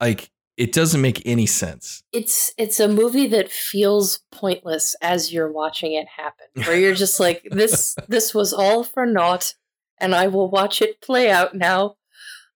like 0.00 0.30
it 0.56 0.72
doesn't 0.72 1.00
make 1.00 1.22
any 1.26 1.46
sense. 1.46 2.02
It's 2.12 2.52
it's 2.58 2.80
a 2.80 2.88
movie 2.88 3.26
that 3.28 3.50
feels 3.50 4.20
pointless 4.30 4.94
as 5.00 5.32
you're 5.32 5.50
watching 5.50 5.92
it 5.94 6.06
happen. 6.08 6.46
Where 6.64 6.78
you're 6.78 6.94
just 6.94 7.20
like 7.20 7.46
this 7.50 7.96
this 8.08 8.34
was 8.34 8.52
all 8.52 8.84
for 8.84 9.06
naught 9.06 9.54
and 10.00 10.14
I 10.14 10.26
will 10.28 10.50
watch 10.50 10.82
it 10.82 11.00
play 11.00 11.30
out 11.30 11.54
now. 11.54 11.96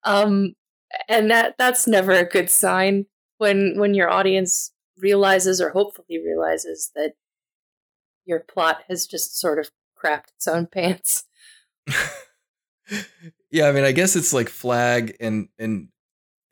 Um 0.05 0.55
and 1.09 1.31
that 1.31 1.57
that's 1.59 1.87
never 1.87 2.13
a 2.13 2.29
good 2.29 2.51
sign 2.51 3.07
when 3.39 3.75
when 3.79 3.95
your 3.95 4.11
audience 4.11 4.73
realizes 4.99 5.61
or 5.61 5.71
hopefully 5.71 6.21
realizes 6.25 6.91
that 6.95 7.15
your 8.25 8.41
plot 8.41 8.85
has 8.89 9.07
just 9.07 9.39
sort 9.39 9.59
of 9.59 9.71
crapped 10.03 10.31
its 10.37 10.49
own 10.49 10.67
pants. 10.67 11.25
yeah, 13.51 13.67
I 13.67 13.73
mean, 13.73 13.85
I 13.85 13.93
guess 13.93 14.17
it's 14.17 14.33
like 14.33 14.49
Flag 14.49 15.17
and 15.21 15.49
and 15.59 15.89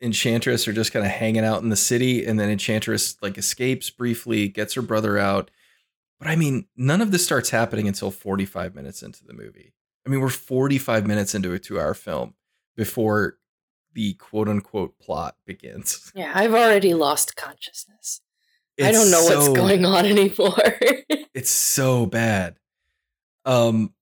Enchantress 0.01 0.67
are 0.67 0.73
just 0.73 0.91
kind 0.91 1.05
of 1.05 1.11
hanging 1.11 1.45
out 1.45 1.63
in 1.63 1.69
the 1.69 1.75
city, 1.75 2.25
and 2.25 2.39
then 2.39 2.49
Enchantress 2.49 3.17
like 3.21 3.37
escapes 3.37 3.89
briefly, 3.89 4.49
gets 4.49 4.73
her 4.73 4.81
brother 4.81 5.17
out. 5.17 5.49
But 6.19 6.27
I 6.27 6.35
mean, 6.35 6.67
none 6.75 7.01
of 7.01 7.11
this 7.11 7.25
starts 7.25 7.49
happening 7.49 7.87
until 7.87 8.11
45 8.11 8.75
minutes 8.75 9.01
into 9.01 9.25
the 9.25 9.33
movie. 9.33 9.73
I 10.05 10.09
mean, 10.09 10.19
we're 10.19 10.29
45 10.29 11.07
minutes 11.07 11.33
into 11.33 11.53
a 11.53 11.59
two 11.59 11.79
hour 11.79 11.93
film 11.93 12.33
before 12.75 13.37
the 13.93 14.13
quote 14.15 14.49
unquote 14.49 14.99
plot 14.99 15.35
begins. 15.45 16.11
Yeah, 16.15 16.31
I've 16.33 16.53
already 16.53 16.93
lost 16.93 17.35
consciousness. 17.35 18.21
It's 18.77 18.87
I 18.87 18.91
don't 18.91 19.11
know 19.11 19.21
so, 19.21 19.37
what's 19.37 19.49
going 19.59 19.85
on 19.85 20.05
anymore. 20.05 20.57
it's 21.33 21.49
so 21.49 22.05
bad. 22.05 22.57
Um, 23.45 23.93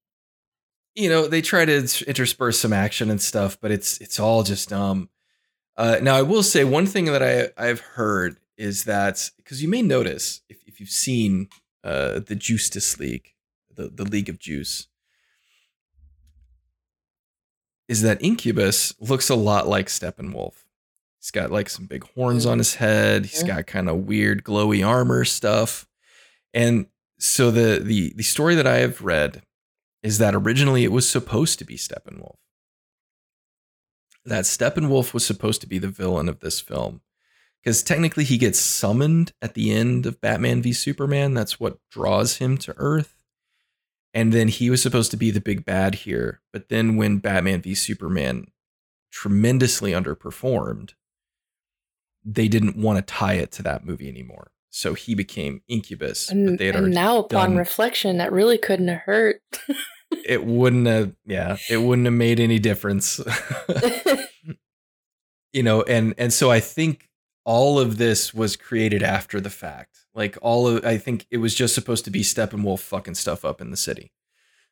you 0.95 1.09
know, 1.09 1.27
they 1.27 1.41
try 1.41 1.65
to 1.65 1.77
intersperse 2.07 2.59
some 2.59 2.73
action 2.73 3.09
and 3.09 3.21
stuff, 3.21 3.59
but 3.59 3.71
it's 3.71 3.99
it's 3.99 4.19
all 4.19 4.43
just 4.43 4.71
um 4.71 5.09
uh, 5.77 5.97
now, 6.01 6.15
I 6.15 6.21
will 6.21 6.43
say 6.43 6.63
one 6.63 6.85
thing 6.85 7.05
that 7.05 7.23
I, 7.23 7.49
I've 7.57 7.79
heard 7.79 8.37
is 8.57 8.83
that 8.83 9.31
because 9.37 9.63
you 9.63 9.69
may 9.69 9.81
notice 9.81 10.41
if, 10.49 10.61
if 10.67 10.79
you've 10.79 10.89
seen 10.89 11.47
uh, 11.83 12.19
the 12.19 12.35
Justice 12.35 12.99
League, 12.99 13.33
the, 13.73 13.87
the 13.87 14.03
League 14.03 14.29
of 14.29 14.37
Juice, 14.37 14.87
is 17.91 18.01
that 18.01 18.23
Incubus 18.23 18.93
looks 18.99 19.29
a 19.29 19.35
lot 19.35 19.67
like 19.67 19.87
Steppenwolf. 19.87 20.63
He's 21.19 21.31
got 21.31 21.51
like 21.51 21.69
some 21.69 21.85
big 21.85 22.03
horns 22.15 22.45
on 22.45 22.57
his 22.57 22.75
head. 22.75 23.25
He's 23.25 23.43
got 23.43 23.67
kind 23.67 23.89
of 23.89 24.07
weird 24.07 24.43
glowy 24.43 24.85
armor 24.85 25.25
stuff. 25.25 25.87
And 26.53 26.87
so 27.19 27.51
the 27.51 27.79
the 27.83 28.13
the 28.15 28.23
story 28.23 28.55
that 28.55 28.65
I 28.65 28.77
have 28.77 29.01
read 29.01 29.43
is 30.01 30.17
that 30.17 30.33
originally 30.33 30.83
it 30.83 30.91
was 30.91 31.07
supposed 31.07 31.59
to 31.59 31.65
be 31.65 31.75
Steppenwolf 31.75 32.37
that 34.25 34.45
Steppenwolf 34.45 35.13
was 35.13 35.25
supposed 35.25 35.61
to 35.61 35.67
be 35.67 35.79
the 35.79 35.87
villain 35.87 36.29
of 36.29 36.39
this 36.39 36.59
film. 36.59 37.01
Because 37.63 37.83
technically, 37.83 38.23
he 38.23 38.37
gets 38.37 38.59
summoned 38.59 39.33
at 39.41 39.53
the 39.53 39.71
end 39.71 40.05
of 40.07 40.19
Batman 40.19 40.61
v 40.63 40.73
Superman. 40.73 41.33
That's 41.35 41.59
what 41.59 41.77
draws 41.91 42.37
him 42.37 42.57
to 42.59 42.73
Earth. 42.77 43.20
And 44.13 44.33
then 44.33 44.49
he 44.49 44.69
was 44.69 44.81
supposed 44.81 45.11
to 45.11 45.17
be 45.17 45.31
the 45.31 45.39
big 45.39 45.65
bad 45.65 45.95
here. 45.95 46.41
But 46.51 46.69
then, 46.69 46.97
when 46.97 47.19
Batman 47.19 47.61
v 47.61 47.73
Superman 47.75 48.47
tremendously 49.11 49.91
underperformed, 49.91 50.93
they 52.23 52.47
didn't 52.47 52.75
want 52.75 52.97
to 52.97 53.13
tie 53.13 53.35
it 53.35 53.51
to 53.53 53.63
that 53.63 53.85
movie 53.85 54.09
anymore. 54.09 54.51
So 54.69 54.93
he 54.93 55.15
became 55.15 55.61
Incubus. 55.67 56.29
And, 56.29 56.59
and 56.59 56.93
now, 56.93 57.19
upon 57.19 57.51
done. 57.51 57.57
reflection, 57.57 58.17
that 58.17 58.31
really 58.31 58.57
couldn't 58.57 58.89
have 58.89 59.01
hurt. 59.01 59.41
it 60.25 60.45
wouldn't 60.45 60.87
have 60.87 61.13
yeah 61.25 61.57
it 61.69 61.77
wouldn't 61.77 62.05
have 62.05 62.13
made 62.13 62.39
any 62.39 62.59
difference 62.59 63.19
you 65.53 65.63
know 65.63 65.83
and 65.83 66.13
and 66.17 66.33
so 66.33 66.51
i 66.51 66.59
think 66.59 67.09
all 67.45 67.79
of 67.79 67.97
this 67.97 68.33
was 68.33 68.55
created 68.55 69.01
after 69.01 69.39
the 69.39 69.49
fact 69.49 70.00
like 70.13 70.37
all 70.41 70.67
of 70.67 70.85
i 70.85 70.97
think 70.97 71.25
it 71.31 71.37
was 71.37 71.55
just 71.55 71.75
supposed 71.75 72.05
to 72.05 72.11
be 72.11 72.21
steppenwolf 72.21 72.79
fucking 72.79 73.15
stuff 73.15 73.43
up 73.45 73.61
in 73.61 73.71
the 73.71 73.77
city 73.77 74.11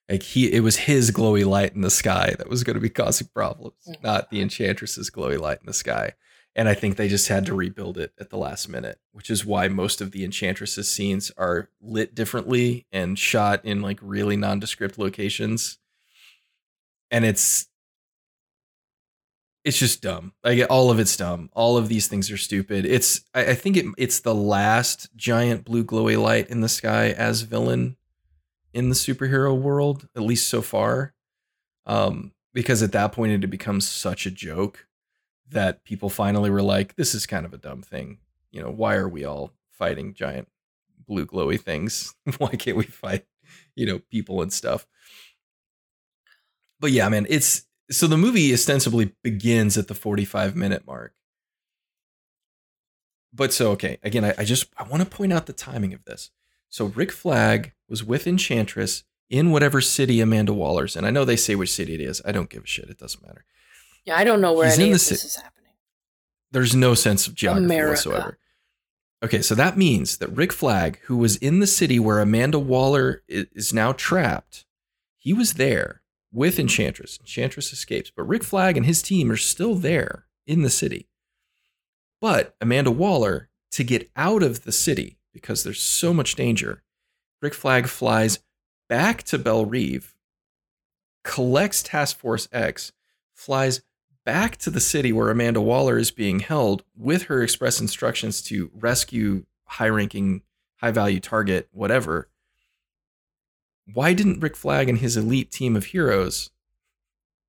like 0.09 0.23
he 0.23 0.51
it 0.51 0.61
was 0.61 0.77
his 0.77 1.11
glowy 1.11 1.45
light 1.45 1.73
in 1.73 1.81
the 1.81 1.89
sky 1.89 2.35
that 2.37 2.49
was 2.49 2.63
going 2.63 2.75
to 2.75 2.81
be 2.81 2.89
causing 2.89 3.27
problems 3.33 3.87
mm. 3.87 4.03
not 4.03 4.29
the 4.29 4.41
enchantress's 4.41 5.09
glowy 5.09 5.39
light 5.39 5.59
in 5.59 5.65
the 5.67 5.73
sky 5.73 6.13
and 6.59 6.67
I 6.67 6.73
think 6.73 6.97
they 6.97 7.07
just 7.07 7.29
had 7.29 7.45
to 7.45 7.53
rebuild 7.53 7.97
it 7.97 8.11
at 8.19 8.31
the 8.31 8.37
last 8.37 8.67
minute, 8.67 8.99
which 9.13 9.29
is 9.29 9.45
why 9.45 9.69
most 9.69 10.01
of 10.01 10.11
the 10.11 10.25
Enchantress's 10.25 10.91
scenes 10.91 11.31
are 11.37 11.69
lit 11.79 12.13
differently 12.13 12.85
and 12.91 13.17
shot 13.17 13.63
in 13.63 13.81
like 13.81 13.97
really 14.01 14.35
nondescript 14.35 14.97
locations. 14.97 15.77
And 17.09 17.23
it's 17.23 17.68
it's 19.63 19.77
just 19.77 20.01
dumb. 20.01 20.33
Like 20.43 20.65
all 20.69 20.89
of 20.89 20.99
it's 20.99 21.15
dumb. 21.17 21.49
All 21.53 21.77
of 21.77 21.89
these 21.89 22.07
things 22.07 22.31
are 22.31 22.37
stupid. 22.37 22.85
It's 22.85 23.21
I, 23.33 23.47
I 23.47 23.55
think 23.55 23.77
it 23.77 23.85
it's 23.97 24.21
the 24.21 24.35
last 24.35 25.15
giant 25.15 25.65
blue 25.65 25.83
glowy 25.83 26.21
light 26.21 26.49
in 26.49 26.61
the 26.61 26.69
sky 26.69 27.11
as 27.11 27.41
villain 27.41 27.97
in 28.73 28.89
the 28.89 28.95
superhero 28.95 29.59
world, 29.59 30.07
at 30.15 30.21
least 30.21 30.47
so 30.47 30.61
far. 30.61 31.13
Um, 31.85 32.33
because 32.53 32.83
at 32.83 32.91
that 32.91 33.11
point 33.11 33.31
it 33.31 33.47
becomes 33.47 33.87
such 33.87 34.25
a 34.25 34.31
joke 34.31 34.87
that 35.49 35.83
people 35.83 36.09
finally 36.09 36.49
were 36.49 36.61
like, 36.61 36.95
this 36.95 37.15
is 37.15 37.25
kind 37.25 37.45
of 37.45 37.53
a 37.53 37.57
dumb 37.57 37.81
thing. 37.81 38.19
You 38.51 38.61
know, 38.61 38.69
why 38.69 38.95
are 38.95 39.09
we 39.09 39.25
all 39.25 39.53
fighting 39.71 40.13
giant 40.13 40.47
blue 41.07 41.25
glowy 41.25 41.59
things? 41.59 42.13
why 42.37 42.49
can't 42.49 42.77
we 42.77 42.83
fight, 42.83 43.25
you 43.75 43.85
know, 43.85 43.99
people 44.11 44.41
and 44.41 44.53
stuff? 44.53 44.87
But 46.79 46.91
yeah, 46.91 47.09
man, 47.09 47.25
it's 47.29 47.65
so 47.91 48.07
the 48.07 48.17
movie 48.17 48.53
ostensibly 48.53 49.13
begins 49.23 49.77
at 49.77 49.87
the 49.87 49.95
45 49.95 50.55
minute 50.55 50.85
mark. 50.85 51.13
But 53.33 53.53
so, 53.53 53.71
okay, 53.71 53.97
again, 54.03 54.25
I, 54.25 54.33
I 54.37 54.43
just 54.43 54.65
I 54.77 54.83
want 54.83 55.03
to 55.03 55.09
point 55.09 55.33
out 55.33 55.45
the 55.45 55.53
timing 55.53 55.93
of 55.93 56.03
this. 56.05 56.31
So 56.67 56.85
Rick 56.85 57.11
Flag 57.11 57.73
was 57.87 58.03
with 58.03 58.27
Enchantress 58.27 59.03
in 59.29 59.51
whatever 59.51 59.81
city 59.81 60.21
Amanda 60.21 60.53
Waller's 60.53 60.95
in. 60.95 61.05
I 61.05 61.11
know 61.11 61.25
they 61.25 61.35
say 61.35 61.55
which 61.55 61.71
city 61.71 61.93
it 61.93 62.01
is. 62.01 62.21
I 62.25 62.31
don't 62.31 62.49
give 62.49 62.63
a 62.63 62.67
shit. 62.67 62.89
It 62.89 62.97
doesn't 62.97 63.25
matter. 63.25 63.45
Yeah, 64.05 64.17
I 64.17 64.23
don't 64.23 64.41
know 64.41 64.53
where 64.53 64.67
He's 64.67 64.79
any 64.79 64.89
of 64.89 64.93
this 64.93 65.11
is 65.11 65.35
happening. 65.35 65.73
There's 66.51 66.75
no 66.75 66.95
sense 66.95 67.27
of 67.27 67.35
geography 67.35 67.65
America. 67.65 67.89
whatsoever. 67.91 68.37
Okay, 69.23 69.41
so 69.41 69.53
that 69.53 69.77
means 69.77 70.17
that 70.17 70.29
Rick 70.29 70.53
Flag, 70.53 70.99
who 71.03 71.17
was 71.17 71.35
in 71.35 71.59
the 71.59 71.67
city 71.67 71.99
where 71.99 72.19
Amanda 72.19 72.57
Waller 72.57 73.21
is 73.27 73.73
now 73.73 73.91
trapped, 73.91 74.65
he 75.17 75.33
was 75.33 75.53
there 75.53 75.98
with 76.31 76.59
Enchantress. 76.59 77.19
Enchantress 77.19 77.73
escapes, 77.73 78.11
but 78.15 78.27
Rick 78.27 78.43
Flag 78.43 78.77
and 78.77 78.85
his 78.85 79.01
team 79.01 79.31
are 79.31 79.37
still 79.37 79.75
there 79.75 80.25
in 80.45 80.61
the 80.61 80.69
city. 80.69 81.07
But 82.21 82.55
Amanda 82.61 82.91
Waller, 82.91 83.49
to 83.71 83.83
get 83.83 84.09
out 84.15 84.43
of 84.43 84.63
the 84.63 84.71
city 84.71 85.17
because 85.33 85.63
there's 85.63 85.81
so 85.81 86.13
much 86.13 86.35
danger, 86.35 86.83
Rick 87.41 87.53
Flag 87.53 87.87
flies 87.87 88.39
back 88.87 89.23
to 89.23 89.37
Belle 89.37 89.65
Reve, 89.65 90.15
collects 91.23 91.83
Task 91.83 92.17
Force 92.17 92.47
X, 92.51 92.91
flies 93.33 93.81
back 94.25 94.57
to 94.57 94.69
the 94.69 94.79
city 94.79 95.11
where 95.13 95.29
Amanda 95.29 95.61
Waller 95.61 95.97
is 95.97 96.11
being 96.11 96.39
held 96.39 96.83
with 96.95 97.23
her 97.23 97.41
express 97.41 97.79
instructions 97.79 98.41
to 98.43 98.69
rescue 98.73 99.45
high 99.65 99.89
ranking, 99.89 100.41
high 100.77 100.91
value 100.91 101.19
target, 101.19 101.69
whatever. 101.71 102.28
Why 103.93 104.13
didn't 104.13 104.39
Rick 104.39 104.55
Flag 104.55 104.89
and 104.89 104.99
his 104.99 105.17
elite 105.17 105.51
team 105.51 105.75
of 105.75 105.85
heroes 105.85 106.49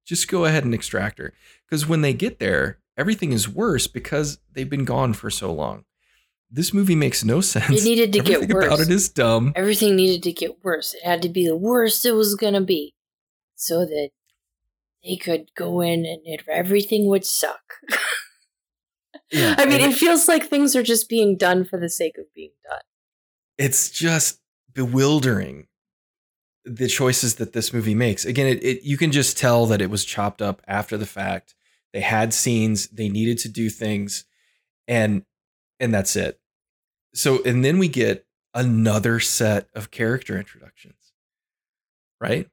just 0.05 0.29
go 0.29 0.45
ahead 0.45 0.65
and 0.65 0.75
extract 0.75 1.19
her? 1.19 1.33
Because 1.67 1.87
when 1.87 2.03
they 2.03 2.13
get 2.13 2.39
there, 2.39 2.79
everything 2.97 3.33
is 3.33 3.49
worse 3.49 3.87
because 3.87 4.39
they've 4.53 4.69
been 4.69 4.85
gone 4.85 5.13
for 5.13 5.31
so 5.31 5.53
long. 5.53 5.85
This 6.51 6.75
movie 6.75 6.97
makes 6.97 7.25
no 7.25 7.41
sense. 7.41 7.71
It 7.71 7.85
needed 7.85 8.13
to 8.15 8.19
Everything 8.21 8.49
get 8.49 8.55
worse. 8.55 8.67
about 8.67 8.81
it 8.81 8.91
is 8.91 9.09
dumb. 9.09 9.53
Everything 9.55 9.95
needed 9.95 10.23
to 10.25 10.33
get 10.33 10.65
worse. 10.65 10.95
It 10.95 11.05
had 11.05 11.23
to 11.23 11.29
be 11.29 11.47
the 11.47 11.57
worst 11.57 12.05
it 12.05 12.13
was 12.13 12.35
going 12.35 12.55
to 12.55 12.61
be 12.61 12.95
so 13.55 13.85
that 13.85 14.11
they 15.05 15.17
could 15.17 15.51
go 15.57 15.81
in 15.81 16.05
and 16.05 16.21
it, 16.25 16.43
everything 16.51 17.07
would 17.07 17.25
suck. 17.25 17.75
yeah, 19.31 19.55
I 19.59 19.67
mean, 19.67 19.81
it 19.81 19.95
feels 19.95 20.27
like 20.27 20.49
things 20.49 20.75
are 20.75 20.83
just 20.83 21.09
being 21.09 21.37
done 21.37 21.65
for 21.65 21.79
the 21.79 21.89
sake 21.89 22.19
of 22.19 22.25
being 22.35 22.53
done. 22.69 22.81
It's 23.57 23.91
just 23.91 24.41
bewildering 24.75 25.69
the 26.71 26.87
choices 26.87 27.35
that 27.37 27.53
this 27.53 27.73
movie 27.73 27.97
makes. 27.97 28.25
Again, 28.25 28.47
it, 28.47 28.63
it 28.63 28.83
you 28.85 28.97
can 28.97 29.11
just 29.11 29.37
tell 29.37 29.67
that 29.67 29.81
it 29.81 29.91
was 29.91 30.05
chopped 30.05 30.41
up 30.41 30.63
after 30.69 30.97
the 30.97 31.07
fact. 31.07 31.55
They 31.93 32.01
had 32.01 32.33
scenes, 32.33 32.87
they 32.89 33.09
needed 33.09 33.39
to 33.39 33.49
do 33.49 33.69
things, 33.69 34.25
and 34.87 35.25
and 35.81 35.93
that's 35.93 36.15
it. 36.15 36.39
So 37.13 37.43
and 37.45 37.65
then 37.65 37.79
we 37.79 37.89
get 37.89 38.25
another 38.55 39.19
set 39.19 39.69
of 39.75 39.91
character 39.91 40.39
introductions. 40.39 41.13
Right? 42.21 42.49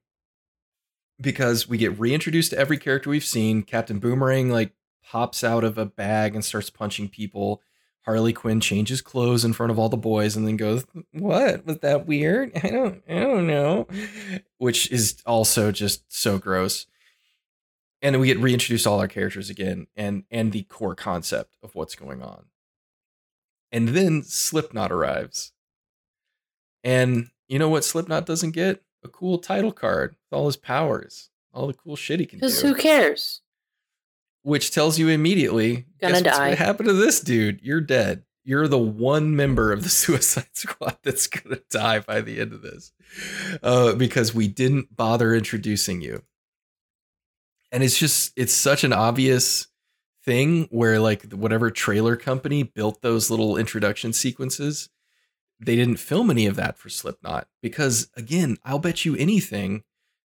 Because 1.21 1.67
we 1.69 1.77
get 1.77 1.99
reintroduced 1.99 2.51
to 2.51 2.57
every 2.57 2.77
character 2.77 3.09
we've 3.09 3.23
seen. 3.23 3.61
Captain 3.61 3.99
Boomerang 3.99 4.49
like 4.49 4.73
pops 5.03 5.43
out 5.43 5.63
of 5.63 5.77
a 5.77 5.85
bag 5.85 6.33
and 6.33 6.43
starts 6.43 6.69
punching 6.71 7.09
people. 7.09 7.61
Harley 8.07 8.31
Quinn 8.31 8.61
changes 8.61 9.01
clothes 9.01 9.43
in 9.43 9.51
front 9.51 9.69
of 9.69 9.77
all 9.77 9.89
the 9.89 9.97
boys 9.97 10.37
and 10.37 10.47
then 10.47 10.55
goes, 10.55 10.85
"What 11.11 11.65
was 11.65 11.79
that 11.79 12.07
weird? 12.07 12.53
I 12.55 12.69
don't, 12.69 13.03
I 13.09 13.19
don't 13.19 13.45
know," 13.45 13.85
which 14.59 14.89
is 14.89 15.21
also 15.25 15.73
just 15.73 16.05
so 16.07 16.39
gross. 16.39 16.87
And 18.01 18.15
then 18.15 18.21
we 18.21 18.27
get 18.27 18.39
reintroduced 18.39 18.87
all 18.87 19.01
our 19.01 19.09
characters 19.09 19.49
again, 19.49 19.87
and 19.97 20.23
and 20.31 20.53
the 20.53 20.63
core 20.63 20.95
concept 20.95 21.57
of 21.61 21.75
what's 21.75 21.95
going 21.95 22.23
on. 22.23 22.45
And 23.73 23.89
then 23.89 24.23
Slipknot 24.23 24.89
arrives, 24.89 25.51
and 26.85 27.27
you 27.49 27.59
know 27.59 27.67
what 27.67 27.83
Slipknot 27.83 28.25
doesn't 28.25 28.51
get? 28.51 28.83
A 29.03 29.09
cool 29.09 29.37
title 29.37 29.73
card 29.73 30.11
with 30.11 30.37
all 30.37 30.45
his 30.45 30.55
powers, 30.55 31.29
all 31.53 31.67
the 31.67 31.73
cool 31.73 31.97
shit 31.97 32.21
he 32.21 32.25
can 32.25 32.39
do. 32.39 32.45
Because 32.45 32.61
who 32.61 32.73
cares? 32.73 33.41
Which 34.47 34.71
tells 34.71 34.97
you 34.97 35.09
immediately 35.09 35.85
gonna 35.99 36.21
die. 36.21 36.51
What 36.51 36.57
happened 36.57 36.87
to 36.87 36.93
this 36.93 37.19
dude? 37.19 37.59
You're 37.61 37.81
dead. 37.81 38.23
You're 38.45 38.69
the 38.69 38.77
one 38.77 39.35
member 39.35 39.73
of 39.73 39.83
the 39.83 39.89
Suicide 40.03 40.47
Squad 40.53 40.99
that's 41.03 41.27
gonna 41.27 41.59
die 41.69 41.99
by 41.99 42.21
the 42.21 42.39
end 42.39 42.53
of 42.53 42.61
this, 42.61 42.93
uh, 43.61 43.93
because 43.95 44.33
we 44.33 44.47
didn't 44.47 44.95
bother 44.95 45.35
introducing 45.35 45.99
you. 45.99 46.23
And 47.73 47.83
it's 47.83 47.99
just 47.99 48.31
it's 48.37 48.53
such 48.53 48.85
an 48.85 48.93
obvious 48.93 49.67
thing 50.23 50.69
where 50.71 51.01
like 51.01 51.29
whatever 51.33 51.69
trailer 51.69 52.15
company 52.15 52.63
built 52.63 53.01
those 53.01 53.29
little 53.29 53.57
introduction 53.57 54.13
sequences, 54.13 54.87
they 55.59 55.75
didn't 55.75 55.97
film 55.97 56.31
any 56.31 56.45
of 56.45 56.55
that 56.55 56.77
for 56.77 56.87
Slipknot 56.87 57.49
because 57.61 58.09
again, 58.15 58.55
I'll 58.63 58.79
bet 58.79 59.03
you 59.03 59.13
anything 59.17 59.83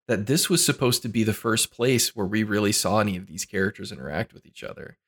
that 0.09 0.27
this 0.27 0.51
was 0.51 0.65
supposed 0.65 1.03
to 1.03 1.09
be 1.09 1.25
the 1.25 1.33
first 1.33 1.73
place 1.73 2.15
where 2.15 2.27
we 2.27 2.43
really 2.43 2.73
saw 2.73 2.99
any 2.99 3.17
of 3.17 3.27
these 3.27 3.45
characters 3.45 3.93
interact 3.93 4.33
with 4.35 4.47
each 4.47 4.65
other 4.65 4.99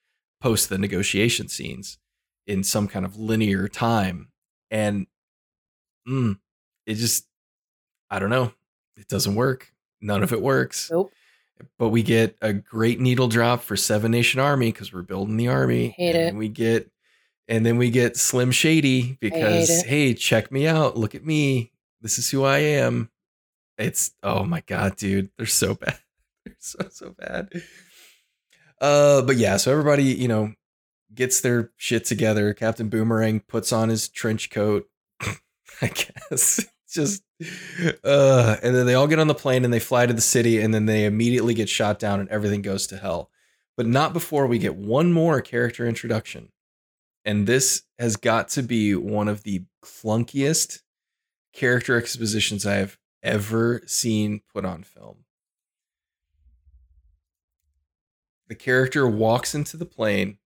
post 0.40 0.68
the 0.68 0.78
negotiation 0.78 1.48
scenes 1.48 1.98
in 2.46 2.62
some 2.62 2.86
kind 2.86 3.06
of 3.06 3.16
linear 3.16 3.66
time. 3.66 4.28
And 4.70 5.06
mm, 6.06 6.38
it 6.86 6.94
just, 6.94 7.26
I 8.10 8.18
don't 8.18 8.30
know, 8.30 8.52
it 8.96 9.08
doesn't 9.08 9.34
work. 9.34 9.72
None 10.00 10.22
of 10.22 10.32
it 10.32 10.42
works. 10.42 10.90
Nope. 10.90 11.12
But 11.78 11.88
we 11.88 12.02
get 12.02 12.36
a 12.42 12.52
great 12.52 13.00
needle 13.00 13.28
drop 13.28 13.62
for 13.62 13.76
Seven 13.76 14.10
Nation 14.10 14.40
Army 14.40 14.70
because 14.70 14.92
we're 14.92 15.02
building 15.02 15.36
the 15.36 15.48
army. 15.48 15.94
Hate 15.96 16.14
and 16.14 16.36
it. 16.36 16.38
we 16.38 16.48
get, 16.48 16.90
and 17.48 17.64
then 17.64 17.78
we 17.78 17.90
get 17.90 18.16
Slim 18.16 18.50
Shady 18.50 19.16
because, 19.20 19.82
hey, 19.82 20.14
check 20.14 20.50
me 20.50 20.66
out. 20.66 20.96
Look 20.96 21.14
at 21.14 21.24
me. 21.24 21.72
This 22.02 22.18
is 22.18 22.30
who 22.30 22.44
I 22.44 22.58
am. 22.58 23.08
It's 23.78 24.12
oh 24.22 24.44
my 24.44 24.62
god, 24.66 24.96
dude, 24.96 25.30
they're 25.36 25.46
so 25.46 25.74
bad. 25.74 25.98
They're 26.44 26.56
so 26.58 26.88
so 26.90 27.14
bad. 27.18 27.50
Uh, 28.80 29.22
but 29.22 29.36
yeah, 29.36 29.56
so 29.56 29.72
everybody, 29.72 30.04
you 30.04 30.28
know, 30.28 30.52
gets 31.14 31.40
their 31.40 31.70
shit 31.76 32.04
together. 32.04 32.52
Captain 32.54 32.88
Boomerang 32.88 33.40
puts 33.40 33.72
on 33.72 33.88
his 33.88 34.08
trench 34.08 34.50
coat. 34.50 34.88
I 35.82 35.88
guess 35.88 36.64
just 36.88 37.22
uh 38.04 38.56
and 38.62 38.74
then 38.74 38.86
they 38.86 38.94
all 38.94 39.08
get 39.08 39.18
on 39.18 39.26
the 39.26 39.34
plane 39.34 39.64
and 39.64 39.72
they 39.72 39.80
fly 39.80 40.06
to 40.06 40.12
the 40.12 40.20
city 40.20 40.60
and 40.60 40.72
then 40.72 40.86
they 40.86 41.04
immediately 41.04 41.52
get 41.52 41.68
shot 41.68 41.98
down 41.98 42.20
and 42.20 42.28
everything 42.28 42.62
goes 42.62 42.86
to 42.88 42.96
hell. 42.96 43.30
But 43.76 43.86
not 43.86 44.12
before 44.12 44.46
we 44.46 44.58
get 44.58 44.76
one 44.76 45.12
more 45.12 45.40
character 45.40 45.86
introduction. 45.86 46.50
And 47.24 47.46
this 47.46 47.82
has 47.98 48.16
got 48.16 48.48
to 48.50 48.62
be 48.62 48.94
one 48.94 49.28
of 49.28 49.42
the 49.42 49.64
clunkiest 49.82 50.82
character 51.52 51.96
expositions 51.96 52.66
I 52.66 52.74
have 52.74 52.98
ever 53.24 53.82
seen 53.86 54.42
put 54.52 54.64
on 54.64 54.84
film. 54.84 55.24
The 58.48 58.54
character 58.54 59.08
walks 59.08 59.54
into 59.54 59.76
the 59.76 59.86
plane. 59.86 60.38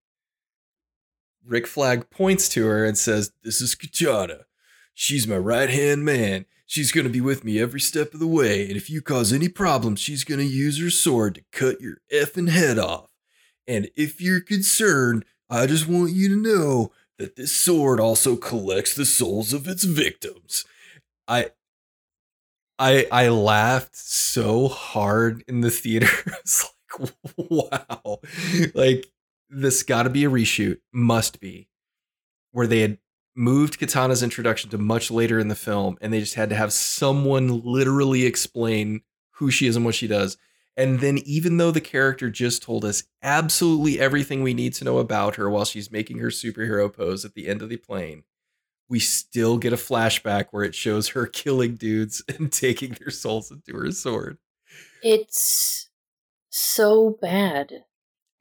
Rick 1.45 1.67
Flag 1.67 2.09
points 2.11 2.49
to 2.51 2.67
her 2.67 2.85
and 2.85 2.97
says, 2.97 3.33
This 3.43 3.61
is 3.61 3.75
Katana. 3.75 4.47
She's 4.95 5.27
my 5.27 5.37
right 5.37 5.69
hand 5.69 6.05
man. 6.05 6.47
She's 6.67 6.93
going 6.93 7.07
to 7.07 7.13
be 7.13 7.21
with 7.21 7.45
me 7.45 7.59
every 7.59 7.81
step 7.81 8.13
of 8.13 8.21
the 8.21 8.27
way. 8.27 8.67
And 8.67 8.77
if 8.77 8.91
you 8.91 9.01
cause 9.01 9.33
any 9.33 9.49
problems, 9.49 10.01
she's 10.01 10.25
going 10.25 10.41
to 10.41 10.47
use 10.47 10.81
her 10.81 10.91
sword 10.91 11.37
to 11.37 11.45
cut 11.51 11.81
your 11.81 11.99
effing 12.13 12.51
head 12.51 12.79
off. 12.79 13.11
And 13.67 13.91
if 13.97 14.21
you're 14.21 14.41
concerned, 14.41 15.25
I 15.49 15.67
just 15.67 15.87
want 15.87 16.13
you 16.13 16.29
to 16.29 16.37
know 16.37 16.93
that 17.19 17.37
this 17.37 17.53
sword 17.53 18.01
also 18.01 18.37
collects 18.37 18.95
the 18.95 19.07
souls 19.07 19.53
of 19.53 19.67
its 19.67 19.85
victims. 19.85 20.65
I 21.27 21.51
I 22.79 23.07
I 23.11 23.29
laughed 23.29 23.97
so 23.97 24.69
hard 24.69 25.45
in 25.49 25.61
the 25.61 25.71
theater. 25.71 26.09
it's 26.27 26.71
like, 26.99 27.11
wow. 27.37 28.21
Like 28.75 29.07
this 29.51 29.83
got 29.83 30.05
to 30.05 30.11
be 30.11 30.25
a 30.25 30.31
reshoot. 30.31 30.79
Must 30.93 31.41
be. 31.41 31.69
Where 32.53 32.67
they 32.67 32.81
had 32.81 32.99
moved 33.35 33.79
Katana's 33.79 34.23
introduction 34.23 34.71
to 34.71 34.79
much 34.79 35.11
later 35.11 35.39
in 35.39 35.49
the 35.49 35.55
film 35.55 35.97
and 36.01 36.13
they 36.13 36.21
just 36.21 36.35
had 36.35 36.51
to 36.51 36.57
have 36.57 36.73
someone 36.73 37.63
literally 37.65 38.25
explain 38.25 39.03
who 39.33 39.51
she 39.51 39.67
is 39.67 39.77
and 39.77 39.85
what 39.85 39.95
she 39.95 40.09
does. 40.09 40.37
And 40.77 41.01
then 41.01 41.19
even 41.19 41.57
though 41.57 41.71
the 41.71 41.81
character 41.81 42.31
just 42.31 42.63
told 42.63 42.85
us 42.85 43.05
absolutely 43.23 43.99
everything 43.99 44.43
we 44.43 44.55
need 44.55 44.75
to 44.75 44.85
know 44.85 44.99
about 44.99 45.37
her 45.37 45.51
while 45.51 45.65
she's 45.65 45.91
making 45.91 46.19
her 46.19 46.29
superhero 46.29 46.93
pose 46.93 47.25
at 47.25 47.35
the 47.35 47.49
end 47.49 47.63
of 47.63 47.69
the 47.69 47.77
plane, 47.77 48.23
we 48.89 48.99
still 48.99 49.59
get 49.59 49.73
a 49.73 49.77
flashback 49.77 50.47
where 50.51 50.65
it 50.65 50.75
shows 50.75 51.09
her 51.09 51.27
killing 51.33 51.77
dudes 51.77 52.23
and 52.39 52.53
taking 52.53 52.97
their 52.99 53.11
souls 53.11 53.51
into 53.51 53.77
her 53.79 53.91
sword. 53.93 54.39
It's 55.03 55.91
so 56.51 57.19
bad. 57.21 57.85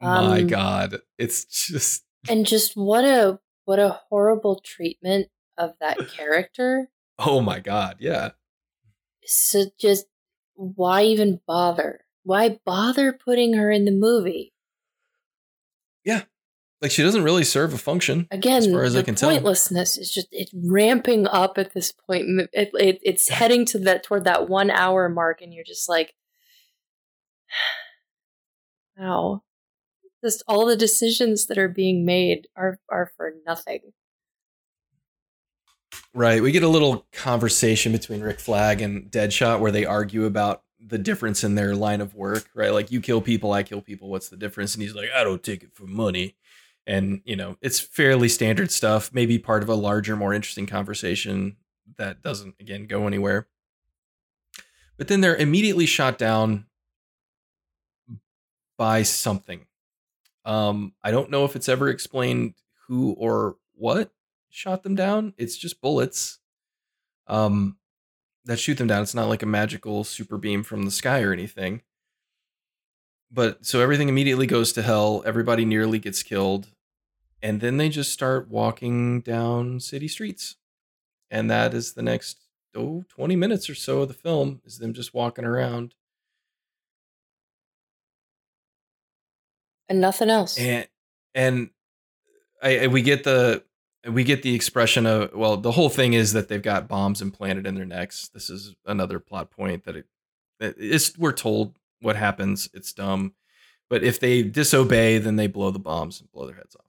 My 0.01 0.41
um, 0.41 0.47
God, 0.47 0.97
it's 1.17 1.45
just 1.45 2.03
and 2.29 2.45
just 2.45 2.73
what 2.75 3.03
a 3.03 3.39
what 3.65 3.79
a 3.79 3.99
horrible 4.09 4.61
treatment 4.63 5.27
of 5.57 5.73
that 5.81 5.97
character. 6.09 6.89
oh 7.19 7.41
my 7.41 7.59
God, 7.59 7.97
yeah. 7.99 8.31
So 9.25 9.65
just 9.79 10.05
why 10.53 11.03
even 11.03 11.41
bother? 11.47 12.01
Why 12.23 12.59
bother 12.65 13.13
putting 13.13 13.53
her 13.53 13.71
in 13.71 13.85
the 13.85 13.91
movie? 13.91 14.53
Like 16.81 16.91
she 16.91 17.01
doesn't 17.01 17.23
really 17.23 17.43
serve 17.43 17.73
a 17.73 17.77
function 17.77 18.27
again 18.29 18.57
as 18.57 18.67
far 18.67 18.83
as 18.83 18.95
i 18.95 19.01
can 19.01 19.15
tell, 19.15 19.31
pointlessness 19.31 19.97
is 19.97 20.11
just 20.11 20.27
it's 20.31 20.51
ramping 20.53 21.25
up 21.25 21.57
at 21.57 21.73
this 21.73 21.91
point 21.91 22.25
it, 22.53 22.69
it, 22.75 22.99
it's 23.01 23.29
heading 23.29 23.65
to 23.65 23.79
that 23.79 24.03
toward 24.03 24.25
that 24.25 24.47
one 24.47 24.69
hour 24.69 25.09
mark 25.09 25.41
and 25.41 25.53
you're 25.53 25.63
just 25.63 25.89
like 25.89 26.13
wow. 28.97 29.43
Just 30.23 30.43
all 30.47 30.65
the 30.65 30.75
decisions 30.75 31.45
that 31.45 31.57
are 31.57 31.69
being 31.69 32.05
made 32.05 32.47
are 32.55 32.79
are 32.89 33.11
for 33.15 33.33
nothing. 33.45 33.93
Right 36.13 36.41
we 36.41 36.51
get 36.51 36.63
a 36.63 36.67
little 36.67 37.05
conversation 37.11 37.91
between 37.91 38.21
rick 38.21 38.39
flag 38.39 38.81
and 38.81 39.11
deadshot 39.11 39.59
where 39.59 39.71
they 39.71 39.85
argue 39.85 40.25
about 40.25 40.63
the 40.79 40.97
difference 40.97 41.43
in 41.43 41.55
their 41.55 41.75
line 41.75 42.01
of 42.01 42.15
work 42.15 42.49
right? 42.53 42.71
Like 42.71 42.91
you 42.91 43.01
kill 43.01 43.21
people 43.21 43.51
i 43.51 43.63
kill 43.63 43.81
people 43.81 44.09
what's 44.09 44.29
the 44.29 44.37
difference? 44.37 44.73
And 44.73 44.81
he's 44.81 44.95
like 44.95 45.09
i 45.15 45.23
don't 45.23 45.43
take 45.43 45.63
it 45.63 45.73
for 45.73 45.85
money 45.85 46.35
and 46.87 47.21
you 47.25 47.35
know 47.35 47.57
it's 47.61 47.79
fairly 47.79 48.29
standard 48.29 48.71
stuff 48.71 49.11
maybe 49.13 49.37
part 49.37 49.61
of 49.61 49.69
a 49.69 49.75
larger 49.75 50.15
more 50.15 50.33
interesting 50.33 50.65
conversation 50.65 51.57
that 51.97 52.21
doesn't 52.21 52.55
again 52.59 52.87
go 52.87 53.05
anywhere. 53.05 53.47
But 54.97 55.07
then 55.07 55.21
they're 55.21 55.35
immediately 55.35 55.85
shot 55.85 56.17
down 56.17 56.65
by 58.77 59.03
something. 59.03 59.65
Um 60.45 60.93
i 61.03 61.11
don't 61.11 61.29
know 61.29 61.43
if 61.45 61.55
it's 61.55 61.69
ever 61.69 61.89
explained 61.89 62.55
who 62.87 63.11
or 63.11 63.57
what 63.75 64.11
shot 64.49 64.83
them 64.83 64.95
down. 64.95 65.33
It's 65.37 65.57
just 65.57 65.81
bullets 65.81 66.39
um 67.27 67.77
that 68.45 68.59
shoot 68.59 68.77
them 68.77 68.87
down. 68.87 69.03
It's 69.03 69.15
not 69.15 69.27
like 69.27 69.43
a 69.43 69.47
magical 69.47 70.05
super 70.05 70.37
beam 70.37 70.63
from 70.63 70.83
the 70.83 70.91
sky 70.91 71.21
or 71.21 71.33
anything. 71.33 71.81
But 73.29 73.65
so 73.65 73.81
everything 73.81 74.07
immediately 74.07 74.47
goes 74.47 74.71
to 74.73 74.81
hell. 74.81 75.21
Everybody 75.25 75.65
nearly 75.65 75.99
gets 75.99 76.23
killed 76.23 76.69
and 77.41 77.61
then 77.61 77.77
they 77.77 77.89
just 77.89 78.11
start 78.11 78.49
walking 78.49 79.21
down 79.21 79.79
city 79.79 80.07
streets 80.07 80.55
and 81.29 81.49
that 81.49 81.73
is 81.73 81.93
the 81.93 82.01
next 82.01 82.39
oh 82.75 83.03
20 83.09 83.35
minutes 83.35 83.69
or 83.69 83.75
so 83.75 84.01
of 84.01 84.07
the 84.07 84.13
film 84.13 84.61
is 84.65 84.79
them 84.79 84.93
just 84.93 85.13
walking 85.13 85.45
around 85.45 85.95
and 89.89 90.01
nothing 90.01 90.29
else 90.29 90.57
and 90.57 90.87
and 91.35 91.69
I, 92.61 92.79
I 92.79 92.87
we 92.87 93.01
get 93.01 93.23
the 93.23 93.63
we 94.09 94.23
get 94.23 94.41
the 94.43 94.55
expression 94.55 95.05
of 95.05 95.33
well, 95.33 95.57
the 95.57 95.71
whole 95.71 95.89
thing 95.89 96.13
is 96.13 96.33
that 96.33 96.47
they've 96.47 96.61
got 96.61 96.87
bombs 96.87 97.21
implanted 97.21 97.65
in 97.65 97.75
their 97.75 97.85
necks. 97.85 98.29
This 98.29 98.49
is 98.49 98.75
another 98.85 99.19
plot 99.19 99.51
point 99.51 99.83
that 99.85 99.95
it, 99.95 100.05
it's 100.59 101.17
we're 101.17 101.33
told 101.33 101.77
what 102.01 102.15
happens. 102.15 102.69
It's 102.73 102.93
dumb, 102.93 103.33
but 103.89 104.03
if 104.03 104.19
they 104.19 104.43
disobey, 104.43 105.17
then 105.17 105.35
they 105.35 105.47
blow 105.47 105.71
the 105.71 105.79
bombs 105.79 106.21
and 106.21 106.31
blow 106.31 106.45
their 106.45 106.55
heads 106.55 106.75
off. 106.75 106.86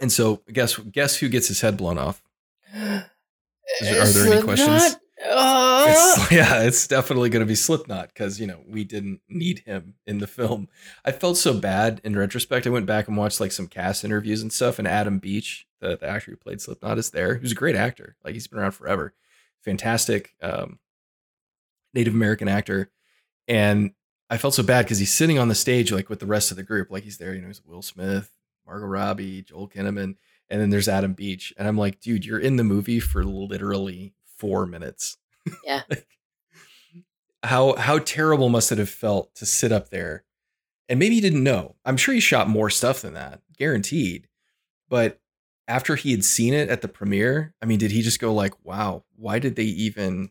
And 0.00 0.10
so, 0.10 0.42
guess 0.52 0.76
guess 0.78 1.16
who 1.16 1.28
gets 1.28 1.48
his 1.48 1.60
head 1.60 1.76
blown 1.76 1.98
off? 1.98 2.22
Is, 2.72 4.18
are 4.18 4.24
there 4.24 4.32
any 4.32 4.42
questions? 4.42 4.96
Uh, 5.24 5.84
it's, 5.88 6.32
yeah, 6.32 6.62
it's 6.62 6.86
definitely 6.86 7.28
going 7.28 7.40
to 7.40 7.46
be 7.46 7.54
Slipknot 7.54 8.08
because 8.08 8.40
you 8.40 8.46
know 8.46 8.60
we 8.66 8.84
didn't 8.84 9.20
need 9.28 9.60
him 9.60 9.94
in 10.06 10.18
the 10.18 10.26
film. 10.26 10.68
I 11.04 11.12
felt 11.12 11.36
so 11.36 11.54
bad 11.54 12.00
in 12.02 12.16
retrospect. 12.16 12.66
I 12.66 12.70
went 12.70 12.86
back 12.86 13.08
and 13.08 13.16
watched 13.16 13.40
like 13.40 13.52
some 13.52 13.66
cast 13.66 14.04
interviews 14.04 14.42
and 14.42 14.52
stuff, 14.52 14.78
and 14.78 14.88
Adam 14.88 15.18
Beach, 15.18 15.66
the, 15.80 15.98
the 15.98 16.08
actor 16.08 16.30
who 16.30 16.36
played 16.36 16.60
Slipknot, 16.60 16.98
is 16.98 17.10
there. 17.10 17.34
Who's 17.34 17.52
a 17.52 17.56
great 17.56 17.76
actor. 17.76 18.16
Like 18.24 18.34
he's 18.34 18.46
been 18.46 18.58
around 18.58 18.72
forever. 18.72 19.12
Fantastic 19.62 20.34
um, 20.42 20.78
Native 21.92 22.14
American 22.14 22.48
actor, 22.48 22.90
and 23.46 23.92
I 24.30 24.38
felt 24.38 24.54
so 24.54 24.62
bad 24.62 24.86
because 24.86 24.98
he's 24.98 25.12
sitting 25.12 25.38
on 25.38 25.48
the 25.48 25.54
stage 25.54 25.92
like 25.92 26.08
with 26.08 26.20
the 26.20 26.26
rest 26.26 26.50
of 26.50 26.56
the 26.56 26.62
group. 26.62 26.90
Like 26.90 27.04
he's 27.04 27.18
there, 27.18 27.34
you 27.34 27.42
know, 27.42 27.48
he's 27.48 27.64
Will 27.64 27.82
Smith, 27.82 28.30
Margot 28.70 28.86
Robbie, 28.86 29.42
Joel 29.42 29.68
Kinnaman, 29.68 30.14
and 30.48 30.60
then 30.60 30.70
there's 30.70 30.88
Adam 30.88 31.12
Beach, 31.12 31.52
and 31.58 31.66
I'm 31.66 31.76
like, 31.76 32.00
dude, 32.00 32.24
you're 32.24 32.38
in 32.38 32.54
the 32.54 32.64
movie 32.64 33.00
for 33.00 33.24
literally 33.24 34.14
four 34.36 34.64
minutes. 34.64 35.18
Yeah. 35.64 35.82
like, 35.90 36.06
how 37.42 37.74
how 37.74 37.98
terrible 37.98 38.48
must 38.48 38.70
it 38.70 38.78
have 38.78 38.90
felt 38.90 39.34
to 39.36 39.46
sit 39.46 39.72
up 39.72 39.90
there, 39.90 40.24
and 40.88 41.00
maybe 41.00 41.16
he 41.16 41.20
didn't 41.20 41.42
know. 41.42 41.74
I'm 41.84 41.96
sure 41.96 42.14
he 42.14 42.20
shot 42.20 42.48
more 42.48 42.70
stuff 42.70 43.02
than 43.02 43.14
that, 43.14 43.40
guaranteed. 43.58 44.28
But 44.88 45.20
after 45.66 45.96
he 45.96 46.12
had 46.12 46.24
seen 46.24 46.54
it 46.54 46.68
at 46.68 46.80
the 46.80 46.88
premiere, 46.88 47.54
I 47.60 47.66
mean, 47.66 47.78
did 47.78 47.90
he 47.90 48.02
just 48.02 48.20
go 48.20 48.32
like, 48.32 48.54
"Wow, 48.64 49.04
why 49.16 49.40
did 49.40 49.56
they 49.56 49.64
even 49.64 50.30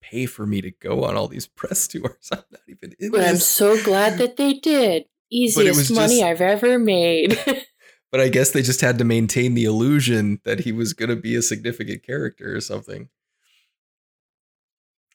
pay 0.00 0.26
for 0.26 0.46
me 0.46 0.60
to 0.60 0.70
go 0.70 1.02
on 1.02 1.16
all 1.16 1.26
these 1.26 1.46
press 1.56 1.88
tours? 1.88 2.28
I'm 2.30 2.44
not 2.52 2.60
even 2.68 2.92
in 2.92 2.96
this. 3.00 3.10
But 3.10 3.18
this. 3.18 3.30
I'm 3.30 3.36
so 3.38 3.82
glad 3.82 4.18
that 4.18 4.36
they 4.36 4.52
did. 4.52 5.06
Easiest 5.30 5.90
money 5.90 6.20
just, 6.20 6.22
I've 6.22 6.40
ever 6.40 6.78
made. 6.78 7.38
but 8.12 8.20
I 8.20 8.28
guess 8.28 8.50
they 8.50 8.62
just 8.62 8.80
had 8.80 8.98
to 8.98 9.04
maintain 9.04 9.54
the 9.54 9.64
illusion 9.64 10.40
that 10.44 10.60
he 10.60 10.72
was 10.72 10.92
going 10.92 11.08
to 11.08 11.16
be 11.16 11.34
a 11.34 11.42
significant 11.42 12.02
character 12.02 12.54
or 12.54 12.60
something. 12.60 13.08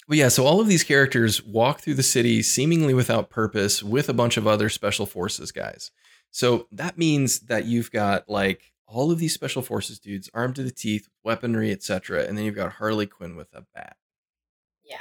But 0.07 0.17
yeah, 0.17 0.27
so 0.27 0.45
all 0.45 0.59
of 0.59 0.67
these 0.67 0.83
characters 0.83 1.41
walk 1.41 1.79
through 1.79 1.93
the 1.93 2.03
city 2.03 2.43
seemingly 2.43 2.93
without 2.93 3.29
purpose 3.29 3.81
with 3.81 4.09
a 4.09 4.13
bunch 4.13 4.35
of 4.35 4.45
other 4.45 4.67
special 4.67 5.05
forces 5.05 5.51
guys. 5.51 5.91
So 6.31 6.67
that 6.71 6.97
means 6.97 7.41
that 7.41 7.65
you've 7.65 7.91
got 7.91 8.27
like 8.27 8.71
all 8.87 9.11
of 9.11 9.19
these 9.19 9.33
special 9.33 9.61
forces 9.61 9.99
dudes 9.99 10.29
armed 10.33 10.55
to 10.55 10.63
the 10.63 10.71
teeth, 10.71 11.07
weaponry, 11.23 11.71
etc., 11.71 12.25
and 12.25 12.37
then 12.37 12.43
you've 12.43 12.55
got 12.55 12.73
Harley 12.73 13.05
Quinn 13.05 13.37
with 13.37 13.53
a 13.53 13.63
bat. 13.73 13.95
Yeah. 14.83 14.97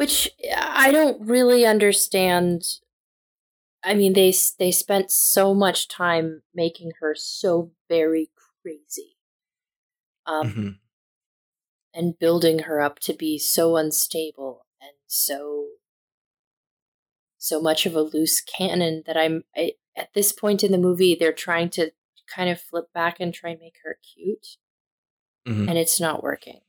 Which 0.00 0.30
I 0.56 0.90
don't 0.92 1.20
really 1.20 1.66
understand. 1.66 2.64
I 3.84 3.94
mean, 3.94 4.14
they 4.14 4.32
they 4.58 4.72
spent 4.72 5.10
so 5.10 5.54
much 5.54 5.88
time 5.88 6.42
making 6.54 6.92
her 7.00 7.14
so 7.14 7.72
very 7.88 8.30
crazy. 8.62 9.16
Um, 10.26 10.46
mm-hmm 10.46 10.68
and 11.94 12.18
building 12.18 12.60
her 12.60 12.80
up 12.80 12.98
to 13.00 13.12
be 13.12 13.38
so 13.38 13.76
unstable 13.76 14.66
and 14.80 14.92
so 15.06 15.66
so 17.38 17.60
much 17.60 17.86
of 17.86 17.94
a 17.94 18.02
loose 18.02 18.40
cannon 18.40 19.02
that 19.06 19.16
I'm 19.16 19.44
I, 19.56 19.72
at 19.96 20.12
this 20.14 20.32
point 20.32 20.62
in 20.62 20.72
the 20.72 20.78
movie 20.78 21.16
they're 21.18 21.32
trying 21.32 21.70
to 21.70 21.90
kind 22.32 22.50
of 22.50 22.60
flip 22.60 22.92
back 22.92 23.18
and 23.18 23.34
try 23.34 23.50
and 23.50 23.60
make 23.60 23.76
her 23.84 23.98
cute 24.14 24.56
mm-hmm. 25.48 25.68
and 25.68 25.78
it's 25.78 26.00
not 26.00 26.22
working 26.22 26.60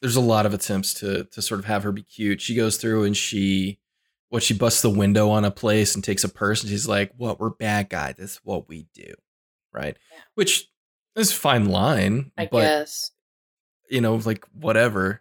there's 0.00 0.16
a 0.16 0.20
lot 0.20 0.46
of 0.46 0.54
attempts 0.54 0.94
to 0.94 1.24
to 1.24 1.42
sort 1.42 1.60
of 1.60 1.66
have 1.66 1.82
her 1.82 1.92
be 1.92 2.02
cute 2.02 2.40
she 2.40 2.54
goes 2.54 2.76
through 2.76 3.04
and 3.04 3.16
she 3.16 3.78
what 4.28 4.42
she 4.42 4.54
busts 4.54 4.82
the 4.82 4.90
window 4.90 5.28
on 5.30 5.44
a 5.44 5.50
place 5.50 5.94
and 5.94 6.04
takes 6.04 6.24
a 6.24 6.28
purse 6.28 6.62
and 6.62 6.70
she's 6.70 6.86
like 6.86 7.12
what 7.16 7.40
we're 7.40 7.50
bad 7.50 7.88
guys 7.88 8.14
that's 8.16 8.36
what 8.44 8.68
we 8.68 8.86
do 8.94 9.12
right 9.72 9.96
yeah. 10.12 10.18
which 10.34 10.68
is 11.16 11.32
a 11.32 11.34
fine 11.34 11.66
line 11.66 12.30
i 12.38 12.44
guess 12.44 13.10
you 13.90 14.00
know, 14.00 14.14
like 14.14 14.46
whatever. 14.54 15.20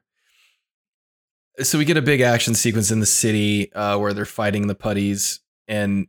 So 1.61 1.77
we 1.77 1.85
get 1.85 1.97
a 1.97 2.01
big 2.01 2.22
action 2.22 2.56
sequence 2.56 2.91
in 2.91 3.01
the 3.01 3.06
city 3.06 3.73
uh, 3.73 3.97
where 3.97 4.14
they're 4.14 4.26
fighting 4.26 4.68
the 4.68 4.76
putties, 4.76 5.41
and 5.68 6.07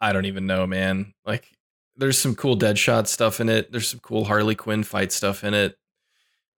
I 0.00 0.12
don't 0.12 0.24
even 0.24 0.46
know, 0.46 0.66
man. 0.66 1.14
Like, 1.24 1.52
there's 1.96 2.18
some 2.18 2.34
cool 2.34 2.58
Deadshot 2.58 3.06
stuff 3.06 3.40
in 3.40 3.48
it. 3.48 3.70
There's 3.70 3.88
some 3.88 4.00
cool 4.00 4.24
Harley 4.24 4.56
Quinn 4.56 4.82
fight 4.82 5.12
stuff 5.12 5.44
in 5.44 5.54
it, 5.54 5.78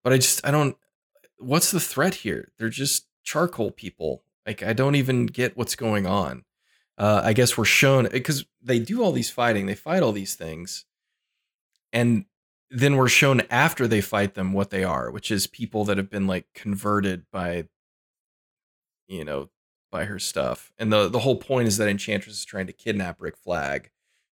but 0.02 0.12
I 0.14 0.16
just 0.16 0.46
I 0.46 0.50
don't. 0.50 0.76
What's 1.38 1.70
the 1.70 1.80
threat 1.80 2.16
here? 2.16 2.52
They're 2.58 2.68
just 2.68 3.06
charcoal 3.22 3.70
people. 3.70 4.22
Like, 4.46 4.62
I 4.62 4.72
don't 4.72 4.94
even 4.94 5.26
get 5.26 5.56
what's 5.56 5.76
going 5.76 6.06
on. 6.06 6.44
Uh, 6.96 7.20
I 7.22 7.32
guess 7.32 7.56
we're 7.56 7.64
shown 7.64 8.08
because 8.10 8.44
they 8.60 8.80
do 8.80 9.02
all 9.02 9.12
these 9.12 9.30
fighting, 9.30 9.66
they 9.66 9.76
fight 9.76 10.02
all 10.02 10.10
these 10.10 10.34
things, 10.34 10.84
and 11.92 12.24
then 12.70 12.96
we're 12.96 13.08
shown 13.08 13.42
after 13.50 13.86
they 13.86 14.00
fight 14.00 14.34
them 14.34 14.52
what 14.52 14.70
they 14.70 14.82
are, 14.82 15.10
which 15.10 15.30
is 15.30 15.46
people 15.46 15.84
that 15.84 15.96
have 15.96 16.10
been 16.10 16.26
like 16.26 16.46
converted 16.54 17.24
by, 17.30 17.68
you 19.06 19.24
know, 19.24 19.48
by 19.92 20.06
her 20.06 20.18
stuff. 20.18 20.72
And 20.76 20.92
the 20.92 21.08
the 21.08 21.20
whole 21.20 21.36
point 21.36 21.68
is 21.68 21.76
that 21.76 21.88
Enchantress 21.88 22.38
is 22.40 22.44
trying 22.44 22.66
to 22.66 22.72
kidnap 22.72 23.20
Rick 23.20 23.36
Flag 23.36 23.90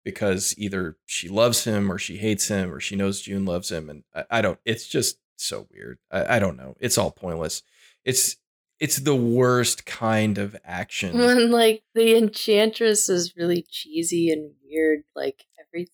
because 0.04 0.54
either 0.58 0.98
she 1.06 1.30
loves 1.30 1.64
him 1.64 1.92
or 1.92 1.98
she 1.98 2.18
hates 2.18 2.48
him 2.48 2.72
or 2.72 2.80
she 2.80 2.96
knows 2.96 3.22
June 3.22 3.46
loves 3.46 3.72
him. 3.72 3.90
And 3.90 4.04
I, 4.14 4.24
I 4.30 4.42
don't. 4.42 4.60
It's 4.66 4.88
just 4.88 5.18
so 5.44 5.68
weird. 5.72 6.00
I, 6.12 6.38
I 6.38 6.40
don't 6.40 6.58
know. 6.58 6.76
It's 6.80 6.98
all 6.98 7.12
pointless. 7.12 7.64
It's 8.06 8.38
it's 8.80 8.98
the 8.98 9.16
worst 9.16 9.86
kind 9.86 10.38
of 10.38 10.56
action. 10.66 11.18
When 11.18 11.52
like 11.52 11.84
the 11.94 12.18
Enchantress 12.18 13.10
is 13.10 13.36
really 13.36 13.66
cheesy 13.70 14.32
and 14.32 14.52
weird. 14.64 15.04
Like 15.16 15.46
every 15.60 15.90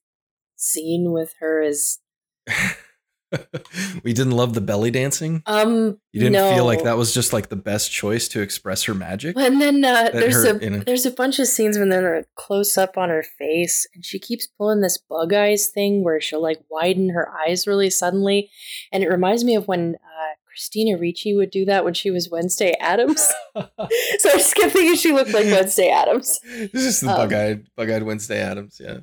scene 0.55 1.11
with 1.11 1.35
her 1.39 1.61
is 1.61 1.99
we 4.03 4.13
didn't 4.13 4.31
love 4.31 4.53
the 4.53 4.61
belly 4.61 4.91
dancing. 4.91 5.43
Um, 5.45 5.99
you 6.11 6.21
didn't 6.21 6.33
no. 6.33 6.53
feel 6.53 6.65
like 6.65 6.83
that 6.83 6.97
was 6.97 7.13
just 7.13 7.33
like 7.33 7.49
the 7.49 7.55
best 7.55 7.91
choice 7.91 8.27
to 8.29 8.41
express 8.41 8.83
her 8.83 8.93
magic. 8.93 9.37
And 9.37 9.61
then 9.61 9.83
uh, 9.83 10.09
there's 10.13 10.45
her, 10.45 10.57
a 10.57 10.63
you 10.63 10.69
know, 10.69 10.79
there's 10.79 11.05
a 11.05 11.11
bunch 11.11 11.39
of 11.39 11.47
scenes 11.47 11.77
when 11.77 11.89
they're 11.89 12.25
close 12.35 12.77
up 12.77 12.97
on 12.97 13.09
her 13.09 13.23
face, 13.23 13.87
and 13.93 14.05
she 14.05 14.19
keeps 14.19 14.47
pulling 14.47 14.81
this 14.81 14.97
bug 14.97 15.33
eyes 15.33 15.67
thing 15.67 16.03
where 16.03 16.21
she'll 16.21 16.41
like 16.41 16.61
widen 16.69 17.09
her 17.09 17.29
eyes 17.29 17.67
really 17.67 17.89
suddenly, 17.89 18.49
and 18.91 19.03
it 19.03 19.09
reminds 19.09 19.43
me 19.43 19.55
of 19.55 19.67
when 19.67 19.95
uh, 19.95 20.33
Christina 20.45 20.97
Ricci 20.97 21.35
would 21.35 21.51
do 21.51 21.65
that 21.65 21.85
when 21.85 21.93
she 21.93 22.09
was 22.09 22.29
Wednesday 22.29 22.73
Addams. 22.79 23.21
so 23.55 23.65
I 23.65 24.33
just 24.33 24.55
kept 24.55 24.73
thinking 24.73 24.95
she 24.95 25.11
looked 25.11 25.33
like 25.33 25.45
Wednesday 25.45 25.89
Addams. 25.89 26.39
This 26.43 26.85
is 26.85 26.99
the 27.01 27.09
um, 27.09 27.17
bug 27.17 27.33
eyed 27.33 27.67
bug 27.75 27.89
eyed 27.89 28.03
Wednesday 28.03 28.39
Addams, 28.39 28.79
yeah. 28.83 28.99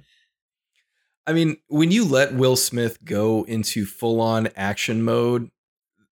I 1.27 1.33
mean, 1.33 1.57
when 1.69 1.91
you 1.91 2.05
let 2.05 2.35
Will 2.35 2.57
Smith 2.57 3.05
go 3.05 3.45
into 3.45 3.87
full 3.87 4.21
on 4.21 4.49
action 4.57 5.03
mode, 5.03 5.51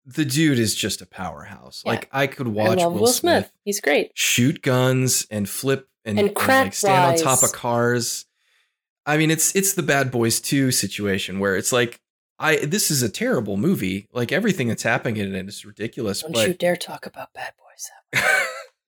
the 0.04 0.24
dude 0.24 0.58
is 0.58 0.74
just 0.74 1.00
a 1.00 1.06
powerhouse. 1.06 1.82
Yeah. 1.84 1.92
Like 1.92 2.08
I 2.12 2.26
could 2.26 2.48
watch 2.48 2.78
I 2.78 2.86
Will, 2.86 3.00
Will 3.00 3.06
Smith. 3.06 3.44
Smith. 3.44 3.52
He's 3.64 3.80
great. 3.80 4.12
Shoot 4.14 4.62
guns 4.62 5.26
and 5.30 5.48
flip 5.48 5.88
and, 6.04 6.18
and, 6.18 6.28
and 6.28 6.36
like 6.36 6.74
stand 6.74 7.12
on 7.12 7.24
top 7.24 7.42
of 7.42 7.52
cars. 7.52 8.26
I 9.04 9.16
mean, 9.16 9.30
it's 9.30 9.54
it's 9.54 9.74
the 9.74 9.82
Bad 9.82 10.10
Boys 10.10 10.40
2 10.40 10.70
situation 10.70 11.40
where 11.40 11.56
it's 11.56 11.72
like 11.72 12.00
I 12.38 12.56
this 12.56 12.90
is 12.90 13.02
a 13.02 13.08
terrible 13.08 13.56
movie. 13.56 14.08
Like 14.12 14.32
everything 14.32 14.68
that's 14.68 14.82
happening 14.82 15.18
in 15.18 15.34
it 15.34 15.48
is 15.48 15.64
ridiculous. 15.64 16.22
Don't 16.22 16.32
but, 16.32 16.48
you 16.48 16.54
dare 16.54 16.76
talk 16.76 17.06
about 17.06 17.32
Bad 17.32 17.52
Boys. 17.58 18.22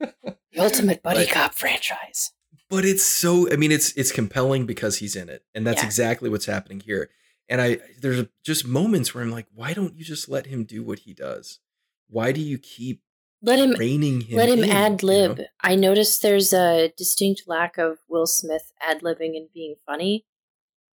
the 0.52 0.58
ultimate 0.58 1.02
buddy 1.02 1.26
cop 1.26 1.54
franchise 1.54 2.32
but 2.74 2.84
it's 2.84 3.04
so 3.04 3.50
i 3.52 3.56
mean 3.56 3.72
it's 3.72 3.92
it's 3.96 4.12
compelling 4.12 4.66
because 4.66 4.98
he's 4.98 5.16
in 5.16 5.28
it 5.28 5.44
and 5.54 5.66
that's 5.66 5.82
yeah. 5.82 5.86
exactly 5.86 6.28
what's 6.28 6.46
happening 6.46 6.80
here. 6.80 7.10
And 7.48 7.60
i 7.60 7.78
there's 8.00 8.26
just 8.44 8.66
moments 8.66 9.14
where 9.14 9.22
i'm 9.22 9.30
like 9.30 9.46
why 9.54 9.72
don't 9.72 9.94
you 9.94 10.04
just 10.04 10.28
let 10.28 10.46
him 10.46 10.64
do 10.64 10.82
what 10.82 11.00
he 11.00 11.12
does? 11.14 11.60
Why 12.08 12.32
do 12.32 12.40
you 12.40 12.58
keep 12.58 13.02
let 13.42 13.58
him 13.58 13.72
reining 13.72 14.22
him 14.22 14.36
let 14.36 14.48
him 14.48 14.64
ad 14.64 15.02
lib 15.02 15.38
you 15.38 15.44
know? 15.44 15.48
i 15.60 15.74
noticed 15.74 16.22
there's 16.22 16.52
a 16.52 16.92
distinct 16.96 17.42
lack 17.46 17.76
of 17.76 17.98
will 18.08 18.26
smith 18.26 18.72
ad 18.80 19.02
libbing 19.02 19.36
and 19.36 19.48
being 19.52 19.74
funny 19.86 20.24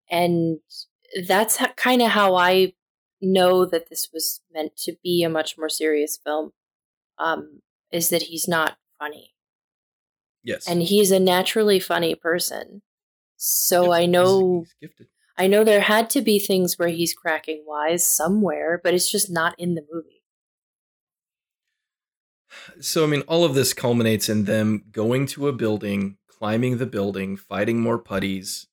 and 0.10 0.60
that's 1.26 1.58
kind 1.78 2.02
of 2.02 2.10
how 2.10 2.36
i 2.36 2.74
know 3.22 3.66
that 3.66 3.90
this 3.90 4.10
was 4.14 4.42
meant 4.54 4.76
to 4.76 4.96
be 5.04 5.24
a 5.24 5.30
much 5.30 5.58
more 5.58 5.70
serious 5.70 6.18
film 6.18 6.52
um 7.18 7.62
is 7.92 8.10
that 8.10 8.24
he's 8.24 8.48
not 8.48 8.78
funny 9.00 9.31
Yes. 10.44 10.68
And 10.68 10.82
he's 10.82 11.12
a 11.12 11.20
naturally 11.20 11.80
funny 11.80 12.16
person. 12.16 12.82
So 13.38 13.92
I 13.92 14.06
know 14.06 14.66
he's, 14.80 14.92
he's 14.98 15.08
I 15.38 15.48
know 15.48 15.64
there 15.64 15.82
had 15.82 16.10
to 16.12 16.22
be 16.22 16.40
things 16.40 16.78
where 16.78 16.90
he's 16.90 17.14
cracking 17.14 17.64
wise 17.66 18.06
somewhere, 18.08 18.80
but 18.84 18.94
it's 18.94 19.12
just 19.12 19.30
not 19.32 19.56
in 19.58 19.76
the 19.76 19.86
movie. 19.92 20.24
So 22.82 23.04
I 23.04 23.08
mean 23.08 23.22
all 23.28 23.44
of 23.46 23.54
this 23.56 23.74
culminates 23.74 24.28
in 24.30 24.44
them 24.46 24.84
going 24.92 25.26
to 25.28 25.48
a 25.48 25.54
building, 25.54 26.18
climbing 26.28 26.78
the 26.78 26.86
building, 26.86 27.38
fighting 27.38 27.80
more 27.80 27.98
putties. 27.98 28.68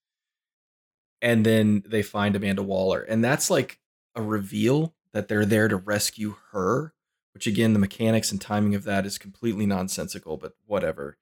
and 1.20 1.45
then 1.45 1.82
they 1.86 2.03
find 2.03 2.36
Amanda 2.36 2.62
Waller, 2.62 3.01
and 3.03 3.24
that's 3.24 3.51
like 3.51 3.81
a 4.15 4.23
reveal 4.23 4.95
that 5.12 5.28
they're 5.28 5.47
there 5.47 5.69
to 5.69 5.77
rescue 5.77 6.36
her. 6.53 6.95
Which 7.35 7.47
again, 7.47 7.73
the 7.73 7.78
mechanics 7.78 8.32
and 8.32 8.40
timing 8.40 8.74
of 8.74 8.82
that 8.85 9.07
is 9.07 9.16
completely 9.19 9.65
nonsensical, 9.66 10.36
but 10.39 10.55
whatever. 10.66 11.19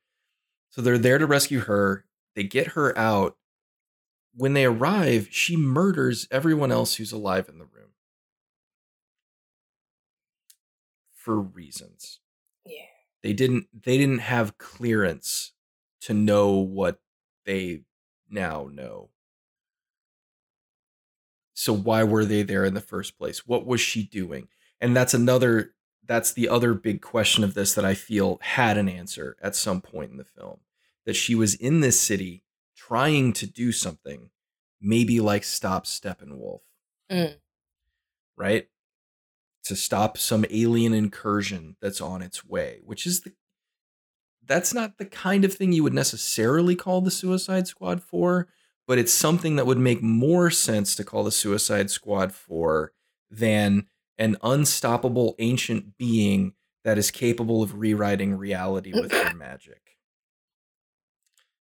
So 0.70 0.82
they're 0.82 0.98
there 0.98 1.18
to 1.18 1.26
rescue 1.26 1.60
her. 1.60 2.05
They 2.34 2.44
get 2.44 2.68
her 2.68 2.97
out. 2.98 3.36
When 4.34 4.52
they 4.52 4.66
arrive, 4.66 5.28
she 5.30 5.56
murders 5.56 6.28
everyone 6.30 6.70
else 6.70 6.97
who's 6.97 7.12
alive 7.12 7.48
in 7.48 7.59
the 7.59 7.64
room 7.64 7.93
for 11.26 11.40
reasons. 11.40 12.20
Yeah. 12.64 12.82
They 13.22 13.32
didn't 13.32 13.66
they 13.72 13.98
didn't 13.98 14.20
have 14.20 14.59
clearance 14.59 15.52
to 16.02 16.14
know 16.14 16.52
what 16.52 17.01
they 17.44 17.82
now 18.30 18.68
know. 18.72 19.10
So 21.55 21.72
why 21.72 22.05
were 22.05 22.24
they 22.24 22.43
there 22.43 22.64
in 22.64 22.74
the 22.74 22.80
first 22.80 23.18
place? 23.18 23.47
What 23.47 23.66
was 23.66 23.80
she 23.80 24.05
doing? 24.05 24.48
And 24.80 24.94
that's 24.94 25.14
another 25.14 25.74
that's 26.07 26.33
the 26.33 26.49
other 26.49 26.74
big 26.74 27.03
question 27.03 27.45
of 27.45 27.55
this 27.55 27.74
that 27.74 27.85
I 27.85 27.95
feel 27.95 28.39
had 28.43 28.77
an 28.78 28.89
answer 28.89 29.37
at 29.43 29.57
some 29.57 29.81
point 29.81 30.11
in 30.11 30.16
the 30.16 30.24
film. 30.24 30.59
That 31.05 31.15
she 31.15 31.35
was 31.35 31.55
in 31.55 31.81
this 31.81 32.01
city 32.01 32.43
trying 32.77 33.33
to 33.35 33.47
do 33.47 33.70
something, 33.70 34.31
maybe 34.81 35.20
like 35.20 35.45
stop 35.45 35.87
Steppenwolf. 35.87 36.61
Mm. 37.11 37.37
Right? 38.37 38.69
To 39.65 39.77
stop 39.77 40.19
some 40.19 40.45
alien 40.51 40.95
incursion 40.95 41.77
that's 41.81 42.01
on 42.01 42.23
its 42.23 42.45
way, 42.45 42.81
which 42.85 43.07
is 43.07 43.23
the 43.23 43.33
that's 44.45 44.73
not 44.73 44.99
the 44.99 45.05
kind 45.05 45.45
of 45.45 45.53
thing 45.55 45.73
you 45.73 45.83
would 45.83 45.95
necessarily 45.95 46.77
call 46.77 47.01
the 47.01 47.11
Suicide 47.11 47.66
Squad 47.66 48.01
for, 48.03 48.47
but 48.87 48.99
it's 48.99 49.12
something 49.12 49.57
that 49.57 49.66
would 49.66 49.78
make 49.78 50.03
more 50.03 50.51
sense 50.51 50.95
to 50.95 51.05
call 51.05 51.24
the 51.24 51.33
Suicide 51.33 51.91
Squad 51.91 52.33
for 52.33 52.93
than 53.31 53.87
an 54.18 54.36
unstoppable 54.43 55.34
ancient 55.38 55.97
being 55.98 56.55
that 56.84 56.98
is 56.98 57.10
capable 57.10 57.62
of 57.62 57.78
rewriting 57.78 58.36
reality 58.36 58.93
with 58.93 59.10
their 59.10 59.34
magic. 59.36 59.97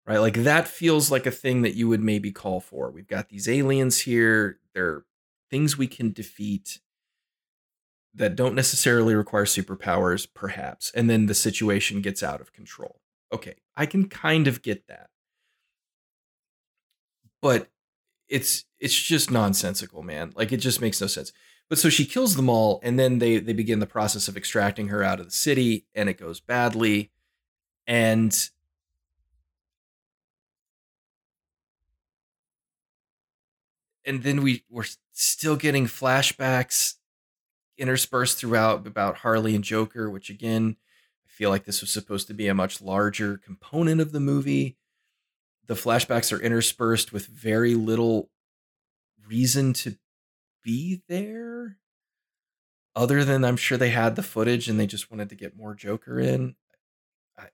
Right? 0.06 0.20
Like 0.20 0.36
that 0.44 0.68
feels 0.68 1.12
like 1.12 1.26
a 1.26 1.32
thing 1.32 1.64
that 1.64 1.76
you 1.76 1.90
would 1.90 2.02
maybe 2.02 2.32
call 2.32 2.62
for. 2.62 2.92
We've 2.92 3.08
got 3.08 3.30
these 3.30 3.50
aliens 3.50 4.00
here, 4.02 4.60
they're 4.74 5.04
things 5.50 5.78
we 5.78 5.88
can 5.88 6.12
defeat 6.12 6.80
that 8.14 8.36
don't 8.36 8.56
necessarily 8.56 9.16
require 9.16 9.46
superpowers, 9.46 10.28
perhaps, 10.34 10.92
and 10.96 11.10
then 11.10 11.28
the 11.28 11.36
situation 11.36 12.02
gets 12.02 12.24
out 12.24 12.42
of 12.42 12.52
control. 12.52 13.00
Okay, 13.34 13.56
I 13.76 13.86
can 13.86 14.08
kind 14.08 14.48
of 14.48 14.62
get 14.62 14.88
that. 14.88 15.10
But 17.42 17.70
it's 18.28 18.66
it's 18.80 18.96
just 18.96 19.32
nonsensical, 19.32 20.04
man. 20.04 20.34
Like 20.36 20.52
it 20.52 20.58
just 20.58 20.82
makes 20.82 21.00
no 21.00 21.08
sense. 21.08 21.32
But 21.70 21.78
so 21.80 21.90
she 21.90 22.06
kills 22.06 22.36
them 22.36 22.50
all, 22.50 22.80
and 22.82 22.98
then 22.98 23.20
they 23.20 23.40
they 23.40 23.54
begin 23.54 23.80
the 23.80 23.86
process 23.88 24.28
of 24.28 24.38
extracting 24.38 24.88
her 24.88 25.04
out 25.04 25.20
of 25.20 25.26
the 25.26 25.32
city, 25.32 25.86
and 25.94 26.08
it 26.10 26.18
goes 26.18 26.40
badly. 26.40 27.12
And 27.86 28.50
and 34.06 34.24
then 34.24 34.42
we 34.42 34.64
we're 34.70 34.86
still 35.12 35.58
getting 35.58 35.86
flashbacks 35.86 36.96
interspersed 37.78 38.38
throughout 38.38 38.88
about 38.88 39.18
Harley 39.18 39.54
and 39.54 39.64
Joker, 39.64 40.10
which 40.10 40.30
again, 40.30 40.78
I 41.26 41.30
feel 41.30 41.50
like 41.50 41.66
this 41.66 41.82
was 41.82 41.92
supposed 41.92 42.28
to 42.28 42.34
be 42.34 42.48
a 42.48 42.56
much 42.56 42.82
larger 42.82 43.38
component 43.38 44.02
of 44.02 44.14
the 44.14 44.20
movie. 44.22 44.78
The 45.68 45.76
flashbacks 45.76 46.32
are 46.32 46.42
interspersed 46.42 47.12
with 47.12 47.28
very 47.28 47.76
little 47.76 48.30
reason 49.28 49.74
to 49.74 49.98
be 50.68 51.02
there 51.08 51.78
other 52.94 53.24
than 53.24 53.46
I'm 53.46 53.56
sure 53.56 53.78
they 53.78 53.92
had 53.92 54.18
the 54.18 54.24
footage 54.24 54.68
and 54.68 54.78
they 54.78 54.86
just 54.86 55.10
wanted 55.10 55.30
to 55.30 55.36
get 55.36 55.56
more 55.56 55.74
Joker 55.74 56.20
in. 56.20 56.56
I, 57.38 57.46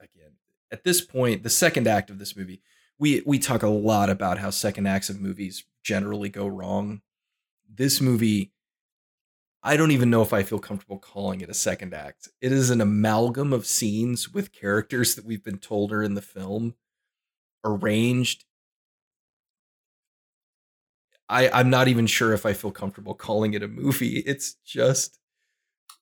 again, 0.00 0.32
at 0.70 0.82
this 0.82 1.02
point, 1.02 1.42
the 1.42 1.50
second 1.50 1.86
act 1.86 2.08
of 2.08 2.18
this 2.18 2.34
movie, 2.34 2.62
we 2.98 3.22
we 3.26 3.38
talk 3.38 3.62
a 3.62 3.68
lot 3.68 4.08
about 4.08 4.38
how 4.38 4.48
second 4.48 4.86
acts 4.86 5.10
of 5.10 5.20
movies 5.20 5.64
generally 5.84 6.30
go 6.30 6.46
wrong. 6.46 7.02
This 7.68 8.00
movie 8.00 8.52
I 9.62 9.76
don't 9.76 9.90
even 9.90 10.08
know 10.08 10.22
if 10.22 10.32
I 10.32 10.42
feel 10.42 10.58
comfortable 10.58 10.98
calling 10.98 11.42
it 11.42 11.50
a 11.50 11.54
second 11.54 11.92
act. 11.92 12.28
It 12.40 12.52
is 12.52 12.70
an 12.70 12.80
amalgam 12.80 13.52
of 13.52 13.66
scenes 13.66 14.32
with 14.32 14.50
characters 14.50 15.14
that 15.14 15.26
we've 15.26 15.44
been 15.44 15.58
told 15.58 15.92
are 15.92 16.02
in 16.02 16.14
the 16.14 16.22
film, 16.22 16.74
arranged. 17.64 18.44
I, 21.32 21.50
I'm 21.58 21.70
not 21.70 21.88
even 21.88 22.06
sure 22.06 22.32
if 22.32 22.44
I 22.44 22.52
feel 22.52 22.70
comfortable 22.70 23.14
calling 23.14 23.54
it 23.54 23.62
a 23.62 23.68
movie. 23.68 24.18
It's 24.18 24.54
just 24.64 25.18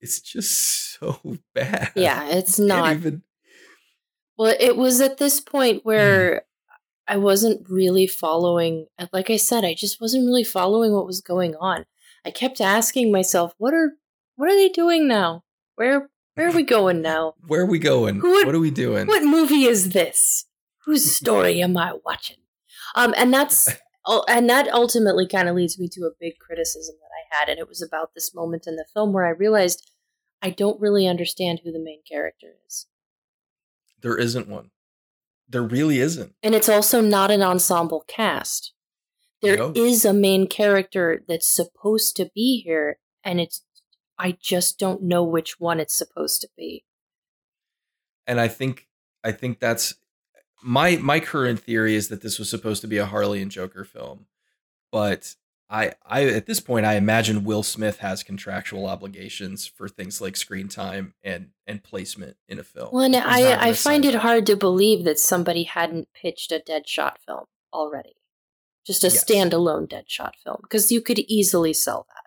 it's 0.01 0.21
just 0.21 0.99
so 0.99 1.21
bad. 1.55 1.93
Yeah, 1.95 2.27
it's 2.29 2.59
not 2.59 2.97
even 2.97 3.23
Well, 4.37 4.55
it 4.59 4.77
was 4.77 5.01
at 5.01 5.19
this 5.19 5.41
point 5.41 5.85
where 5.85 6.35
mm. 6.35 6.41
I 7.07 7.17
wasn't 7.17 7.69
really 7.69 8.07
following 8.07 8.87
like 9.13 9.31
I 9.31 9.37
said, 9.37 9.65
I 9.65 9.75
just 9.75 10.01
wasn't 10.01 10.27
really 10.27 10.45
following 10.45 10.93
what 10.93 11.07
was 11.07 11.21
going 11.21 11.55
on. 11.57 11.85
I 12.25 12.31
kept 12.31 12.61
asking 12.61 13.13
myself, 13.13 13.55
what 13.59 13.73
are 13.73 13.93
what 14.37 14.51
are 14.51 14.57
they 14.57 14.69
doing 14.69 15.07
now? 15.07 15.45
Where 15.77 16.11
where 16.35 16.49
are 16.49 16.53
we 16.53 16.65
going 16.65 17.03
now? 17.03 17.35
Where 17.47 17.61
are 17.61 17.67
we 17.67 17.79
going? 17.79 18.21
What, 18.21 18.47
what 18.47 18.55
are 18.55 18.61
we 18.61 18.71
doing? 18.73 19.07
What 19.07 19.23
movie 19.23 19.65
is 19.65 19.91
this? 19.91 20.47
Whose 20.87 21.15
story 21.15 21.63
am 21.63 21.77
I 21.77 21.93
watching? 22.05 22.39
Um, 22.97 23.15
and 23.17 23.33
that's 23.33 23.69
and 24.07 24.49
that 24.49 24.69
ultimately 24.69 25.27
kind 25.27 25.49
of 25.49 25.57
leads 25.57 25.79
me 25.79 25.89
to 25.93 26.03
a 26.03 26.17
big 26.19 26.39
criticism 26.39 26.97
that 27.01 27.11
I 27.11 27.39
had, 27.39 27.49
and 27.49 27.59
it 27.59 27.69
was 27.69 27.83
about 27.83 28.15
this 28.15 28.35
moment 28.35 28.67
in 28.67 28.77
the 28.77 28.87
film 28.93 29.13
where 29.13 29.27
I 29.27 29.31
realized 29.31 29.91
I 30.43 30.51
don't 30.51 30.81
really 30.81 31.07
understand 31.07 31.61
who 31.63 31.73
the 31.73 31.79
main 31.79 32.01
character 32.09 32.55
is. 32.67 32.87
There 34.01 34.17
isn't 34.17 34.49
one. 34.49 34.71
There 35.49 35.63
really 35.63 35.99
isn't. 35.99 36.35
And 36.43 36.55
it's 36.55 36.69
also 36.69 37.01
not 37.01 37.31
an 37.31 37.43
ensemble 37.43 38.05
cast. 38.07 38.73
There 39.43 39.73
is 39.75 40.05
a 40.05 40.13
main 40.13 40.47
character 40.47 41.23
that's 41.27 41.49
supposed 41.49 42.17
to 42.17 42.31
be 42.35 42.63
here, 42.65 42.99
and 43.25 43.41
it's 43.41 43.65
I 44.19 44.37
just 44.41 44.79
don't 44.79 45.03
know 45.03 45.25
which 45.25 45.59
one 45.59 45.81
it's 45.81 45.95
supposed 45.95 46.43
to 46.43 46.49
be. 46.57 46.85
And 48.27 48.39
I 48.39 48.49
think 48.49 48.87
I 49.25 49.33
think 49.33 49.59
that's 49.59 49.95
my 50.63 50.97
my 50.97 51.21
current 51.21 51.61
theory 51.61 51.95
is 51.95 52.09
that 52.09 52.23
this 52.23 52.39
was 52.39 52.51
supposed 52.51 52.81
to 52.83 52.89
be 52.89 52.99
a 52.99 53.07
Harley 53.07 53.43
and 53.43 53.51
Joker 53.51 53.85
film, 53.85 54.27
but 54.93 55.35
I 55.69 55.93
I 56.05 56.25
at 56.27 56.47
this 56.47 56.61
point 56.61 56.87
I 56.87 56.95
imagine 56.95 57.45
Will 57.45 57.63
Smith 57.63 57.99
has 57.99 58.23
contractual 58.23 58.87
obligations 58.87 59.67
for 59.67 59.89
things 59.89 60.21
like 60.21 60.37
screen 60.37 60.69
time 60.69 61.15
and 61.23 61.51
and 61.67 61.83
placement 61.83 62.37
in 62.49 62.59
a 62.59 62.65
film. 62.65 62.91
Well, 62.93 63.05
and 63.05 63.17
I 63.17 63.69
I 63.69 63.73
find 63.73 64.05
it 64.05 64.17
hard 64.17 64.47
to 64.47 64.57
believe 64.57 65.05
that 65.05 65.19
somebody 65.19 65.65
hadn't 65.65 66.09
pitched 66.15 66.53
a 66.53 66.61
Deadshot 66.61 67.19
film 67.27 67.45
already 67.73 68.15
just 68.87 69.05
a 69.05 69.09
yes. 69.09 69.25
standalone 69.25 69.89
Deadshot 69.89 70.33
film 70.43 70.59
because 70.63 70.91
you 70.91 71.01
could 71.01 71.19
easily 71.21 71.73
sell 71.73 72.07
that. 72.09 72.25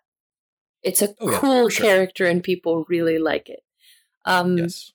It's 0.81 1.01
a 1.01 1.09
oh, 1.19 1.37
cool 1.39 1.63
yeah, 1.63 1.69
sure. 1.69 1.85
character 1.85 2.25
and 2.25 2.43
people 2.43 2.85
really 2.87 3.17
like 3.17 3.49
it. 3.49 3.63
Um, 4.25 4.57
yes. 4.57 4.91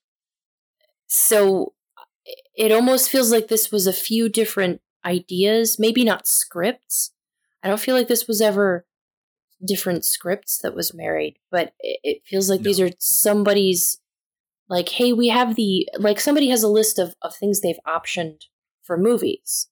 So 1.06 1.74
it 2.58 2.72
almost 2.72 3.08
feels 3.08 3.30
like 3.30 3.46
this 3.46 3.70
was 3.70 3.86
a 3.86 3.92
few 3.92 4.28
different 4.28 4.80
ideas, 5.04 5.78
maybe 5.78 6.04
not 6.04 6.26
scripts. 6.26 7.12
I 7.62 7.68
don't 7.68 7.80
feel 7.80 7.94
like 7.94 8.08
this 8.08 8.26
was 8.26 8.40
ever 8.40 8.84
different 9.64 10.04
scripts 10.04 10.58
that 10.58 10.74
was 10.74 10.92
married, 10.92 11.38
but 11.50 11.72
it, 11.78 12.22
feels 12.26 12.50
like 12.50 12.60
no. 12.60 12.64
these 12.64 12.80
are 12.80 12.90
somebody's 12.98 14.00
like, 14.68 14.88
hey, 14.88 15.12
we 15.12 15.28
have 15.28 15.54
the 15.54 15.88
like 15.98 16.18
somebody 16.18 16.50
has 16.50 16.64
a 16.64 16.68
list 16.68 16.98
of, 16.98 17.14
of 17.22 17.34
things 17.34 17.60
they've 17.60 17.78
optioned 17.86 18.42
for 18.82 18.98
movies 18.98 19.68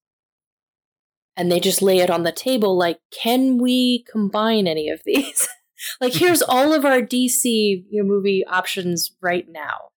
and 1.37 1.51
they 1.51 1.61
just 1.61 1.83
lay 1.83 1.99
it 1.99 2.11
on 2.11 2.23
the 2.23 2.33
table 2.33 2.77
like 2.77 3.01
can 3.11 3.59
we 3.59 4.05
combine 4.11 4.67
any 4.67 4.89
of 4.89 5.03
these 5.05 5.49
like 6.01 6.13
here's 6.15 6.43
all 6.43 6.73
of 6.73 6.85
our 6.85 7.01
dc 7.01 7.85
movie 7.93 8.45
options 8.47 9.13
right 9.21 9.47
now 9.49 9.91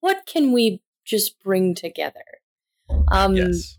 what 0.00 0.24
can 0.26 0.52
we 0.52 0.82
just 1.04 1.42
bring 1.42 1.74
together 1.74 2.24
um 3.10 3.36
yes. 3.36 3.78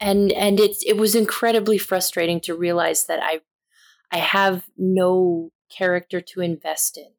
and 0.00 0.32
and 0.32 0.58
it's 0.60 0.82
it 0.84 0.96
was 0.96 1.14
incredibly 1.14 1.78
frustrating 1.78 2.40
to 2.40 2.54
realize 2.54 3.06
that 3.06 3.20
i 3.22 3.40
i 4.12 4.18
have 4.18 4.68
no 4.76 5.50
character 5.70 6.20
to 6.20 6.40
invest 6.40 6.96
in 6.96 7.10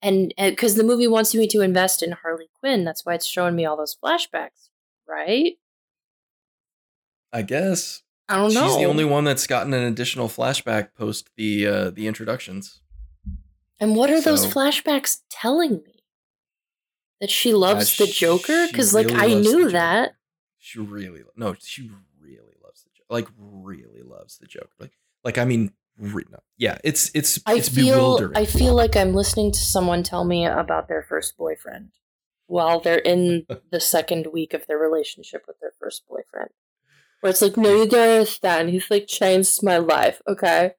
and 0.00 0.32
because 0.36 0.74
the 0.74 0.84
movie 0.84 1.06
wants 1.06 1.34
me 1.34 1.46
to 1.46 1.60
invest 1.60 2.02
in 2.02 2.12
harley 2.12 2.48
quinn 2.58 2.84
that's 2.84 3.04
why 3.06 3.14
it's 3.14 3.26
showing 3.26 3.54
me 3.54 3.64
all 3.64 3.76
those 3.76 3.96
flashbacks 3.96 4.68
right 5.08 5.54
I 7.32 7.42
guess. 7.42 8.02
I 8.28 8.36
don't 8.36 8.54
know. 8.54 8.68
She's 8.68 8.76
the 8.76 8.84
only 8.84 9.04
one 9.04 9.24
that's 9.24 9.46
gotten 9.46 9.72
an 9.74 9.82
additional 9.82 10.28
flashback 10.28 10.88
post 10.96 11.30
the 11.36 11.66
uh, 11.66 11.90
the 11.90 12.06
introductions. 12.06 12.80
And 13.80 13.96
what 13.96 14.10
are 14.10 14.20
so, 14.20 14.30
those 14.30 14.46
flashbacks 14.46 15.22
telling 15.28 15.82
me? 15.84 16.01
That 17.22 17.30
she 17.30 17.54
loves 17.54 17.96
the 17.96 18.06
Joker? 18.06 18.66
Because 18.66 18.92
like 18.92 19.06
really 19.06 19.36
I 19.36 19.40
knew 19.40 19.70
that. 19.70 20.16
She 20.58 20.80
really 20.80 21.22
no, 21.36 21.54
she 21.58 21.88
really 22.20 22.54
loves 22.62 22.82
the 22.82 22.90
Joker. 22.90 23.06
like 23.08 23.28
really 23.38 24.02
loves 24.02 24.38
the 24.38 24.46
Joker. 24.46 24.68
Like 24.78 24.92
like 25.24 25.38
I 25.38 25.44
mean 25.44 25.72
yeah, 26.56 26.78
it's 26.82 27.10
it's 27.14 27.38
I 27.46 27.54
it's 27.54 27.68
feel 27.68 27.96
bewildering. 27.96 28.36
I 28.36 28.44
feel 28.44 28.74
like 28.74 28.96
I'm 28.96 29.14
listening 29.14 29.52
to 29.52 29.58
someone 29.58 30.02
tell 30.02 30.24
me 30.24 30.46
about 30.46 30.88
their 30.88 31.02
first 31.02 31.36
boyfriend 31.36 31.90
while 32.46 32.80
they're 32.80 32.98
in 32.98 33.46
the 33.70 33.80
second 33.80 34.26
week 34.32 34.52
of 34.52 34.66
their 34.66 34.78
relationship 34.78 35.44
with 35.46 35.60
their 35.60 35.72
first 35.78 36.02
boyfriend. 36.08 36.50
Where 37.20 37.30
it's 37.30 37.40
like, 37.40 37.56
no, 37.56 37.72
you 37.72 37.88
don't 37.88 38.18
understand. 38.18 38.70
He's 38.70 38.90
like 38.90 39.06
changed 39.06 39.62
my 39.62 39.78
life, 39.78 40.20
okay? 40.26 40.72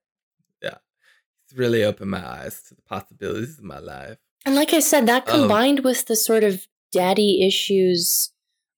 Yeah. 0.61 0.75
It's 1.45 1.57
really 1.57 1.85
opened 1.85 2.11
my 2.11 2.27
eyes 2.27 2.61
to 2.63 2.75
the 2.75 2.81
possibilities 2.81 3.59
of 3.59 3.63
my 3.63 3.79
life. 3.79 4.17
And 4.45 4.55
like 4.55 4.73
I 4.73 4.79
said, 4.79 5.05
that 5.07 5.27
um, 5.29 5.41
combined 5.41 5.79
um, 5.79 5.83
with 5.83 6.05
the 6.05 6.15
sort 6.15 6.43
of 6.43 6.67
daddy 6.91 7.45
issues, 7.45 8.31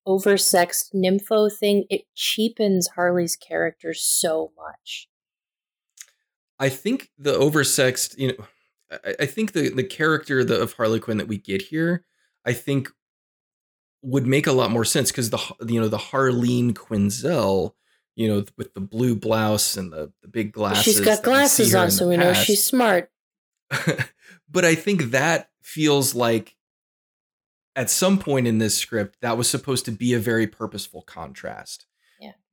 oversexed 0.07 0.93
nympho 0.93 1.51
thing, 1.51 1.85
it 1.89 2.05
cheapens 2.15 2.89
Harley's 2.89 3.35
character 3.35 3.93
so 3.93 4.51
much. 4.57 5.07
I 6.59 6.69
think 6.69 7.09
the 7.17 7.33
oversexed, 7.33 8.17
you 8.17 8.29
know, 8.29 8.45
I, 9.03 9.15
I 9.21 9.25
think 9.25 9.51
the 9.53 9.69
the 9.69 9.83
character 9.83 10.43
the, 10.43 10.61
of 10.61 10.73
Harley 10.73 10.99
Quinn 10.99 11.17
that 11.17 11.27
we 11.27 11.37
get 11.37 11.63
here, 11.63 12.05
I 12.45 12.53
think 12.53 12.89
would 14.01 14.27
make 14.27 14.45
a 14.45 14.51
lot 14.51 14.71
more 14.71 14.85
sense 14.85 15.11
because 15.11 15.31
the 15.31 15.39
you 15.67 15.81
know 15.81 15.87
the 15.87 15.97
Harleen 15.97 16.73
Quinzel, 16.73 17.73
you 18.15 18.27
know, 18.27 18.45
with 18.57 18.73
the 18.73 18.81
blue 18.81 19.15
blouse 19.15 19.75
and 19.75 19.91
the, 19.91 20.11
the 20.21 20.27
big 20.27 20.53
glasses. 20.53 20.83
She's 20.83 20.99
got 21.01 21.23
glasses 21.23 21.75
on, 21.75 21.91
so 21.91 22.07
we 22.07 22.17
know 22.17 22.33
she's 22.33 22.63
smart. 22.63 23.11
but 24.49 24.63
I 24.63 24.75
think 24.75 25.11
that 25.11 25.49
feels 25.65 26.15
like 26.15 26.55
at 27.75 27.89
some 27.89 28.17
point 28.17 28.47
in 28.47 28.59
this 28.59 28.77
script 28.77 29.17
that 29.21 29.37
was 29.37 29.49
supposed 29.49 29.85
to 29.85 29.91
be 29.91 30.13
a 30.13 30.19
very 30.19 30.47
purposeful 30.47 31.01
contrast 31.01 31.85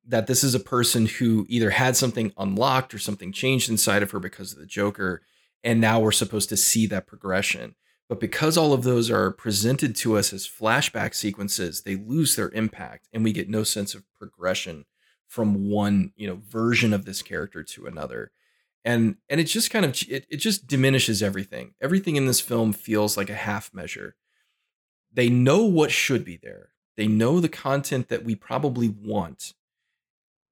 that 0.06 0.26
this 0.26 0.42
is 0.42 0.54
a 0.54 0.60
person 0.60 1.06
who 1.06 1.46
either 1.48 1.70
had 1.70 1.96
something 1.96 2.32
unlocked 2.36 2.92
or 2.92 2.98
something 2.98 3.32
changed 3.32 3.70
inside 3.70 4.02
of 4.02 4.10
her 4.10 4.20
because 4.20 4.52
of 4.52 4.58
the 4.58 4.66
Joker. 4.66 5.22
And 5.62 5.80
now 5.80 6.00
we're 6.00 6.12
supposed 6.12 6.48
to 6.48 6.56
see 6.56 6.86
that 6.86 7.06
progression. 7.06 7.76
But 8.08 8.18
because 8.20 8.56
all 8.56 8.72
of 8.72 8.82
those 8.82 9.10
are 9.10 9.30
presented 9.30 9.94
to 9.96 10.18
us 10.18 10.32
as 10.32 10.48
flashback 10.48 11.14
sequences, 11.14 11.82
they 11.82 11.96
lose 11.96 12.36
their 12.36 12.50
impact 12.50 13.08
and 13.12 13.22
we 13.22 13.32
get 13.32 13.48
no 13.48 13.62
sense 13.62 13.94
of 13.94 14.02
progression 14.18 14.84
from 15.28 15.70
one, 15.70 16.12
you 16.16 16.26
know, 16.26 16.42
version 16.46 16.92
of 16.92 17.04
this 17.04 17.22
character 17.22 17.62
to 17.62 17.86
another. 17.86 18.32
And 18.84 19.16
and 19.28 19.40
it 19.40 19.44
just 19.44 19.70
kind 19.70 19.84
of 19.84 19.90
it, 20.08 20.26
it 20.28 20.38
just 20.38 20.66
diminishes 20.66 21.22
everything. 21.22 21.74
Everything 21.80 22.16
in 22.16 22.26
this 22.26 22.40
film 22.40 22.72
feels 22.72 23.16
like 23.16 23.30
a 23.30 23.34
half 23.34 23.72
measure. 23.72 24.16
They 25.12 25.28
know 25.28 25.64
what 25.64 25.90
should 25.92 26.24
be 26.24 26.38
there. 26.42 26.70
They 26.96 27.06
know 27.06 27.40
the 27.40 27.48
content 27.48 28.08
that 28.08 28.24
we 28.24 28.34
probably 28.34 28.88
want 28.88 29.54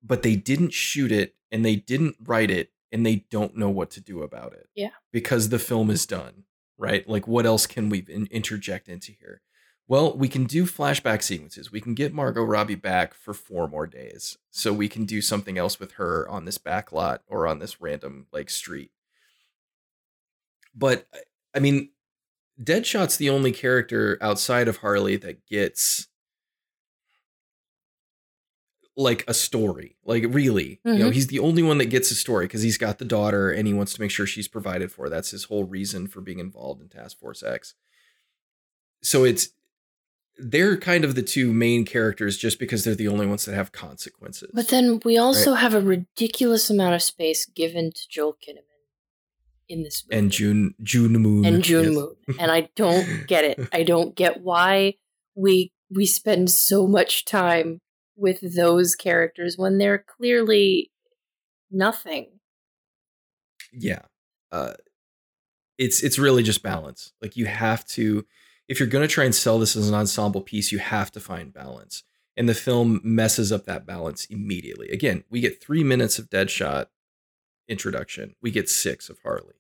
but 0.03 0.23
they 0.23 0.37
didn't 0.37 0.73
shoot 0.73 1.13
it 1.13 1.35
and 1.51 1.65
they 1.65 1.77
didn't 1.77 2.17
write 2.25 2.51
it 2.51 2.71
and 2.93 3.05
they 3.05 3.27
don't 3.31 3.57
know 3.57 3.71
what 3.71 3.91
to 3.91 4.01
do 4.01 4.23
about 4.23 4.53
it. 4.53 4.69
Yeah. 4.75 4.91
Because 5.13 5.49
the 5.49 5.59
film 5.59 5.91
is 5.91 6.07
done, 6.07 6.45
right? 6.79 7.09
Like, 7.09 7.29
what 7.29 7.47
else 7.47 7.67
can 7.67 7.89
we 7.89 7.99
in- 8.09 8.29
interject 8.31 8.89
into 8.89 9.13
here? 9.13 9.43
Well, 9.91 10.17
we 10.17 10.29
can 10.29 10.45
do 10.45 10.67
flashback 10.67 11.21
sequences. 11.21 11.73
We 11.73 11.81
can 11.81 11.95
get 11.95 12.15
Margot 12.15 12.45
Robbie 12.45 12.77
back 12.77 13.13
for 13.13 13.35
four 13.35 13.67
more 13.67 13.89
days. 13.89 14.39
So 14.53 14.73
we 14.73 14.89
can 14.89 15.05
do 15.05 15.21
something 15.21 15.59
else 15.59 15.81
with 15.81 15.95
her 15.95 16.29
on 16.29 16.45
this 16.45 16.59
back 16.59 16.93
lot 16.93 17.23
or 17.27 17.45
on 17.45 17.59
this 17.59 17.81
random 17.81 18.29
like 18.33 18.51
street. 18.51 18.93
But 20.73 21.09
I 21.53 21.59
mean, 21.59 21.91
Deadshot's 22.63 23.17
the 23.17 23.31
only 23.31 23.51
character 23.51 24.17
outside 24.21 24.69
of 24.69 24.77
Harley 24.77 25.17
that 25.17 25.45
gets 25.49 26.07
like 28.97 29.25
a 29.27 29.35
story. 29.35 29.97
Like 30.05 30.25
really, 30.29 30.79
mm-hmm. 30.87 30.89
you 30.91 30.99
know, 31.01 31.05
mm-hmm. 31.07 31.15
he's 31.15 31.27
the 31.27 31.41
only 31.41 31.65
one 31.65 31.79
that 31.79 31.87
gets 31.87 32.13
a 32.13 32.15
story 32.15 32.45
because 32.45 32.63
he's 32.63 32.79
got 32.79 32.99
the 32.99 33.05
daughter 33.05 33.51
and 33.51 33.67
he 33.67 33.75
wants 33.75 33.95
to 33.95 34.01
make 34.01 34.13
sure 34.13 34.25
she's 34.25 34.47
provided 34.47 34.93
for. 34.93 35.09
That's 35.09 35.33
his 35.33 35.45
whole 35.47 35.65
reason 35.65 36.07
for 36.07 36.21
being 36.21 36.39
involved 36.39 36.81
in 36.81 36.89
Task 36.89 37.19
Force 37.19 37.43
X. 37.43 37.75
So 39.03 39.25
it's 39.25 39.49
they're 40.43 40.77
kind 40.77 41.05
of 41.05 41.15
the 41.15 41.23
two 41.23 41.53
main 41.53 41.85
characters 41.85 42.37
just 42.37 42.59
because 42.59 42.85
they're 42.85 42.95
the 42.95 43.09
only 43.09 43.27
ones 43.27 43.45
that 43.45 43.55
have 43.55 43.73
consequences. 43.73 44.51
But 44.55 44.69
then 44.69 45.01
we 45.05 45.19
also 45.19 45.53
right? 45.53 45.61
have 45.61 45.75
a 45.75 45.81
ridiculous 45.81 46.71
amount 46.71 46.95
of 46.95 47.03
space 47.03 47.47
given 47.47 47.93
to 47.93 48.09
Joel 48.09 48.35
Kinnaman 48.35 48.65
in 49.69 49.83
this 49.83 50.05
movie. 50.05 50.19
And 50.19 50.31
June 50.31 50.75
June 50.83 51.13
Moon. 51.13 51.45
And 51.45 51.63
June 51.63 51.93
yes. 51.93 51.95
Moon. 51.95 52.37
And 52.39 52.51
I 52.51 52.69
don't 52.75 53.27
get 53.27 53.45
it. 53.45 53.69
I 53.73 53.83
don't 53.85 54.15
get 54.15 54.43
why 54.43 54.95
we 55.35 55.73
we 55.91 56.07
spend 56.07 56.51
so 56.51 56.87
much 56.87 57.25
time 57.25 57.81
with 58.17 58.55
those 58.55 58.95
characters 58.95 59.57
when 59.57 59.79
they're 59.79 60.05
clearly 60.07 60.91
nothing. 61.71 62.27
Yeah. 63.73 64.03
Uh 64.51 64.75
it's 65.79 66.03
it's 66.03 66.19
really 66.19 66.43
just 66.43 66.63
balance. 66.63 67.13
Like 67.23 67.37
you 67.37 67.47
have 67.47 67.87
to 67.87 68.27
if 68.71 68.79
you're 68.79 68.89
going 68.89 69.07
to 69.07 69.13
try 69.13 69.25
and 69.25 69.35
sell 69.35 69.59
this 69.59 69.75
as 69.75 69.89
an 69.89 69.97
ensemble 69.97 70.41
piece, 70.41 70.71
you 70.71 70.79
have 70.79 71.11
to 71.11 71.19
find 71.19 71.53
balance. 71.53 72.05
And 72.37 72.49
the 72.49 72.55
film 72.55 73.01
messes 73.03 73.51
up 73.51 73.65
that 73.65 73.85
balance 73.85 74.27
immediately. 74.27 74.89
Again, 74.91 75.25
we 75.29 75.41
get 75.41 75.61
3 75.61 75.83
minutes 75.83 76.21
of 76.21 76.31
Deadshot 76.31 76.87
introduction. 77.69 78.37
We 78.41 78.53
get 78.53 78.69
6 78.69 79.11
of 79.11 79.19
Harley. 79.25 79.57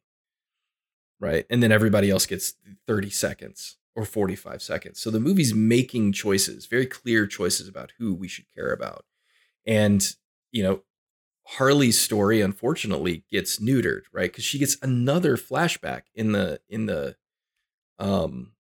Right? 1.18 1.44
And 1.50 1.60
then 1.60 1.72
everybody 1.72 2.08
else 2.08 2.24
gets 2.24 2.54
30 2.86 3.10
seconds 3.10 3.78
or 3.96 4.04
45 4.04 4.62
seconds. 4.62 5.00
So 5.00 5.10
the 5.10 5.18
movie's 5.18 5.52
making 5.52 6.12
choices, 6.12 6.66
very 6.66 6.86
clear 6.86 7.26
choices 7.26 7.66
about 7.66 7.92
who 7.98 8.14
we 8.14 8.28
should 8.28 8.46
care 8.54 8.72
about. 8.72 9.04
And, 9.66 10.08
you 10.52 10.62
know, 10.62 10.82
Harley's 11.48 11.98
story 11.98 12.40
unfortunately 12.40 13.24
gets 13.28 13.58
neutered, 13.58 14.02
right? 14.12 14.32
Cuz 14.32 14.44
she 14.44 14.60
gets 14.60 14.76
another 14.82 15.36
flashback 15.36 16.02
in 16.14 16.30
the 16.30 16.60
in 16.68 16.86
the 16.86 17.16
um 17.98 18.52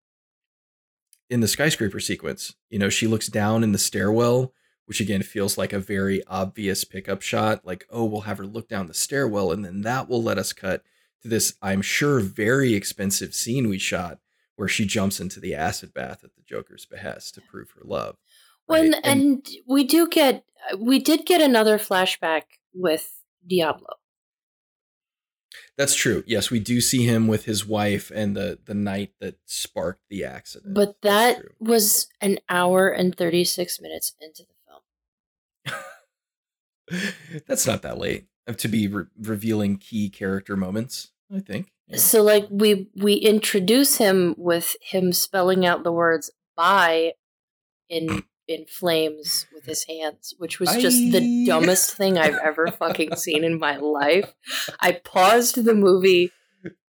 in 1.29 1.41
the 1.41 1.47
skyscraper 1.47 1.99
sequence. 1.99 2.55
You 2.69 2.79
know, 2.79 2.89
she 2.89 3.07
looks 3.07 3.27
down 3.27 3.63
in 3.63 3.71
the 3.71 3.77
stairwell, 3.77 4.53
which 4.85 4.99
again 4.99 5.21
feels 5.21 5.57
like 5.57 5.73
a 5.73 5.79
very 5.79 6.23
obvious 6.25 6.83
pickup 6.83 7.21
shot, 7.21 7.65
like, 7.65 7.85
oh, 7.89 8.05
we'll 8.05 8.21
have 8.21 8.39
her 8.39 8.45
look 8.45 8.67
down 8.67 8.87
the 8.87 8.93
stairwell 8.93 9.51
and 9.51 9.63
then 9.63 9.81
that 9.81 10.09
will 10.09 10.23
let 10.23 10.37
us 10.37 10.53
cut 10.53 10.83
to 11.21 11.27
this 11.27 11.55
I'm 11.61 11.81
sure 11.81 12.19
very 12.19 12.73
expensive 12.73 13.33
scene 13.33 13.69
we 13.69 13.77
shot 13.77 14.19
where 14.55 14.67
she 14.67 14.85
jumps 14.85 15.19
into 15.19 15.39
the 15.39 15.55
acid 15.55 15.93
bath 15.93 16.23
at 16.23 16.35
the 16.35 16.41
Joker's 16.41 16.85
behest 16.85 17.35
to 17.35 17.41
prove 17.41 17.71
her 17.71 17.81
love. 17.83 18.17
Right? 18.67 18.81
When 18.81 18.93
and, 18.95 19.05
and 19.05 19.49
we 19.67 19.83
do 19.83 20.07
get 20.07 20.43
we 20.77 20.99
did 20.99 21.25
get 21.25 21.41
another 21.41 21.77
flashback 21.77 22.43
with 22.73 23.21
Diablo. 23.47 23.98
That's 25.77 25.95
true. 25.95 26.23
Yes, 26.27 26.51
we 26.51 26.59
do 26.59 26.81
see 26.81 27.05
him 27.05 27.27
with 27.27 27.45
his 27.45 27.65
wife 27.65 28.11
and 28.13 28.35
the 28.35 28.59
the 28.65 28.73
night 28.73 29.13
that 29.19 29.37
sparked 29.45 30.01
the 30.09 30.23
accident. 30.23 30.73
But 30.73 31.01
that 31.01 31.41
was 31.59 32.07
an 32.21 32.39
hour 32.49 32.89
and 32.89 33.15
36 33.15 33.81
minutes 33.81 34.13
into 34.21 34.43
the 35.65 35.73
film. 36.91 37.13
That's 37.47 37.65
not 37.65 37.81
that 37.81 37.97
late 37.97 38.27
uh, 38.47 38.53
to 38.53 38.67
be 38.67 38.87
re- 38.87 39.05
revealing 39.17 39.77
key 39.77 40.09
character 40.09 40.55
moments, 40.55 41.11
I 41.33 41.39
think. 41.39 41.71
So 41.95 42.21
like 42.21 42.45
we 42.51 42.89
we 42.95 43.15
introduce 43.15 43.97
him 43.97 44.35
with 44.37 44.75
him 44.81 45.11
spelling 45.11 45.65
out 45.65 45.83
the 45.83 45.91
words 45.91 46.29
"bye" 46.55 47.13
in 47.89 48.23
in 48.49 48.65
flames 48.65 49.45
with 49.53 49.65
his 49.65 49.85
hands, 49.85 50.33
which 50.37 50.59
was 50.59 50.75
just 50.77 51.11
the 51.11 51.45
dumbest 51.47 51.95
thing 51.95 52.17
I've 52.17 52.37
ever 52.43 52.67
fucking 52.67 53.15
seen 53.15 53.43
in 53.43 53.59
my 53.59 53.77
life. 53.77 54.33
I 54.79 54.93
paused 54.93 55.63
the 55.63 55.75
movie 55.75 56.31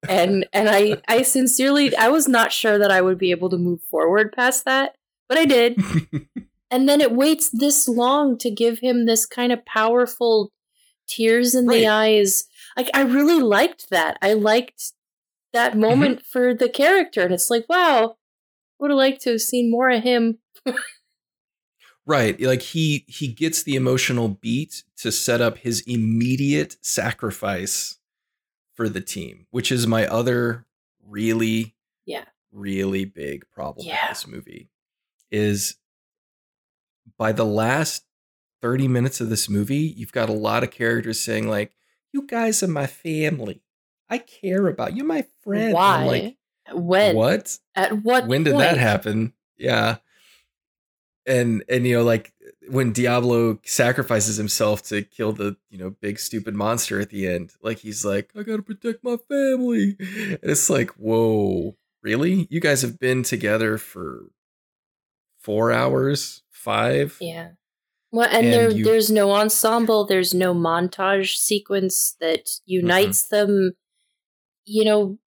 and 0.08 0.46
and 0.52 0.68
I 0.70 1.02
I 1.08 1.22
sincerely 1.22 1.94
I 1.96 2.08
was 2.08 2.28
not 2.28 2.52
sure 2.52 2.78
that 2.78 2.90
I 2.90 3.00
would 3.00 3.18
be 3.18 3.32
able 3.32 3.50
to 3.50 3.58
move 3.58 3.82
forward 3.90 4.32
past 4.32 4.64
that, 4.64 4.96
but 5.28 5.36
I 5.36 5.44
did. 5.44 5.82
and 6.70 6.88
then 6.88 7.00
it 7.00 7.12
waits 7.12 7.50
this 7.50 7.88
long 7.88 8.38
to 8.38 8.50
give 8.50 8.78
him 8.78 9.06
this 9.06 9.26
kind 9.26 9.52
of 9.52 9.64
powerful 9.66 10.52
tears 11.08 11.54
in 11.54 11.66
right. 11.66 11.80
the 11.80 11.88
eyes 11.88 12.46
like 12.76 12.90
I 12.94 13.02
really 13.02 13.42
liked 13.42 13.90
that. 13.90 14.18
I 14.22 14.34
liked 14.34 14.92
that 15.52 15.72
mm-hmm. 15.72 15.80
moment 15.80 16.18
mm-hmm. 16.20 16.28
for 16.30 16.54
the 16.54 16.68
character, 16.68 17.22
and 17.22 17.34
it's 17.34 17.50
like, 17.50 17.66
wow, 17.68 18.16
would 18.78 18.90
have 18.90 18.96
liked 18.96 19.22
to 19.22 19.32
have 19.32 19.40
seen 19.40 19.70
more 19.70 19.90
of 19.90 20.02
him. 20.02 20.38
right, 22.08 22.40
like 22.40 22.62
he 22.62 23.04
he 23.06 23.28
gets 23.28 23.62
the 23.62 23.76
emotional 23.76 24.28
beat 24.28 24.82
to 24.96 25.12
set 25.12 25.40
up 25.40 25.58
his 25.58 25.82
immediate 25.82 26.76
sacrifice 26.80 27.98
for 28.74 28.88
the 28.88 29.00
team, 29.00 29.46
which 29.50 29.70
is 29.70 29.86
my 29.86 30.06
other 30.06 30.64
really, 31.06 31.76
yeah, 32.06 32.24
really 32.50 33.04
big 33.04 33.48
problem 33.50 33.86
yeah. 33.86 34.08
with 34.08 34.16
this 34.16 34.26
movie. 34.26 34.70
Is 35.30 35.76
by 37.18 37.32
the 37.32 37.44
last 37.44 38.04
30 38.62 38.88
minutes 38.88 39.20
of 39.20 39.28
this 39.28 39.48
movie, 39.48 39.94
you've 39.96 40.12
got 40.12 40.30
a 40.30 40.32
lot 40.32 40.62
of 40.62 40.70
characters 40.70 41.20
saying, 41.20 41.46
like, 41.48 41.74
you 42.12 42.26
guys 42.26 42.62
are 42.62 42.68
my 42.68 42.86
family. 42.86 43.62
I 44.08 44.18
care 44.18 44.66
about 44.66 44.96
you, 44.96 45.04
my 45.04 45.26
friend. 45.44 45.74
Why? 45.74 46.06
like, 46.06 46.36
when? 46.72 47.14
What? 47.14 47.58
At 47.74 48.02
what? 48.02 48.26
When 48.26 48.44
did 48.44 48.54
point? 48.54 48.64
that 48.64 48.78
happen? 48.78 49.34
Yeah. 49.58 49.96
And 51.28 51.62
and 51.68 51.86
you 51.86 51.98
know, 51.98 52.04
like 52.04 52.32
when 52.68 52.92
Diablo 52.92 53.58
sacrifices 53.64 54.36
himself 54.36 54.82
to 54.84 55.02
kill 55.02 55.32
the 55.32 55.56
you 55.70 55.78
know 55.78 55.90
big 55.90 56.18
stupid 56.18 56.54
monster 56.54 57.00
at 57.00 57.10
the 57.10 57.28
end, 57.28 57.52
like 57.62 57.78
he's 57.78 58.04
like, 58.04 58.30
I 58.36 58.42
gotta 58.42 58.62
protect 58.62 59.04
my 59.04 59.16
family, 59.28 59.96
and 59.98 60.38
it's 60.42 60.70
like, 60.70 60.90
whoa, 60.92 61.76
really? 62.02 62.48
You 62.50 62.60
guys 62.60 62.82
have 62.82 62.98
been 62.98 63.22
together 63.22 63.78
for 63.78 64.30
four 65.38 65.70
hours, 65.70 66.42
five? 66.50 67.16
Yeah. 67.20 67.50
Well, 68.10 68.28
and, 68.28 68.46
and 68.46 68.52
there 68.52 68.70
you- 68.70 68.84
there's 68.84 69.10
no 69.10 69.32
ensemble, 69.32 70.06
there's 70.06 70.32
no 70.32 70.54
montage 70.54 71.36
sequence 71.36 72.16
that 72.20 72.48
unites 72.64 73.26
mm-hmm. 73.26 73.36
them. 73.36 73.72
You 74.64 74.84
know, 74.84 75.18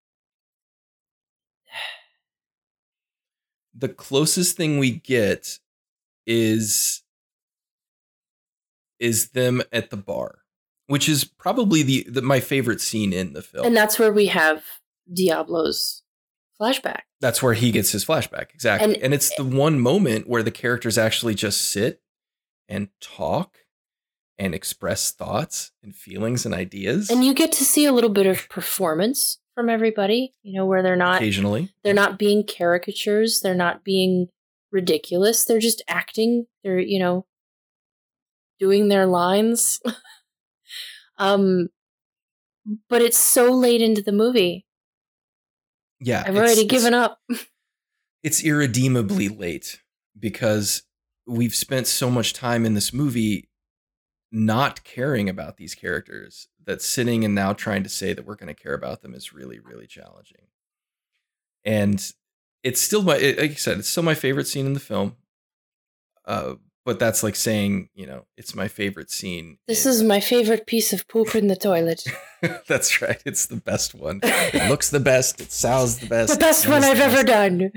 the 3.75 3.89
closest 3.89 4.57
thing 4.57 4.79
we 4.79 4.91
get 4.91 5.59
is 6.27 7.03
is 8.99 9.31
them 9.31 9.63
at 9.73 9.91
the 9.91 9.97
bar, 9.97 10.41
which 10.87 11.09
is 11.09 11.25
probably 11.25 11.83
the, 11.83 12.07
the 12.09 12.23
my 12.23 12.41
favorite 12.41 12.81
scene 12.81 13.13
in 13.13 13.33
the 13.33 13.43
film. 13.43 13.67
And 13.67 13.77
that's 13.77 13.99
where 13.99 14.13
we 14.13 14.27
have 14.27 14.63
Diablo's 15.13 16.03
flashback. 16.61 17.03
That's 17.21 17.43
where 17.43 17.55
he 17.55 17.73
gets 17.73 17.93
his 17.93 18.05
flashback, 18.05 18.53
exactly. 18.53 18.95
And, 18.95 19.03
and 19.05 19.15
it's 19.15 19.35
the 19.37 19.45
one 19.45 19.81
moment 19.81 20.29
where 20.29 20.43
the 20.43 20.51
characters 20.51 20.99
actually 20.99 21.35
just 21.35 21.63
sit 21.63 22.03
and 22.69 22.89
talk 23.01 23.59
and 24.39 24.55
express 24.55 25.11
thoughts 25.11 25.73
and 25.83 25.95
feelings 25.95 26.47
and 26.47 26.55
ideas. 26.55 27.11
And 27.11 27.25
you 27.25 27.35
get 27.35 27.53
to 27.53 27.65
see 27.65 27.85
a 27.85 27.93
little 27.93 28.11
bit 28.11 28.27
of 28.27 28.49
performance 28.49 29.39
from 29.55 29.69
everybody, 29.69 30.35
you 30.43 30.55
know, 30.55 30.65
where 30.65 30.83
they're 30.83 30.97
not 30.97 31.17
occasionally 31.17 31.73
they're 31.83 31.93
not 31.93 32.19
being 32.19 32.45
caricatures, 32.45 33.41
they're 33.41 33.55
not 33.55 33.85
being 33.85 34.29
ridiculous, 34.73 35.45
they're 35.45 35.59
just 35.59 35.83
acting, 35.89 36.47
they're, 36.63 36.79
you 36.79 36.99
know, 36.99 37.27
doing 38.59 38.89
their 38.89 39.07
lines. 39.07 39.81
um 41.19 41.69
but 42.89 43.03
it's 43.03 43.19
so 43.19 43.51
late 43.53 43.81
into 43.81 44.03
the 44.03 44.13
movie. 44.13 44.67
Yeah. 45.99 46.23
I've 46.27 46.37
already 46.37 46.67
given 46.67 46.95
up. 46.95 47.19
it's 48.23 48.43
irredeemably 48.43 49.29
late 49.29 49.81
because 50.19 50.83
we've 51.27 51.55
spent 51.55 51.87
so 51.87 52.11
much 52.11 52.33
time 52.33 52.67
in 52.67 52.75
this 52.75 52.93
movie 52.93 53.49
not 54.33 54.85
caring 54.85 55.29
about 55.29 55.57
these 55.57 55.75
characters 55.75 56.49
that 56.65 56.83
sitting 56.83 57.25
and 57.25 57.35
now 57.35 57.53
trying 57.53 57.83
to 57.83 57.89
say 57.89 58.13
that 58.13 58.25
we're 58.25 58.37
going 58.37 58.55
to 58.55 58.63
care 58.63 58.75
about 58.75 59.03
them 59.03 59.15
is 59.15 59.33
really 59.33 59.59
really 59.59 59.89
challenging 59.89 60.47
and 61.65 62.13
it's 62.63 62.81
still 62.81 63.03
my 63.03 63.15
like 63.17 63.51
i 63.51 63.55
said 63.55 63.79
it's 63.79 63.89
still 63.89 64.03
my 64.03 64.15
favorite 64.15 64.47
scene 64.47 64.67
in 64.67 64.75
the 64.75 64.81
film 64.81 65.17
uh, 66.27 66.55
but 66.85 66.99
that's 66.99 67.23
like 67.23 67.37
saying 67.37 67.89
you 67.95 68.07
know 68.07 68.25
it's 68.37 68.55
my 68.55 68.69
favorite 68.69 69.11
scene 69.11 69.59
this 69.67 69.85
in- 69.85 69.93
is 69.93 70.03
my 70.03 70.21
favorite 70.21 70.67
piece 70.67 70.93
of 70.93 71.07
poop 71.09 71.35
in 71.35 71.47
the 71.49 71.57
toilet. 71.57 72.03
That's 72.69 73.03
right 73.03 73.23
it's 73.27 73.47
the 73.47 73.57
best 73.57 73.95
one. 73.95 74.21
It 74.23 74.69
looks 74.71 74.89
the 74.89 75.01
best 75.01 75.41
it 75.41 75.53
sounds 75.53 75.99
the 75.99 76.07
best 76.07 76.33
the 76.33 76.39
best 76.39 76.67
one 76.67 76.83
i've 76.85 77.01
ever 77.01 77.23
done. 77.23 77.71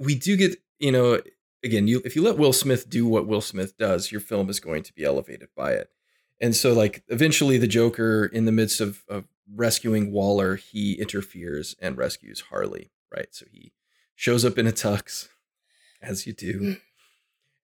We 0.00 0.14
do 0.14 0.36
get 0.36 0.56
you 0.78 0.92
know 0.92 1.20
again 1.64 1.88
you 1.88 2.00
if 2.04 2.14
you 2.14 2.22
let 2.22 2.38
will 2.38 2.52
smith 2.52 2.88
do 2.88 3.06
what 3.06 3.26
will 3.26 3.40
smith 3.40 3.76
does 3.76 4.12
your 4.12 4.20
film 4.20 4.48
is 4.48 4.60
going 4.60 4.82
to 4.84 4.92
be 4.92 5.04
elevated 5.04 5.48
by 5.56 5.72
it 5.72 5.90
and 6.40 6.54
so 6.54 6.72
like 6.72 7.02
eventually 7.08 7.58
the 7.58 7.66
joker 7.66 8.26
in 8.26 8.44
the 8.44 8.52
midst 8.52 8.80
of, 8.80 9.04
of 9.08 9.24
rescuing 9.54 10.12
waller 10.12 10.56
he 10.56 10.94
interferes 10.94 11.74
and 11.80 11.96
rescues 11.96 12.44
harley 12.50 12.90
right 13.14 13.28
so 13.32 13.46
he 13.50 13.72
shows 14.14 14.44
up 14.44 14.58
in 14.58 14.66
a 14.66 14.72
tux 14.72 15.28
as 16.02 16.26
you 16.26 16.32
do 16.32 16.60
mm. 16.60 16.80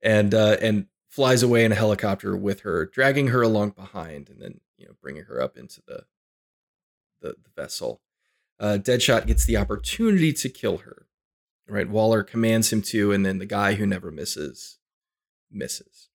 and 0.02 0.34
uh 0.34 0.56
and 0.60 0.86
flies 1.09 1.42
away 1.42 1.64
in 1.64 1.72
a 1.72 1.76
helicopter 1.76 2.36
with 2.36 2.60
her 2.60 2.86
dragging 2.86 3.28
her 3.28 3.42
along 3.42 3.70
behind 3.70 4.28
and 4.28 4.40
then 4.40 4.60
you 4.76 4.86
know 4.86 4.92
bringing 5.01 5.24
her 5.24 5.40
up 5.40 5.56
into 5.56 5.80
the 5.86 6.05
the, 7.20 7.30
the 7.30 7.51
vessel 7.56 8.01
uh, 8.60 8.78
Deadshot 8.80 9.26
gets 9.26 9.44
the 9.46 9.56
opportunity 9.56 10.32
to 10.32 10.48
kill 10.48 10.78
her 10.78 11.05
right? 11.68 11.88
Waller 11.88 12.22
commands 12.22 12.72
him 12.72 12.82
to, 12.82 13.12
and 13.12 13.24
then 13.24 13.38
the 13.38 13.46
guy 13.46 13.74
who 13.74 13.86
never 13.86 14.10
misses 14.10 14.78
misses. 15.51 16.09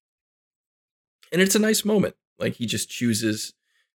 And 1.32 1.40
it's 1.40 1.54
a 1.54 1.60
nice 1.60 1.84
moment. 1.84 2.14
Like 2.40 2.54
he 2.54 2.66
just 2.66 2.88
chooses 2.88 3.54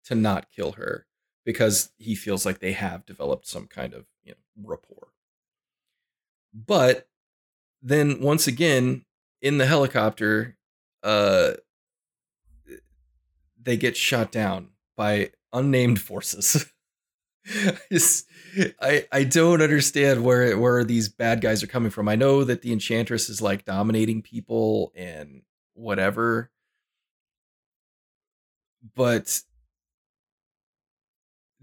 to 0.06 0.16
not 0.16 0.52
kill 0.52 0.74
her 0.74 1.06
because 1.46 1.92
he 1.98 2.16
feels 2.16 2.46
like 2.46 2.60
they 2.60 2.74
have 2.74 3.06
developed 3.06 3.48
some 3.48 3.68
kind 3.68 3.94
of 3.94 4.06
you 4.24 4.32
know 4.32 4.70
rapport. 4.70 5.10
But 6.54 7.08
then 7.82 8.22
once 8.22 8.48
again 8.48 9.06
in 9.42 9.58
the 9.58 9.66
helicopter, 9.66 10.58
uh, 11.04 11.54
they 13.62 13.78
get 13.78 13.96
shot 13.98 14.32
down 14.32 14.70
by 14.96 15.32
unnamed 15.54 16.02
forces. 16.02 16.66
just, 17.92 18.28
I 18.82 19.08
I 19.12 19.24
don't 19.24 19.62
understand 19.62 20.24
where 20.24 20.58
where 20.58 20.84
these 20.84 21.10
bad 21.10 21.42
guys 21.42 21.64
are 21.64 21.68
coming 21.68 21.92
from. 21.92 22.08
I 22.08 22.16
know 22.16 22.44
that 22.44 22.62
the 22.62 22.72
Enchantress 22.72 23.30
is 23.30 23.42
like 23.42 23.66
dominating 23.66 24.22
people 24.22 24.92
and 24.96 25.42
whatever, 25.74 26.52
but 28.96 29.42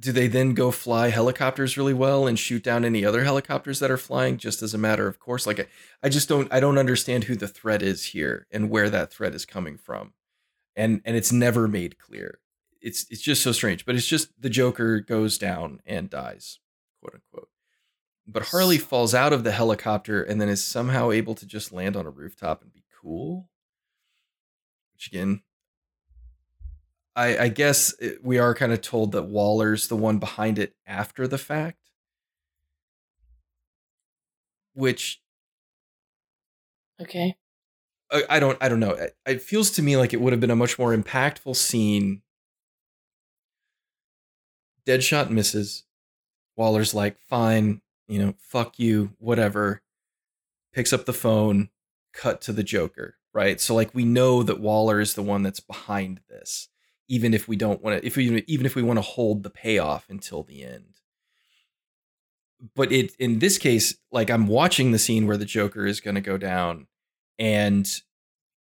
do 0.01 0.13
they 0.13 0.29
then 0.29 0.55
go 0.55 0.71
fly 0.71 1.09
helicopters 1.09 1.77
really 1.77 1.95
well 1.95 2.27
and 2.27 2.39
shoot 2.39 2.63
down 2.63 2.85
any 2.85 3.05
other 3.05 3.25
helicopters 3.25 3.81
that 3.81 3.91
are 3.91 3.97
flying 3.97 4.37
just 4.39 4.63
as 4.63 4.73
a 4.75 4.79
matter 4.79 5.09
of 5.09 5.19
course? 5.19 5.47
Like 5.47 5.61
I, 5.61 5.67
I 6.03 6.09
just 6.09 6.29
don't 6.29 6.53
I 6.53 6.61
don't 6.61 6.79
understand 6.79 7.25
who 7.25 7.37
the 7.37 7.49
threat 7.49 7.83
is 7.83 8.07
here 8.07 8.47
and 8.51 8.71
where 8.71 8.91
that 8.91 9.13
threat 9.13 9.35
is 9.35 9.45
coming 9.45 9.77
from, 9.77 10.13
and 10.77 11.01
and 11.05 11.17
it's 11.17 11.33
never 11.33 11.67
made 11.69 11.99
clear 11.99 12.41
it's 12.81 13.07
it's 13.11 13.23
just 13.23 13.43
so 13.43 13.53
strange. 13.53 13.85
But 13.85 13.95
it's 13.95 14.07
just 14.07 14.41
the 14.41 14.51
Joker 14.51 15.01
goes 15.01 15.39
down 15.39 15.81
and 15.87 16.11
dies, 16.11 16.59
quote 17.01 17.15
unquote. 17.15 17.49
But 18.27 18.49
Harley 18.49 18.79
falls 18.79 19.15
out 19.15 19.33
of 19.33 19.45
the 19.45 19.53
helicopter 19.53 20.23
and 20.23 20.41
then 20.41 20.49
is 20.49 20.63
somehow 20.63 21.11
able 21.11 21.35
to 21.37 21.47
just 21.47 21.73
land 21.73 21.97
on 21.97 22.07
a 22.07 22.11
rooftop 22.11 22.63
and 22.63 22.73
be 22.73 22.85
cool. 23.01 23.49
Which 24.93 25.09
again, 25.09 25.43
I, 27.19 27.45
I 27.45 27.49
guess 27.49 27.95
it, 28.01 28.25
we 28.25 28.39
are 28.39 28.55
kind 28.55 28.73
of 28.73 28.81
told 28.81 29.13
that 29.13 29.25
Waller's 29.25 29.89
the 29.89 29.97
one 29.97 30.19
behind 30.19 30.59
it 30.59 30.75
after 30.87 31.27
the 31.27 31.39
fact. 31.39 31.79
Which 34.75 35.21
Okay. 37.01 37.37
I, 38.13 38.23
I 38.31 38.41
don't 38.41 38.57
I 38.61 38.69
don't 38.69 38.81
know. 38.81 38.93
It, 38.93 39.17
it 39.27 39.43
feels 39.43 39.71
to 39.73 39.83
me 39.83 39.97
like 39.97 40.13
it 40.13 40.21
would 40.21 40.33
have 40.33 40.41
been 40.41 40.51
a 40.51 40.57
much 40.57 40.79
more 40.79 40.97
impactful 40.97 41.57
scene 41.57 42.23
Deadshot 44.87 45.29
misses. 45.29 45.85
Waller's 46.57 46.95
like, 46.95 47.19
fine, 47.19 47.83
you 48.09 48.19
know, 48.19 48.35
fuck 48.39 48.79
you, 48.79 49.13
whatever. 49.19 49.83
Picks 50.73 50.95
up 50.95 51.05
the 51.05 51.13
phone, 51.13 51.69
cut 52.15 52.41
to 52.43 52.53
the 52.55 52.63
Joker, 52.63 53.17
right? 53.35 53.61
So 53.61 53.75
like 53.75 53.95
we 53.95 54.05
know 54.05 54.43
that 54.43 54.61
Waller 54.61 54.99
is 54.99 55.13
the 55.15 55.23
one 55.23 55.43
that's 55.43 55.61
behind 55.61 56.21
this, 56.31 56.69
even 57.09 57.35
if 57.35 57.49
we 57.49 57.57
don't 57.57 57.83
want 57.83 58.01
to, 58.01 58.07
if 58.07 58.17
we 58.17 58.45
even 58.47 58.67
if 58.67 58.75
we 58.75 58.83
want 58.83 58.99
to 58.99 59.03
hold 59.03 59.43
the 59.43 59.51
payoff 59.51 60.07
until 60.09 60.43
the 60.43 60.65
end. 60.65 61.01
But 62.75 62.93
it 62.93 63.15
in 63.19 63.39
this 63.39 63.59
case, 63.59 63.97
like 64.11 64.31
I'm 64.31 64.47
watching 64.47 64.93
the 64.93 64.99
scene 64.99 65.27
where 65.27 65.37
the 65.37 65.45
Joker 65.45 65.87
is 65.87 66.01
going 66.01 66.17
to 66.17 66.21
go 66.21 66.39
down, 66.39 66.87
and 67.39 67.89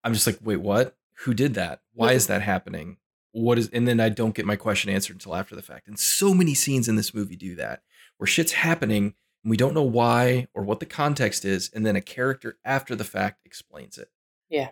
I'm 0.04 0.12
just 0.12 0.26
like, 0.26 0.38
wait, 0.42 0.60
what? 0.60 0.96
Who 1.24 1.34
did 1.34 1.54
that? 1.54 1.80
Why 1.94 2.12
is 2.12 2.26
that 2.26 2.42
happening? 2.42 2.98
what 3.36 3.58
is 3.58 3.68
and 3.72 3.86
then 3.86 4.00
I 4.00 4.08
don't 4.08 4.34
get 4.34 4.46
my 4.46 4.56
question 4.56 4.90
answered 4.90 5.16
until 5.16 5.36
after 5.36 5.54
the 5.54 5.62
fact. 5.62 5.88
And 5.88 5.98
so 5.98 6.32
many 6.32 6.54
scenes 6.54 6.88
in 6.88 6.96
this 6.96 7.12
movie 7.14 7.36
do 7.36 7.54
that 7.56 7.82
where 8.16 8.26
shit's 8.26 8.52
happening 8.52 9.14
and 9.44 9.50
we 9.50 9.58
don't 9.58 9.74
know 9.74 9.82
why 9.82 10.48
or 10.54 10.62
what 10.62 10.80
the 10.80 10.86
context 10.86 11.44
is 11.44 11.70
and 11.74 11.84
then 11.84 11.96
a 11.96 12.00
character 12.00 12.58
after 12.64 12.96
the 12.96 13.04
fact 13.04 13.42
explains 13.44 13.98
it. 13.98 14.08
Yeah. 14.48 14.70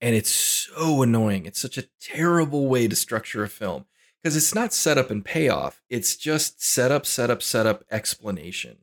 And 0.00 0.14
it's 0.14 0.30
so 0.30 1.02
annoying. 1.02 1.46
It's 1.46 1.60
such 1.60 1.78
a 1.78 1.88
terrible 2.00 2.68
way 2.68 2.86
to 2.86 2.96
structure 2.96 3.42
a 3.42 3.48
film 3.48 3.86
because 4.22 4.36
it's 4.36 4.54
not 4.54 4.72
setup 4.72 5.10
and 5.10 5.24
payoff. 5.24 5.82
It's 5.88 6.16
just 6.16 6.62
setup, 6.62 7.06
setup, 7.06 7.42
setup, 7.42 7.84
explanation. 7.90 8.78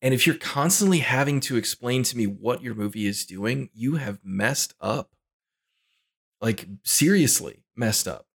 And 0.00 0.14
if 0.14 0.26
you're 0.26 0.36
constantly 0.36 0.98
having 0.98 1.40
to 1.40 1.56
explain 1.56 2.02
to 2.04 2.16
me 2.16 2.26
what 2.26 2.62
your 2.62 2.74
movie 2.74 3.06
is 3.06 3.26
doing, 3.26 3.70
you 3.72 3.96
have 3.96 4.20
messed 4.24 4.74
up. 4.80 5.10
Like 6.40 6.66
seriously 6.84 7.64
messed 7.74 8.06
up. 8.06 8.26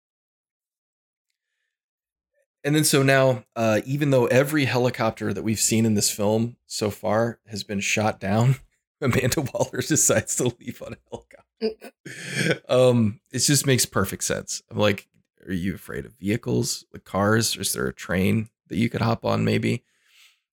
And 2.62 2.74
then 2.74 2.84
so 2.84 3.02
now, 3.02 3.44
uh, 3.54 3.80
even 3.84 4.10
though 4.10 4.26
every 4.26 4.64
helicopter 4.64 5.34
that 5.34 5.42
we've 5.42 5.60
seen 5.60 5.84
in 5.84 5.94
this 5.94 6.10
film 6.10 6.56
so 6.66 6.90
far 6.90 7.38
has 7.46 7.62
been 7.62 7.80
shot 7.80 8.18
down, 8.18 8.56
Amanda 9.00 9.40
Waller 9.54 9.80
decides 9.80 10.36
to 10.36 10.52
leave 10.60 10.82
on 10.84 10.94
a 10.94 10.96
helicopter. 11.10 12.62
um, 12.68 13.20
it 13.32 13.40
just 13.40 13.66
makes 13.66 13.86
perfect 13.86 14.24
sense. 14.24 14.62
I'm 14.70 14.78
like, 14.78 15.08
are 15.46 15.52
you 15.52 15.74
afraid 15.74 16.06
of 16.06 16.12
vehicles, 16.14 16.84
like 16.92 17.04
cars? 17.04 17.56
Or 17.56 17.62
is 17.62 17.72
there 17.72 17.86
a 17.86 17.94
train 17.94 18.48
that 18.68 18.76
you 18.76 18.88
could 18.88 19.02
hop 19.02 19.24
on, 19.24 19.44
maybe? 19.44 19.84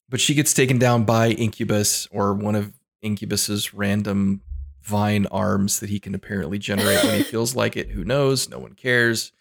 But 0.09 0.19
she 0.19 0.33
gets 0.33 0.53
taken 0.53 0.77
down 0.77 1.05
by 1.05 1.29
Incubus 1.29 2.07
or 2.11 2.33
one 2.33 2.55
of 2.55 2.73
Incubus's 3.01 3.73
random 3.73 4.41
vine 4.81 5.27
arms 5.27 5.79
that 5.79 5.89
he 5.89 5.99
can 5.99 6.15
apparently 6.15 6.57
generate 6.57 7.03
when 7.03 7.17
he 7.17 7.23
feels 7.31 7.55
like 7.55 7.77
it. 7.77 7.91
Who 7.91 8.03
knows? 8.03 8.49
No 8.49 8.59
one 8.59 8.73
cares. 8.73 9.31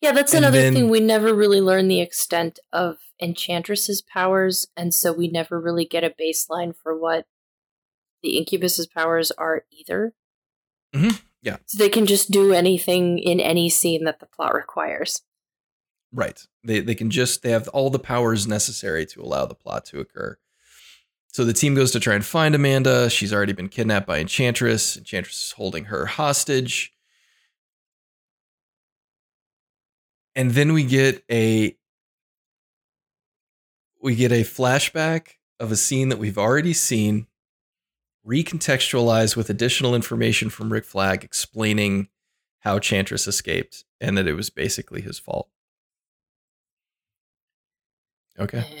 Yeah, 0.00 0.12
that's 0.12 0.32
and 0.32 0.44
another 0.44 0.62
then, 0.62 0.72
thing. 0.72 0.88
We 0.88 1.00
never 1.00 1.34
really 1.34 1.60
learn 1.60 1.88
the 1.88 2.00
extent 2.00 2.58
of 2.72 2.96
Enchantress's 3.20 4.00
powers, 4.02 4.66
and 4.76 4.92
so 4.94 5.12
we 5.12 5.28
never 5.28 5.60
really 5.60 5.84
get 5.84 6.02
a 6.02 6.10
baseline 6.10 6.74
for 6.74 6.98
what 6.98 7.26
the 8.22 8.38
Incubus's 8.38 8.86
powers 8.86 9.30
are 9.32 9.64
either. 9.70 10.14
Mm-hmm. 10.94 11.16
Yeah. 11.42 11.58
So 11.66 11.78
they 11.78 11.88
can 11.88 12.06
just 12.06 12.30
do 12.30 12.52
anything 12.52 13.18
in 13.18 13.40
any 13.40 13.68
scene 13.68 14.04
that 14.04 14.20
the 14.20 14.26
plot 14.26 14.54
requires. 14.54 15.22
Right. 16.12 16.40
They 16.64 16.80
they 16.80 16.94
can 16.94 17.10
just 17.10 17.42
they 17.42 17.50
have 17.50 17.68
all 17.68 17.90
the 17.90 17.98
powers 17.98 18.46
necessary 18.46 19.06
to 19.06 19.22
allow 19.22 19.46
the 19.46 19.54
plot 19.54 19.84
to 19.86 20.00
occur. 20.00 20.38
So 21.28 21.44
the 21.44 21.52
team 21.52 21.74
goes 21.74 21.90
to 21.92 22.00
try 22.00 22.14
and 22.14 22.24
find 22.24 22.54
Amanda. 22.54 23.10
She's 23.10 23.32
already 23.32 23.52
been 23.52 23.68
kidnapped 23.68 24.06
by 24.06 24.18
Enchantress. 24.18 24.96
Enchantress 24.96 25.48
is 25.48 25.52
holding 25.52 25.84
her 25.84 26.06
hostage. 26.06 26.94
And 30.34 30.52
then 30.52 30.72
we 30.72 30.84
get 30.84 31.22
a 31.30 31.76
we 34.02 34.14
get 34.14 34.32
a 34.32 34.42
flashback 34.42 35.32
of 35.60 35.70
a 35.70 35.76
scene 35.76 36.08
that 36.08 36.18
we've 36.18 36.38
already 36.38 36.72
seen 36.72 37.26
recontextualized 38.26 39.36
with 39.36 39.48
additional 39.48 39.94
information 39.94 40.50
from 40.50 40.72
Rick 40.72 40.84
Flag 40.84 41.22
explaining 41.22 42.08
how 42.60 42.78
Chantress 42.78 43.26
escaped 43.26 43.84
and 44.00 44.18
that 44.18 44.26
it 44.26 44.34
was 44.34 44.50
basically 44.50 45.00
his 45.00 45.18
fault. 45.18 45.48
Okay. 48.38 48.64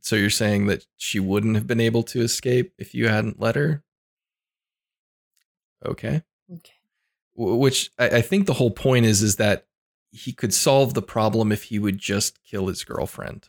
So 0.00 0.16
you're 0.16 0.28
saying 0.28 0.66
that 0.66 0.84
she 0.98 1.18
wouldn't 1.18 1.54
have 1.54 1.66
been 1.66 1.80
able 1.80 2.02
to 2.02 2.20
escape 2.20 2.74
if 2.76 2.94
you 2.94 3.08
hadn't 3.08 3.40
let 3.40 3.54
her? 3.54 3.82
Okay. 5.82 6.22
Okay. 6.52 6.74
Which 7.34 7.90
I, 7.98 8.18
I 8.18 8.20
think 8.20 8.44
the 8.44 8.52
whole 8.52 8.70
point 8.70 9.06
is 9.06 9.22
is 9.22 9.36
that 9.36 9.64
he 10.10 10.34
could 10.34 10.52
solve 10.52 10.92
the 10.92 11.00
problem 11.00 11.50
if 11.52 11.62
he 11.62 11.78
would 11.78 11.96
just 11.96 12.44
kill 12.44 12.66
his 12.66 12.84
girlfriend. 12.84 13.48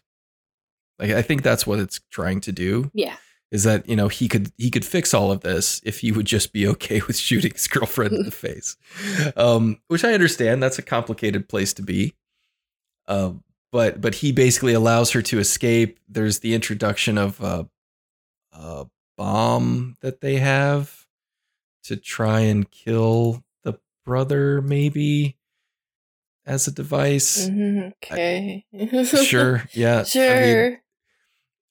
Like 0.97 1.11
I 1.11 1.21
think 1.21 1.43
that's 1.43 1.67
what 1.67 1.79
it's 1.79 1.99
trying 2.09 2.39
to 2.39 2.53
do. 2.53 2.89
Yeah 2.93 3.17
is 3.55 3.63
that 3.63 3.87
you 3.87 3.95
know 3.95 4.09
he 4.09 4.27
could 4.27 4.51
he 4.57 4.69
could 4.69 4.83
fix 4.83 5.13
all 5.13 5.31
of 5.31 5.39
this 5.39 5.81
if 5.85 5.99
he 5.99 6.11
would 6.11 6.25
just 6.25 6.51
be 6.51 6.67
okay 6.67 7.01
with 7.07 7.17
shooting 7.17 7.53
his 7.53 7.67
girlfriend 7.67 8.13
in 8.13 8.23
the 8.23 8.31
face, 8.45 8.75
um, 9.37 9.79
which 9.87 10.03
I 10.03 10.13
understand. 10.13 10.61
That's 10.61 10.77
a 10.77 10.83
complicated 10.83 11.47
place 11.47 11.73
to 11.75 11.81
be. 11.81 12.13
Uh, 13.07 13.31
but 13.71 14.01
but 14.01 14.15
he 14.15 14.33
basically 14.33 14.73
allows 14.73 15.11
her 15.11 15.21
to 15.23 15.39
escape. 15.39 15.99
There's 16.09 16.39
the 16.39 16.53
introduction 16.53 17.17
of 17.17 17.39
a, 17.39 17.69
a 18.51 18.87
bomb 19.17 19.95
that 20.01 20.19
they 20.19 20.35
have 20.35 21.07
to 21.85 21.95
try 21.95 22.41
and 22.41 22.69
kill 22.69 23.41
the 23.63 23.79
brother, 24.03 24.61
maybe 24.61 25.37
as 26.45 26.67
a 26.67 26.71
device. 26.71 27.47
Mm-hmm, 27.47 27.89
okay. 28.03 28.65
I, 28.77 29.03
sure. 29.03 29.63
Yeah. 29.71 30.03
Sure. 30.03 30.65
I 30.65 30.69
mean, 30.69 30.79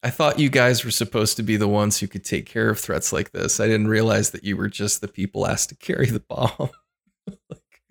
I 0.05 0.10
thought 0.10 0.39
you 0.39 0.51
guys 0.51 0.85
were 0.85 0.90
supposed 0.90 1.39
to 1.39 1.43
be 1.43 1.56
the 1.56 1.66
ones 1.66 1.98
who 1.98 2.06
could 2.06 2.26
take 2.26 2.44
care 2.44 2.68
of 2.68 2.78
threats 2.78 3.10
like 3.10 3.32
this. 3.32 3.59
I 3.59 3.66
didn't 3.66 3.89
realize 3.89 4.32
that 4.32 4.44
you 4.44 4.55
were 4.55 4.68
just 4.68 5.01
the 5.01 5.09
people 5.09 5.47
asked 5.47 5.70
to 5.70 5.76
carry 5.76 6.10
the 6.10 6.20
bomb. 6.20 6.51
like, 7.26 7.82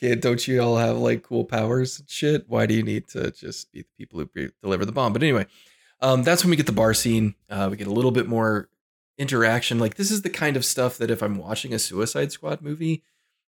okay, 0.00 0.14
don't 0.14 0.46
you 0.46 0.62
all 0.62 0.76
have 0.76 0.98
like 0.98 1.24
cool 1.24 1.44
powers 1.44 1.98
and 1.98 2.08
shit? 2.08 2.44
Why 2.46 2.66
do 2.66 2.74
you 2.74 2.84
need 2.84 3.08
to 3.08 3.32
just 3.32 3.72
be 3.72 3.82
the 3.82 3.88
people 3.98 4.20
who 4.20 4.50
deliver 4.62 4.84
the 4.84 4.92
bomb? 4.92 5.12
But 5.12 5.24
anyway, 5.24 5.46
um, 6.00 6.22
that's 6.22 6.44
when 6.44 6.50
we 6.50 6.56
get 6.56 6.66
the 6.66 6.72
bar 6.72 6.94
scene. 6.94 7.34
Uh, 7.50 7.66
we 7.68 7.76
get 7.76 7.88
a 7.88 7.92
little 7.92 8.12
bit 8.12 8.28
more 8.28 8.68
interaction. 9.18 9.80
Like 9.80 9.96
this 9.96 10.12
is 10.12 10.22
the 10.22 10.30
kind 10.30 10.56
of 10.56 10.64
stuff 10.64 10.96
that 10.98 11.10
if 11.10 11.24
I'm 11.24 11.38
watching 11.38 11.74
a 11.74 11.80
Suicide 11.80 12.30
Squad 12.30 12.62
movie, 12.62 13.02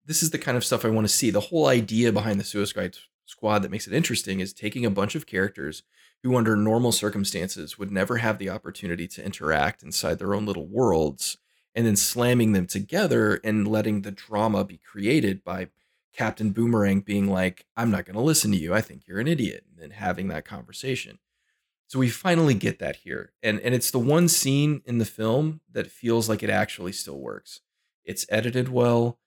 this 0.05 0.23
is 0.23 0.29
the 0.29 0.39
kind 0.39 0.55
of 0.55 0.63
stuff 0.63 0.85
I 0.85 0.89
want 0.89 1.05
to 1.05 1.13
see. 1.13 1.29
The 1.29 1.41
whole 1.41 1.67
idea 1.67 2.13
behind 2.13 2.39
the 2.39 2.45
Suicide 2.45 2.95
Squad 3.25 3.63
that 3.63 3.71
makes 3.71 3.85
it 3.85 3.93
interesting 3.93 4.39
is 4.39 4.53
taking 4.53 4.85
a 4.85 4.89
bunch 4.89 5.13
of 5.13 5.25
characters 5.25 5.83
who, 6.23 6.35
under 6.35 6.55
normal 6.55 6.91
circumstances, 6.91 7.77
would 7.77 7.91
never 7.91 8.17
have 8.17 8.37
the 8.37 8.49
opportunity 8.49 9.07
to 9.07 9.23
interact 9.23 9.83
inside 9.83 10.19
their 10.19 10.33
own 10.33 10.45
little 10.45 10.67
worlds, 10.67 11.37
and 11.75 11.85
then 11.85 11.95
slamming 11.95 12.53
them 12.53 12.65
together 12.65 13.39
and 13.43 13.67
letting 13.67 14.01
the 14.01 14.11
drama 14.11 14.63
be 14.63 14.77
created 14.77 15.43
by 15.43 15.67
Captain 16.11 16.49
Boomerang 16.51 17.01
being 17.01 17.27
like, 17.27 17.65
I'm 17.77 17.91
not 17.91 18.05
going 18.05 18.15
to 18.15 18.21
listen 18.21 18.51
to 18.51 18.57
you. 18.57 18.73
I 18.73 18.81
think 18.81 19.03
you're 19.05 19.19
an 19.19 19.27
idiot. 19.27 19.65
And 19.69 19.79
then 19.79 19.91
having 19.91 20.27
that 20.29 20.45
conversation. 20.45 21.19
So 21.85 21.99
we 21.99 22.09
finally 22.09 22.55
get 22.55 22.79
that 22.79 22.97
here. 22.97 23.31
And, 23.43 23.59
and 23.59 23.75
it's 23.75 23.91
the 23.91 23.99
one 23.99 24.27
scene 24.27 24.81
in 24.85 24.97
the 24.97 25.05
film 25.05 25.61
that 25.71 25.91
feels 25.91 26.27
like 26.27 26.41
it 26.41 26.49
actually 26.49 26.91
still 26.93 27.19
works. 27.19 27.61
It's 28.03 28.25
edited 28.29 28.69
well 28.69 29.19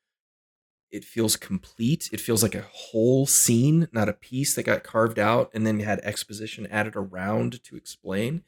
it 0.91 1.05
feels 1.05 1.37
complete. 1.37 2.11
It 2.13 2.21
feels 2.21 2.43
like 2.43 2.55
a 2.55 2.67
whole 2.73 3.27
scene, 3.27 3.89
not 3.93 4.09
a 4.09 4.13
piece 4.13 4.55
that 4.55 4.65
got 4.65 4.83
carved 4.83 5.19
out 5.19 5.51
and 5.55 5.67
then 5.67 5.81
had 5.81 6.01
exposition 6.01 6.67
added 6.67 6.97
around 6.97 7.63
to 7.65 7.77
explain. 7.77 8.43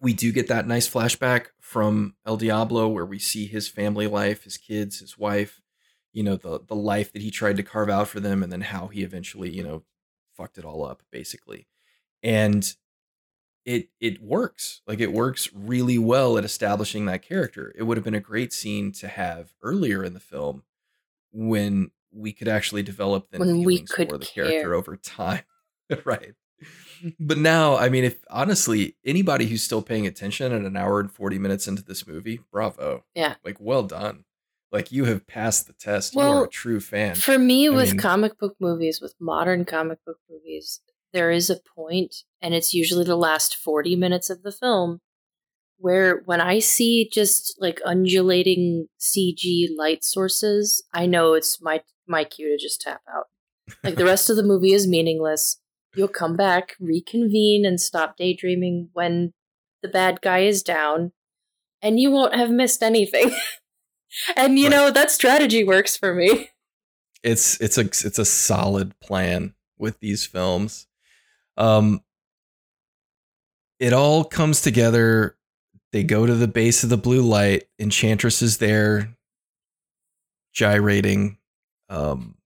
We 0.00 0.12
do 0.12 0.32
get 0.32 0.48
that 0.48 0.66
nice 0.66 0.90
flashback 0.90 1.48
from 1.60 2.16
El 2.26 2.36
Diablo 2.36 2.88
where 2.88 3.06
we 3.06 3.20
see 3.20 3.46
his 3.46 3.68
family 3.68 4.08
life, 4.08 4.42
his 4.42 4.58
kids, 4.58 4.98
his 4.98 5.16
wife, 5.16 5.60
you 6.12 6.24
know, 6.24 6.36
the 6.36 6.60
the 6.66 6.74
life 6.74 7.12
that 7.12 7.22
he 7.22 7.30
tried 7.30 7.56
to 7.58 7.62
carve 7.62 7.88
out 7.88 8.08
for 8.08 8.18
them 8.18 8.42
and 8.42 8.52
then 8.52 8.62
how 8.62 8.88
he 8.88 9.02
eventually, 9.04 9.50
you 9.50 9.62
know, 9.62 9.84
fucked 10.36 10.58
it 10.58 10.64
all 10.64 10.84
up 10.84 11.02
basically. 11.12 11.68
And 12.22 12.74
it 13.64 13.90
it 14.00 14.20
works. 14.20 14.82
Like 14.88 14.98
it 14.98 15.12
works 15.12 15.48
really 15.54 15.98
well 15.98 16.36
at 16.36 16.44
establishing 16.44 17.06
that 17.06 17.22
character. 17.22 17.72
It 17.76 17.84
would 17.84 17.96
have 17.96 18.04
been 18.04 18.14
a 18.14 18.20
great 18.20 18.52
scene 18.52 18.90
to 18.92 19.06
have 19.06 19.54
earlier 19.62 20.02
in 20.02 20.14
the 20.14 20.20
film 20.20 20.64
when 21.32 21.90
we 22.12 22.32
could 22.32 22.48
actually 22.48 22.82
develop 22.82 23.30
the 23.30 23.38
when 23.38 23.64
we 23.64 23.80
could 23.80 24.10
for 24.10 24.18
the 24.18 24.26
care. 24.26 24.46
character 24.46 24.74
over 24.74 24.96
time. 24.96 25.42
right. 26.04 26.34
Mm-hmm. 27.02 27.08
But 27.18 27.38
now, 27.38 27.76
I 27.76 27.88
mean, 27.88 28.04
if 28.04 28.18
honestly, 28.30 28.96
anybody 29.04 29.46
who's 29.46 29.62
still 29.62 29.82
paying 29.82 30.06
attention 30.06 30.52
at 30.52 30.62
an 30.62 30.76
hour 30.76 31.00
and 31.00 31.10
40 31.10 31.38
minutes 31.38 31.66
into 31.66 31.82
this 31.82 32.06
movie, 32.06 32.40
bravo. 32.52 33.04
Yeah. 33.14 33.34
Like, 33.44 33.56
well 33.58 33.82
done. 33.82 34.24
Like, 34.70 34.92
you 34.92 35.04
have 35.06 35.26
passed 35.26 35.66
the 35.66 35.72
test. 35.74 36.14
Well, 36.14 36.32
you 36.32 36.40
are 36.40 36.44
a 36.44 36.48
true 36.48 36.80
fan. 36.80 37.16
For 37.16 37.38
me, 37.38 37.66
I 37.66 37.70
with 37.70 37.90
mean, 37.90 37.98
comic 37.98 38.38
book 38.38 38.56
movies, 38.60 39.00
with 39.00 39.14
modern 39.20 39.64
comic 39.64 39.98
book 40.06 40.18
movies, 40.30 40.80
there 41.12 41.30
is 41.30 41.50
a 41.50 41.56
point, 41.56 42.14
and 42.40 42.54
it's 42.54 42.72
usually 42.72 43.04
the 43.04 43.16
last 43.16 43.56
40 43.56 43.96
minutes 43.96 44.30
of 44.30 44.42
the 44.42 44.52
film, 44.52 45.00
where 45.82 46.22
when 46.26 46.40
I 46.40 46.60
see 46.60 47.10
just 47.12 47.56
like 47.60 47.80
undulating 47.84 48.86
CG 49.00 49.66
light 49.76 50.04
sources, 50.04 50.84
I 50.94 51.06
know 51.06 51.34
it's 51.34 51.60
my 51.60 51.82
my 52.06 52.22
cue 52.24 52.56
to 52.56 52.62
just 52.62 52.80
tap 52.80 53.02
out. 53.12 53.26
Like 53.82 53.96
the 53.96 54.04
rest 54.04 54.30
of 54.30 54.36
the 54.36 54.44
movie 54.44 54.72
is 54.72 54.86
meaningless. 54.86 55.58
You'll 55.96 56.08
come 56.08 56.36
back, 56.36 56.76
reconvene, 56.80 57.66
and 57.66 57.80
stop 57.80 58.16
daydreaming 58.16 58.90
when 58.92 59.32
the 59.82 59.88
bad 59.88 60.20
guy 60.22 60.40
is 60.40 60.62
down, 60.62 61.12
and 61.82 61.98
you 61.98 62.12
won't 62.12 62.34
have 62.34 62.50
missed 62.50 62.82
anything. 62.82 63.32
and 64.36 64.58
you 64.58 64.66
right. 64.66 64.76
know 64.76 64.90
that 64.90 65.10
strategy 65.10 65.64
works 65.64 65.96
for 65.96 66.14
me. 66.14 66.50
It's 67.24 67.60
it's 67.60 67.76
a 67.76 67.82
it's 67.82 68.18
a 68.18 68.24
solid 68.24 68.98
plan 69.00 69.54
with 69.78 69.98
these 69.98 70.26
films. 70.26 70.86
Um, 71.56 72.02
it 73.80 73.92
all 73.92 74.22
comes 74.22 74.60
together 74.60 75.36
they 75.92 76.02
go 76.02 76.26
to 76.26 76.34
the 76.34 76.48
base 76.48 76.82
of 76.82 76.90
the 76.90 76.96
blue 76.96 77.22
light. 77.22 77.64
Enchantress 77.78 78.42
is 78.42 78.58
there, 78.58 79.14
gyrating. 80.52 81.38
Um, 81.88 82.36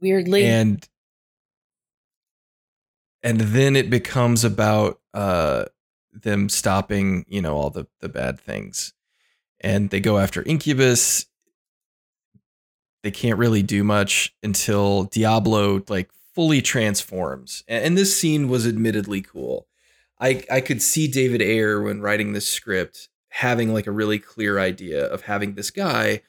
Weirdly. 0.00 0.44
And 0.46 0.88
and 3.22 3.40
then 3.40 3.74
it 3.74 3.90
becomes 3.90 4.44
about 4.44 5.00
uh, 5.12 5.64
them 6.12 6.48
stopping, 6.48 7.26
you 7.28 7.42
know, 7.42 7.56
all 7.56 7.70
the 7.70 7.88
the 8.00 8.08
bad 8.08 8.40
things. 8.40 8.92
And 9.60 9.90
they 9.90 9.98
go 9.98 10.18
after 10.18 10.42
Incubus. 10.42 11.26
They 13.02 13.10
can't 13.10 13.38
really 13.38 13.62
do 13.62 13.82
much 13.82 14.34
until 14.42 15.04
Diablo 15.04 15.82
like 15.88 16.10
fully 16.34 16.62
transforms. 16.62 17.64
And 17.66 17.98
this 17.98 18.16
scene 18.16 18.48
was 18.48 18.66
admittedly 18.66 19.22
cool 19.22 19.66
I 20.20 20.44
I 20.50 20.60
could 20.60 20.82
see 20.82 21.08
David 21.08 21.42
Ayer 21.42 21.82
when 21.82 22.00
writing 22.00 22.32
this 22.32 22.48
script 22.48 23.08
having 23.30 23.72
like 23.72 23.86
a 23.86 23.92
really 23.92 24.18
clear 24.18 24.58
idea 24.58 25.04
of 25.06 25.22
having 25.22 25.54
this 25.54 25.70
guy 25.70 26.22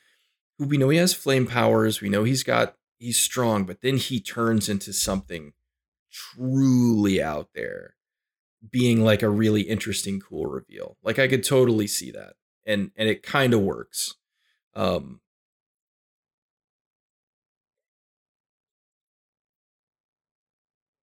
who 0.58 0.68
we 0.68 0.78
know 0.78 0.90
he 0.90 0.98
has 0.98 1.14
flame 1.14 1.48
powers, 1.48 2.02
we 2.02 2.10
know 2.10 2.24
he's 2.24 2.44
got 2.44 2.76
he's 2.98 3.20
strong, 3.20 3.66
but 3.66 3.82
then 3.82 3.98
he 3.98 4.20
turns 4.20 4.70
into 4.70 4.94
something 4.94 5.54
truly 6.12 7.22
out 7.22 7.50
there 7.56 7.96
being 8.72 9.04
like 9.04 9.22
a 9.24 9.30
really 9.30 9.62
interesting 9.62 10.20
cool 10.20 10.46
reveal. 10.46 10.98
Like 11.04 11.18
I 11.20 11.28
could 11.28 11.44
totally 11.44 11.88
see 11.88 12.12
that. 12.12 12.34
And 12.66 12.92
and 12.96 13.10
it 13.10 13.24
kind 13.24 13.54
of 13.54 13.62
works. 13.62 14.16
Um 14.76 15.22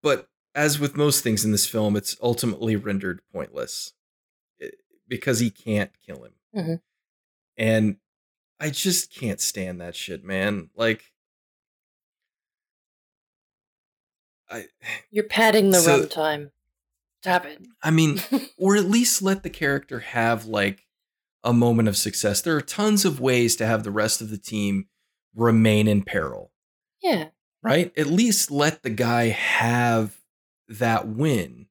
but 0.02 0.28
as 0.56 0.80
with 0.80 0.96
most 0.96 1.22
things 1.22 1.44
in 1.44 1.52
this 1.52 1.66
film, 1.66 1.94
it's 1.94 2.16
ultimately 2.20 2.74
rendered 2.74 3.20
pointless. 3.32 3.92
because 5.06 5.38
he 5.38 5.50
can't 5.50 5.92
kill 6.04 6.24
him. 6.24 6.32
Mm-hmm. 6.56 6.74
And 7.58 7.96
I 8.58 8.70
just 8.70 9.14
can't 9.14 9.40
stand 9.40 9.80
that 9.80 9.94
shit, 9.94 10.24
man. 10.24 10.70
Like 10.74 11.12
I 14.50 14.66
You're 15.10 15.24
padding 15.24 15.70
the 15.70 15.78
so, 15.78 16.02
runtime. 16.02 16.50
Stop 17.22 17.44
it. 17.44 17.62
I 17.82 17.90
mean, 17.90 18.20
or 18.58 18.76
at 18.76 18.86
least 18.86 19.22
let 19.22 19.42
the 19.42 19.50
character 19.50 20.00
have 20.00 20.46
like 20.46 20.86
a 21.44 21.52
moment 21.52 21.88
of 21.88 21.96
success. 21.96 22.40
There 22.40 22.56
are 22.56 22.62
tons 22.62 23.04
of 23.04 23.20
ways 23.20 23.56
to 23.56 23.66
have 23.66 23.84
the 23.84 23.90
rest 23.90 24.20
of 24.20 24.30
the 24.30 24.38
team 24.38 24.88
remain 25.34 25.86
in 25.86 26.02
peril. 26.02 26.50
Yeah. 27.02 27.28
Right? 27.62 27.92
At 27.96 28.06
least 28.06 28.50
let 28.50 28.82
the 28.82 28.90
guy 28.90 29.28
have 29.28 30.15
that 30.68 31.08
win. 31.08 31.66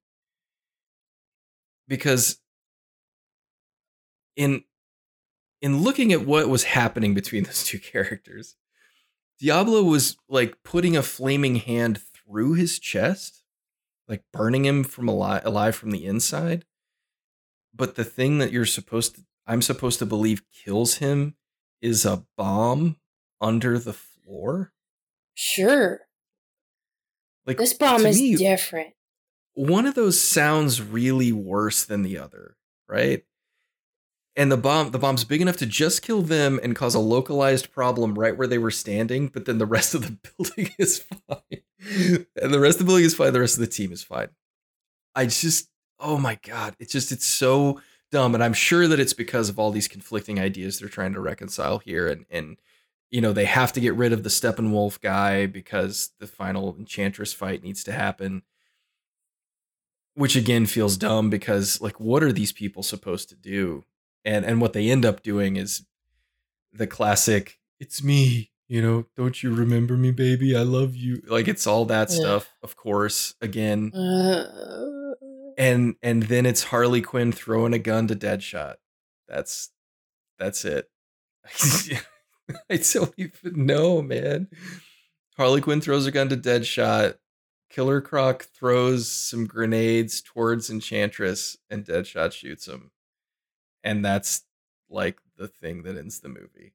Because 1.87 2.39
in 4.35 4.63
in 5.61 5.81
looking 5.81 6.11
at 6.11 6.25
what 6.25 6.49
was 6.49 6.63
happening 6.63 7.13
between 7.13 7.43
those 7.45 7.63
two 7.63 7.79
characters, 7.79 8.55
Diablo 9.39 9.83
was 9.83 10.17
like 10.29 10.57
putting 10.63 10.95
a 10.95 11.03
flaming 11.03 11.57
hand 11.57 12.01
through 12.01 12.53
his 12.53 12.79
chest, 12.79 13.43
like 14.07 14.23
burning 14.31 14.65
him 14.65 14.83
from 14.83 15.07
alive, 15.07 15.45
alive 15.45 15.75
from 15.75 15.91
the 15.91 16.05
inside. 16.05 16.65
But 17.73 17.95
the 17.95 18.05
thing 18.05 18.37
that 18.37 18.51
you're 18.51 18.65
supposed 18.65 19.15
to, 19.15 19.25
I'm 19.45 19.61
supposed 19.61 19.99
to 19.99 20.05
believe 20.05 20.43
kills 20.51 20.95
him 20.95 21.35
is 21.81 22.05
a 22.05 22.25
bomb 22.37 22.97
under 23.41 23.77
the 23.77 23.93
floor. 23.93 24.71
Sure. 25.33 26.01
Like 27.45 27.57
this 27.57 27.73
bomb 27.73 28.05
is 28.05 28.19
me, 28.19 28.35
different. 28.35 28.93
One 29.53 29.85
of 29.85 29.95
those 29.95 30.19
sounds 30.19 30.81
really 30.81 31.31
worse 31.31 31.85
than 31.85 32.01
the 32.01 32.17
other, 32.17 32.57
right? 32.89 33.23
and 34.35 34.51
the 34.51 34.57
bomb 34.57 34.91
the 34.91 34.99
bomb's 34.99 35.23
big 35.23 35.41
enough 35.41 35.57
to 35.57 35.65
just 35.65 36.01
kill 36.01 36.21
them 36.21 36.59
and 36.61 36.75
cause 36.75 36.95
a 36.95 36.99
localized 36.99 37.71
problem 37.71 38.15
right 38.15 38.37
where 38.37 38.47
they 38.47 38.57
were 38.57 38.71
standing 38.71 39.27
but 39.27 39.45
then 39.45 39.57
the 39.57 39.65
rest 39.65 39.95
of 39.95 40.03
the 40.03 40.17
building 40.37 40.73
is 40.77 41.05
fine 41.27 42.25
and 42.41 42.53
the 42.53 42.59
rest 42.59 42.79
of 42.79 42.85
the 42.85 42.85
building 42.85 43.05
is 43.05 43.15
fine 43.15 43.33
the 43.33 43.39
rest 43.39 43.55
of 43.55 43.61
the 43.61 43.67
team 43.67 43.91
is 43.91 44.03
fine 44.03 44.29
i 45.15 45.25
just 45.25 45.69
oh 45.99 46.17
my 46.17 46.37
god 46.43 46.75
it's 46.79 46.91
just 46.91 47.11
it's 47.11 47.25
so 47.25 47.79
dumb 48.11 48.33
and 48.33 48.43
i'm 48.43 48.53
sure 48.53 48.87
that 48.87 48.99
it's 48.99 49.13
because 49.13 49.49
of 49.49 49.57
all 49.57 49.71
these 49.71 49.87
conflicting 49.87 50.39
ideas 50.39 50.79
they're 50.79 50.89
trying 50.89 51.13
to 51.13 51.21
reconcile 51.21 51.79
here 51.79 52.07
and 52.07 52.25
and 52.29 52.57
you 53.11 53.21
know 53.21 53.33
they 53.33 53.45
have 53.45 53.71
to 53.73 53.79
get 53.79 53.95
rid 53.95 54.13
of 54.13 54.23
the 54.23 54.29
steppenwolf 54.29 54.99
guy 55.01 55.45
because 55.45 56.11
the 56.19 56.27
final 56.27 56.75
enchantress 56.77 57.33
fight 57.33 57.63
needs 57.63 57.83
to 57.83 57.91
happen. 57.91 58.43
Which 60.15 60.35
again 60.35 60.65
feels 60.65 60.97
dumb 60.97 61.29
because 61.29 61.81
like 61.81 61.99
what 61.99 62.23
are 62.23 62.31
these 62.31 62.51
people 62.51 62.83
supposed 62.83 63.29
to 63.29 63.35
do? 63.35 63.83
And 64.23 64.45
and 64.45 64.61
what 64.61 64.73
they 64.73 64.89
end 64.89 65.05
up 65.05 65.23
doing 65.23 65.55
is 65.57 65.85
the 66.73 66.87
classic 66.87 67.59
it's 67.79 68.03
me 68.03 68.51
you 68.67 68.81
know 68.81 69.05
don't 69.15 69.43
you 69.43 69.53
remember 69.53 69.95
me 69.97 70.11
baby? 70.11 70.55
I 70.55 70.63
love 70.63 70.95
you. 70.95 71.21
Like 71.27 71.47
it's 71.47 71.67
all 71.67 71.85
that 71.85 72.09
yeah. 72.09 72.15
stuff 72.15 72.53
of 72.63 72.75
course 72.75 73.35
again. 73.41 73.93
Uh, 73.93 75.13
and 75.57 75.95
and 76.01 76.23
then 76.23 76.45
it's 76.45 76.63
harley 76.65 77.01
quinn 77.01 77.31
throwing 77.31 77.73
a 77.73 77.79
gun 77.79 78.07
to 78.07 78.15
deadshot. 78.15 78.75
That's 79.27 79.71
that's 80.39 80.65
it 80.65 80.89
i 82.69 82.77
don't 82.77 83.13
even 83.17 83.65
know 83.65 84.01
man 84.01 84.47
harley 85.37 85.61
quinn 85.61 85.81
throws 85.81 86.05
a 86.05 86.11
gun 86.11 86.29
to 86.29 86.37
deadshot 86.37 87.15
killer 87.69 88.01
croc 88.01 88.43
throws 88.43 89.09
some 89.09 89.45
grenades 89.45 90.21
towards 90.21 90.69
enchantress 90.69 91.57
and 91.69 91.85
deadshot 91.85 92.31
shoots 92.31 92.67
him 92.67 92.91
and 93.83 94.03
that's 94.03 94.43
like 94.89 95.19
the 95.37 95.47
thing 95.47 95.83
that 95.83 95.97
ends 95.97 96.19
the 96.19 96.29
movie. 96.29 96.73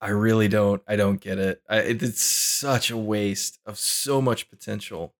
I 0.00 0.08
really 0.08 0.48
don't. 0.48 0.82
I 0.86 0.96
don't 0.96 1.20
get 1.20 1.38
it. 1.38 1.62
I, 1.68 1.78
it's 1.78 2.20
such 2.20 2.90
a 2.90 2.96
waste 2.96 3.58
of 3.64 3.78
so 3.78 4.20
much 4.20 4.50
potential. 4.50 5.14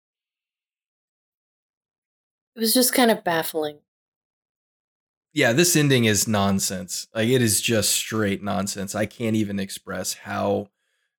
It 2.55 2.61
was 2.61 2.75
just 2.75 2.93
kind 2.93 3.11
of 3.11 3.25
baffling. 3.25 3.79
Yeah, 5.37 5.53
this 5.53 5.77
ending 5.77 6.07
is 6.07 6.27
nonsense. 6.27 7.09
Like 7.15 7.29
it 7.29 7.43
is 7.43 7.61
just 7.61 7.93
straight 7.93 8.43
nonsense. 8.43 8.95
I 8.95 9.05
can't 9.05 9.37
even 9.37 9.61
express 9.61 10.15
how 10.15 10.69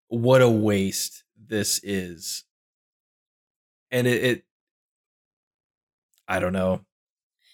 what 0.07 0.41
a 0.41 0.49
waste 0.49 1.23
this 1.37 1.79
is. 1.83 2.43
And 3.91 4.07
it, 4.07 4.23
it 4.23 4.43
I 6.27 6.39
don't 6.39 6.51
know 6.51 6.81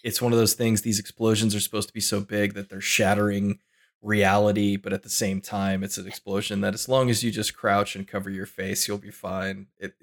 it's 0.02 0.22
one 0.22 0.32
of 0.32 0.38
those 0.38 0.54
things 0.54 0.80
these 0.82 0.98
explosions 0.98 1.54
are 1.54 1.60
supposed 1.60 1.88
to 1.88 1.94
be 1.94 2.00
so 2.00 2.20
big 2.20 2.54
that 2.54 2.70
they're 2.70 2.80
shattering 2.80 3.58
reality 4.02 4.76
but 4.76 4.92
at 4.92 5.02
the 5.02 5.08
same 5.08 5.40
time 5.40 5.82
it's 5.82 5.96
an 5.96 6.06
explosion 6.06 6.60
that 6.60 6.74
as 6.74 6.88
long 6.88 7.08
as 7.08 7.24
you 7.24 7.30
just 7.30 7.56
crouch 7.56 7.96
and 7.96 8.06
cover 8.06 8.28
your 8.28 8.44
face 8.44 8.86
you'll 8.86 8.98
be 8.98 9.10
fine 9.10 9.66
it 9.78 9.94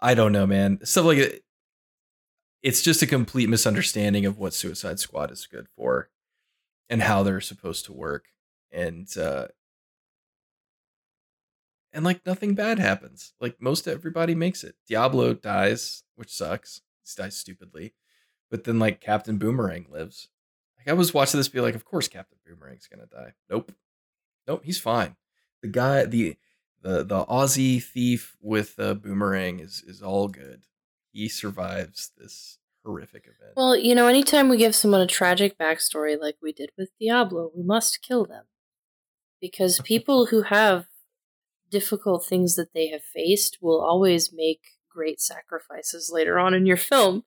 i 0.00 0.14
don't 0.14 0.32
know 0.32 0.46
man 0.46 0.78
stuff 0.84 1.04
like 1.04 1.18
it 1.18 1.44
it's 2.62 2.82
just 2.82 3.02
a 3.02 3.06
complete 3.06 3.48
misunderstanding 3.48 4.26
of 4.26 4.38
what 4.38 4.54
suicide 4.54 4.98
squad 4.98 5.30
is 5.30 5.46
good 5.46 5.66
for 5.76 6.08
and 6.88 7.02
how 7.02 7.22
they're 7.22 7.40
supposed 7.40 7.84
to 7.84 7.92
work 7.92 8.26
and 8.70 9.16
uh 9.16 9.46
and 11.92 12.04
like 12.04 12.24
nothing 12.26 12.54
bad 12.54 12.78
happens 12.78 13.34
like 13.40 13.56
most 13.60 13.86
everybody 13.88 14.34
makes 14.34 14.64
it 14.64 14.74
diablo 14.88 15.32
dies 15.32 16.02
which 16.14 16.30
sucks 16.30 16.82
he 17.04 17.22
dies 17.22 17.36
stupidly 17.36 17.94
but 18.50 18.64
then 18.64 18.78
like 18.78 19.00
Captain 19.00 19.38
Boomerang 19.38 19.86
lives. 19.90 20.28
Like 20.78 20.88
I 20.88 20.92
was 20.92 21.12
watching 21.12 21.38
this, 21.38 21.48
be 21.48 21.60
like, 21.60 21.74
of 21.74 21.84
course 21.84 22.08
Captain 22.08 22.38
Boomerang's 22.46 22.88
gonna 22.88 23.06
die. 23.06 23.32
Nope, 23.50 23.72
nope, 24.46 24.62
he's 24.64 24.78
fine. 24.78 25.16
The 25.62 25.68
guy, 25.68 26.04
the 26.04 26.36
the 26.82 27.02
the 27.02 27.24
Aussie 27.26 27.82
thief 27.82 28.36
with 28.40 28.76
the 28.76 28.94
boomerang 28.94 29.60
is 29.60 29.82
is 29.86 30.02
all 30.02 30.28
good. 30.28 30.62
He 31.16 31.30
survives 31.30 32.12
this 32.18 32.58
horrific 32.84 33.24
event. 33.24 33.54
Well, 33.56 33.74
you 33.74 33.94
know, 33.94 34.06
anytime 34.06 34.50
we 34.50 34.58
give 34.58 34.76
someone 34.76 35.00
a 35.00 35.06
tragic 35.06 35.56
backstory 35.56 36.20
like 36.20 36.36
we 36.42 36.52
did 36.52 36.70
with 36.76 36.90
Diablo, 37.00 37.50
we 37.56 37.62
must 37.62 38.02
kill 38.02 38.26
them 38.26 38.44
because 39.40 39.80
people 39.84 40.26
who 40.26 40.42
have 40.42 40.84
difficult 41.70 42.26
things 42.26 42.54
that 42.56 42.74
they 42.74 42.88
have 42.88 43.02
faced 43.02 43.56
will 43.62 43.80
always 43.80 44.30
make 44.30 44.60
great 44.90 45.18
sacrifices 45.18 46.10
later 46.12 46.38
on 46.38 46.52
in 46.52 46.66
your 46.66 46.76
film 46.76 47.24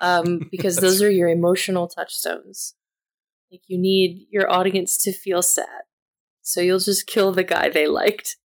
um, 0.00 0.40
because 0.50 0.78
those 0.78 1.00
are 1.00 1.10
your 1.10 1.28
emotional 1.28 1.86
touchstones. 1.86 2.74
Like 3.52 3.62
you 3.68 3.78
need 3.78 4.26
your 4.30 4.50
audience 4.50 4.96
to 5.04 5.12
feel 5.12 5.42
sad, 5.42 5.82
so 6.42 6.60
you'll 6.60 6.80
just 6.80 7.06
kill 7.06 7.30
the 7.30 7.44
guy 7.44 7.68
they 7.68 7.86
liked. 7.86 8.38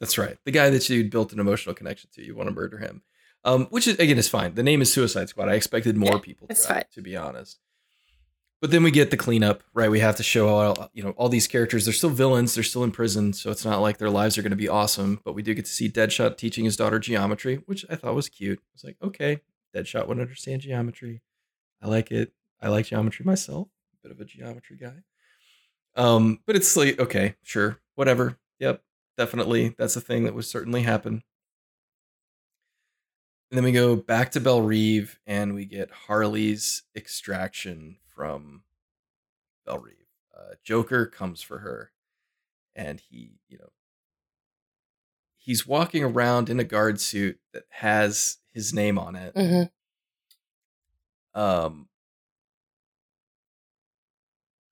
That's 0.00 0.16
right, 0.16 0.38
the 0.46 0.50
guy 0.50 0.70
that 0.70 0.88
you 0.88 1.04
built 1.04 1.34
an 1.34 1.40
emotional 1.40 1.74
connection 1.74 2.08
to. 2.14 2.24
You 2.24 2.34
want 2.34 2.48
to 2.48 2.54
murder 2.54 2.78
him, 2.78 3.02
um, 3.44 3.66
which 3.66 3.86
is 3.86 3.98
again 3.98 4.18
is 4.18 4.28
fine. 4.28 4.54
The 4.54 4.62
name 4.62 4.82
is 4.82 4.92
Suicide 4.92 5.28
Squad. 5.28 5.48
I 5.48 5.54
expected 5.54 5.96
more 5.96 6.14
yeah, 6.14 6.18
people 6.18 6.48
to 6.48 6.54
die, 6.54 6.84
to 6.92 7.02
be 7.02 7.16
honest. 7.16 7.60
But 8.60 8.72
then 8.72 8.82
we 8.82 8.90
get 8.90 9.12
the 9.12 9.16
cleanup, 9.16 9.62
right? 9.72 9.88
We 9.88 10.00
have 10.00 10.16
to 10.16 10.24
show 10.24 10.48
all 10.48 10.90
you 10.92 11.02
know 11.02 11.10
all 11.10 11.28
these 11.28 11.46
characters. 11.46 11.84
They're 11.84 11.94
still 11.94 12.10
villains. 12.10 12.54
They're 12.54 12.64
still 12.64 12.84
in 12.84 12.90
prison, 12.90 13.32
so 13.32 13.50
it's 13.50 13.64
not 13.64 13.80
like 13.80 13.98
their 13.98 14.10
lives 14.10 14.36
are 14.36 14.42
going 14.42 14.50
to 14.50 14.56
be 14.56 14.68
awesome. 14.68 15.20
But 15.24 15.34
we 15.34 15.42
do 15.42 15.54
get 15.54 15.64
to 15.66 15.70
see 15.70 15.88
Deadshot 15.88 16.36
teaching 16.36 16.64
his 16.64 16.76
daughter 16.76 16.98
geometry, 16.98 17.62
which 17.66 17.84
I 17.88 17.94
thought 17.94 18.14
was 18.14 18.28
cute. 18.28 18.58
I 18.58 18.70
was 18.74 18.84
like, 18.84 18.96
okay, 19.02 19.40
Deadshot 19.74 20.08
would 20.08 20.18
understand 20.18 20.62
geometry. 20.62 21.22
I 21.80 21.88
like 21.88 22.10
it. 22.10 22.32
I 22.60 22.68
like 22.68 22.86
geometry 22.86 23.24
myself. 23.24 23.68
A 23.94 24.08
bit 24.08 24.12
of 24.12 24.20
a 24.20 24.24
geometry 24.24 24.76
guy. 24.76 25.02
Um, 25.94 26.40
but 26.46 26.56
it's 26.56 26.76
like, 26.76 26.98
okay, 26.98 27.36
sure, 27.42 27.78
whatever. 27.94 28.38
Yep, 28.58 28.82
definitely. 29.16 29.74
That's 29.78 29.96
a 29.96 30.00
thing 30.00 30.24
that 30.24 30.34
would 30.34 30.44
certainly 30.44 30.82
happen. 30.82 31.22
And 33.50 33.56
then 33.56 33.64
we 33.64 33.72
go 33.72 33.96
back 33.96 34.30
to 34.32 34.40
Belle 34.40 34.62
Reve 34.62 35.18
and 35.26 35.54
we 35.54 35.64
get 35.64 35.90
Harley's 36.06 36.82
extraction 36.94 37.96
from 38.06 38.62
Belle 39.64 39.78
Reve. 39.78 39.94
Uh, 40.36 40.54
Joker 40.62 41.06
comes 41.06 41.40
for 41.40 41.58
her 41.58 41.92
and 42.76 43.00
he, 43.00 43.32
you 43.48 43.58
know, 43.58 43.70
he's 45.36 45.66
walking 45.66 46.04
around 46.04 46.50
in 46.50 46.60
a 46.60 46.64
guard 46.64 47.00
suit 47.00 47.40
that 47.54 47.64
has 47.70 48.36
his 48.52 48.74
name 48.74 48.98
on 48.98 49.16
it. 49.16 49.34
Mm-hmm. 49.34 49.62
Um. 51.40 51.88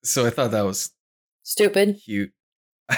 So 0.05 0.27
I 0.27 0.31
thought 0.31 0.51
that 0.51 0.67
was 0.67 0.93
stupid, 1.43 1.99
cute. 2.05 2.33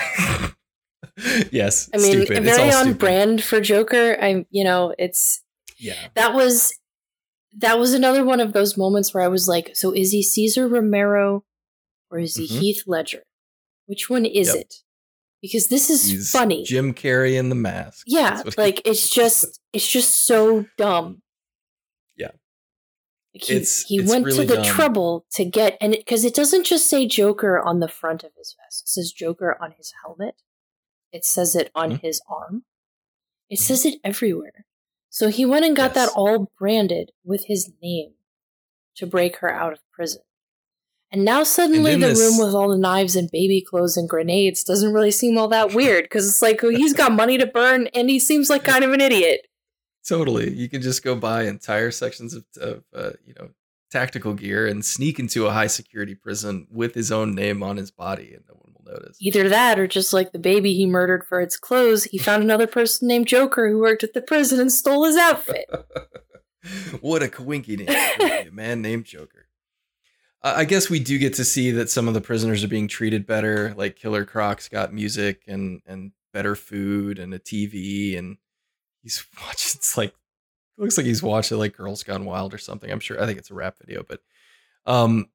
yes, 1.52 1.88
I 1.94 1.98
mean, 1.98 2.24
stupid. 2.24 2.42
very 2.42 2.72
on 2.72 2.82
stupid. 2.82 2.98
brand 2.98 3.44
for 3.44 3.60
Joker. 3.60 4.16
I'm, 4.20 4.46
you 4.50 4.64
know, 4.64 4.94
it's 4.98 5.42
yeah. 5.78 6.08
That 6.14 6.34
was 6.34 6.72
that 7.56 7.78
was 7.78 7.94
another 7.94 8.24
one 8.24 8.40
of 8.40 8.52
those 8.52 8.76
moments 8.76 9.12
where 9.12 9.24
I 9.24 9.28
was 9.28 9.48
like, 9.48 9.74
so 9.74 9.92
is 9.92 10.12
he 10.12 10.22
Cesar 10.22 10.68
Romero 10.68 11.44
or 12.10 12.18
is 12.18 12.36
he 12.36 12.46
mm-hmm. 12.46 12.60
Heath 12.60 12.82
Ledger? 12.86 13.22
Which 13.86 14.10
one 14.10 14.24
is 14.24 14.48
yep. 14.48 14.56
it? 14.56 14.74
because 15.40 15.68
this 15.68 15.90
is 15.90 16.06
He's 16.06 16.30
funny. 16.30 16.64
Jim 16.64 16.94
Carrey 16.94 17.38
in 17.38 17.48
the 17.48 17.54
mask. 17.54 18.04
Yeah, 18.06 18.42
like 18.56 18.82
it's 18.84 19.08
just 19.14 19.60
it's 19.72 19.88
just 19.90 20.26
so 20.26 20.66
dumb. 20.76 21.22
Yeah. 22.16 22.30
He, 23.32 23.54
it's, 23.54 23.84
he 23.84 23.98
it's 23.98 24.10
went 24.10 24.24
really 24.24 24.46
to 24.46 24.54
the 24.54 24.62
dumb. 24.62 24.64
trouble 24.64 25.26
to 25.32 25.44
get 25.44 25.76
and 25.80 25.92
because 25.92 26.24
it, 26.24 26.28
it, 26.28 26.34
doesn't 26.34 26.66
just 26.66 26.88
say 26.88 27.06
Joker 27.06 27.60
on 27.60 27.80
the 27.80 27.88
front 27.88 28.24
of 28.24 28.30
his 28.36 28.56
vest. 28.60 28.84
It 28.84 28.88
says 28.88 29.12
Joker 29.12 29.56
on 29.60 29.72
his 29.76 29.92
helmet. 30.04 30.34
It 31.12 31.24
says 31.24 31.54
it 31.54 31.70
on 31.74 31.92
mm-hmm. 31.92 32.06
his 32.06 32.20
arm. 32.28 32.64
It 33.48 33.56
mm-hmm. 33.56 33.62
says 33.62 33.86
it 33.86 34.00
everywhere. 34.02 34.66
So 35.10 35.28
he 35.28 35.44
went 35.44 35.64
and 35.64 35.76
got 35.76 35.94
yes. 35.94 36.06
that 36.06 36.12
all 36.14 36.50
branded 36.58 37.12
with 37.24 37.46
his 37.46 37.72
name 37.82 38.12
to 38.96 39.06
break 39.06 39.36
her 39.38 39.52
out 39.52 39.72
of 39.72 39.80
prison. 39.92 40.22
And 41.10 41.24
now 41.24 41.42
suddenly 41.42 41.94
and 41.94 42.02
the 42.02 42.08
this... 42.08 42.20
room 42.20 42.38
with 42.38 42.54
all 42.54 42.68
the 42.68 42.76
knives 42.76 43.16
and 43.16 43.30
baby 43.30 43.64
clothes 43.66 43.96
and 43.96 44.08
grenades 44.08 44.62
doesn't 44.62 44.92
really 44.92 45.10
seem 45.10 45.38
all 45.38 45.48
that 45.48 45.72
weird 45.72 46.04
because 46.04 46.28
it's 46.28 46.42
like 46.42 46.62
well, 46.62 46.72
he's 46.72 46.92
got 46.92 47.12
money 47.12 47.38
to 47.38 47.46
burn 47.46 47.86
and 47.94 48.10
he 48.10 48.18
seems 48.18 48.50
like 48.50 48.64
kind 48.64 48.84
of 48.84 48.92
an 48.92 49.00
idiot. 49.00 49.46
Totally, 50.06 50.52
you 50.54 50.68
can 50.68 50.82
just 50.82 51.02
go 51.02 51.14
buy 51.14 51.44
entire 51.44 51.90
sections 51.90 52.34
of, 52.34 52.44
of 52.60 52.84
uh, 52.94 53.10
you 53.24 53.34
know 53.38 53.50
tactical 53.90 54.34
gear 54.34 54.66
and 54.66 54.84
sneak 54.84 55.18
into 55.18 55.46
a 55.46 55.50
high 55.50 55.66
security 55.66 56.14
prison 56.14 56.66
with 56.70 56.94
his 56.94 57.10
own 57.10 57.34
name 57.34 57.62
on 57.62 57.76
his 57.76 57.90
body, 57.90 58.34
and 58.34 58.44
no 58.48 58.54
one 58.54 58.72
will 58.74 58.77
notice. 58.88 59.16
Either 59.20 59.48
that, 59.48 59.78
or 59.78 59.86
just 59.86 60.12
like 60.12 60.32
the 60.32 60.38
baby 60.38 60.74
he 60.74 60.86
murdered 60.86 61.24
for 61.24 61.40
its 61.40 61.56
clothes, 61.56 62.04
he 62.04 62.18
found 62.18 62.42
another 62.42 62.66
person 62.66 63.06
named 63.06 63.28
Joker 63.28 63.68
who 63.68 63.78
worked 63.78 64.02
at 64.02 64.14
the 64.14 64.22
prison 64.22 64.60
and 64.60 64.72
stole 64.72 65.04
his 65.04 65.16
outfit. 65.16 65.66
what 67.00 67.22
a 67.22 67.28
coinky 67.28 67.88
a 67.88 68.50
man 68.50 68.82
named 68.82 69.04
Joker. 69.04 69.48
I 70.42 70.64
guess 70.64 70.88
we 70.88 71.00
do 71.00 71.18
get 71.18 71.34
to 71.34 71.44
see 71.44 71.72
that 71.72 71.90
some 71.90 72.06
of 72.06 72.14
the 72.14 72.20
prisoners 72.20 72.62
are 72.62 72.68
being 72.68 72.86
treated 72.86 73.26
better. 73.26 73.74
Like 73.76 73.96
Killer 73.96 74.24
Croc's 74.24 74.68
got 74.68 74.94
music 74.94 75.42
and 75.48 75.82
and 75.84 76.12
better 76.32 76.54
food 76.54 77.18
and 77.18 77.34
a 77.34 77.38
TV, 77.38 78.16
and 78.16 78.36
he's 79.02 79.24
watching. 79.40 79.72
It's 79.74 79.96
like 79.96 80.10
it 80.10 80.80
looks 80.80 80.96
like 80.96 81.06
he's 81.06 81.22
watching 81.22 81.58
like 81.58 81.76
Girls 81.76 82.04
Gone 82.04 82.24
Wild 82.24 82.54
or 82.54 82.58
something. 82.58 82.90
I'm 82.90 83.00
sure. 83.00 83.20
I 83.20 83.26
think 83.26 83.38
it's 83.38 83.50
a 83.50 83.54
rap 83.54 83.78
video, 83.84 84.04
but 84.08 84.20
um, 84.86 85.26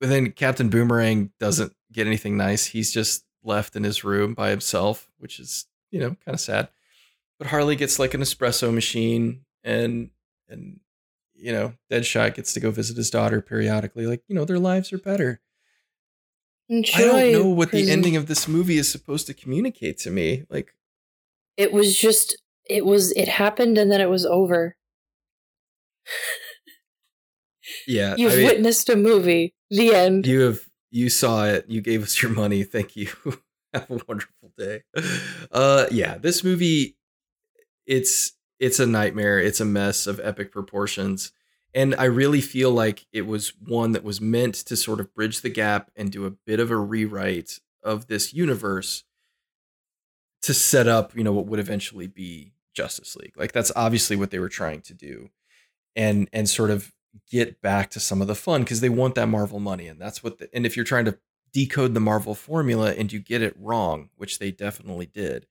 but 0.00 0.08
then 0.08 0.32
Captain 0.32 0.70
Boomerang 0.70 1.30
doesn't 1.38 1.72
get 1.92 2.06
anything 2.06 2.36
nice. 2.36 2.66
He's 2.66 2.92
just 2.92 3.24
left 3.42 3.76
in 3.76 3.84
his 3.84 4.04
room 4.04 4.34
by 4.34 4.50
himself, 4.50 5.08
which 5.18 5.38
is 5.38 5.66
you 5.90 6.00
know 6.00 6.10
kind 6.24 6.34
of 6.34 6.40
sad. 6.40 6.68
But 7.38 7.48
Harley 7.48 7.76
gets 7.76 7.98
like 7.98 8.14
an 8.14 8.20
espresso 8.20 8.72
machine 8.72 9.42
and 9.62 10.10
and 10.48 10.80
you 11.38 11.52
know, 11.52 11.72
Deadshot 11.90 12.34
gets 12.34 12.52
to 12.54 12.60
go 12.60 12.70
visit 12.70 12.96
his 12.96 13.10
daughter 13.10 13.40
periodically. 13.40 14.06
Like, 14.06 14.22
you 14.28 14.34
know, 14.34 14.44
their 14.44 14.58
lives 14.58 14.92
are 14.92 14.98
better. 14.98 15.40
Enjoy 16.68 16.98
I 16.98 17.06
don't 17.06 17.32
know 17.32 17.48
what 17.48 17.70
prison. 17.70 17.86
the 17.86 17.92
ending 17.92 18.16
of 18.16 18.26
this 18.26 18.46
movie 18.48 18.76
is 18.76 18.90
supposed 18.90 19.26
to 19.28 19.34
communicate 19.34 19.98
to 19.98 20.10
me. 20.10 20.44
Like, 20.50 20.74
it 21.56 21.72
was 21.72 21.96
just, 21.96 22.36
it 22.68 22.84
was, 22.84 23.12
it 23.12 23.28
happened 23.28 23.78
and 23.78 23.90
then 23.90 24.00
it 24.00 24.10
was 24.10 24.26
over. 24.26 24.76
yeah. 27.86 28.14
You've 28.18 28.32
I 28.32 28.36
mean, 28.36 28.46
witnessed 28.46 28.88
a 28.90 28.96
movie. 28.96 29.54
The 29.70 29.94
end. 29.94 30.26
You 30.26 30.40
have, 30.40 30.67
you 30.90 31.08
saw 31.08 31.44
it. 31.44 31.66
You 31.68 31.80
gave 31.80 32.02
us 32.02 32.22
your 32.22 32.32
money. 32.32 32.62
Thank 32.64 32.96
you. 32.96 33.08
have 33.74 33.90
a 33.90 34.00
wonderful 34.08 34.52
day. 34.56 34.82
Uh, 35.52 35.86
yeah, 35.90 36.18
this 36.18 36.42
movie, 36.42 36.96
it's, 37.86 38.32
it's 38.58 38.80
a 38.80 38.86
nightmare. 38.86 39.38
It's 39.38 39.60
a 39.60 39.64
mess 39.64 40.06
of 40.06 40.20
epic 40.22 40.52
proportions. 40.52 41.32
And 41.74 41.94
I 41.96 42.04
really 42.04 42.40
feel 42.40 42.70
like 42.70 43.06
it 43.12 43.26
was 43.26 43.52
one 43.60 43.92
that 43.92 44.04
was 44.04 44.20
meant 44.20 44.54
to 44.54 44.76
sort 44.76 45.00
of 45.00 45.14
bridge 45.14 45.42
the 45.42 45.50
gap 45.50 45.90
and 45.94 46.10
do 46.10 46.24
a 46.24 46.30
bit 46.30 46.60
of 46.60 46.70
a 46.70 46.76
rewrite 46.76 47.60
of 47.82 48.06
this 48.06 48.32
universe 48.32 49.04
to 50.42 50.54
set 50.54 50.86
up, 50.86 51.14
you 51.16 51.22
know, 51.22 51.32
what 51.32 51.46
would 51.46 51.60
eventually 51.60 52.06
be 52.06 52.52
Justice 52.74 53.16
League. 53.16 53.36
Like 53.36 53.52
that's 53.52 53.72
obviously 53.76 54.16
what 54.16 54.30
they 54.30 54.38
were 54.38 54.48
trying 54.48 54.80
to 54.82 54.94
do. 54.94 55.30
And 55.96 56.28
and 56.32 56.48
sort 56.48 56.70
of 56.70 56.92
get 57.30 57.60
back 57.60 57.90
to 57.90 58.00
some 58.00 58.20
of 58.20 58.26
the 58.26 58.34
fun 58.34 58.62
because 58.62 58.80
they 58.80 58.88
want 58.88 59.14
that 59.14 59.28
Marvel 59.28 59.60
money 59.60 59.86
and 59.86 60.00
that's 60.00 60.22
what 60.22 60.38
the, 60.38 60.48
and 60.54 60.64
if 60.66 60.76
you're 60.76 60.84
trying 60.84 61.04
to 61.04 61.18
decode 61.52 61.94
the 61.94 62.00
Marvel 62.00 62.34
formula 62.34 62.92
and 62.92 63.12
you 63.12 63.18
get 63.18 63.42
it 63.42 63.56
wrong, 63.58 64.10
which 64.16 64.38
they 64.38 64.50
definitely 64.50 65.06
did, 65.06 65.46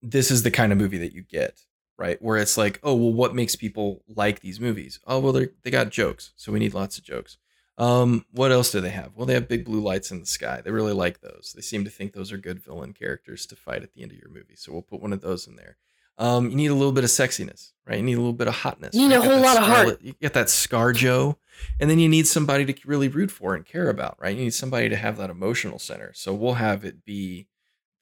this 0.00 0.30
is 0.30 0.42
the 0.42 0.50
kind 0.50 0.72
of 0.72 0.78
movie 0.78 0.98
that 0.98 1.12
you 1.12 1.22
get 1.22 1.62
right? 1.98 2.22
Where 2.22 2.38
it's 2.38 2.56
like, 2.56 2.78
oh, 2.82 2.94
well, 2.94 3.12
what 3.12 3.34
makes 3.34 3.56
people 3.56 4.02
like 4.08 4.40
these 4.40 4.60
movies? 4.60 5.00
Oh, 5.06 5.18
well, 5.18 5.32
they 5.32 5.70
got 5.70 5.90
jokes, 5.90 6.32
so 6.36 6.52
we 6.52 6.60
need 6.60 6.72
lots 6.72 6.96
of 6.96 7.04
jokes. 7.04 7.36
Um, 7.76 8.24
what 8.32 8.50
else 8.50 8.72
do 8.72 8.80
they 8.80 8.90
have? 8.90 9.12
Well, 9.14 9.26
they 9.26 9.34
have 9.34 9.48
big 9.48 9.64
blue 9.64 9.80
lights 9.80 10.10
in 10.10 10.20
the 10.20 10.26
sky. 10.26 10.60
They 10.64 10.70
really 10.70 10.92
like 10.92 11.20
those. 11.20 11.52
They 11.54 11.62
seem 11.62 11.84
to 11.84 11.90
think 11.90 12.12
those 12.12 12.32
are 12.32 12.38
good 12.38 12.60
villain 12.60 12.92
characters 12.92 13.46
to 13.46 13.56
fight 13.56 13.82
at 13.82 13.92
the 13.92 14.02
end 14.02 14.12
of 14.12 14.18
your 14.18 14.30
movie. 14.30 14.56
So 14.56 14.72
we'll 14.72 14.82
put 14.82 15.02
one 15.02 15.12
of 15.12 15.20
those 15.20 15.46
in 15.46 15.56
there. 15.56 15.76
Um, 16.18 16.50
you 16.50 16.56
need 16.56 16.66
a 16.66 16.74
little 16.74 16.92
bit 16.92 17.04
of 17.04 17.10
sexiness, 17.10 17.72
right? 17.86 17.96
You 17.96 18.02
need 18.02 18.14
a 18.14 18.20
little 18.20 18.32
bit 18.32 18.48
of 18.48 18.54
hotness. 18.54 18.94
You 18.94 19.08
need 19.08 19.16
right? 19.16 19.26
a 19.26 19.30
whole 19.30 19.40
lot 19.40 19.56
Scarlet, 19.56 19.62
of 19.62 19.86
heart. 19.86 20.02
You 20.02 20.14
get 20.20 20.34
that 20.34 20.50
Scar 20.50 20.92
Joe, 20.92 21.38
and 21.78 21.88
then 21.88 21.98
you 21.98 22.08
need 22.08 22.26
somebody 22.26 22.64
to 22.72 22.74
really 22.84 23.08
root 23.08 23.30
for 23.30 23.54
and 23.54 23.64
care 23.64 23.88
about, 23.88 24.16
right? 24.20 24.36
You 24.36 24.44
need 24.44 24.54
somebody 24.54 24.88
to 24.88 24.96
have 24.96 25.16
that 25.18 25.30
emotional 25.30 25.78
center. 25.78 26.12
So 26.14 26.34
we'll 26.34 26.54
have 26.54 26.84
it 26.84 27.04
be 27.04 27.46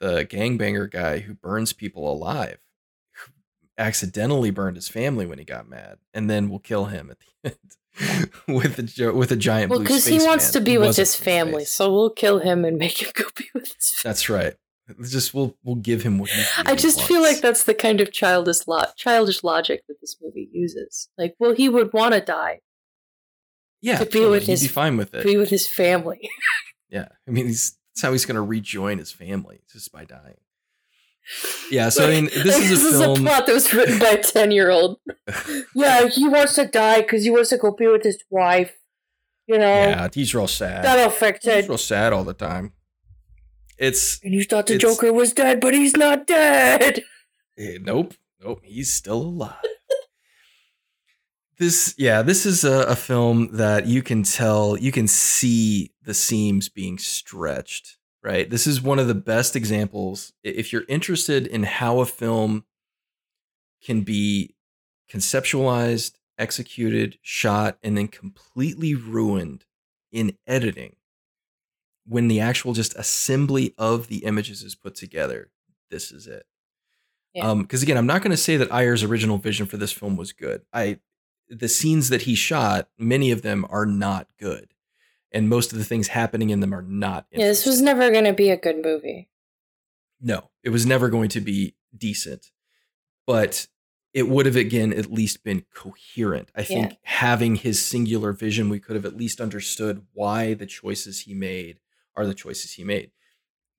the 0.01 0.25
gangbanger 0.25 0.91
guy 0.91 1.21
who 1.21 1.35
burns 1.35 1.73
people 1.73 2.11
alive 2.11 2.59
accidentally 3.79 4.51
burned 4.51 4.77
his 4.77 4.89
family 4.89 5.27
when 5.27 5.39
he 5.39 5.45
got 5.45 5.69
mad, 5.69 5.99
and 6.15 6.31
then 6.31 6.49
we'll 6.49 6.59
kill 6.59 6.87
him 6.87 7.11
at 7.11 7.19
the 7.43 7.57
end 8.01 8.31
with 8.49 8.79
a 8.79 9.13
with 9.13 9.33
a 9.33 9.37
giant. 9.37 9.71
Well, 9.71 9.81
because 9.81 10.07
he 10.07 10.19
wants 10.19 10.51
to 10.53 10.61
be 10.61 10.79
with 10.79 10.97
his 10.97 11.15
family, 11.15 11.65
so 11.65 11.93
we'll 11.93 12.11
kill 12.11 12.39
him 12.39 12.65
and 12.65 12.79
make 12.79 13.03
him 13.03 13.11
go 13.15 13.25
be 13.37 13.47
with 13.55 13.75
his. 13.75 13.91
Family. 13.91 14.11
That's 14.11 14.29
right. 14.29 14.55
Just 15.09 15.35
we'll 15.35 15.57
we'll 15.65 15.77
give 15.77 16.03
him 16.03 16.19
what 16.19 16.31
he. 16.31 16.43
I 16.59 16.75
just 16.75 16.99
wants. 16.99 17.09
feel 17.09 17.23
like 17.23 17.41
that's 17.41 17.65
the 17.65 17.75
kind 17.75 18.01
of 18.01 18.13
childish 18.13 18.67
lo- 18.67 18.85
childish 18.97 19.43
logic 19.43 19.83
that 19.89 20.01
this 20.01 20.17
movie 20.23 20.49
uses. 20.53 21.09
Like, 21.19 21.35
well, 21.39 21.55
he 21.55 21.69
would 21.69 21.93
want 21.93 22.15
to 22.15 22.21
die. 22.21 22.61
Yeah, 23.83 23.99
to 23.99 24.07
be 24.07 24.13
totally. 24.13 24.31
with 24.31 24.47
his, 24.47 24.63
be 24.63 24.69
fine 24.69 24.97
with 24.97 25.15
it. 25.15 25.25
Be 25.25 25.37
with 25.37 25.51
his 25.51 25.69
family. 25.69 26.29
yeah, 26.89 27.09
I 27.27 27.31
mean, 27.31 27.47
he's, 27.47 27.77
that's 27.95 28.03
how 28.03 28.13
he's 28.13 28.25
going 28.25 28.37
to 28.37 28.43
rejoin 28.43 28.99
his 28.99 29.13
family 29.13 29.61
just 29.71 29.93
by 29.93 30.05
dying. 30.05 30.39
Yeah, 31.71 31.89
so 31.89 32.07
I 32.07 32.11
mean, 32.11 32.25
this 32.27 32.57
is 32.57 32.71
a 32.71 32.75
this 32.75 33.01
film. 33.01 33.13
Is 33.13 33.19
a 33.19 33.23
plot 33.23 33.47
that 33.47 33.53
was 33.53 33.75
written 33.75 33.99
by 33.99 34.11
a 34.11 34.23
ten-year-old. 34.23 34.99
yeah, 35.75 36.07
he 36.07 36.29
wants 36.29 36.55
to 36.55 36.67
die 36.67 37.03
because 37.03 37.25
he 37.25 37.31
wants 37.31 37.51
to 37.51 37.59
go 37.59 37.73
be 37.73 37.89
with 37.89 38.05
his 38.05 38.23
wife. 38.31 38.77
You 39.47 39.59
know. 39.59 39.65
Yeah, 39.67 40.09
he's 40.13 40.35
real 40.35 40.49
sad. 40.49 40.85
That 40.85 41.07
affected. 41.07 41.57
He's 41.57 41.69
real 41.69 41.79
sad 41.79 42.13
all 42.13 42.25
the 42.25 42.35
time. 42.35 42.73
It's 43.79 44.21
and 44.23 44.33
you 44.33 44.45
thought 44.45 44.67
the 44.67 44.79
Joker 44.79 45.13
was 45.13 45.33
dead, 45.33 45.61
but 45.61 45.75
he's 45.75 45.97
not 45.97 46.27
dead. 46.27 47.03
Eh, 47.59 47.79
nope, 47.81 48.15
nope, 48.43 48.61
he's 48.63 48.93
still 48.93 49.23
alive. 49.23 49.57
this, 51.59 51.95
yeah, 51.97 52.23
this 52.23 52.45
is 52.45 52.65
a, 52.65 52.83
a 52.83 52.97
film 52.97 53.49
that 53.53 53.87
you 53.87 54.03
can 54.03 54.23
tell, 54.23 54.77
you 54.77 54.93
can 54.93 55.09
see 55.09 55.93
the 56.03 56.15
seams 56.15 56.69
being 56.69 56.99
stretched 56.99 57.97
right? 58.27 58.51
This 58.51 58.67
is 58.67 58.83
one 58.83 58.99
of 58.99 59.07
the 59.07 59.15
best 59.15 59.55
examples. 59.55 60.33
If 60.43 60.73
you're 60.73 60.85
interested 60.89 61.47
in 61.47 61.63
how 61.63 62.01
a 62.01 62.07
film 62.07 62.65
can 63.81 64.01
be 64.01 64.57
conceptualized, 65.09 66.15
executed, 66.37 67.19
shot, 67.23 67.79
and 67.85 67.97
then 67.97 68.09
completely 68.09 68.97
ruined 68.97 69.65
in 70.11 70.37
editing, 70.45 70.97
when 72.07 72.29
the 72.29 72.41
actual 72.41 72.73
just 72.73 72.95
assembly 72.97 73.75
of 73.79 74.09
the 74.09 74.19
images 74.19 74.63
is 74.63 74.75
put 74.75 74.95
together, 74.95 75.51
this 75.91 76.13
is 76.13 76.27
it. 76.27 76.47
Yeah. 77.35 77.51
Um, 77.51 77.63
because 77.63 77.83
again, 77.83 77.99
I'm 77.99 78.07
not 78.07 78.23
going 78.23 78.31
to 78.31 78.37
say 78.37 78.57
that 78.57 78.73
Ayer's 78.73 79.03
original 79.03 79.39
vision 79.39 79.67
for 79.67 79.77
this 79.77 79.93
film 79.93 80.17
was 80.17 80.33
good. 80.33 80.63
I, 80.73 81.01
the 81.49 81.69
scenes 81.69 82.09
that 82.09 82.23
he 82.23 82.35
shot, 82.35 82.89
many 82.99 83.31
of 83.31 83.43
them 83.43 83.67
are 83.69 83.87
not 83.87 84.29
good 84.39 84.73
and 85.33 85.49
most 85.51 85.73
of 85.73 85.79
the 85.79 85.85
things 85.85 86.09
happening 86.09 86.51
in 86.51 86.61
them 86.61 86.75
are 86.75 86.83
not. 86.83 87.27
Yeah, 87.31 87.47
this 87.47 87.67
was 87.67 87.83
never 87.83 88.11
going 88.11 88.25
to 88.25 88.33
be 88.33 88.51
a 88.51 88.57
good 88.57 88.83
movie. 88.83 89.29
No, 90.21 90.51
it 90.63 90.71
was 90.71 90.87
never 90.87 91.11
going 91.11 91.29
to 91.31 91.41
be 91.41 91.75
decent, 91.97 92.51
but 93.27 93.67
it 94.15 94.29
would 94.29 94.47
have 94.47 94.57
again 94.57 94.95
at 94.95 95.13
least 95.13 95.45
been 95.45 95.65
coherent. 95.75 96.51
I 96.55 96.63
think 96.63 96.93
yeah. 96.93 96.97
having 97.03 97.57
his 97.57 97.85
singular 97.85 98.33
vision, 98.33 98.71
we 98.71 98.81
could 98.81 98.97
have 98.97 99.05
at 99.05 99.17
least 99.17 99.41
understood 99.41 100.07
why 100.15 100.55
the 100.55 100.65
choices 100.65 101.21
he 101.21 101.35
made 101.35 101.81
are 102.17 102.27
the 102.27 102.35
choices 102.35 102.73
he 102.73 102.85
made. 102.85 103.11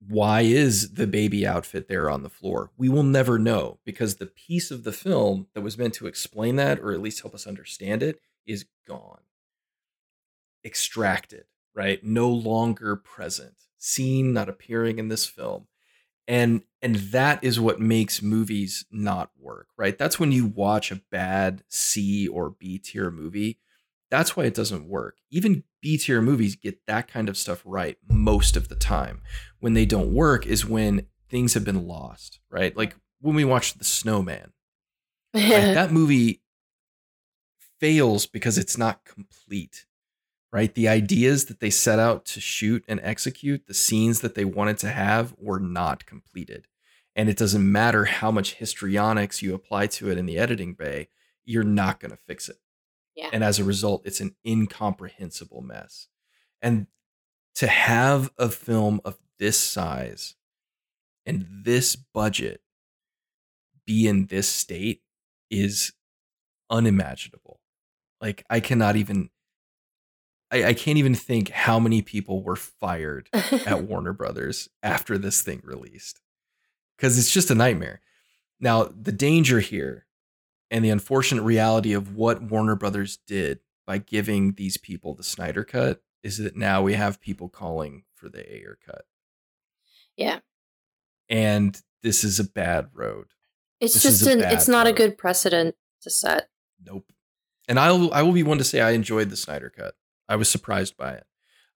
Why 0.06 0.42
is 0.42 0.94
the 0.94 1.06
baby 1.06 1.46
outfit 1.46 1.88
there 1.88 2.08
on 2.08 2.22
the 2.22 2.30
floor? 2.30 2.70
We 2.76 2.88
will 2.88 3.02
never 3.02 3.38
know 3.38 3.80
because 3.84 4.16
the 4.16 4.26
piece 4.26 4.70
of 4.70 4.84
the 4.84 4.92
film 4.92 5.48
that 5.54 5.62
was 5.62 5.76
meant 5.76 5.94
to 5.94 6.06
explain 6.06 6.56
that 6.56 6.78
or 6.78 6.92
at 6.92 7.00
least 7.00 7.22
help 7.22 7.34
us 7.34 7.46
understand 7.46 8.02
it 8.02 8.20
is 8.46 8.66
gone 8.86 9.20
extracted, 10.64 11.44
right? 11.74 12.02
No 12.04 12.28
longer 12.28 12.96
present, 12.96 13.54
seen, 13.78 14.32
not 14.32 14.48
appearing 14.48 14.98
in 14.98 15.08
this 15.08 15.26
film. 15.26 15.66
And 16.26 16.62
and 16.82 16.96
that 16.96 17.42
is 17.42 17.58
what 17.58 17.80
makes 17.80 18.22
movies 18.22 18.84
not 18.90 19.30
work, 19.38 19.68
right? 19.76 19.96
That's 19.96 20.20
when 20.20 20.30
you 20.30 20.46
watch 20.46 20.92
a 20.92 21.00
bad 21.10 21.64
C 21.68 22.28
or 22.28 22.50
B 22.50 22.78
tier 22.78 23.10
movie. 23.10 23.58
That's 24.10 24.36
why 24.36 24.44
it 24.44 24.54
doesn't 24.54 24.88
work. 24.88 25.16
Even 25.30 25.64
B 25.82 25.98
tier 25.98 26.22
movies 26.22 26.56
get 26.56 26.86
that 26.86 27.08
kind 27.08 27.28
of 27.28 27.36
stuff 27.36 27.62
right 27.64 27.98
most 28.08 28.56
of 28.56 28.68
the 28.68 28.74
time. 28.74 29.20
When 29.60 29.74
they 29.74 29.86
don't 29.86 30.14
work 30.14 30.46
is 30.46 30.64
when 30.64 31.06
things 31.28 31.54
have 31.54 31.64
been 31.64 31.86
lost, 31.86 32.40
right? 32.50 32.76
Like 32.76 32.96
when 33.20 33.34
we 33.34 33.44
watched 33.44 33.78
The 33.78 33.84
Snowman. 33.84 34.52
Right? 35.34 35.44
that 35.74 35.92
movie 35.92 36.42
fails 37.80 38.26
because 38.26 38.58
it's 38.58 38.78
not 38.78 39.04
complete 39.04 39.86
right? 40.52 40.74
The 40.74 40.88
ideas 40.88 41.46
that 41.46 41.60
they 41.60 41.70
set 41.70 41.98
out 41.98 42.24
to 42.26 42.40
shoot 42.40 42.84
and 42.88 43.00
execute, 43.02 43.66
the 43.66 43.74
scenes 43.74 44.20
that 44.20 44.34
they 44.34 44.44
wanted 44.44 44.78
to 44.78 44.88
have 44.88 45.34
were 45.38 45.60
not 45.60 46.06
completed. 46.06 46.66
And 47.14 47.28
it 47.28 47.36
doesn't 47.36 47.70
matter 47.70 48.04
how 48.06 48.30
much 48.30 48.54
histrionics 48.54 49.42
you 49.42 49.54
apply 49.54 49.88
to 49.88 50.10
it 50.10 50.18
in 50.18 50.26
the 50.26 50.38
editing 50.38 50.74
bay, 50.74 51.08
you're 51.44 51.64
not 51.64 52.00
going 52.00 52.12
to 52.12 52.16
fix 52.16 52.48
it. 52.48 52.58
Yeah. 53.18 53.30
And 53.32 53.42
as 53.42 53.58
a 53.58 53.64
result, 53.64 54.02
it's 54.04 54.20
an 54.20 54.36
incomprehensible 54.46 55.60
mess. 55.60 56.06
And 56.62 56.86
to 57.56 57.66
have 57.66 58.30
a 58.38 58.48
film 58.48 59.00
of 59.04 59.18
this 59.40 59.58
size 59.58 60.36
and 61.26 61.44
this 61.50 61.96
budget 61.96 62.60
be 63.84 64.06
in 64.06 64.26
this 64.26 64.48
state 64.48 65.02
is 65.50 65.92
unimaginable. 66.70 67.58
Like 68.20 68.44
I 68.48 68.60
cannot 68.60 68.94
even 68.94 69.30
I, 70.52 70.66
I 70.66 70.74
can't 70.74 70.98
even 70.98 71.16
think 71.16 71.50
how 71.50 71.80
many 71.80 72.02
people 72.02 72.44
were 72.44 72.54
fired 72.54 73.28
at 73.32 73.82
Warner 73.88 74.12
Brothers 74.12 74.68
after 74.80 75.18
this 75.18 75.42
thing 75.42 75.60
released. 75.64 76.20
Because 76.96 77.18
it's 77.18 77.32
just 77.32 77.50
a 77.50 77.56
nightmare. 77.56 78.00
Now, 78.60 78.84
the 78.84 79.12
danger 79.12 79.58
here 79.58 80.06
and 80.70 80.84
the 80.84 80.90
unfortunate 80.90 81.42
reality 81.42 81.92
of 81.92 82.14
what 82.14 82.42
Warner 82.42 82.76
Brothers 82.76 83.18
did 83.26 83.60
by 83.86 83.98
giving 83.98 84.52
these 84.52 84.76
people 84.76 85.14
the 85.14 85.22
Snyder 85.22 85.64
cut 85.64 86.02
is 86.22 86.38
that 86.38 86.56
now 86.56 86.82
we 86.82 86.94
have 86.94 87.20
people 87.20 87.48
calling 87.48 88.04
for 88.14 88.28
the 88.28 88.40
Ayer 88.52 88.78
cut. 88.84 89.06
Yeah. 90.16 90.40
And 91.28 91.80
this 92.02 92.24
is 92.24 92.38
a 92.38 92.44
bad 92.44 92.88
road. 92.92 93.26
It's 93.80 93.94
this 93.94 94.02
just 94.02 94.26
an 94.26 94.40
it's 94.40 94.68
not 94.68 94.86
road. 94.86 94.94
a 94.94 94.96
good 94.96 95.18
precedent 95.18 95.76
to 96.02 96.10
set. 96.10 96.48
Nope. 96.84 97.12
And 97.68 97.78
I'll 97.78 98.12
I 98.12 98.22
will 98.22 98.32
be 98.32 98.42
one 98.42 98.58
to 98.58 98.64
say 98.64 98.80
I 98.80 98.90
enjoyed 98.90 99.30
the 99.30 99.36
Snyder 99.36 99.70
cut. 99.70 99.94
I 100.28 100.36
was 100.36 100.48
surprised 100.48 100.96
by 100.96 101.12
it. 101.12 101.24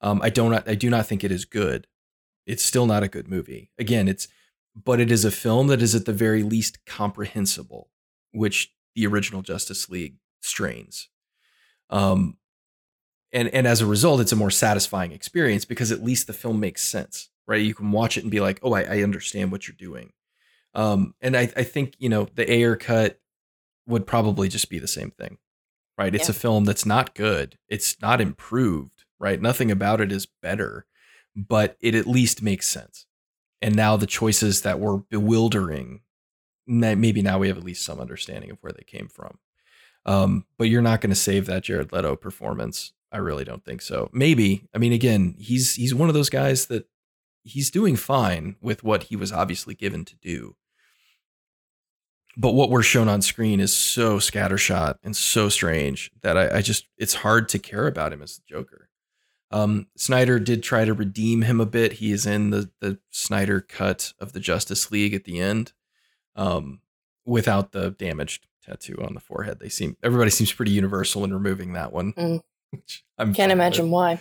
Um, 0.01 0.21
I 0.23 0.31
don't. 0.31 0.53
I 0.69 0.75
do 0.75 0.91
not 0.91 1.07
think 1.07 1.23
it 1.23 1.31
is 1.31 1.45
good. 1.45 1.87
It's 2.47 2.65
still 2.65 2.87
not 2.87 3.05
a 3.05 3.09
good 3.09 3.29
movie. 3.29 3.71
Again, 3.79 4.09
it's 4.09 4.27
but 4.75 5.01
it 5.01 5.13
is 5.13 5.25
a 5.25 5.31
film 5.31 5.69
that 5.69 5.83
is 5.83 5.95
at 5.95 6.07
the 6.07 6.13
very 6.13 6.43
least 6.43 6.85
comprehensible, 6.87 7.91
which 8.33 8.75
the 8.95 9.07
original 9.07 9.43
Justice 9.43 9.89
League 9.89 10.17
strains. 10.41 11.09
Um, 11.91 12.39
and 13.33 13.49
and 13.49 13.67
as 13.67 13.81
a 13.81 13.87
result, 13.87 14.21
it's 14.21 14.33
a 14.33 14.37
more 14.37 14.51
satisfying 14.51 15.13
experience 15.13 15.65
because 15.65 15.91
at 15.91 16.05
least 16.05 16.27
the 16.27 16.33
film 16.33 16.61
makes 16.61 16.83
sense, 16.83 17.31
right? 17.47 17.63
You 17.63 17.75
can 17.75 17.93
watch 17.93 18.17
it 18.17 18.23
and 18.23 18.31
be 18.31 18.41
like, 18.41 18.61
oh, 18.63 18.75
I, 18.75 18.83
I 18.83 19.03
understand 19.03 19.53
what 19.53 19.67
you're 19.67 19.77
doing. 19.79 20.13
Um, 20.75 21.15
and 21.21 21.37
I, 21.37 21.51
I 21.57 21.65
think 21.65 21.95
you 21.99 22.09
know 22.09 22.29
the 22.35 22.51
Ayer 22.51 22.77
cut 22.77 23.21
would 23.87 24.07
probably 24.07 24.49
just 24.49 24.71
be 24.71 24.79
the 24.79 24.89
same 24.89 25.11
thing 25.11 25.39
right? 25.99 26.15
It's 26.15 26.29
yeah. 26.29 26.33
a 26.33 26.39
film 26.39 26.65
that's 26.65 26.87
not 26.87 27.15
good. 27.15 27.59
It's 27.69 28.01
not 28.01 28.21
improved, 28.21 29.05
right? 29.19 29.41
Nothing 29.41 29.71
about 29.71 30.01
it 30.01 30.13
is 30.13 30.27
better, 30.27 30.87
but 31.37 31.77
it 31.81 31.95
at 31.95 32.07
least 32.07 32.43
makes 32.43 32.69
sense. 32.69 33.07
And 33.61 33.77
now 33.77 33.97
the 33.97 34.07
choices 34.07 34.63
that 34.63 34.81
were 34.81 34.99
bewildering, 34.99 36.01
maybe 36.67 37.23
now 37.23 37.39
we 37.39 37.49
have 37.49 37.59
at 37.59 37.65
least 37.65 37.85
some 37.85 38.01
understanding 38.01 38.51
of 38.51 38.59
where 38.61 38.73
they 38.73 38.85
came 38.85 39.09
from. 39.09 39.39
Um, 40.05 40.47
but 40.59 40.69
you're 40.69 40.83
not 40.83 41.01
going 41.01 41.11
to 41.11 41.17
save 41.17 41.47
that 41.47 41.65
Jared 41.65 41.93
Leto 41.93 42.17
performance. 42.17 42.93
I 43.11 43.19
really 43.19 43.45
don't 43.45 43.65
think 43.65 43.83
so. 43.83 44.09
Maybe. 44.13 44.69
I 44.75 44.79
mean, 44.79 44.93
again, 44.93 45.35
he's 45.39 45.75
he's 45.75 45.95
one 45.95 46.09
of 46.09 46.15
those 46.15 46.31
guys 46.31 46.67
that 46.67 46.89
he's 47.45 47.71
doing 47.71 47.97
fine 47.97 48.57
with 48.61 48.83
what 48.83 49.05
he 49.05 49.17
was 49.17 49.33
obviously 49.33 49.75
given 49.75 50.05
to 50.07 50.17
do 50.17 50.57
but 52.37 52.53
what 52.53 52.71
we're 52.71 52.83
shown 52.83 53.09
on 53.09 53.23
screen 53.23 53.61
is 53.61 53.77
so 53.77 54.17
scattershot 54.17 54.97
and 55.03 55.15
so 55.15 55.49
strange 55.49 56.11
that 56.23 56.37
I, 56.37 56.59
I, 56.59 56.63
just 56.63 56.87
it's 56.97 57.15
hard 57.15 57.49
to 57.51 57.59
care 57.59 57.87
about 57.87 58.13
him 58.13 58.23
as 58.23 58.37
the 58.37 58.43
Joker. 58.49 58.89
Um, 59.51 59.89
Snyder 59.97 60.39
did 60.39 60.63
try 60.63 60.87
to 60.87 60.95
redeem 60.95 61.43
him 61.43 61.61
a 61.61 61.67
bit. 61.67 61.95
He 61.95 62.11
is 62.11 62.25
in 62.25 62.51
the 62.51 62.71
the 62.81 62.99
Snyder 63.11 63.61
cut 63.61 64.15
of 64.19 64.33
the 64.33 64.41
Justice 64.41 64.91
League 64.91 65.13
at 65.13 65.25
the 65.25 65.41
end, 65.41 65.73
um, 66.37 66.81
without 67.25 67.73
the 67.73 67.91
damaged 67.91 68.47
tattoo 68.65 69.03
on 69.03 69.15
the 69.15 69.21
forehead. 69.21 69.59
They 69.61 69.69
seem 69.69 69.97
everybody 70.03 70.31
seems 70.31 70.53
pretty 70.53 70.73
universal 70.73 71.25
in 71.25 71.33
removing 71.33 71.73
that 71.73 71.93
one. 71.93 72.13
Mm. 72.13 72.41
Can't 73.35 73.53
imagine 73.53 73.87
with. 73.87 73.93
why. 73.93 74.21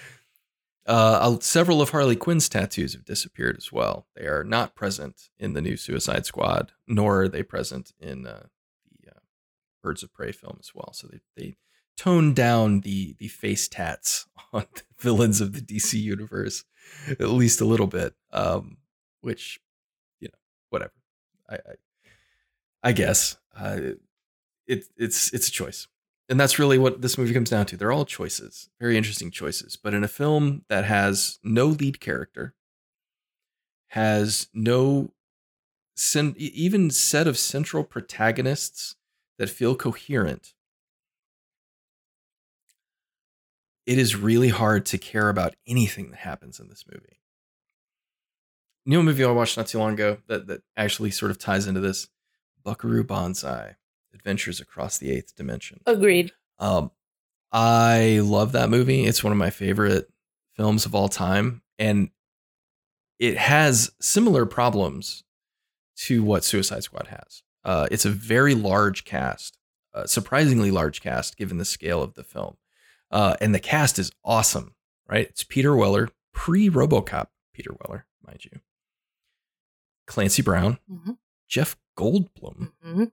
Uh, 0.87 1.37
several 1.39 1.81
of 1.81 1.91
Harley 1.91 2.15
Quinn's 2.15 2.49
tattoos 2.49 2.93
have 2.93 3.05
disappeared 3.05 3.55
as 3.57 3.71
well. 3.71 4.07
They 4.15 4.25
are 4.25 4.43
not 4.43 4.75
present 4.75 5.29
in 5.39 5.53
the 5.53 5.61
new 5.61 5.77
Suicide 5.77 6.25
Squad, 6.25 6.71
nor 6.87 7.21
are 7.21 7.29
they 7.29 7.43
present 7.43 7.93
in 7.99 8.25
uh, 8.25 8.47
the 8.89 9.11
uh, 9.11 9.19
Birds 9.83 10.01
of 10.01 10.11
Prey 10.11 10.31
film 10.31 10.57
as 10.59 10.73
well. 10.73 10.91
So 10.93 11.07
they 11.07 11.19
they 11.35 11.55
toned 11.95 12.35
down 12.35 12.81
the 12.81 13.15
the 13.19 13.27
face 13.27 13.67
tats 13.67 14.27
on 14.53 14.65
the 14.73 14.81
villains 14.99 15.39
of 15.39 15.53
the 15.53 15.61
DC 15.61 15.93
universe 15.99 16.65
at 17.09 17.29
least 17.29 17.61
a 17.61 17.65
little 17.65 17.87
bit, 17.87 18.13
um, 18.31 18.77
which 19.21 19.59
you 20.19 20.27
know 20.27 20.39
whatever. 20.69 20.93
I 21.49 21.55
I, 21.55 21.73
I 22.83 22.91
guess 22.91 23.37
uh, 23.57 23.79
it, 24.67 24.85
it's 24.97 25.33
it's 25.33 25.47
a 25.47 25.51
choice 25.51 25.87
and 26.31 26.39
that's 26.39 26.57
really 26.57 26.77
what 26.77 27.01
this 27.01 27.17
movie 27.17 27.33
comes 27.33 27.49
down 27.49 27.65
to. 27.65 27.75
They're 27.75 27.91
all 27.91 28.05
choices, 28.05 28.69
very 28.79 28.95
interesting 28.95 29.31
choices. 29.31 29.75
But 29.75 29.93
in 29.93 30.01
a 30.01 30.07
film 30.07 30.63
that 30.69 30.85
has 30.85 31.39
no 31.43 31.65
lead 31.65 31.99
character, 31.99 32.55
has 33.89 34.47
no 34.53 35.11
even 36.37 36.89
set 36.89 37.27
of 37.27 37.37
central 37.37 37.83
protagonists 37.83 38.95
that 39.37 39.49
feel 39.49 39.75
coherent, 39.75 40.53
it 43.85 43.97
is 43.97 44.15
really 44.15 44.49
hard 44.49 44.85
to 44.85 44.97
care 44.97 45.27
about 45.27 45.55
anything 45.67 46.11
that 46.11 46.21
happens 46.21 46.61
in 46.61 46.69
this 46.69 46.85
movie. 46.89 47.19
A 48.87 49.03
movie 49.03 49.25
I 49.25 49.31
watched 49.31 49.57
not 49.57 49.67
too 49.67 49.79
long 49.79 49.93
ago 49.93 50.19
that 50.27 50.47
that 50.47 50.61
actually 50.77 51.11
sort 51.11 51.29
of 51.29 51.37
ties 51.37 51.67
into 51.67 51.81
this, 51.81 52.07
Buckaroo 52.63 53.03
Banzai. 53.03 53.75
Adventures 54.13 54.59
Across 54.59 54.97
the 54.99 55.11
Eighth 55.11 55.35
Dimension. 55.35 55.81
Agreed. 55.85 56.31
Um, 56.59 56.91
I 57.51 58.19
love 58.23 58.51
that 58.51 58.69
movie. 58.69 59.05
It's 59.05 59.23
one 59.23 59.31
of 59.31 59.37
my 59.37 59.49
favorite 59.49 60.09
films 60.55 60.85
of 60.85 60.95
all 60.95 61.09
time, 61.09 61.61
and 61.79 62.09
it 63.19 63.37
has 63.37 63.91
similar 63.99 64.45
problems 64.45 65.23
to 65.97 66.23
what 66.23 66.43
Suicide 66.43 66.83
Squad 66.83 67.07
has. 67.07 67.43
Uh, 67.63 67.87
it's 67.91 68.05
a 68.05 68.09
very 68.09 68.55
large 68.55 69.05
cast, 69.05 69.57
uh, 69.93 70.05
surprisingly 70.05 70.71
large 70.71 71.01
cast 71.01 71.37
given 71.37 71.57
the 71.57 71.65
scale 71.65 72.01
of 72.01 72.13
the 72.13 72.23
film, 72.23 72.57
uh, 73.11 73.35
and 73.41 73.53
the 73.53 73.59
cast 73.59 73.99
is 73.99 74.11
awesome. 74.23 74.75
Right? 75.07 75.27
It's 75.27 75.43
Peter 75.43 75.75
Weller, 75.75 76.09
pre 76.33 76.69
RoboCop 76.69 77.27
Peter 77.53 77.75
Weller, 77.81 78.05
mind 78.25 78.45
you. 78.45 78.61
Clancy 80.07 80.41
Brown, 80.41 80.77
mm-hmm. 80.89 81.11
Jeff 81.49 81.75
Goldblum, 82.01 82.71
mm-hmm. 82.85 83.03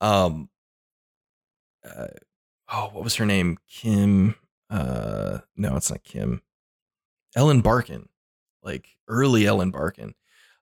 Um, 0.00 0.48
uh, 1.84 2.06
oh, 2.72 2.90
what 2.92 3.04
was 3.04 3.16
her 3.16 3.26
name? 3.26 3.58
Kim. 3.68 4.34
Uh, 4.70 5.38
no, 5.56 5.76
it's 5.76 5.90
not 5.90 6.04
Kim. 6.04 6.42
Ellen 7.36 7.60
Barkin, 7.60 8.08
like 8.62 8.96
early 9.08 9.46
Ellen 9.46 9.70
Barkin. 9.70 10.14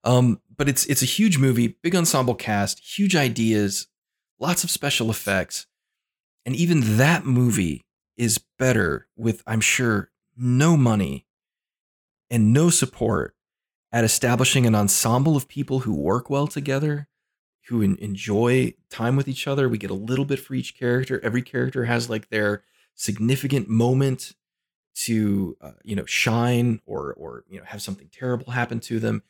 Um, 0.04 0.40
but 0.56 0.68
it's 0.68 0.86
it's 0.86 1.02
a 1.02 1.06
huge 1.06 1.38
movie, 1.38 1.76
big 1.82 1.94
ensemble 1.94 2.34
cast, 2.34 2.80
huge 2.80 3.16
ideas, 3.16 3.88
lots 4.38 4.64
of 4.64 4.70
special 4.70 5.10
effects, 5.10 5.66
and 6.44 6.54
even 6.54 6.96
that 6.96 7.24
movie 7.24 7.84
is 8.16 8.38
better 8.58 9.08
with, 9.16 9.42
I'm 9.46 9.60
sure, 9.60 10.10
no 10.36 10.76
money 10.76 11.26
and 12.30 12.52
no 12.52 12.70
support 12.70 13.35
at 13.96 14.04
establishing 14.04 14.66
an 14.66 14.74
ensemble 14.74 15.38
of 15.38 15.48
people 15.48 15.78
who 15.78 15.94
work 15.94 16.28
well 16.28 16.46
together 16.46 17.08
who 17.68 17.80
enjoy 17.80 18.74
time 18.90 19.16
with 19.16 19.26
each 19.26 19.48
other. 19.48 19.70
We 19.70 19.78
get 19.78 19.90
a 19.90 19.94
little 19.94 20.26
bit 20.26 20.38
for 20.38 20.52
each 20.52 20.78
character. 20.78 21.18
Every 21.24 21.40
character 21.40 21.86
has 21.86 22.10
like 22.10 22.28
their 22.28 22.62
significant 22.94 23.70
moment 23.70 24.34
to 24.96 25.56
uh, 25.62 25.72
you 25.82 25.96
know 25.96 26.04
shine 26.04 26.82
or 26.84 27.14
or 27.14 27.44
you 27.48 27.58
know 27.58 27.64
have 27.64 27.80
something 27.80 28.10
terrible 28.12 28.52
happen 28.52 28.80
to 28.80 29.00
them. 29.00 29.22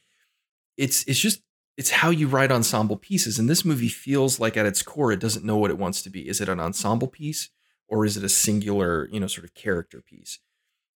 It's 0.76 1.04
it's 1.04 1.20
just 1.20 1.42
it's 1.76 1.90
how 1.90 2.10
you 2.10 2.26
write 2.26 2.50
ensemble 2.50 2.96
pieces. 2.96 3.38
And 3.38 3.48
this 3.48 3.64
movie 3.64 3.86
feels 3.86 4.40
like 4.40 4.56
at 4.56 4.66
its 4.66 4.82
core 4.82 5.12
it 5.12 5.20
doesn't 5.20 5.44
know 5.44 5.58
what 5.58 5.70
it 5.70 5.78
wants 5.78 6.02
to 6.02 6.10
be. 6.10 6.28
Is 6.28 6.40
it 6.40 6.48
an 6.48 6.58
ensemble 6.58 7.06
piece 7.06 7.50
or 7.86 8.04
is 8.04 8.16
it 8.16 8.24
a 8.24 8.28
singular 8.28 9.08
you 9.12 9.20
know 9.20 9.28
sort 9.28 9.44
of 9.44 9.54
character 9.54 10.02
piece? 10.02 10.40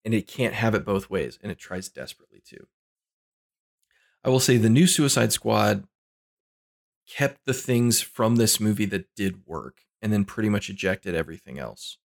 And 0.03 0.15
it 0.15 0.27
can't 0.27 0.55
have 0.55 0.73
it 0.73 0.85
both 0.85 1.11
ways, 1.11 1.37
and 1.43 1.51
it 1.51 1.59
tries 1.59 1.87
desperately 1.87 2.41
to. 2.47 2.65
I 4.23 4.29
will 4.29 4.39
say 4.39 4.57
the 4.57 4.69
new 4.69 4.87
Suicide 4.87 5.31
Squad 5.31 5.85
kept 7.07 7.45
the 7.45 7.53
things 7.53 8.01
from 8.01 8.35
this 8.35 8.59
movie 8.59 8.85
that 8.85 9.07
did 9.15 9.45
work 9.45 9.81
and 10.01 10.13
then 10.13 10.25
pretty 10.25 10.49
much 10.49 10.69
ejected 10.69 11.15
everything 11.15 11.57
else. 11.57 11.97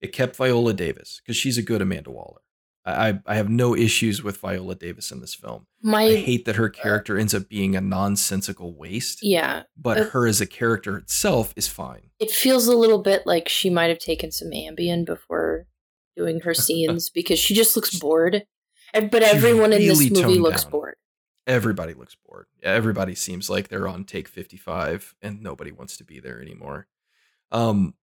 It 0.00 0.12
kept 0.12 0.36
Viola 0.36 0.72
Davis 0.72 1.20
because 1.22 1.36
she's 1.36 1.58
a 1.58 1.62
good 1.62 1.82
Amanda 1.82 2.10
Waller. 2.10 2.40
I 2.86 3.18
I 3.26 3.34
have 3.34 3.50
no 3.50 3.74
issues 3.74 4.22
with 4.22 4.36
Viola 4.36 4.76
Davis 4.76 5.10
in 5.10 5.20
this 5.20 5.34
film. 5.34 5.66
My, 5.82 6.04
I 6.04 6.16
hate 6.16 6.44
that 6.44 6.54
her 6.56 6.68
character 6.68 7.16
uh, 7.16 7.20
ends 7.20 7.34
up 7.34 7.48
being 7.48 7.74
a 7.74 7.80
nonsensical 7.80 8.74
waste. 8.76 9.20
Yeah, 9.22 9.64
but 9.76 10.10
her 10.10 10.26
as 10.26 10.40
a 10.40 10.46
character 10.46 10.96
itself 10.96 11.52
is 11.56 11.66
fine. 11.66 12.10
It 12.20 12.30
feels 12.30 12.68
a 12.68 12.76
little 12.76 13.02
bit 13.02 13.26
like 13.26 13.48
she 13.48 13.70
might 13.70 13.88
have 13.88 13.98
taken 13.98 14.30
some 14.30 14.50
Ambien 14.50 15.04
before 15.04 15.66
doing 16.16 16.40
her 16.40 16.54
scenes 16.54 17.10
because 17.10 17.40
she 17.40 17.54
just 17.54 17.74
looks 17.74 17.98
bored. 17.98 18.44
But 18.94 19.22
everyone 19.22 19.70
really 19.70 19.88
in 19.88 19.88
this 19.88 20.10
movie 20.10 20.38
looks 20.38 20.62
down. 20.62 20.70
bored. 20.70 20.96
Everybody 21.46 21.94
looks 21.94 22.16
bored. 22.26 22.46
Everybody 22.62 23.14
seems 23.14 23.48
like 23.48 23.68
they're 23.68 23.86
on 23.86 24.04
take 24.04 24.26
55 24.28 25.14
and 25.22 25.42
nobody 25.42 25.70
wants 25.70 25.96
to 25.98 26.04
be 26.04 26.18
there 26.18 26.42
anymore. 26.42 26.88
Um, 27.52 27.94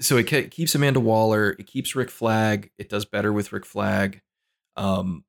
so 0.00 0.16
it 0.16 0.24
ke- 0.24 0.50
keeps 0.50 0.74
Amanda 0.74 1.00
Waller. 1.00 1.56
It 1.58 1.66
keeps 1.66 1.96
Rick 1.96 2.10
Flag. 2.10 2.70
It 2.78 2.88
does 2.88 3.04
better 3.04 3.32
with 3.32 3.52
Rick 3.52 3.66
Flag. 3.66 4.22
Um, 4.76 5.24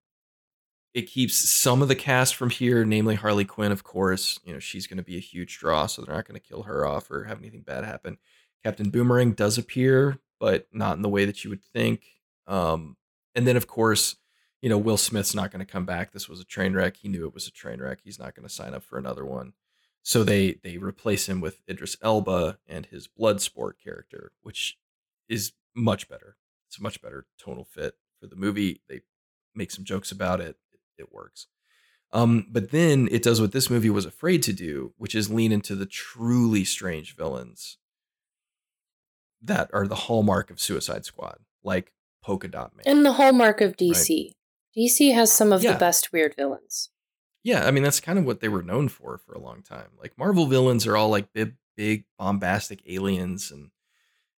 it 0.94 1.04
keeps 1.04 1.50
some 1.50 1.82
of 1.82 1.88
the 1.88 1.96
cast 1.96 2.36
from 2.36 2.50
here, 2.50 2.86
namely 2.86 3.16
Harley 3.16 3.46
Quinn, 3.46 3.72
of 3.72 3.84
course. 3.84 4.40
You 4.44 4.54
know, 4.54 4.60
she's 4.60 4.88
going 4.88 4.98
to 4.98 5.04
be 5.04 5.18
a 5.18 5.22
huge 5.22 5.58
draw, 5.58 5.86
so 5.88 6.02
they're 6.02 6.16
not 6.16 6.28
going 6.28 6.40
to 6.40 6.48
kill 6.48 6.64
her 6.64 6.86
off 6.86 7.10
or 7.10 7.24
have 7.24 7.40
anything 7.40 7.62
bad 7.62 7.86
happen. 7.86 8.18
Captain 8.64 8.90
Boomerang 8.90 9.32
does 9.32 9.58
appear, 9.58 10.20
but 10.40 10.68
not 10.72 10.96
in 10.96 11.02
the 11.02 11.10
way 11.10 11.26
that 11.26 11.44
you 11.44 11.50
would 11.50 11.64
think. 11.64 12.04
Um, 12.46 12.98
and 13.34 13.48
then, 13.48 13.58
of 13.58 13.68
course, 13.68 14.18
you 14.62 14.70
know, 14.70 14.78
Will 14.78 14.98
Smith's 14.98 15.36
not 15.36 15.52
going 15.52 15.66
to 15.66 15.72
come 15.72 15.86
back. 15.86 16.12
This 16.12 16.30
was 16.30 16.40
a 16.40 16.46
train 16.46 16.74
wreck. 16.74 16.98
He 16.98 17.10
knew 17.10 17.26
it 17.26 17.34
was 17.34 17.48
a 17.48 17.52
train 17.52 17.82
wreck. 17.82 18.00
He's 18.04 18.20
not 18.20 18.36
going 18.36 18.48
to 18.48 18.54
sign 18.54 18.74
up 18.74 18.84
for 18.84 18.98
another 18.98 19.26
one. 19.26 19.54
So 20.04 20.24
they 20.24 20.60
they 20.64 20.78
replace 20.78 21.28
him 21.28 21.42
with 21.42 21.62
Idris 21.70 21.96
Elba 22.02 22.58
and 22.68 22.88
his 22.88 23.08
Bloodsport 23.08 23.74
character, 23.84 24.32
which 24.42 24.78
is 25.30 25.54
much 25.76 26.10
better. 26.10 26.38
It's 26.68 26.80
a 26.80 26.84
much 26.84 27.02
better 27.02 27.26
tonal 27.38 27.66
fit 27.66 27.96
for 28.20 28.28
the 28.28 28.36
movie. 28.36 28.82
They 28.88 29.02
make 29.54 29.72
some 29.72 29.86
jokes 29.86 30.12
about 30.12 30.42
it. 30.42 30.58
It, 30.72 30.80
it 31.04 31.14
works. 31.14 31.48
Um, 32.14 32.48
but 32.50 32.72
then 32.72 33.08
it 33.12 33.24
does 33.24 33.40
what 33.40 33.52
this 33.52 33.70
movie 33.70 33.90
was 33.90 34.06
afraid 34.06 34.44
to 34.44 34.54
do, 34.54 34.94
which 34.98 35.16
is 35.16 35.30
lean 35.30 35.52
into 35.52 35.76
the 35.76 35.86
truly 35.86 36.64
strange 36.64 37.16
villains 37.16 37.78
that 39.42 39.70
are 39.74 39.88
the 39.88 39.96
hallmark 39.96 40.52
of 40.52 40.60
Suicide 40.60 41.06
Squad, 41.06 41.40
like 41.64 41.94
Polka 42.22 42.48
Dot 42.48 42.76
Man. 42.76 42.84
And 42.86 43.06
the 43.06 43.14
hallmark 43.14 43.62
of 43.62 43.78
DC. 43.78 44.26
Right? 44.26 44.36
DC 44.78 45.14
has 45.14 45.32
some 45.32 45.52
of 45.52 45.64
yeah. 45.64 45.74
the 45.74 45.80
best 45.80 46.12
weird 46.14 46.36
villains. 46.36 46.90
Yeah, 47.44 47.66
I 47.66 47.72
mean 47.72 47.84
that's 47.84 48.00
kind 48.00 48.20
of 48.20 48.26
what 48.26 48.40
they 48.40 48.50
were 48.50 48.64
known 48.64 48.88
for 48.88 49.18
for 49.18 49.34
a 49.34 49.40
long 49.40 49.64
time. 49.64 49.90
Like 50.00 50.18
Marvel 50.18 50.46
villains 50.46 50.86
are 50.86 50.96
all 50.96 51.10
like 51.10 51.34
big, 51.34 51.56
big 51.76 52.06
bombastic 52.18 52.82
aliens, 52.88 53.52
and 53.52 53.72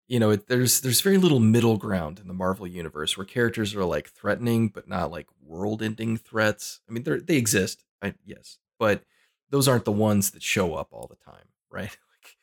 you 0.08 0.20
know 0.20 0.30
it, 0.32 0.48
there's 0.48 0.82
there's 0.82 1.02
very 1.02 1.18
little 1.18 1.40
middle 1.40 1.78
ground 1.78 2.20
in 2.20 2.28
the 2.28 2.34
Marvel 2.34 2.68
universe 2.68 3.18
where 3.18 3.26
characters 3.26 3.76
are 3.76 3.86
like 3.86 4.10
threatening 4.10 4.70
but 4.70 4.88
not 4.88 5.12
like 5.12 5.28
world-ending 5.44 6.18
threats. 6.18 6.80
I 6.88 6.92
mean 6.92 7.04
they 7.04 7.18
they 7.18 7.38
exist, 7.38 7.84
I, 8.02 8.14
yes, 8.24 8.60
but 8.78 9.04
those 9.50 9.68
aren't 9.68 9.86
the 9.86 9.92
ones 9.92 10.32
that 10.32 10.44
show 10.44 10.76
up 10.76 10.90
all 10.92 11.08
the 11.08 11.32
time, 11.32 11.48
right? 11.72 11.82
like, 11.90 12.38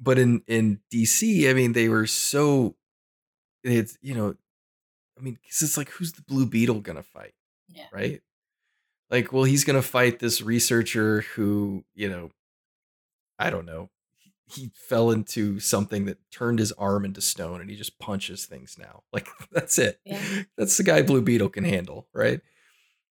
but 0.00 0.18
in 0.18 0.42
in 0.48 0.80
DC, 0.92 1.48
I 1.48 1.52
mean 1.54 1.72
they 1.72 1.88
were 1.88 2.06
so 2.06 2.74
it's 3.64 3.96
you 4.02 4.14
know, 4.14 4.34
I 5.18 5.20
mean 5.20 5.38
because 5.42 5.62
it's 5.62 5.76
like 5.76 5.90
who's 5.90 6.12
the 6.12 6.22
Blue 6.22 6.46
Beetle 6.46 6.80
gonna 6.80 7.02
fight, 7.02 7.34
yeah. 7.68 7.86
right? 7.92 8.22
Like, 9.12 9.30
well, 9.30 9.44
he's 9.44 9.64
going 9.64 9.76
to 9.76 9.86
fight 9.86 10.18
this 10.18 10.40
researcher 10.40 11.20
who, 11.34 11.84
you 11.94 12.08
know, 12.08 12.30
I 13.38 13.50
don't 13.50 13.66
know, 13.66 13.90
he, 14.16 14.32
he 14.46 14.70
fell 14.74 15.10
into 15.10 15.60
something 15.60 16.06
that 16.06 16.16
turned 16.30 16.58
his 16.58 16.72
arm 16.72 17.04
into 17.04 17.20
stone 17.20 17.60
and 17.60 17.68
he 17.68 17.76
just 17.76 17.98
punches 17.98 18.46
things 18.46 18.78
now. 18.80 19.02
Like, 19.12 19.28
that's 19.52 19.78
it. 19.78 20.00
Yeah. 20.06 20.22
That's 20.56 20.78
the 20.78 20.82
guy 20.82 21.02
Blue 21.02 21.20
Beetle 21.20 21.50
can 21.50 21.64
handle, 21.64 22.08
right? 22.14 22.40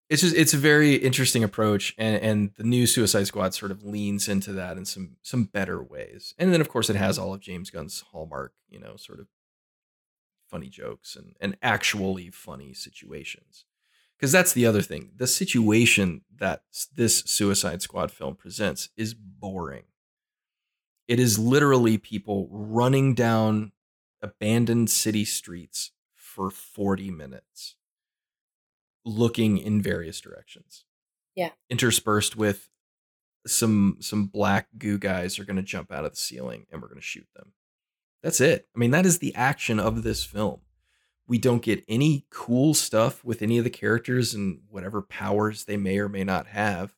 It's 0.08 0.22
just 0.22 0.36
it's 0.36 0.54
a 0.54 0.58
very 0.58 0.94
interesting 0.94 1.44
approach, 1.44 1.94
and 1.98 2.16
and 2.22 2.50
the 2.56 2.64
new 2.64 2.86
Suicide 2.86 3.26
Squad 3.26 3.52
sort 3.52 3.70
of 3.70 3.84
leans 3.84 4.26
into 4.26 4.54
that 4.54 4.78
in 4.78 4.86
some 4.86 5.16
some 5.20 5.44
better 5.44 5.82
ways. 5.82 6.34
And 6.38 6.50
then 6.50 6.62
of 6.62 6.70
course 6.70 6.88
it 6.88 6.96
has 6.96 7.18
all 7.18 7.34
of 7.34 7.40
James 7.40 7.68
Gunn's 7.68 8.04
hallmark, 8.12 8.54
you 8.70 8.80
know, 8.80 8.96
sort 8.96 9.20
of 9.20 9.26
funny 10.48 10.68
jokes 10.68 11.16
and 11.16 11.34
and 11.40 11.56
actually 11.62 12.30
funny 12.30 12.72
situations 12.72 13.64
because 14.18 14.32
that's 14.32 14.52
the 14.52 14.66
other 14.66 14.82
thing. 14.82 15.10
The 15.16 15.26
situation 15.26 16.22
that 16.36 16.62
this 16.94 17.20
Suicide 17.20 17.82
Squad 17.82 18.10
film 18.10 18.34
presents 18.34 18.88
is 18.96 19.14
boring. 19.14 19.84
It 21.06 21.20
is 21.20 21.38
literally 21.38 21.98
people 21.98 22.48
running 22.50 23.14
down 23.14 23.72
abandoned 24.20 24.90
city 24.90 25.24
streets 25.24 25.92
for 26.14 26.50
40 26.50 27.10
minutes 27.10 27.76
looking 29.04 29.58
in 29.58 29.80
various 29.80 30.20
directions. 30.20 30.84
Yeah. 31.34 31.50
Interspersed 31.70 32.36
with 32.36 32.68
some 33.46 33.96
some 34.00 34.26
black 34.26 34.66
goo 34.76 34.98
guys 34.98 35.38
are 35.38 35.44
going 35.44 35.56
to 35.56 35.62
jump 35.62 35.92
out 35.92 36.04
of 36.04 36.10
the 36.10 36.16
ceiling 36.16 36.66
and 36.70 36.82
we're 36.82 36.88
going 36.88 37.00
to 37.00 37.06
shoot 37.06 37.28
them. 37.34 37.52
That's 38.22 38.40
it. 38.40 38.66
I 38.74 38.78
mean, 38.78 38.90
that 38.90 39.06
is 39.06 39.18
the 39.18 39.34
action 39.34 39.78
of 39.78 40.02
this 40.02 40.24
film 40.24 40.60
we 41.28 41.38
don't 41.38 41.62
get 41.62 41.84
any 41.86 42.26
cool 42.30 42.72
stuff 42.72 43.22
with 43.22 43.42
any 43.42 43.58
of 43.58 43.64
the 43.64 43.70
characters 43.70 44.32
and 44.32 44.60
whatever 44.70 45.02
powers 45.02 45.64
they 45.64 45.76
may 45.76 45.98
or 45.98 46.08
may 46.08 46.24
not 46.24 46.46
have. 46.46 46.94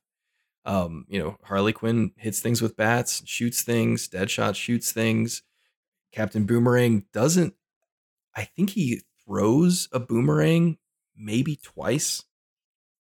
Um, 0.64 1.04
you 1.08 1.18
know, 1.18 1.36
Harley 1.42 1.72
Quinn 1.72 2.12
hits 2.16 2.40
things 2.40 2.62
with 2.62 2.76
bats, 2.76 3.22
shoots 3.26 3.62
things, 3.62 4.08
Deadshot 4.08 4.54
shoots 4.54 4.92
things. 4.92 5.42
Captain 6.12 6.44
Boomerang 6.44 7.04
doesn't 7.12 7.54
I 8.34 8.44
think 8.44 8.70
he 8.70 9.02
throws 9.24 9.88
a 9.92 9.98
boomerang 9.98 10.78
maybe 11.16 11.56
twice 11.56 12.24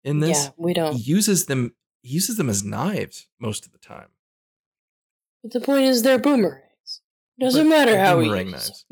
in 0.05 0.19
this. 0.21 0.45
Yeah, 0.45 0.49
we 0.55 0.73
don't. 0.73 0.95
He 0.95 1.03
uses 1.03 1.45
them 1.47 1.75
he 2.01 2.13
uses 2.13 2.37
them 2.37 2.49
as 2.49 2.63
knives 2.63 3.27
most 3.39 3.65
of 3.65 3.73
the 3.73 3.79
time. 3.79 4.09
But 5.43 5.51
the 5.51 5.59
point 5.59 5.85
is 5.85 6.03
they're 6.03 6.19
boomerangs. 6.19 6.66
Doesn't 7.39 7.69
matter 7.69 7.97
how 7.97 8.19
uses 8.19 8.51
knives. 8.51 8.85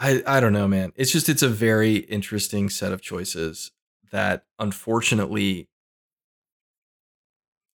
I 0.00 0.22
I 0.26 0.40
don't 0.40 0.52
know, 0.52 0.68
man. 0.68 0.92
It's 0.96 1.12
just 1.12 1.28
it's 1.28 1.42
a 1.42 1.48
very 1.48 1.96
interesting 1.96 2.68
set 2.68 2.92
of 2.92 3.00
choices 3.00 3.70
that 4.10 4.44
unfortunately 4.58 5.68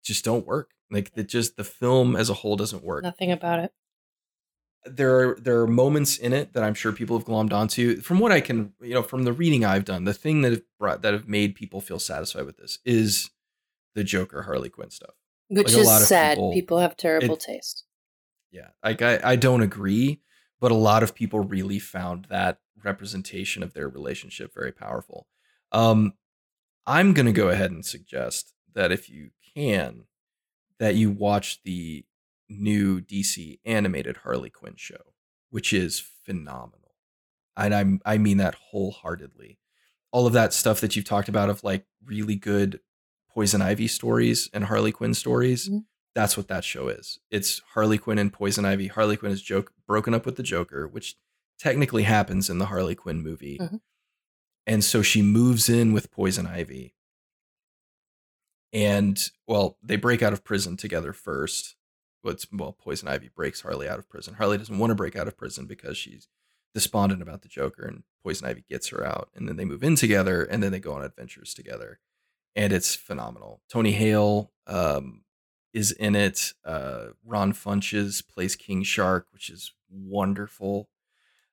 just 0.05 0.25
don't 0.25 0.47
work. 0.47 0.71
Like 0.91 1.11
it 1.17 1.29
just 1.29 1.57
the 1.57 1.65
film 1.65 2.15
as 2.15 2.31
a 2.31 2.35
whole 2.35 2.57
doesn't 2.57 2.85
work. 2.85 3.03
Nothing 3.03 3.33
about 3.33 3.59
it. 3.59 3.73
There 4.85 5.31
are 5.31 5.39
there 5.41 5.61
are 5.61 5.67
moments 5.67 6.19
in 6.19 6.33
it 6.33 6.53
that 6.53 6.63
I'm 6.63 6.75
sure 6.75 6.93
people 6.93 7.19
have 7.19 7.27
glommed 7.27 7.53
onto. 7.53 8.01
From 8.01 8.19
what 8.19 8.33
I 8.33 8.41
can, 8.41 8.75
you 8.83 8.93
know, 8.93 9.03
from 9.03 9.25
the 9.25 9.33
reading 9.33 9.65
I've 9.65 9.87
done, 9.87 10.05
the 10.05 10.13
thing 10.13 10.43
that 10.43 10.53
have 10.53 10.63
brought 10.79 11.03
that 11.03 11.15
have 11.15 11.27
made 11.27 11.55
people 11.55 11.81
feel 11.81 11.99
satisfied 11.99 12.45
with 12.45 12.59
this 12.59 12.79
is 12.85 13.31
the 13.95 14.05
Joker 14.05 14.43
Harley 14.43 14.69
Quinn 14.69 14.91
stuff. 14.91 15.15
Which 15.49 15.75
like 15.75 15.83
is 15.83 16.07
sad. 16.09 16.37
People, 16.37 16.53
people, 16.53 16.79
have 16.81 16.97
terrible 16.97 17.35
it, 17.35 17.41
taste. 17.41 17.84
Yeah, 18.55 18.69
like 18.85 19.03
I, 19.03 19.19
I 19.25 19.37
don't 19.37 19.63
agree, 19.63 20.21
but 20.61 20.71
a 20.71 20.77
lot 20.77 21.03
of 21.03 21.17
people 21.17 21.41
really 21.41 21.81
found 21.81 22.29
that 22.31 22.59
representation 22.85 23.65
of 23.65 23.75
their 23.75 23.89
relationship 23.89 24.55
very 24.55 24.71
powerful. 24.71 25.27
Um, 25.73 26.13
I'm 26.87 27.15
going 27.15 27.27
to 27.27 27.33
go 27.33 27.49
ahead 27.49 27.73
and 27.73 27.85
suggest 27.85 28.53
that 28.73 28.93
if 28.93 29.11
you 29.11 29.31
can, 29.57 30.05
that 30.79 30.95
you 30.95 31.11
watch 31.11 31.65
the 31.65 32.05
new 32.49 33.01
DC 33.01 33.59
animated 33.65 34.19
Harley 34.19 34.51
Quinn 34.51 34.75
show, 34.77 35.15
which 35.51 35.73
is 35.73 36.01
phenomenal. 36.25 36.95
And 37.57 37.75
I'm 37.75 38.01
I 38.07 38.19
mean 38.19 38.37
that 38.37 38.55
wholeheartedly. 38.71 39.59
All 40.13 40.29
of 40.29 40.33
that 40.35 40.53
stuff 40.53 40.81
that 40.81 40.95
you've 40.95 41.05
talked 41.05 41.29
about 41.29 41.51
of 41.51 41.65
like 41.65 41.87
really 42.05 42.37
good 42.37 42.79
Poison 43.31 43.61
Ivy 43.61 43.89
stories 43.89 44.49
and 44.55 44.67
Harley 44.67 44.93
Quinn 44.93 45.13
stories, 45.13 45.69
mm-hmm 45.69 45.79
that's 46.15 46.37
what 46.37 46.49
that 46.49 46.65
show 46.65 46.89
is. 46.89 47.19
It's 47.31 47.61
Harley 47.75 47.99
Quinn 47.99 48.19
and 48.19 48.33
Poison 48.33 48.65
Ivy. 48.65 48.87
Harley 48.89 49.17
Quinn 49.17 49.33
is 49.33 49.43
joke 49.43 49.73
broken 49.87 50.15
up 50.15 50.25
with 50.25 50.37
the 50.37 50.43
Joker, 50.43 50.87
which 50.87 51.17
technically 51.59 52.05
happens 52.05 52.49
in 52.49 52.59
the 52.59 52.67
Harley 52.67 52.95
Quinn 52.95 53.23
movie. 53.23 53.59
Mm-hmm. 53.59 53.77
And 54.67 54.83
so 54.83 55.03
she 55.03 55.23
moves 55.23 55.69
in 55.69 55.93
with 55.93 56.11
Poison 56.11 56.47
Ivy. 56.47 56.95
And 58.73 59.31
well, 59.47 59.79
they 59.83 59.97
break 59.97 60.23
out 60.23 60.33
of 60.33 60.45
prison 60.45 60.77
together 60.77 61.13
first. 61.13 61.77
What's 62.23 62.47
well, 62.51 62.73
Poison 62.73 63.09
Ivy 63.09 63.31
breaks 63.35 63.61
Harley 63.61 63.89
out 63.89 63.99
of 63.99 64.09
prison. 64.09 64.35
Harley 64.35 64.59
doesn't 64.59 64.79
want 64.79 64.91
to 64.91 64.97
break 64.97 65.17
out 65.17 65.29
of 65.29 65.37
prison 65.37 65.67
because 65.67 65.97
she's 65.97 66.29
despondent 66.75 67.23
about 67.23 67.43
the 67.43 67.49
Joker, 67.49 67.85
and 67.85 68.03
Poison 68.25 68.49
Ivy 68.49 68.65
gets 68.69 68.89
her 68.89 69.05
out. 69.07 69.29
And 69.35 69.49
then 69.49 69.57
they 69.57 69.65
move 69.65 69.85
in 69.85 69.95
together, 69.95 70.43
and 70.43 70.63
then 70.63 70.73
they 70.73 70.81
go 70.81 70.95
on 70.95 71.05
adventures 71.05 71.55
together. 71.55 72.01
And 72.57 72.73
it's 72.73 72.95
phenomenal. 72.95 73.61
Tony 73.69 73.93
Hale, 73.93 74.53
um, 74.67 75.23
is 75.75 75.93
in 75.93 76.15
it. 76.15 76.55
Uh, 76.65 77.09
Ron 77.25 77.53
Funches 77.53 78.27
plays 78.27 78.57
King 78.57 78.83
Shark, 78.83 79.27
which 79.33 79.51
is 79.51 79.73
wonderful. 79.91 80.89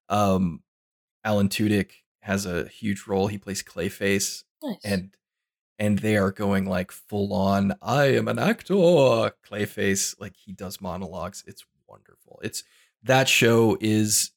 Um, 0.08 0.62
Alan 1.26 1.50
Tudyk 1.50 1.92
has 2.22 2.46
a 2.46 2.68
huge 2.68 3.06
role. 3.08 3.28
He 3.28 3.38
plays 3.38 3.64
Clayface, 3.64 4.44
nice. 4.64 4.78
and 4.86 5.16
and 5.80 6.00
they 6.00 6.16
are 6.16 6.32
going 6.32 6.66
like 6.66 6.92
full 6.92 7.34
on. 7.34 7.74
I 7.82 8.06
am 8.06 8.28
an 8.28 8.38
actor. 8.38 8.76
Clayface, 8.76 10.16
like 10.20 10.36
he 10.38 10.54
does 10.54 10.80
monologues. 10.80 11.44
It's 11.48 11.66
wonderful. 11.88 12.40
It's 12.44 12.64
that 13.04 13.28
show 13.28 13.78
is 13.82 14.32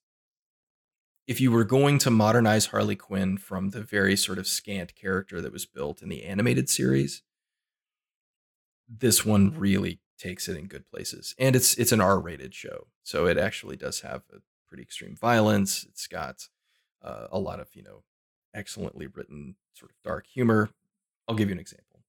if 1.26 1.40
you 1.40 1.50
were 1.50 1.64
going 1.64 1.98
to 1.98 2.10
modernize 2.10 2.66
Harley 2.66 2.96
Quinn 2.96 3.36
from 3.36 3.70
the 3.70 3.82
very 3.82 4.16
sort 4.16 4.38
of 4.38 4.46
scant 4.46 4.94
character 4.94 5.40
that 5.40 5.52
was 5.52 5.66
built 5.66 6.02
in 6.02 6.08
the 6.08 6.24
animated 6.24 6.68
series, 6.68 7.22
this 8.88 9.24
one 9.24 9.54
really 9.56 10.00
takes 10.18 10.48
it 10.48 10.56
in 10.56 10.66
good 10.66 10.88
places. 10.88 11.34
And 11.38 11.56
it's 11.56 11.74
it's 11.76 11.92
an 11.92 12.00
R-rated 12.00 12.54
show, 12.54 12.86
so 13.02 13.26
it 13.26 13.38
actually 13.38 13.76
does 13.76 14.00
have 14.00 14.22
a 14.32 14.38
pretty 14.68 14.82
extreme 14.82 15.16
violence. 15.16 15.84
It's 15.88 16.06
got 16.06 16.48
uh, 17.02 17.28
a 17.30 17.38
lot 17.38 17.60
of 17.60 17.68
you 17.74 17.82
know 17.82 18.02
excellently 18.54 19.06
written 19.06 19.56
sort 19.74 19.90
of 19.90 19.96
dark 20.02 20.26
humor. 20.26 20.70
I'll 21.28 21.36
give 21.36 21.48
you 21.48 21.54
an 21.54 21.60
example. 21.60 22.02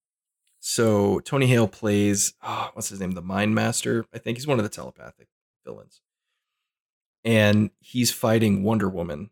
So 0.59 1.19
Tony 1.19 1.47
Hale 1.47 1.67
plays 1.67 2.33
oh, 2.43 2.71
what's 2.73 2.89
his 2.89 2.99
name, 2.99 3.11
the 3.11 3.21
Mind 3.21 3.53
Master. 3.55 4.05
I 4.13 4.17
think 4.17 4.37
he's 4.37 4.47
one 4.47 4.59
of 4.59 4.63
the 4.63 4.69
telepathic 4.69 5.27
villains, 5.63 6.01
and 7.23 7.71
he's 7.79 8.11
fighting 8.11 8.63
Wonder 8.63 8.89
Woman. 8.89 9.29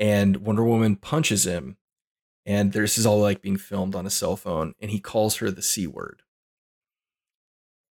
And 0.00 0.38
Wonder 0.38 0.62
Woman 0.62 0.94
punches 0.94 1.44
him, 1.44 1.76
and 2.48 2.72
this 2.72 2.96
is 2.96 3.04
all 3.04 3.20
like 3.20 3.42
being 3.42 3.58
filmed 3.58 3.94
on 3.94 4.06
a 4.06 4.10
cell 4.10 4.34
phone, 4.34 4.72
and 4.80 4.90
he 4.90 4.98
calls 4.98 5.36
her 5.36 5.50
the 5.50 5.62
c 5.62 5.86
word. 5.86 6.22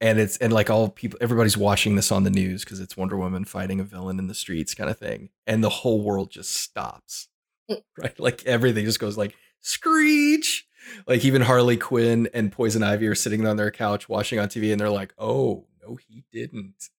And 0.02 0.20
it's 0.20 0.38
and 0.38 0.52
like 0.52 0.70
all 0.70 0.90
people 0.90 1.20
everybody's 1.22 1.58
watching 1.58 1.96
this 1.96 2.12
on 2.12 2.24
the 2.24 2.32
news 2.32 2.64
because 2.64 2.80
it's 2.80 2.98
wonder 2.98 3.18
woman 3.18 3.46
fighting 3.46 3.80
a 3.80 3.84
villain 3.84 4.20
in 4.20 4.28
the 4.28 4.34
streets 4.34 4.74
kind 4.74 4.90
of 4.90 4.98
thing 4.98 5.30
and 5.48 5.64
the 5.64 5.70
whole 5.70 6.02
world 6.02 6.32
just 6.32 6.56
stops. 6.56 7.30
Mm. 7.70 7.82
right? 7.98 8.20
Like 8.20 8.46
everything 8.46 8.86
just 8.86 9.00
goes 9.00 9.18
like 9.18 9.36
screech! 9.62 10.68
Like 11.06 11.26
even 11.26 11.42
harley 11.42 11.78
quinn 11.78 12.30
and 12.34 12.52
poison 12.52 12.82
ivy 12.82 13.08
are 13.08 13.16
sitting 13.16 13.46
on 13.46 13.58
their 13.58 13.72
couch 13.72 14.08
watching 14.08 14.40
on 14.40 14.48
tv 14.48 14.72
and 14.72 14.80
they're 14.80 14.90
like 14.90 15.14
oh 15.18 15.66
no 15.82 15.98
he 16.08 16.24
didn't 16.32 16.90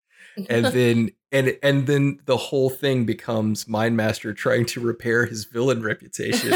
and 0.48 0.66
then 0.72 1.10
and 1.30 1.58
and 1.62 1.86
then 1.86 2.20
the 2.24 2.36
whole 2.36 2.70
thing 2.70 3.04
becomes 3.04 3.66
Mindmaster 3.66 4.34
trying 4.34 4.64
to 4.66 4.80
repair 4.80 5.26
his 5.26 5.44
villain 5.44 5.82
reputation. 5.82 6.52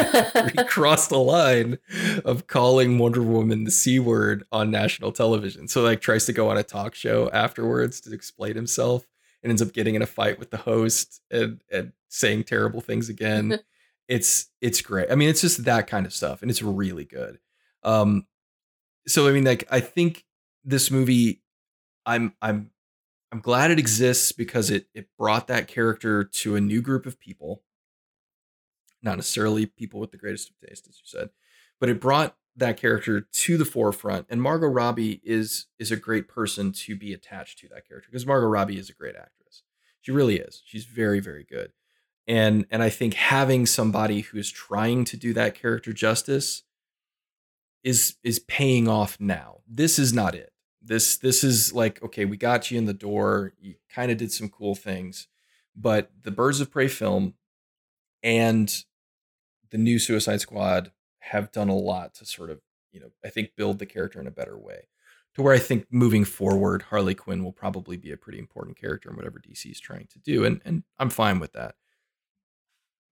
he 0.55 0.65
crossed 0.69 1.11
the 1.11 1.19
line 1.19 1.79
of 2.25 2.47
calling 2.47 2.99
Wonder 2.99 3.23
Woman 3.23 3.65
the 3.65 3.71
c 3.71 3.99
word 3.99 4.45
on 4.51 4.71
national 4.71 5.13
television. 5.13 5.69
So 5.69 5.83
like 5.83 6.01
tries 6.01 6.25
to 6.27 6.33
go 6.33 6.49
on 6.49 6.57
a 6.57 6.63
talk 6.63 6.95
show 6.95 7.31
afterwards 7.31 8.01
to 8.03 8.13
explain 8.13 8.55
himself 8.55 9.07
and 9.43 9.51
ends 9.51 9.63
up 9.63 9.73
getting 9.73 9.95
in 9.95 10.03
a 10.03 10.07
fight 10.07 10.39
with 10.39 10.51
the 10.51 10.57
host 10.57 11.21
and 11.31 11.61
and 11.71 11.93
saying 12.09 12.45
terrible 12.45 12.81
things 12.81 13.09
again. 13.09 13.59
it's 14.09 14.47
it's 14.61 14.81
great. 14.81 15.11
I 15.11 15.15
mean, 15.15 15.29
it's 15.29 15.41
just 15.41 15.65
that 15.65 15.87
kind 15.87 16.07
of 16.07 16.13
stuff, 16.13 16.43
and 16.43 16.51
it's 16.51 16.63
really 16.63 17.05
good. 17.05 17.39
Um, 17.83 18.27
so 19.07 19.29
I 19.29 19.33
mean, 19.33 19.45
like 19.45 19.67
I 19.71 19.81
think 19.81 20.25
this 20.65 20.91
movie, 20.91 21.43
I'm 22.07 22.35
I'm 22.41 22.71
I'm 23.33 23.41
glad 23.41 23.71
it 23.71 23.79
exists 23.79 24.31
because 24.31 24.69
it 24.69 24.89
it 24.95 25.09
brought 25.19 25.47
that 25.49 25.67
character 25.67 26.23
to 26.23 26.55
a 26.55 26.61
new 26.61 26.83
group 26.83 27.07
of 27.07 27.19
people. 27.19 27.63
Not 29.03 29.17
necessarily 29.17 29.65
people 29.65 29.99
with 30.01 30.13
the 30.13 30.19
greatest 30.19 30.51
of 30.51 30.69
taste, 30.69 30.87
as 30.87 30.99
you 30.99 31.05
said, 31.07 31.31
but 31.81 31.89
it 31.89 32.01
brought 32.01 32.37
that 32.57 32.77
character 32.77 33.23
to 33.23 33.57
the 33.57 33.65
forefront. 33.65 34.27
And 34.29 34.43
Margot 34.43 34.69
Robbie 34.69 35.23
is 35.25 35.67
is 35.79 35.91
a 35.91 35.97
great 35.97 36.29
person 36.29 36.73
to 36.73 36.95
be 36.95 37.15
attached 37.15 37.59
to 37.61 37.69
that 37.69 37.89
character 37.89 38.11
because 38.11 38.27
Margot 38.27 38.49
Robbie 38.49 38.79
is 38.79 38.91
a 38.91 38.95
great 38.95 39.17
actress. 39.17 39.63
She 40.03 40.13
really 40.13 40.37
is. 40.37 40.63
She's 40.67 40.85
very 40.85 41.21
very 41.21 41.45
good. 41.49 41.73
And 42.29 42.67
and 42.71 42.83
I 42.83 42.91
think 42.91 43.15
having 43.15 43.65
somebody 43.65 44.21
who 44.21 44.37
is 44.37 44.51
trying 44.51 45.07
to 45.07 45.17
do 45.17 45.33
that 45.33 45.55
character 45.55 45.95
justice 45.95 46.65
is 47.83 48.17
is 48.23 48.41
paying 48.41 48.89
off 48.89 49.17
now. 49.19 49.61
This 49.67 49.99
is 49.99 50.13
not 50.13 50.35
it 50.35 50.52
this 50.85 51.19
this 51.19 51.45
is 51.45 51.73
like 51.73 52.03
okay 52.03 52.25
we 52.25 52.37
got 52.37 52.71
you 52.71 52.79
in 52.79 52.87
the 52.87 52.95
door 52.95 53.53
you 53.61 53.75
kind 53.89 54.11
of 54.11 54.19
did 54.19 54.33
some 54.33 54.49
cool 54.49 54.75
things 54.75 55.29
but 55.77 56.11
the 56.23 56.31
birds 56.31 56.61
of 56.61 56.71
prey 56.71 56.89
film 56.89 57.35
and 58.23 58.85
the 59.71 59.79
new 59.79 59.99
suicide 59.99 60.41
squad 60.41 60.93
have 61.21 61.53
done 61.53 61.69
a 61.69 61.77
lot 61.77 62.15
to 62.15 62.27
sort 62.27 62.51
of 62.51 62.61
you 62.91 63.01
know 63.01 63.11
i 63.25 63.29
think 63.29 63.51
build 63.57 63.79
the 63.79 63.87
character 63.87 64.21
in 64.21 64.27
a 64.27 64.33
better 64.33 64.59
way 64.59 64.89
to 65.35 65.43
where 65.43 65.55
i 65.55 65.59
think 65.59 65.87
moving 65.91 66.25
forward 66.25 66.83
harley 66.83 67.15
quinn 67.15 67.45
will 67.45 67.53
probably 67.53 67.97
be 67.97 68.11
a 68.11 68.17
pretty 68.17 68.39
important 68.39 68.77
character 68.77 69.09
in 69.09 69.17
whatever 69.17 69.41
dc 69.41 69.71
is 69.71 69.81
trying 69.81 70.07
to 70.07 70.19
do 70.19 70.45
and 70.45 70.61
and 70.65 70.83
i'm 70.99 71.11
fine 71.11 71.39
with 71.39 71.53
that. 71.53 71.75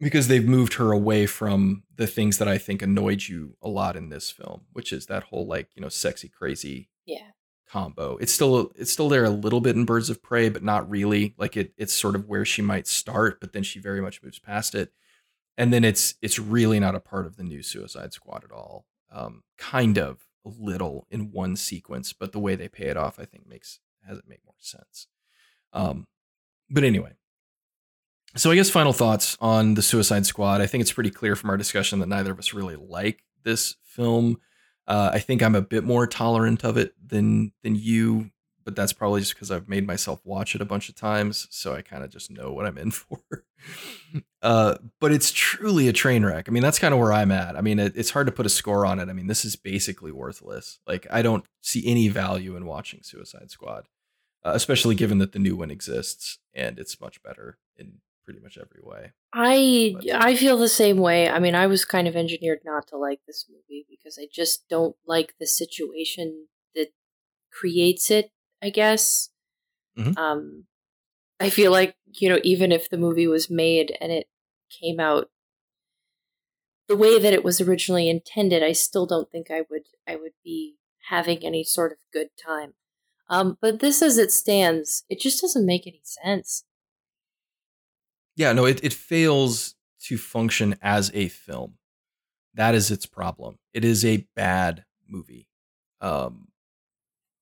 Because 0.02 0.28
they've 0.28 0.49
moved 0.49 0.74
her 0.74 0.92
away 0.92 1.26
from 1.26 1.82
the 1.94 2.07
things 2.07 2.39
that 2.39 2.49
i 2.49 2.57
think 2.57 2.81
annoyed 2.81 3.23
you 3.28 3.57
a 3.60 3.68
lot 3.68 3.97
in 3.97 4.08
this 4.08 4.31
film 4.31 4.62
which 4.73 4.94
is 4.94 5.07
that 5.07 5.24
whole 5.24 5.47
like 5.47 5.68
you 5.74 5.82
know 5.82 5.90
sexy 5.90 6.26
crazy 6.26 6.89
yeah 7.05 7.32
combo. 7.70 8.16
It's 8.18 8.32
still 8.32 8.73
it's 8.76 8.92
still 8.92 9.08
there 9.08 9.24
a 9.24 9.31
little 9.31 9.60
bit 9.60 9.76
in 9.76 9.84
Birds 9.84 10.10
of 10.10 10.23
Prey, 10.23 10.49
but 10.49 10.62
not 10.62 10.89
really. 10.90 11.34
Like 11.39 11.57
it 11.57 11.73
it's 11.76 11.92
sort 11.92 12.15
of 12.15 12.28
where 12.28 12.44
she 12.44 12.62
might 12.62 12.86
start, 12.86 13.40
but 13.40 13.52
then 13.52 13.62
she 13.62 13.78
very 13.78 14.00
much 14.00 14.23
moves 14.23 14.39
past 14.39 14.74
it. 14.74 14.92
And 15.57 15.73
then 15.73 15.84
it's 15.84 16.15
it's 16.23 16.39
really 16.39 16.81
not 16.81 16.94
a 16.94 17.00
part 17.00 17.26
of 17.26 17.36
the 17.36 17.44
new 17.44 17.62
Suicide 17.62 18.12
Squad 18.12 18.44
at 18.44 18.52
all. 18.52 18.86
Um, 19.12 19.42
kind 19.58 19.99
of 19.99 20.26
a 20.44 20.50
little 20.50 21.07
in 21.10 21.32
one 21.32 21.57
sequence, 21.57 22.12
but 22.12 22.32
the 22.32 22.39
way 22.39 22.57
they 22.57 22.68
pay 22.68 22.86
it 22.86 22.97
off, 22.97 23.18
I 23.18 23.24
think 23.24 23.47
makes 23.47 23.81
has 24.07 24.18
it 24.18 24.24
make 24.28 24.44
more 24.44 24.55
sense. 24.58 25.07
Um, 25.73 26.07
but 26.70 26.84
anyway, 26.84 27.12
so 28.36 28.50
I 28.50 28.55
guess 28.55 28.70
final 28.70 28.92
thoughts 28.92 29.36
on 29.40 29.74
the 29.74 29.82
Suicide 29.82 30.26
Squad. 30.26 30.60
I 30.60 30.66
think 30.66 30.82
it's 30.82 30.92
pretty 30.92 31.10
clear 31.10 31.36
from 31.36 31.50
our 31.50 31.57
discussion 31.57 31.99
that 31.99 32.08
neither 32.08 32.32
of 32.32 32.39
us 32.39 32.55
really 32.55 32.76
like 32.76 33.23
this 33.42 33.76
film. 33.84 34.39
Uh, 34.86 35.10
I 35.12 35.18
think 35.18 35.42
I'm 35.42 35.55
a 35.55 35.62
bit 35.62 35.84
more 35.84 36.07
tolerant 36.07 36.65
of 36.65 36.76
it 36.76 36.94
than 37.05 37.52
than 37.62 37.76
you, 37.76 38.31
but 38.65 38.76
that's 38.76 38.92
probably 38.92 39.20
just 39.20 39.34
because 39.34 39.50
I've 39.50 39.68
made 39.68 39.86
myself 39.86 40.20
watch 40.25 40.55
it 40.55 40.60
a 40.60 40.67
bunch 40.67 40.89
of 40.89 40.94
times, 40.94 41.47
so 41.50 41.75
I 41.75 41.83
kind 41.83 42.02
of 42.05 42.10
just 42.10 42.31
know 42.31 42.52
what 42.52 42.67
I'm 42.67 42.78
in 42.78 42.91
for. 42.91 43.20
uh, 44.42 44.76
but 45.00 45.12
it's 45.12 45.31
truly 45.33 45.89
a 45.89 45.92
train 45.92 46.25
wreck. 46.25 46.49
I 46.49 46.52
mean, 46.52 46.62
that's 46.62 46.78
kind 46.78 46.94
of 46.94 47.00
where 47.00 47.12
I'm 47.12 47.31
at. 47.31 47.57
I 47.57 47.60
mean, 47.60 47.78
it, 47.78 47.92
it's 47.97 48.10
hard 48.10 48.26
to 48.26 48.33
put 48.33 48.47
a 48.47 48.50
score 48.50 48.84
on 48.84 48.99
it. 48.99 49.09
I 49.09 49.12
mean, 49.12 49.26
this 49.26 49.44
is 49.44 49.57
basically 49.57 50.12
worthless. 50.12 50.81
Like, 50.86 51.07
I 51.10 51.23
don't 51.23 51.44
see 51.60 51.86
any 51.86 52.09
value 52.09 52.57
in 52.57 52.67
watching 52.67 53.00
Suicide 53.02 53.50
Squad, 53.50 53.89
uh, 54.44 54.52
especially 54.55 54.94
given 54.94 55.18
that 55.18 55.33
the 55.33 55.39
new 55.39 55.57
one 55.57 55.70
exists 55.70 56.39
and 56.55 56.78
it's 56.78 57.00
much 57.00 57.23
better 57.23 57.59
in 57.76 57.99
pretty 58.31 58.42
much 58.42 58.59
every 58.59 58.81
way. 58.83 59.12
I 59.33 59.94
but, 59.94 60.25
I 60.25 60.36
feel 60.36 60.57
the 60.57 60.68
same 60.68 60.99
way. 60.99 61.28
I 61.28 61.39
mean, 61.39 61.55
I 61.55 61.67
was 61.67 61.84
kind 61.84 62.07
of 62.07 62.17
engineered 62.17 62.60
not 62.65 62.86
to 62.89 62.97
like 62.97 63.20
this 63.26 63.47
movie 63.49 63.86
because 63.89 64.18
I 64.20 64.26
just 64.33 64.68
don't 64.68 64.97
like 65.07 65.34
the 65.41 65.47
situation 65.47 66.47
that 66.75 66.89
creates 67.52 68.10
it. 68.10 68.31
I 68.62 68.70
guess. 68.70 69.31
Mm-hmm. 69.99 70.17
Um, 70.18 70.65
I 71.41 71.50
feel 71.50 71.73
like 71.73 71.97
you 72.05 72.28
know, 72.28 72.39
even 72.44 72.73
if 72.73 72.89
the 72.89 72.99
movie 72.99 73.26
was 73.26 73.50
made 73.50 73.97
and 74.00 74.12
it 74.12 74.28
came 74.81 75.00
out 75.00 75.28
the 76.89 76.97
way 76.97 77.18
that 77.18 77.33
it 77.33 77.44
was 77.44 77.60
originally 77.60 78.09
intended, 78.09 78.62
I 78.62 78.73
still 78.73 79.07
don't 79.07 79.31
think 79.31 79.50
I 79.50 79.62
would 79.70 79.84
I 80.07 80.17
would 80.17 80.34
be 80.44 80.76
having 81.09 81.44
any 81.44 81.65
sort 81.65 81.92
of 81.92 81.99
good 82.12 82.28
time. 82.42 82.75
Um, 83.28 83.59
but 83.60 83.78
this 83.78 84.02
as 84.02 84.18
it 84.18 84.33
stands, 84.33 85.05
it 85.09 85.20
just 85.20 85.41
doesn't 85.41 85.67
make 85.67 85.86
any 85.86 86.02
sense 86.05 86.65
yeah, 88.36 88.52
no, 88.52 88.65
it, 88.65 88.83
it 88.83 88.92
fails 88.92 89.75
to 90.05 90.17
function 90.17 90.76
as 90.83 91.10
a 91.15 91.28
film. 91.28 91.75
That 92.55 92.75
is 92.75 92.91
its 92.91 93.07
problem. 93.07 93.59
It 93.73 93.84
is 93.84 94.05
a 94.05 94.26
bad 94.34 94.84
movie. 95.09 95.49
Um, 96.00 96.49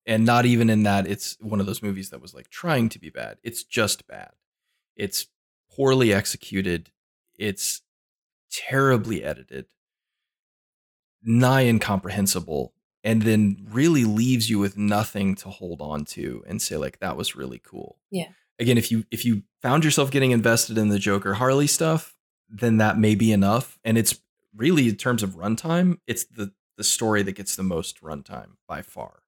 and 0.07 0.25
not 0.25 0.47
even 0.47 0.71
in 0.71 0.83
that 0.85 1.07
it's 1.07 1.37
one 1.41 1.61
of 1.61 1.67
those 1.67 1.83
movies 1.83 2.11
that 2.11 2.21
was 2.21 2.35
like 2.35 2.49
trying 2.49 2.89
to 2.91 2.99
be 2.99 3.11
bad. 3.11 3.39
It's 3.43 3.63
just 3.63 4.07
bad. 4.07 4.31
It's 4.97 5.27
poorly 5.71 6.13
executed. 6.13 6.91
It's 7.39 7.83
terribly 8.51 9.23
edited, 9.23 9.67
nigh 11.23 11.67
incomprehensible, 11.67 12.73
and 13.05 13.23
then 13.23 13.69
really 13.71 14.05
leaves 14.05 14.51
you 14.51 14.59
with 14.59 14.77
nothing 14.77 15.35
to 15.37 15.51
hold 15.51 15.81
on 15.81 16.05
to 16.07 16.43
and 16.49 16.61
say 16.61 16.77
like 16.77 16.99
that 16.99 17.17
was 17.17 17.37
really 17.37 17.61
cool. 17.63 17.99
Yeah 18.11 18.29
again, 18.59 18.79
if 18.79 18.91
you 18.91 19.05
if 19.11 19.25
you 19.25 19.43
found 19.63 19.85
yourself 19.85 20.11
getting 20.11 20.31
invested 20.31 20.79
in 20.79 20.89
the 20.89 20.99
Joker 20.99 21.35
Harley 21.35 21.67
stuff, 21.67 22.17
then 22.49 22.79
that 22.79 22.99
may 22.99 23.15
be 23.15 23.33
enough. 23.33 23.79
And 23.85 23.99
it's 23.99 24.19
really 24.55 24.89
in 24.89 24.97
terms 24.97 25.23
of 25.23 25.37
runtime, 25.37 25.99
it's 26.07 26.25
the 26.25 26.53
the 26.77 26.85
story 26.85 27.23
that 27.23 27.33
gets 27.33 27.57
the 27.57 27.63
most 27.63 28.01
runtime 28.03 28.53
by 28.67 28.83
far. 28.83 29.23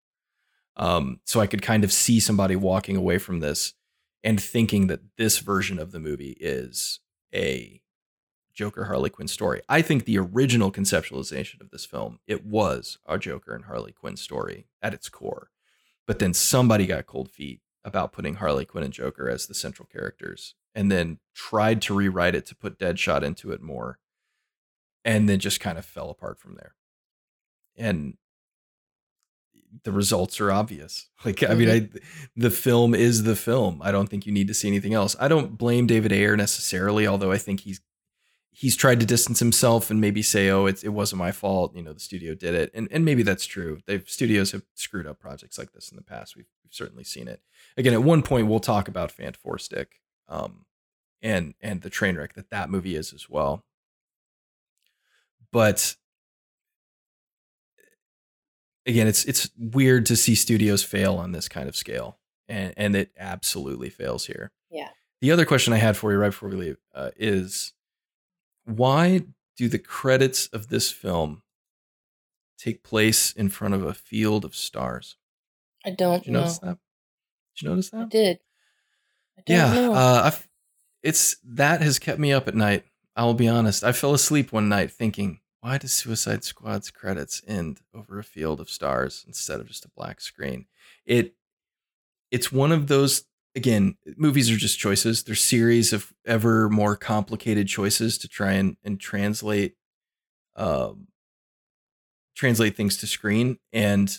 Um, 0.76 1.20
so 1.26 1.40
I 1.40 1.46
could 1.46 1.62
kind 1.62 1.84
of 1.84 1.92
see 1.92 2.20
somebody 2.20 2.56
walking 2.56 2.96
away 2.96 3.18
from 3.18 3.40
this 3.40 3.74
and 4.22 4.40
thinking 4.40 4.86
that 4.86 5.00
this 5.16 5.38
version 5.38 5.78
of 5.78 5.92
the 5.92 5.98
movie 5.98 6.36
is 6.40 7.00
a 7.34 7.82
Joker 8.54 8.84
Harley 8.84 9.10
Quinn 9.10 9.28
story. 9.28 9.62
I 9.68 9.82
think 9.82 10.04
the 10.04 10.18
original 10.18 10.70
conceptualization 10.70 11.60
of 11.60 11.70
this 11.70 11.84
film, 11.84 12.20
it 12.26 12.44
was 12.44 12.98
a 13.06 13.18
Joker 13.18 13.54
and 13.54 13.64
Harley 13.64 13.92
Quinn 13.92 14.16
story 14.16 14.66
at 14.82 14.94
its 14.94 15.08
core. 15.08 15.50
But 16.06 16.18
then 16.18 16.34
somebody 16.34 16.86
got 16.86 17.06
cold 17.06 17.30
feet 17.30 17.60
about 17.84 18.12
putting 18.12 18.34
Harley 18.34 18.64
Quinn 18.64 18.84
and 18.84 18.92
Joker 18.92 19.28
as 19.28 19.46
the 19.46 19.54
central 19.54 19.88
characters 19.90 20.54
and 20.74 20.90
then 20.90 21.18
tried 21.34 21.82
to 21.82 21.94
rewrite 21.94 22.34
it 22.34 22.46
to 22.46 22.56
put 22.56 22.78
Deadshot 22.78 23.22
into 23.22 23.52
it 23.52 23.62
more 23.62 23.98
and 25.04 25.28
then 25.28 25.38
just 25.38 25.60
kind 25.60 25.78
of 25.78 25.84
fell 25.84 26.10
apart 26.10 26.38
from 26.38 26.54
there. 26.54 26.74
And 27.76 28.14
the 29.84 29.92
results 29.92 30.40
are 30.40 30.50
obvious. 30.50 31.08
Like. 31.24 31.42
I 31.42 31.54
mean, 31.54 31.68
mm-hmm. 31.68 31.96
I 31.96 32.00
the 32.34 32.50
film 32.50 32.94
is 32.94 33.24
the 33.24 33.36
film. 33.36 33.82
I 33.82 33.92
don't 33.92 34.08
think 34.08 34.24
you 34.24 34.32
need 34.32 34.48
to 34.48 34.54
see 34.54 34.68
anything 34.68 34.94
else. 34.94 35.14
I 35.20 35.28
don't 35.28 35.58
blame 35.58 35.86
David 35.86 36.12
Ayer 36.12 36.34
necessarily, 36.34 37.06
although 37.06 37.30
I 37.30 37.36
think 37.36 37.60
he's 37.60 37.82
he's 38.52 38.76
tried 38.76 39.00
to 39.00 39.06
distance 39.06 39.38
himself 39.38 39.90
and 39.90 40.00
maybe 40.00 40.22
say, 40.22 40.50
"Oh, 40.50 40.66
it 40.66 40.82
it 40.84 40.90
wasn't 40.90 41.18
my 41.18 41.32
fault." 41.32 41.74
You 41.74 41.82
know, 41.82 41.92
the 41.92 42.00
studio 42.00 42.34
did 42.34 42.54
it, 42.54 42.70
and 42.74 42.88
and 42.90 43.04
maybe 43.04 43.22
that's 43.22 43.46
true. 43.46 43.80
They've 43.86 44.08
studios 44.08 44.52
have 44.52 44.62
screwed 44.74 45.06
up 45.06 45.18
projects 45.18 45.58
like 45.58 45.72
this 45.72 45.90
in 45.90 45.96
the 45.96 46.02
past. 46.02 46.36
We've, 46.36 46.46
we've 46.64 46.74
certainly 46.74 47.04
seen 47.04 47.28
it. 47.28 47.40
Again, 47.76 47.94
at 47.94 48.02
one 48.02 48.22
point, 48.22 48.48
we'll 48.48 48.60
talk 48.60 48.88
about 48.88 49.12
Fant4stic, 49.16 49.86
um, 50.28 50.66
and 51.22 51.54
and 51.60 51.82
the 51.82 51.90
train 51.90 52.16
wreck 52.16 52.34
that 52.34 52.50
that 52.50 52.70
movie 52.70 52.96
is 52.96 53.12
as 53.12 53.28
well. 53.28 53.64
But 55.52 55.96
again, 58.86 59.06
it's 59.06 59.24
it's 59.24 59.50
weird 59.58 60.06
to 60.06 60.16
see 60.16 60.34
studios 60.34 60.82
fail 60.82 61.16
on 61.16 61.32
this 61.32 61.48
kind 61.48 61.68
of 61.68 61.76
scale, 61.76 62.18
and 62.48 62.74
and 62.76 62.94
it 62.96 63.12
absolutely 63.18 63.90
fails 63.90 64.26
here. 64.26 64.52
Yeah. 64.70 64.88
The 65.20 65.32
other 65.32 65.44
question 65.44 65.74
I 65.74 65.76
had 65.76 65.98
for 65.98 66.12
you 66.12 66.18
right 66.18 66.30
before 66.30 66.48
we 66.48 66.56
leave 66.56 66.78
uh, 66.94 67.10
is 67.16 67.74
why 68.76 69.22
do 69.56 69.68
the 69.68 69.78
credits 69.78 70.46
of 70.48 70.68
this 70.68 70.90
film 70.90 71.42
take 72.58 72.82
place 72.82 73.32
in 73.32 73.48
front 73.48 73.74
of 73.74 73.84
a 73.84 73.94
field 73.94 74.44
of 74.44 74.54
stars? 74.54 75.16
I 75.84 75.90
don't 75.90 76.20
did 76.20 76.26
you 76.26 76.32
know. 76.32 76.40
notice 76.40 76.58
that? 76.58 76.78
Did 77.56 77.62
you 77.62 77.68
notice 77.70 77.90
that? 77.90 78.02
I 78.02 78.08
did. 78.08 78.38
I 79.38 79.42
yeah, 79.46 79.90
uh, 79.90 80.30
it's 81.02 81.36
that 81.44 81.80
has 81.80 81.98
kept 81.98 82.18
me 82.18 82.32
up 82.32 82.48
at 82.48 82.54
night. 82.54 82.84
I'll 83.16 83.34
be 83.34 83.48
honest. 83.48 83.84
I 83.84 83.92
fell 83.92 84.14
asleep 84.14 84.52
one 84.52 84.68
night 84.68 84.90
thinking, 84.90 85.40
why 85.60 85.78
does 85.78 85.92
Suicide 85.92 86.44
Squad's 86.44 86.90
credits 86.90 87.42
end 87.46 87.80
over 87.94 88.18
a 88.18 88.24
field 88.24 88.60
of 88.60 88.70
stars 88.70 89.24
instead 89.26 89.60
of 89.60 89.68
just 89.68 89.84
a 89.84 89.90
black 89.96 90.20
screen? 90.20 90.66
It 91.04 91.34
it's 92.30 92.52
one 92.52 92.72
of 92.72 92.86
those 92.86 93.24
again, 93.54 93.96
movies 94.16 94.50
are 94.50 94.56
just 94.56 94.78
choices. 94.78 95.22
They're 95.22 95.34
series 95.34 95.92
of 95.92 96.12
ever 96.26 96.68
more 96.68 96.96
complicated 96.96 97.68
choices 97.68 98.18
to 98.18 98.28
try 98.28 98.52
and, 98.52 98.76
and 98.84 99.00
translate 99.00 99.74
um 100.56 101.06
translate 102.36 102.76
things 102.76 102.96
to 102.98 103.06
screen. 103.06 103.58
And 103.72 104.16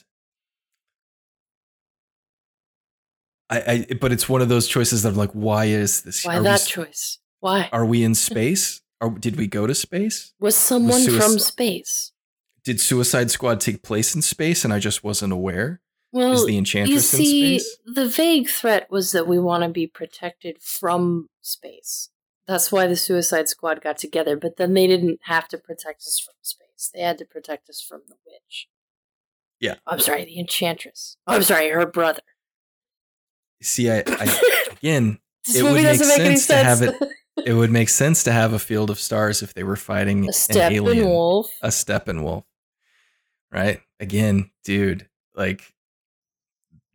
I, 3.50 3.86
I 3.90 3.94
but 4.00 4.12
it's 4.12 4.30
one 4.30 4.42
of 4.42 4.50
those 4.50 4.68
choices 4.68 5.04
that 5.04 5.10
I'm 5.10 5.16
like, 5.16 5.32
why 5.32 5.66
is 5.66 6.02
this? 6.02 6.26
Why 6.26 6.40
that 6.40 6.62
we, 6.62 6.66
choice? 6.66 7.20
Why? 7.40 7.70
Are 7.72 7.86
we 7.86 8.04
in 8.04 8.16
space? 8.30 8.82
Or 9.02 9.10
did 9.10 9.36
we 9.36 9.48
go 9.48 9.66
to 9.66 9.74
space? 9.74 10.34
Was 10.40 10.56
someone 10.56 11.04
was 11.04 11.18
from 11.18 11.40
space? 11.40 12.12
Did 12.64 12.80
Suicide 12.80 13.32
Squad 13.32 13.60
take 13.60 13.82
place 13.82 14.14
in 14.14 14.22
space 14.22 14.64
and 14.64 14.72
I 14.72 14.78
just 14.78 15.04
wasn't 15.04 15.34
aware? 15.34 15.82
Well, 16.12 16.34
Is 16.34 16.46
the 16.46 16.58
Enchantress 16.58 16.92
you 16.92 17.00
see, 17.00 17.62
the 17.86 18.08
vague 18.08 18.50
threat 18.50 18.92
was 18.92 19.14
that 19.14 19.28
we 19.28 19.40
want 19.40 19.64
to 19.64 19.70
be 19.70 19.88
protected 19.88 20.62
from 20.62 21.30
space. 21.42 22.10
That's 22.48 22.72
why 22.72 22.88
the 22.88 22.98
Suicide 22.98 23.48
Squad 23.48 23.82
got 23.82 23.98
together, 23.98 24.36
but 24.36 24.58
then 24.58 24.74
they 24.74 24.88
didn't 24.88 25.22
have 25.24 25.48
to 25.50 25.58
protect 25.58 26.02
us 26.02 26.20
from 26.20 26.34
space. 26.42 26.92
They 26.94 27.02
had 27.02 27.18
to 27.20 27.26
protect 27.26 27.70
us 27.70 27.82
from 27.82 28.02
the 28.10 28.16
witch. 28.26 28.68
Yeah. 29.60 29.76
I'm 29.88 30.00
sorry, 30.00 30.26
the 30.26 30.38
Enchantress. 30.40 31.16
Oh, 31.28 31.36
I'm 31.36 31.44
sorry, 31.44 31.70
her 31.70 31.86
brother. 31.86 32.22
See, 33.62 33.90
I, 33.90 34.04
I 34.06 34.66
again, 34.72 35.20
it 35.48 35.64
would 35.64 35.82
make 35.82 35.98
sense, 35.98 36.18
make 36.18 36.38
sense 36.38 36.48
to 36.48 36.56
have 36.56 36.82
it 36.82 36.96
it 37.46 37.54
would 37.54 37.72
make 37.72 37.90
sense 37.90 38.24
to 38.24 38.32
have 38.32 38.54
a 38.54 38.60
field 38.60 38.90
of 38.90 39.00
stars 39.00 39.42
if 39.42 39.54
they 39.54 39.64
were 39.64 39.76
fighting 39.76 40.28
a 40.28 40.54
an 40.54 40.74
alien, 40.74 41.08
wolf. 41.08 41.52
a 41.62 41.70
Steppenwolf, 41.70 42.44
right? 43.52 43.80
Again, 44.00 44.52
dude, 44.64 45.08
like 45.36 45.74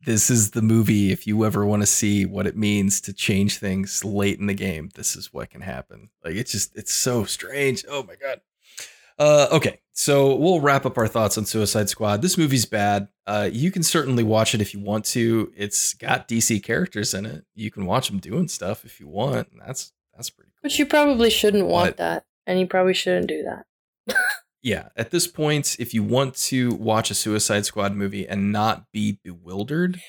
this 0.07 0.31
is 0.31 0.53
the 0.53 0.63
movie. 0.63 1.11
If 1.11 1.27
you 1.27 1.45
ever 1.45 1.67
want 1.67 1.83
to 1.83 1.87
see 1.87 2.25
what 2.25 2.47
it 2.47 2.57
means 2.57 3.01
to 3.03 3.13
change 3.13 3.59
things 3.59 4.05
late 4.05 4.39
in 4.39 4.47
the 4.47 4.55
game, 4.55 4.89
this 4.95 5.17
is 5.17 5.33
what 5.33 5.51
can 5.51 5.61
happen. 5.61 6.11
Like 6.25 6.37
it's 6.37 6.53
just 6.53 6.75
it's 6.77 6.95
so 6.95 7.25
strange. 7.25 7.85
Oh 7.89 8.05
my 8.05 8.15
god. 8.15 8.41
Uh, 9.19 9.49
okay, 9.51 9.81
so 9.93 10.35
we'll 10.37 10.61
wrap 10.61 10.87
up 10.87 10.97
our 10.97 11.09
thoughts 11.09 11.37
on 11.37 11.45
Suicide 11.45 11.89
Squad. 11.89 12.23
This 12.23 12.39
movie's 12.39 12.67
bad. 12.67 13.09
Uh, 13.27 13.49
you 13.51 13.71
can 13.71 13.83
certainly 13.83 14.23
watch 14.23 14.55
it 14.55 14.61
if 14.61 14.75
you 14.75 14.81
want 14.81 15.07
to. 15.07 15.53
It's 15.57 15.95
got 15.95 16.29
DC 16.29 16.63
characters 16.63 17.13
in 17.13 17.27
it. 17.27 17.45
You 17.55 17.71
can 17.71 17.85
watch 17.85 18.09
them 18.09 18.19
doing 18.19 18.47
stuff 18.47 18.85
if 18.85 19.01
you 19.01 19.09
want. 19.09 19.49
That's 19.59 19.93
that's 20.15 20.31
pretty 20.31 20.51
cool. 20.51 20.61
But 20.63 20.79
you 20.79 20.87
probably 20.87 21.31
shouldn't 21.31 21.67
want 21.67 21.91
but, 21.91 21.97
that. 21.97 22.25
And 22.47 22.61
you 22.61 22.67
probably 22.69 22.95
shouldn't 22.95 23.27
do 23.27 23.43
that. 23.43 24.17
yeah. 24.67 24.89
At 24.97 25.13
this 25.13 25.29
point, 25.29 25.77
if 25.79 25.95
you 25.95 26.03
want 26.03 26.35
to 26.47 26.75
watch 26.75 27.13
a 27.13 27.15
Suicide 27.15 27.65
Squad 27.65 27.95
movie 27.95 28.27
and 28.27 28.51
not 28.51 28.91
be 28.91 29.21
bewildered, 29.23 30.01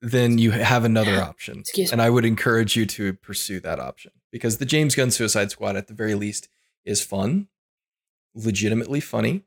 then 0.00 0.38
you 0.38 0.52
have 0.52 0.84
another 0.84 1.20
option. 1.20 1.58
Excuse 1.58 1.90
and 1.90 2.00
I 2.00 2.08
would 2.08 2.24
encourage 2.24 2.76
you 2.76 2.86
to 2.86 3.14
pursue 3.14 3.58
that 3.60 3.80
option 3.80 4.12
because 4.30 4.58
the 4.58 4.64
James 4.64 4.94
Gunn 4.94 5.10
Suicide 5.10 5.50
Squad, 5.50 5.74
at 5.74 5.88
the 5.88 5.92
very 5.92 6.14
least, 6.14 6.48
is 6.84 7.02
fun, 7.02 7.48
legitimately 8.32 9.00
funny, 9.00 9.42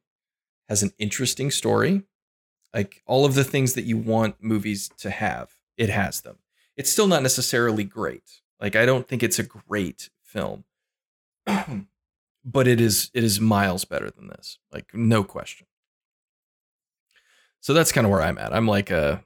has 0.67 0.83
an 0.83 0.91
interesting 0.99 1.49
story. 1.49 2.03
Like 2.74 3.01
all 3.06 3.24
of 3.24 3.33
the 3.33 3.45
things 3.45 3.75
that 3.75 3.85
you 3.85 3.98
want 3.98 4.43
movies 4.43 4.90
to 4.98 5.09
have, 5.09 5.51
it 5.77 5.88
has 5.88 6.19
them. 6.19 6.40
It's 6.75 6.91
still 6.91 7.08
not 7.08 7.24
necessarily 7.24 7.85
great. 7.85 8.41
Like 8.59 8.75
I 8.75 8.85
don't 8.85 9.08
think 9.08 9.24
it's 9.24 9.40
a 9.40 9.43
great 9.43 10.09
film. 10.22 10.66
but 12.43 12.68
it 12.68 12.80
is 12.80 13.11
it 13.14 13.24
is 13.24 13.40
miles 13.40 13.85
better 13.85 14.09
than 14.09 14.27
this. 14.27 14.59
Like 14.72 14.93
no 14.93 15.24
question. 15.24 15.68
So 17.59 17.74
that's 17.74 17.92
kind 17.92 18.06
of 18.06 18.11
where 18.11 18.22
I'm 18.22 18.38
at. 18.38 18.53
I'm 18.53 18.68
like 18.68 18.92
uh 18.92 19.18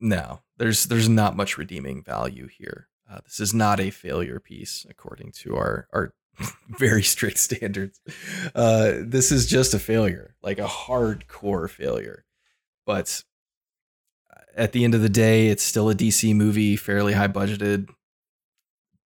no, 0.00 0.40
there's 0.58 0.84
there's 0.84 1.08
not 1.08 1.36
much 1.36 1.58
redeeming 1.58 2.02
value 2.02 2.48
here. 2.48 2.88
Uh, 3.10 3.20
this 3.24 3.40
is 3.40 3.54
not 3.54 3.78
a 3.78 3.90
failure 3.90 4.40
piece 4.40 4.84
according 4.88 5.32
to 5.32 5.56
our 5.56 5.88
our 5.92 6.12
very 6.68 7.02
strict 7.02 7.38
standards. 7.38 8.00
Uh, 8.54 8.94
this 9.00 9.32
is 9.32 9.46
just 9.46 9.72
a 9.74 9.78
failure, 9.78 10.34
like 10.42 10.58
a 10.58 10.66
hardcore 10.66 11.70
failure. 11.70 12.24
But 12.84 13.24
uh, 14.30 14.40
at 14.54 14.72
the 14.72 14.84
end 14.84 14.94
of 14.94 15.00
the 15.00 15.08
day, 15.08 15.48
it's 15.48 15.62
still 15.62 15.88
a 15.88 15.94
DC 15.94 16.34
movie, 16.34 16.76
fairly 16.76 17.14
high 17.14 17.28
budgeted 17.28 17.88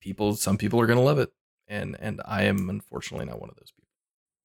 people 0.01 0.35
some 0.35 0.57
people 0.57 0.81
are 0.81 0.87
going 0.87 0.99
to 0.99 1.05
love 1.05 1.19
it 1.19 1.31
and 1.71 1.97
and 2.01 2.21
I 2.27 2.43
am 2.43 2.69
unfortunately 2.69 3.27
not 3.27 3.41
one 3.41 3.49
of 3.49 3.57
those 3.57 3.71
people. 3.71 3.89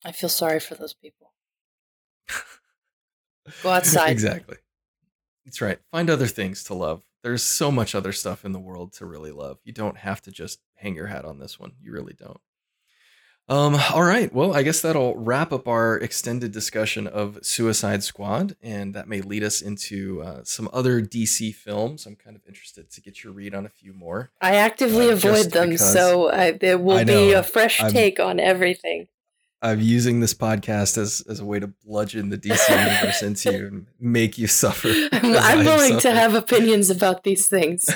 I 0.05 0.11
feel 0.13 0.29
sorry 0.29 0.59
for 0.59 0.75
those 0.75 0.93
people. 0.93 1.33
Go 3.63 3.71
outside. 3.71 4.11
exactly. 4.11 4.57
That's 5.43 5.61
right. 5.61 5.79
Find 5.91 6.09
other 6.09 6.27
things 6.27 6.63
to 6.65 6.73
love. 6.73 7.03
There's 7.23 7.43
so 7.43 7.71
much 7.71 7.95
other 7.95 8.11
stuff 8.11 8.45
in 8.45 8.51
the 8.51 8.59
world 8.59 8.93
to 8.93 9.05
really 9.05 9.31
love. 9.31 9.57
You 9.63 9.73
don't 9.73 9.97
have 9.97 10.21
to 10.23 10.31
just 10.31 10.59
hang 10.75 10.95
your 10.95 11.07
hat 11.07 11.25
on 11.25 11.39
this 11.39 11.59
one. 11.59 11.73
You 11.81 11.91
really 11.91 12.13
don't. 12.13 12.39
Um, 13.47 13.75
all 13.93 14.03
right. 14.03 14.33
Well, 14.33 14.55
I 14.55 14.63
guess 14.63 14.81
that'll 14.81 15.15
wrap 15.15 15.53
up 15.53 15.67
our 15.67 15.97
extended 15.97 16.51
discussion 16.51 17.05
of 17.05 17.37
Suicide 17.43 18.03
Squad, 18.03 18.55
and 18.61 18.95
that 18.95 19.07
may 19.07 19.21
lead 19.21 19.43
us 19.43 19.61
into 19.61 20.23
uh, 20.23 20.43
some 20.43 20.67
other 20.73 20.99
DC 20.99 21.53
films. 21.53 22.07
I'm 22.07 22.15
kind 22.15 22.35
of 22.35 22.41
interested 22.47 22.89
to 22.89 23.01
get 23.01 23.23
your 23.23 23.33
read 23.33 23.53
on 23.53 23.65
a 23.65 23.69
few 23.69 23.93
more. 23.93 24.31
I 24.41 24.55
actively 24.55 25.09
uh, 25.09 25.13
avoid 25.13 25.51
them, 25.51 25.77
so 25.77 26.31
I, 26.31 26.51
there 26.51 26.79
will 26.79 27.05
be 27.05 27.33
a 27.33 27.43
fresh 27.43 27.81
I'm, 27.81 27.91
take 27.91 28.19
on 28.19 28.39
everything. 28.39 29.09
I'm 29.61 29.79
using 29.79 30.19
this 30.19 30.33
podcast 30.33 30.97
as, 30.97 31.23
as 31.29 31.39
a 31.39 31.45
way 31.45 31.59
to 31.59 31.67
bludgeon 31.67 32.29
the 32.29 32.37
DC 32.37 32.69
universe 32.69 33.21
into 33.21 33.51
you 33.51 33.67
and 33.67 33.87
make 33.99 34.39
you 34.39 34.47
suffer. 34.47 34.87
I'm, 35.11 35.35
I'm 35.35 35.65
willing 35.65 35.99
to 35.99 36.11
have 36.11 36.33
opinions 36.33 36.89
about 36.89 37.23
these 37.23 37.47
things. 37.47 37.89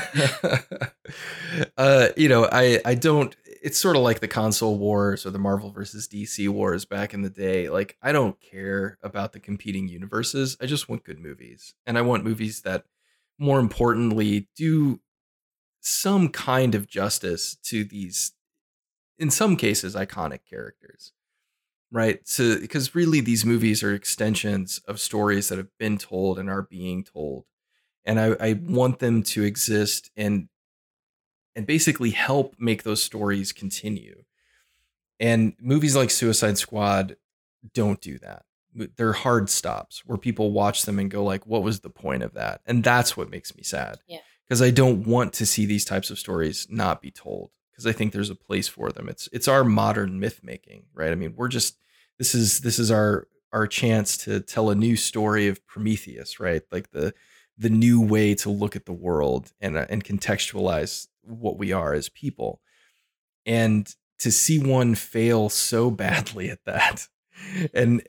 uh, 1.78 2.10
you 2.16 2.30
know, 2.30 2.48
I, 2.52 2.82
I 2.86 2.94
don't 2.94 3.36
it's 3.62 3.78
sort 3.78 3.96
of 3.96 4.02
like 4.02 4.20
the 4.20 4.28
console 4.28 4.78
wars 4.78 5.26
or 5.26 5.32
the 5.32 5.40
Marvel 5.40 5.72
versus 5.72 6.08
DC 6.08 6.48
wars 6.50 6.86
back 6.86 7.14
in 7.14 7.22
the 7.22 7.30
day. 7.30 7.70
Like 7.70 7.98
I 8.02 8.12
don't 8.12 8.40
care 8.40 8.98
about 9.04 9.34
the 9.34 9.40
competing 9.40 9.88
universes. 9.88 10.58
I 10.62 10.66
just 10.66 10.90
want 10.90 11.04
good 11.04 11.20
movies. 11.20 11.74
And 11.86 11.98
I 11.98 12.02
want 12.02 12.24
movies 12.24 12.62
that 12.62 12.86
more 13.38 13.60
importantly 13.60 14.50
do 14.56 15.00
some 15.82 16.30
kind 16.30 16.76
of 16.76 16.88
justice 16.88 17.56
to 17.64 17.84
these 17.84 18.34
in 19.18 19.30
some 19.30 19.56
cases 19.56 19.96
iconic 19.96 20.40
characters. 20.50 21.14
Right? 21.92 22.20
So 22.28 22.60
because 22.60 22.94
really 22.94 23.20
these 23.20 23.46
movies 23.46 23.82
are 23.82 23.94
extensions 23.94 24.80
of 24.88 25.00
stories 25.00 25.50
that 25.50 25.58
have 25.58 25.76
been 25.80 25.98
told 25.98 26.38
and 26.38 26.50
are 26.50 26.62
being 26.62 27.04
told. 27.04 27.46
And 28.06 28.20
I, 28.20 28.36
I 28.40 28.54
want 28.54 29.00
them 29.00 29.24
to 29.24 29.44
exist 29.44 30.12
and 30.16 30.50
and 31.60 31.68
basically 31.68 32.12
help 32.12 32.56
make 32.58 32.84
those 32.84 33.04
stories 33.04 33.52
continue. 33.52 34.24
And 35.20 35.56
movies 35.60 35.94
like 35.94 36.10
Suicide 36.10 36.58
Squad 36.58 37.18
don't 37.74 38.00
do 38.00 38.18
that. 38.20 38.46
They're 38.96 39.12
hard 39.12 39.50
stops 39.50 40.04
where 40.06 40.18
people 40.18 40.54
watch 40.54 40.84
them 40.84 41.00
and 41.00 41.12
go 41.12 41.22
like, 41.22 41.46
"What 41.46 41.62
was 41.62 41.82
the 41.82 41.90
point 41.90 42.24
of 42.24 42.34
that?" 42.36 42.62
And 42.66 42.82
that's 42.82 43.18
what 43.18 43.30
makes 43.30 43.54
me 43.58 43.64
sad. 43.64 44.00
Yeah. 44.08 44.20
Because 44.48 44.62
I 44.62 44.72
don't 44.72 45.06
want 45.06 45.34
to 45.34 45.46
see 45.46 45.66
these 45.66 45.84
types 45.84 46.10
of 46.10 46.18
stories 46.18 46.66
not 46.70 47.02
be 47.02 47.12
told. 47.12 47.52
Because 47.72 47.86
I 47.86 47.92
think 47.92 48.14
there's 48.14 48.30
a 48.30 48.36
place 48.36 48.70
for 48.70 48.94
them. 48.94 49.10
It's 49.10 49.28
it's 49.34 49.50
our 49.50 49.66
modern 49.66 50.18
myth 50.18 50.40
making, 50.42 50.86
right? 50.94 51.12
I 51.12 51.16
mean, 51.16 51.34
we're 51.36 51.50
just 51.50 51.78
this 52.20 52.34
is 52.34 52.62
this 52.62 52.80
is 52.80 52.90
our 52.90 53.28
our 53.52 53.68
chance 53.68 54.16
to 54.20 54.40
tell 54.40 54.70
a 54.70 54.76
new 54.76 54.96
story 54.96 55.50
of 55.50 55.68
Prometheus, 55.68 56.40
right? 56.40 56.62
Like 56.72 56.92
the 56.92 57.14
the 57.58 57.70
new 57.70 58.00
way 58.00 58.34
to 58.36 58.50
look 58.50 58.78
at 58.78 58.86
the 58.86 58.94
world 58.94 59.52
and 59.60 59.76
uh, 59.76 59.88
and 59.90 60.06
contextualize 60.06 61.10
what 61.24 61.58
we 61.58 61.72
are 61.72 61.94
as 61.94 62.10
people. 62.10 62.62
And 63.46 63.94
to 64.20 64.32
see 64.32 64.60
one 64.60 64.96
fail 64.96 65.50
so 65.50 65.90
badly 66.06 66.50
at 66.50 66.64
that 66.66 67.08
and 67.74 68.04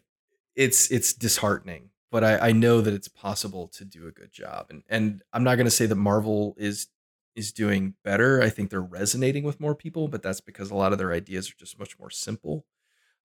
it's 0.56 0.90
it's 0.90 1.12
disheartening 1.12 1.90
but 2.10 2.24
I, 2.24 2.48
I 2.48 2.52
know 2.52 2.80
that 2.80 2.92
it's 2.92 3.06
possible 3.06 3.68
to 3.68 3.84
do 3.84 4.08
a 4.08 4.10
good 4.10 4.32
job. 4.32 4.66
And 4.70 4.82
and 4.88 5.22
i'm 5.32 5.44
not 5.44 5.54
going 5.54 5.66
to 5.66 5.70
say 5.70 5.86
that 5.86 5.94
marvel 5.94 6.54
is 6.58 6.88
is 7.36 7.52
doing 7.52 7.94
better. 8.02 8.42
I 8.42 8.48
think 8.48 8.70
they're 8.70 8.82
resonating 8.82 9.44
with 9.44 9.60
more 9.60 9.74
people 9.74 10.08
but 10.08 10.22
that's 10.22 10.40
because 10.40 10.70
a 10.70 10.74
lot 10.74 10.92
of 10.92 10.98
their 10.98 11.12
ideas 11.12 11.48
are 11.50 11.58
just 11.58 11.78
much 11.78 11.98
more 11.98 12.10
simple 12.10 12.66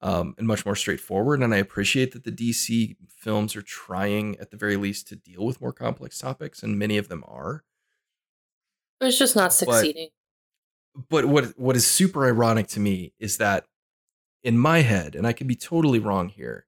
um, 0.02 0.36
and 0.38 0.48
much 0.48 0.66
more 0.66 0.76
straightforward. 0.76 1.42
And 1.42 1.54
i 1.54 1.58
appreciate 1.58 2.12
that 2.14 2.24
the 2.24 2.32
dc 2.32 2.96
films 3.10 3.56
are 3.56 3.64
trying 3.64 4.38
at 4.38 4.52
the 4.52 4.58
very 4.58 4.78
least 4.78 5.08
to 5.08 5.16
deal 5.16 5.44
with 5.44 5.60
more 5.62 5.74
complex 5.74 6.20
topics 6.20 6.62
and 6.62 6.78
many 6.78 6.98
of 6.98 7.10
them 7.10 7.24
are 7.28 7.64
it's 9.02 9.18
just 9.18 9.36
not 9.36 9.54
succeeding 9.54 10.10
but 11.10 11.26
what 11.26 11.58
what 11.58 11.76
is 11.76 11.86
super 11.86 12.26
ironic 12.26 12.68
to 12.68 12.80
me 12.80 13.14
is 13.20 13.38
that 13.38 13.66
in 14.44 14.58
my 14.58 14.82
head, 14.82 15.16
and 15.16 15.26
I 15.26 15.34
could 15.34 15.48
be 15.48 15.56
totally 15.56 16.00
wrong 16.00 16.30
here, 16.30 16.68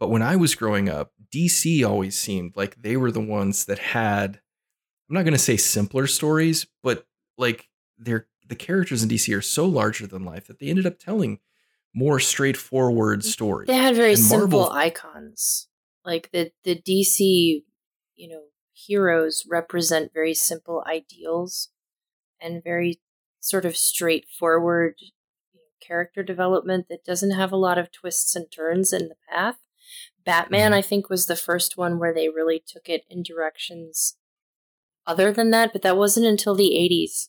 but 0.00 0.08
when 0.08 0.22
I 0.22 0.36
was 0.36 0.54
growing 0.54 0.88
up, 0.88 1.12
DC 1.32 1.86
always 1.86 2.18
seemed 2.18 2.56
like 2.56 2.80
they 2.80 2.96
were 2.96 3.12
the 3.12 3.20
ones 3.20 3.66
that 3.66 3.78
had 3.78 4.40
I'm 5.08 5.14
not 5.14 5.22
going 5.22 5.32
to 5.32 5.38
say 5.38 5.56
simpler 5.56 6.06
stories, 6.06 6.66
but 6.82 7.06
like 7.36 7.68
they're 7.98 8.26
the 8.46 8.56
characters 8.56 9.02
in 9.02 9.08
DC 9.08 9.36
are 9.36 9.42
so 9.42 9.66
larger 9.66 10.06
than 10.06 10.24
life 10.24 10.46
that 10.46 10.58
they 10.58 10.68
ended 10.68 10.86
up 10.86 10.98
telling 10.98 11.38
more 11.94 12.18
straightforward 12.18 13.24
stories. 13.24 13.66
They 13.66 13.74
had 13.74 13.94
very 13.94 14.12
and 14.12 14.18
simple 14.18 14.60
Marvel, 14.60 14.70
icons. 14.70 15.68
Like 16.04 16.30
the 16.32 16.50
the 16.64 16.76
DC, 16.76 17.62
you 18.16 18.28
know, 18.28 18.42
heroes 18.86 19.44
represent 19.48 20.12
very 20.12 20.34
simple 20.34 20.84
ideals 20.86 21.70
and 22.40 22.62
very 22.62 23.00
sort 23.40 23.64
of 23.64 23.76
straightforward 23.76 24.94
character 25.80 26.22
development 26.22 26.86
that 26.88 27.04
doesn't 27.04 27.32
have 27.32 27.52
a 27.52 27.56
lot 27.56 27.78
of 27.78 27.90
twists 27.90 28.36
and 28.36 28.50
turns 28.50 28.92
in 28.92 29.08
the 29.08 29.16
path. 29.30 29.56
Batman, 30.24 30.72
mm-hmm. 30.72 30.78
I 30.78 30.82
think, 30.82 31.08
was 31.08 31.26
the 31.26 31.36
first 31.36 31.76
one 31.76 31.98
where 31.98 32.12
they 32.12 32.28
really 32.28 32.62
took 32.64 32.88
it 32.88 33.04
in 33.08 33.22
directions 33.22 34.16
other 35.06 35.32
than 35.32 35.50
that, 35.50 35.72
but 35.72 35.82
that 35.82 35.96
wasn't 35.96 36.26
until 36.26 36.54
the 36.54 36.70
80s. 36.70 37.28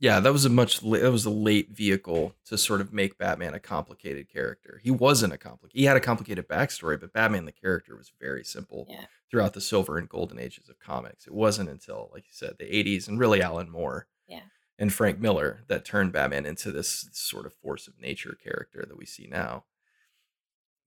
Yeah, 0.00 0.20
that 0.20 0.32
was 0.32 0.44
a 0.44 0.48
much 0.48 0.80
that 0.80 1.10
was 1.10 1.24
a 1.24 1.30
late 1.30 1.70
vehicle 1.70 2.34
to 2.46 2.56
sort 2.56 2.80
of 2.80 2.92
make 2.92 3.18
Batman 3.18 3.54
a 3.54 3.58
complicated 3.58 4.28
character. 4.28 4.80
He 4.82 4.92
wasn't 4.92 5.32
a 5.32 5.38
complicated. 5.38 5.78
He 5.78 5.86
had 5.86 5.96
a 5.96 6.00
complicated 6.00 6.48
backstory, 6.48 7.00
but 7.00 7.12
Batman 7.12 7.46
the 7.46 7.52
character 7.52 7.96
was 7.96 8.12
very 8.20 8.44
simple 8.44 8.86
yeah. 8.88 9.06
throughout 9.28 9.54
the 9.54 9.60
silver 9.60 9.98
and 9.98 10.08
golden 10.08 10.38
ages 10.38 10.68
of 10.68 10.78
comics. 10.78 11.26
It 11.26 11.34
wasn't 11.34 11.68
until, 11.68 12.10
like 12.12 12.24
you 12.24 12.32
said, 12.32 12.54
the 12.58 12.64
80s 12.64 13.08
and 13.08 13.18
really 13.18 13.42
Alan 13.42 13.70
Moore 13.70 14.06
yeah 14.28 14.42
and 14.78 14.92
Frank 14.92 15.18
Miller 15.18 15.64
that 15.68 15.84
turned 15.84 16.12
Batman 16.12 16.46
into 16.46 16.70
this 16.70 17.08
sort 17.12 17.46
of 17.46 17.52
force 17.54 17.88
of 17.88 18.00
nature 18.00 18.36
character 18.42 18.84
that 18.86 18.96
we 18.96 19.04
see 19.04 19.26
now. 19.26 19.64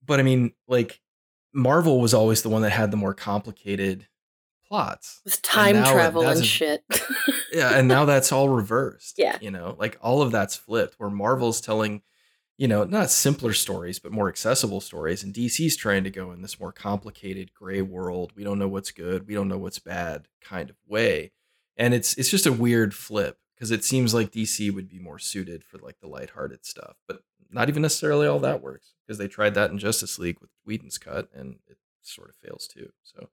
But 0.04 0.18
I 0.18 0.22
mean, 0.22 0.52
like 0.66 1.00
Marvel 1.52 2.00
was 2.00 2.14
always 2.14 2.42
the 2.42 2.48
one 2.48 2.62
that 2.62 2.70
had 2.70 2.90
the 2.90 2.96
more 2.96 3.14
complicated 3.14 4.08
plots 4.66 5.20
with 5.24 5.42
time 5.42 5.76
and 5.76 5.86
travel 5.86 6.26
and 6.26 6.44
shit. 6.44 6.84
yeah, 7.52 7.76
and 7.76 7.88
now 7.88 8.04
that's 8.04 8.32
all 8.32 8.48
reversed. 8.48 9.16
Yeah, 9.18 9.38
you 9.40 9.50
know, 9.50 9.76
like 9.78 9.98
all 10.00 10.22
of 10.22 10.32
that's 10.32 10.56
flipped. 10.56 10.94
Where 10.98 11.10
Marvel's 11.10 11.60
telling, 11.60 12.02
you 12.56 12.68
know, 12.68 12.84
not 12.84 13.10
simpler 13.10 13.52
stories 13.52 13.98
but 13.98 14.12
more 14.12 14.28
accessible 14.28 14.80
stories, 14.80 15.22
and 15.22 15.34
DC's 15.34 15.76
trying 15.76 16.04
to 16.04 16.10
go 16.10 16.32
in 16.32 16.42
this 16.42 16.58
more 16.58 16.72
complicated 16.72 17.52
gray 17.54 17.82
world. 17.82 18.32
We 18.36 18.44
don't 18.44 18.58
know 18.58 18.68
what's 18.68 18.90
good, 18.90 19.26
we 19.26 19.34
don't 19.34 19.48
know 19.48 19.58
what's 19.58 19.78
bad 19.78 20.28
kind 20.40 20.70
of 20.70 20.76
way, 20.86 21.32
and 21.76 21.94
it's 21.94 22.16
it's 22.16 22.30
just 22.30 22.46
a 22.46 22.52
weird 22.52 22.94
flip 22.94 23.38
because 23.54 23.70
it 23.70 23.84
seems 23.84 24.12
like 24.12 24.32
DC 24.32 24.72
would 24.74 24.88
be 24.88 24.98
more 24.98 25.18
suited 25.18 25.62
for 25.62 25.78
like 25.78 26.00
the 26.00 26.08
lighthearted 26.08 26.64
stuff, 26.64 26.96
but 27.06 27.22
not 27.50 27.68
even 27.68 27.82
necessarily 27.82 28.26
all 28.26 28.40
that 28.40 28.62
works 28.62 28.94
because 29.06 29.18
they 29.18 29.28
tried 29.28 29.54
that 29.54 29.70
in 29.70 29.78
Justice 29.78 30.18
League 30.18 30.40
with 30.40 30.50
Whedon's 30.64 30.98
cut 30.98 31.28
and 31.34 31.56
it 31.68 31.76
sort 32.00 32.30
of 32.30 32.36
fails 32.36 32.66
too. 32.66 32.90
So 33.02 33.28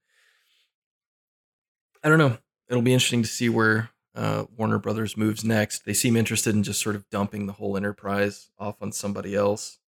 I 2.04 2.10
don't 2.10 2.20
know. 2.20 2.38
It'll 2.68 2.84
be 2.84 2.94
interesting 2.94 3.24
to 3.24 3.28
see 3.28 3.50
where 3.50 3.90
uh, 4.16 4.46
Warner 4.56 4.80
Brothers 4.80 5.18
moves 5.18 5.44
next. 5.44 5.86
They 5.86 5.94
seem 5.94 6.16
interested 6.16 6.56
in 6.56 6.64
just 6.64 6.82
sort 6.82 6.96
of 6.96 7.10
dumping 7.10 7.46
the 7.46 7.54
whole 7.54 7.78
enterprise 7.78 8.50
off 8.58 8.82
on 8.82 8.92
somebody 8.92 9.36
else 9.36 9.80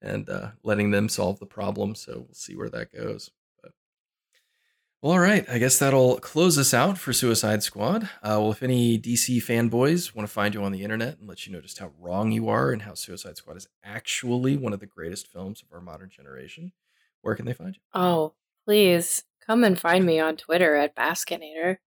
and 0.00 0.28
uh, 0.28 0.50
letting 0.62 0.90
them 0.90 1.08
solve 1.08 1.38
the 1.38 1.46
problem. 1.46 1.94
So 1.94 2.24
we'll 2.26 2.34
see 2.34 2.56
where 2.56 2.70
that 2.70 2.92
goes. 2.92 3.30
Well, 5.02 5.14
all 5.14 5.18
right. 5.18 5.44
I 5.50 5.58
guess 5.58 5.80
that'll 5.80 6.20
close 6.20 6.56
us 6.56 6.72
out 6.72 6.96
for 6.96 7.12
Suicide 7.12 7.64
Squad. 7.64 8.04
Uh, 8.22 8.38
well, 8.38 8.52
if 8.52 8.62
any 8.62 8.96
DC 8.96 9.38
fanboys 9.38 10.14
want 10.14 10.28
to 10.28 10.32
find 10.32 10.54
you 10.54 10.62
on 10.62 10.70
the 10.70 10.84
internet 10.84 11.18
and 11.18 11.28
let 11.28 11.44
you 11.44 11.52
know 11.52 11.60
just 11.60 11.80
how 11.80 11.90
wrong 11.98 12.30
you 12.30 12.48
are 12.48 12.70
and 12.70 12.82
how 12.82 12.94
Suicide 12.94 13.36
Squad 13.36 13.56
is 13.56 13.66
actually 13.82 14.56
one 14.56 14.72
of 14.72 14.78
the 14.78 14.86
greatest 14.86 15.26
films 15.26 15.60
of 15.60 15.74
our 15.74 15.80
modern 15.80 16.08
generation, 16.08 16.70
where 17.20 17.34
can 17.34 17.46
they 17.46 17.52
find 17.52 17.74
you? 17.74 17.82
Oh, 17.92 18.34
please 18.64 19.24
come 19.44 19.64
and 19.64 19.76
find 19.76 20.06
me 20.06 20.20
on 20.20 20.36
Twitter 20.36 20.76
at 20.76 20.94
Baskinator. 20.94 21.78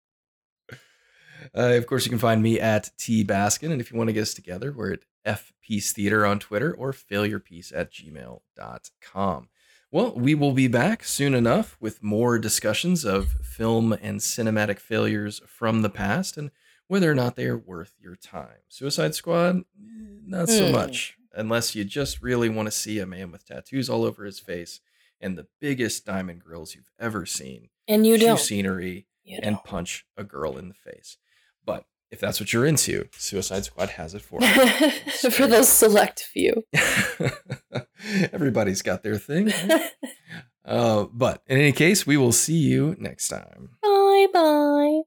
Uh, 1.54 1.74
of 1.76 1.86
course, 1.86 2.04
you 2.04 2.10
can 2.10 2.18
find 2.18 2.42
me 2.42 2.60
at 2.60 2.90
T 2.98 3.24
Baskin. 3.24 3.72
And 3.72 3.80
if 3.80 3.90
you 3.90 3.98
want 3.98 4.08
to 4.08 4.14
get 4.14 4.22
us 4.22 4.34
together, 4.34 4.72
we're 4.72 4.94
at 4.94 5.00
F 5.24 5.52
Piece 5.60 5.92
Theater 5.92 6.24
on 6.24 6.38
Twitter 6.38 6.72
or 6.72 6.92
failurepiece 6.92 7.72
at 7.74 7.92
gmail.com. 7.92 9.48
Well, 9.90 10.12
we 10.14 10.34
will 10.34 10.52
be 10.52 10.68
back 10.68 11.04
soon 11.04 11.34
enough 11.34 11.76
with 11.80 12.02
more 12.02 12.38
discussions 12.38 13.04
of 13.04 13.28
film 13.42 13.92
and 13.92 14.20
cinematic 14.20 14.78
failures 14.78 15.40
from 15.46 15.82
the 15.82 15.88
past 15.88 16.36
and 16.36 16.50
whether 16.88 17.10
or 17.10 17.14
not 17.14 17.36
they 17.36 17.46
are 17.46 17.56
worth 17.56 17.94
your 18.00 18.16
time. 18.16 18.58
Suicide 18.68 19.14
Squad, 19.14 19.64
not 20.26 20.48
so 20.48 20.68
mm. 20.68 20.72
much, 20.72 21.16
unless 21.32 21.74
you 21.74 21.84
just 21.84 22.20
really 22.20 22.48
want 22.48 22.66
to 22.66 22.72
see 22.72 22.98
a 22.98 23.06
man 23.06 23.30
with 23.30 23.46
tattoos 23.46 23.88
all 23.88 24.04
over 24.04 24.24
his 24.24 24.38
face 24.38 24.80
and 25.20 25.38
the 25.38 25.46
biggest 25.60 26.04
diamond 26.04 26.42
grills 26.44 26.74
you've 26.74 26.90
ever 26.98 27.24
seen. 27.24 27.68
And 27.88 28.06
you 28.06 28.18
do 28.18 28.36
scenery 28.36 29.06
you 29.24 29.40
and 29.42 29.62
punch 29.64 30.06
a 30.16 30.24
girl 30.24 30.56
in 30.58 30.68
the 30.68 30.74
face. 30.74 31.16
But 31.66 31.84
if 32.10 32.20
that's 32.20 32.40
what 32.40 32.52
you're 32.52 32.64
into, 32.64 33.08
Suicide 33.12 33.64
Squad 33.64 33.90
has 33.90 34.14
it 34.14 34.22
for 34.22 34.40
you. 34.42 35.30
for 35.30 35.46
those 35.46 35.68
select 35.68 36.20
few. 36.32 36.62
Everybody's 38.32 38.80
got 38.82 39.02
their 39.02 39.18
thing. 39.18 39.52
uh, 40.64 41.06
but 41.12 41.42
in 41.46 41.58
any 41.58 41.72
case, 41.72 42.06
we 42.06 42.16
will 42.16 42.32
see 42.32 42.56
you 42.56 42.96
next 42.98 43.28
time. 43.28 43.70
Bye 43.82 44.26
bye. 44.32 45.00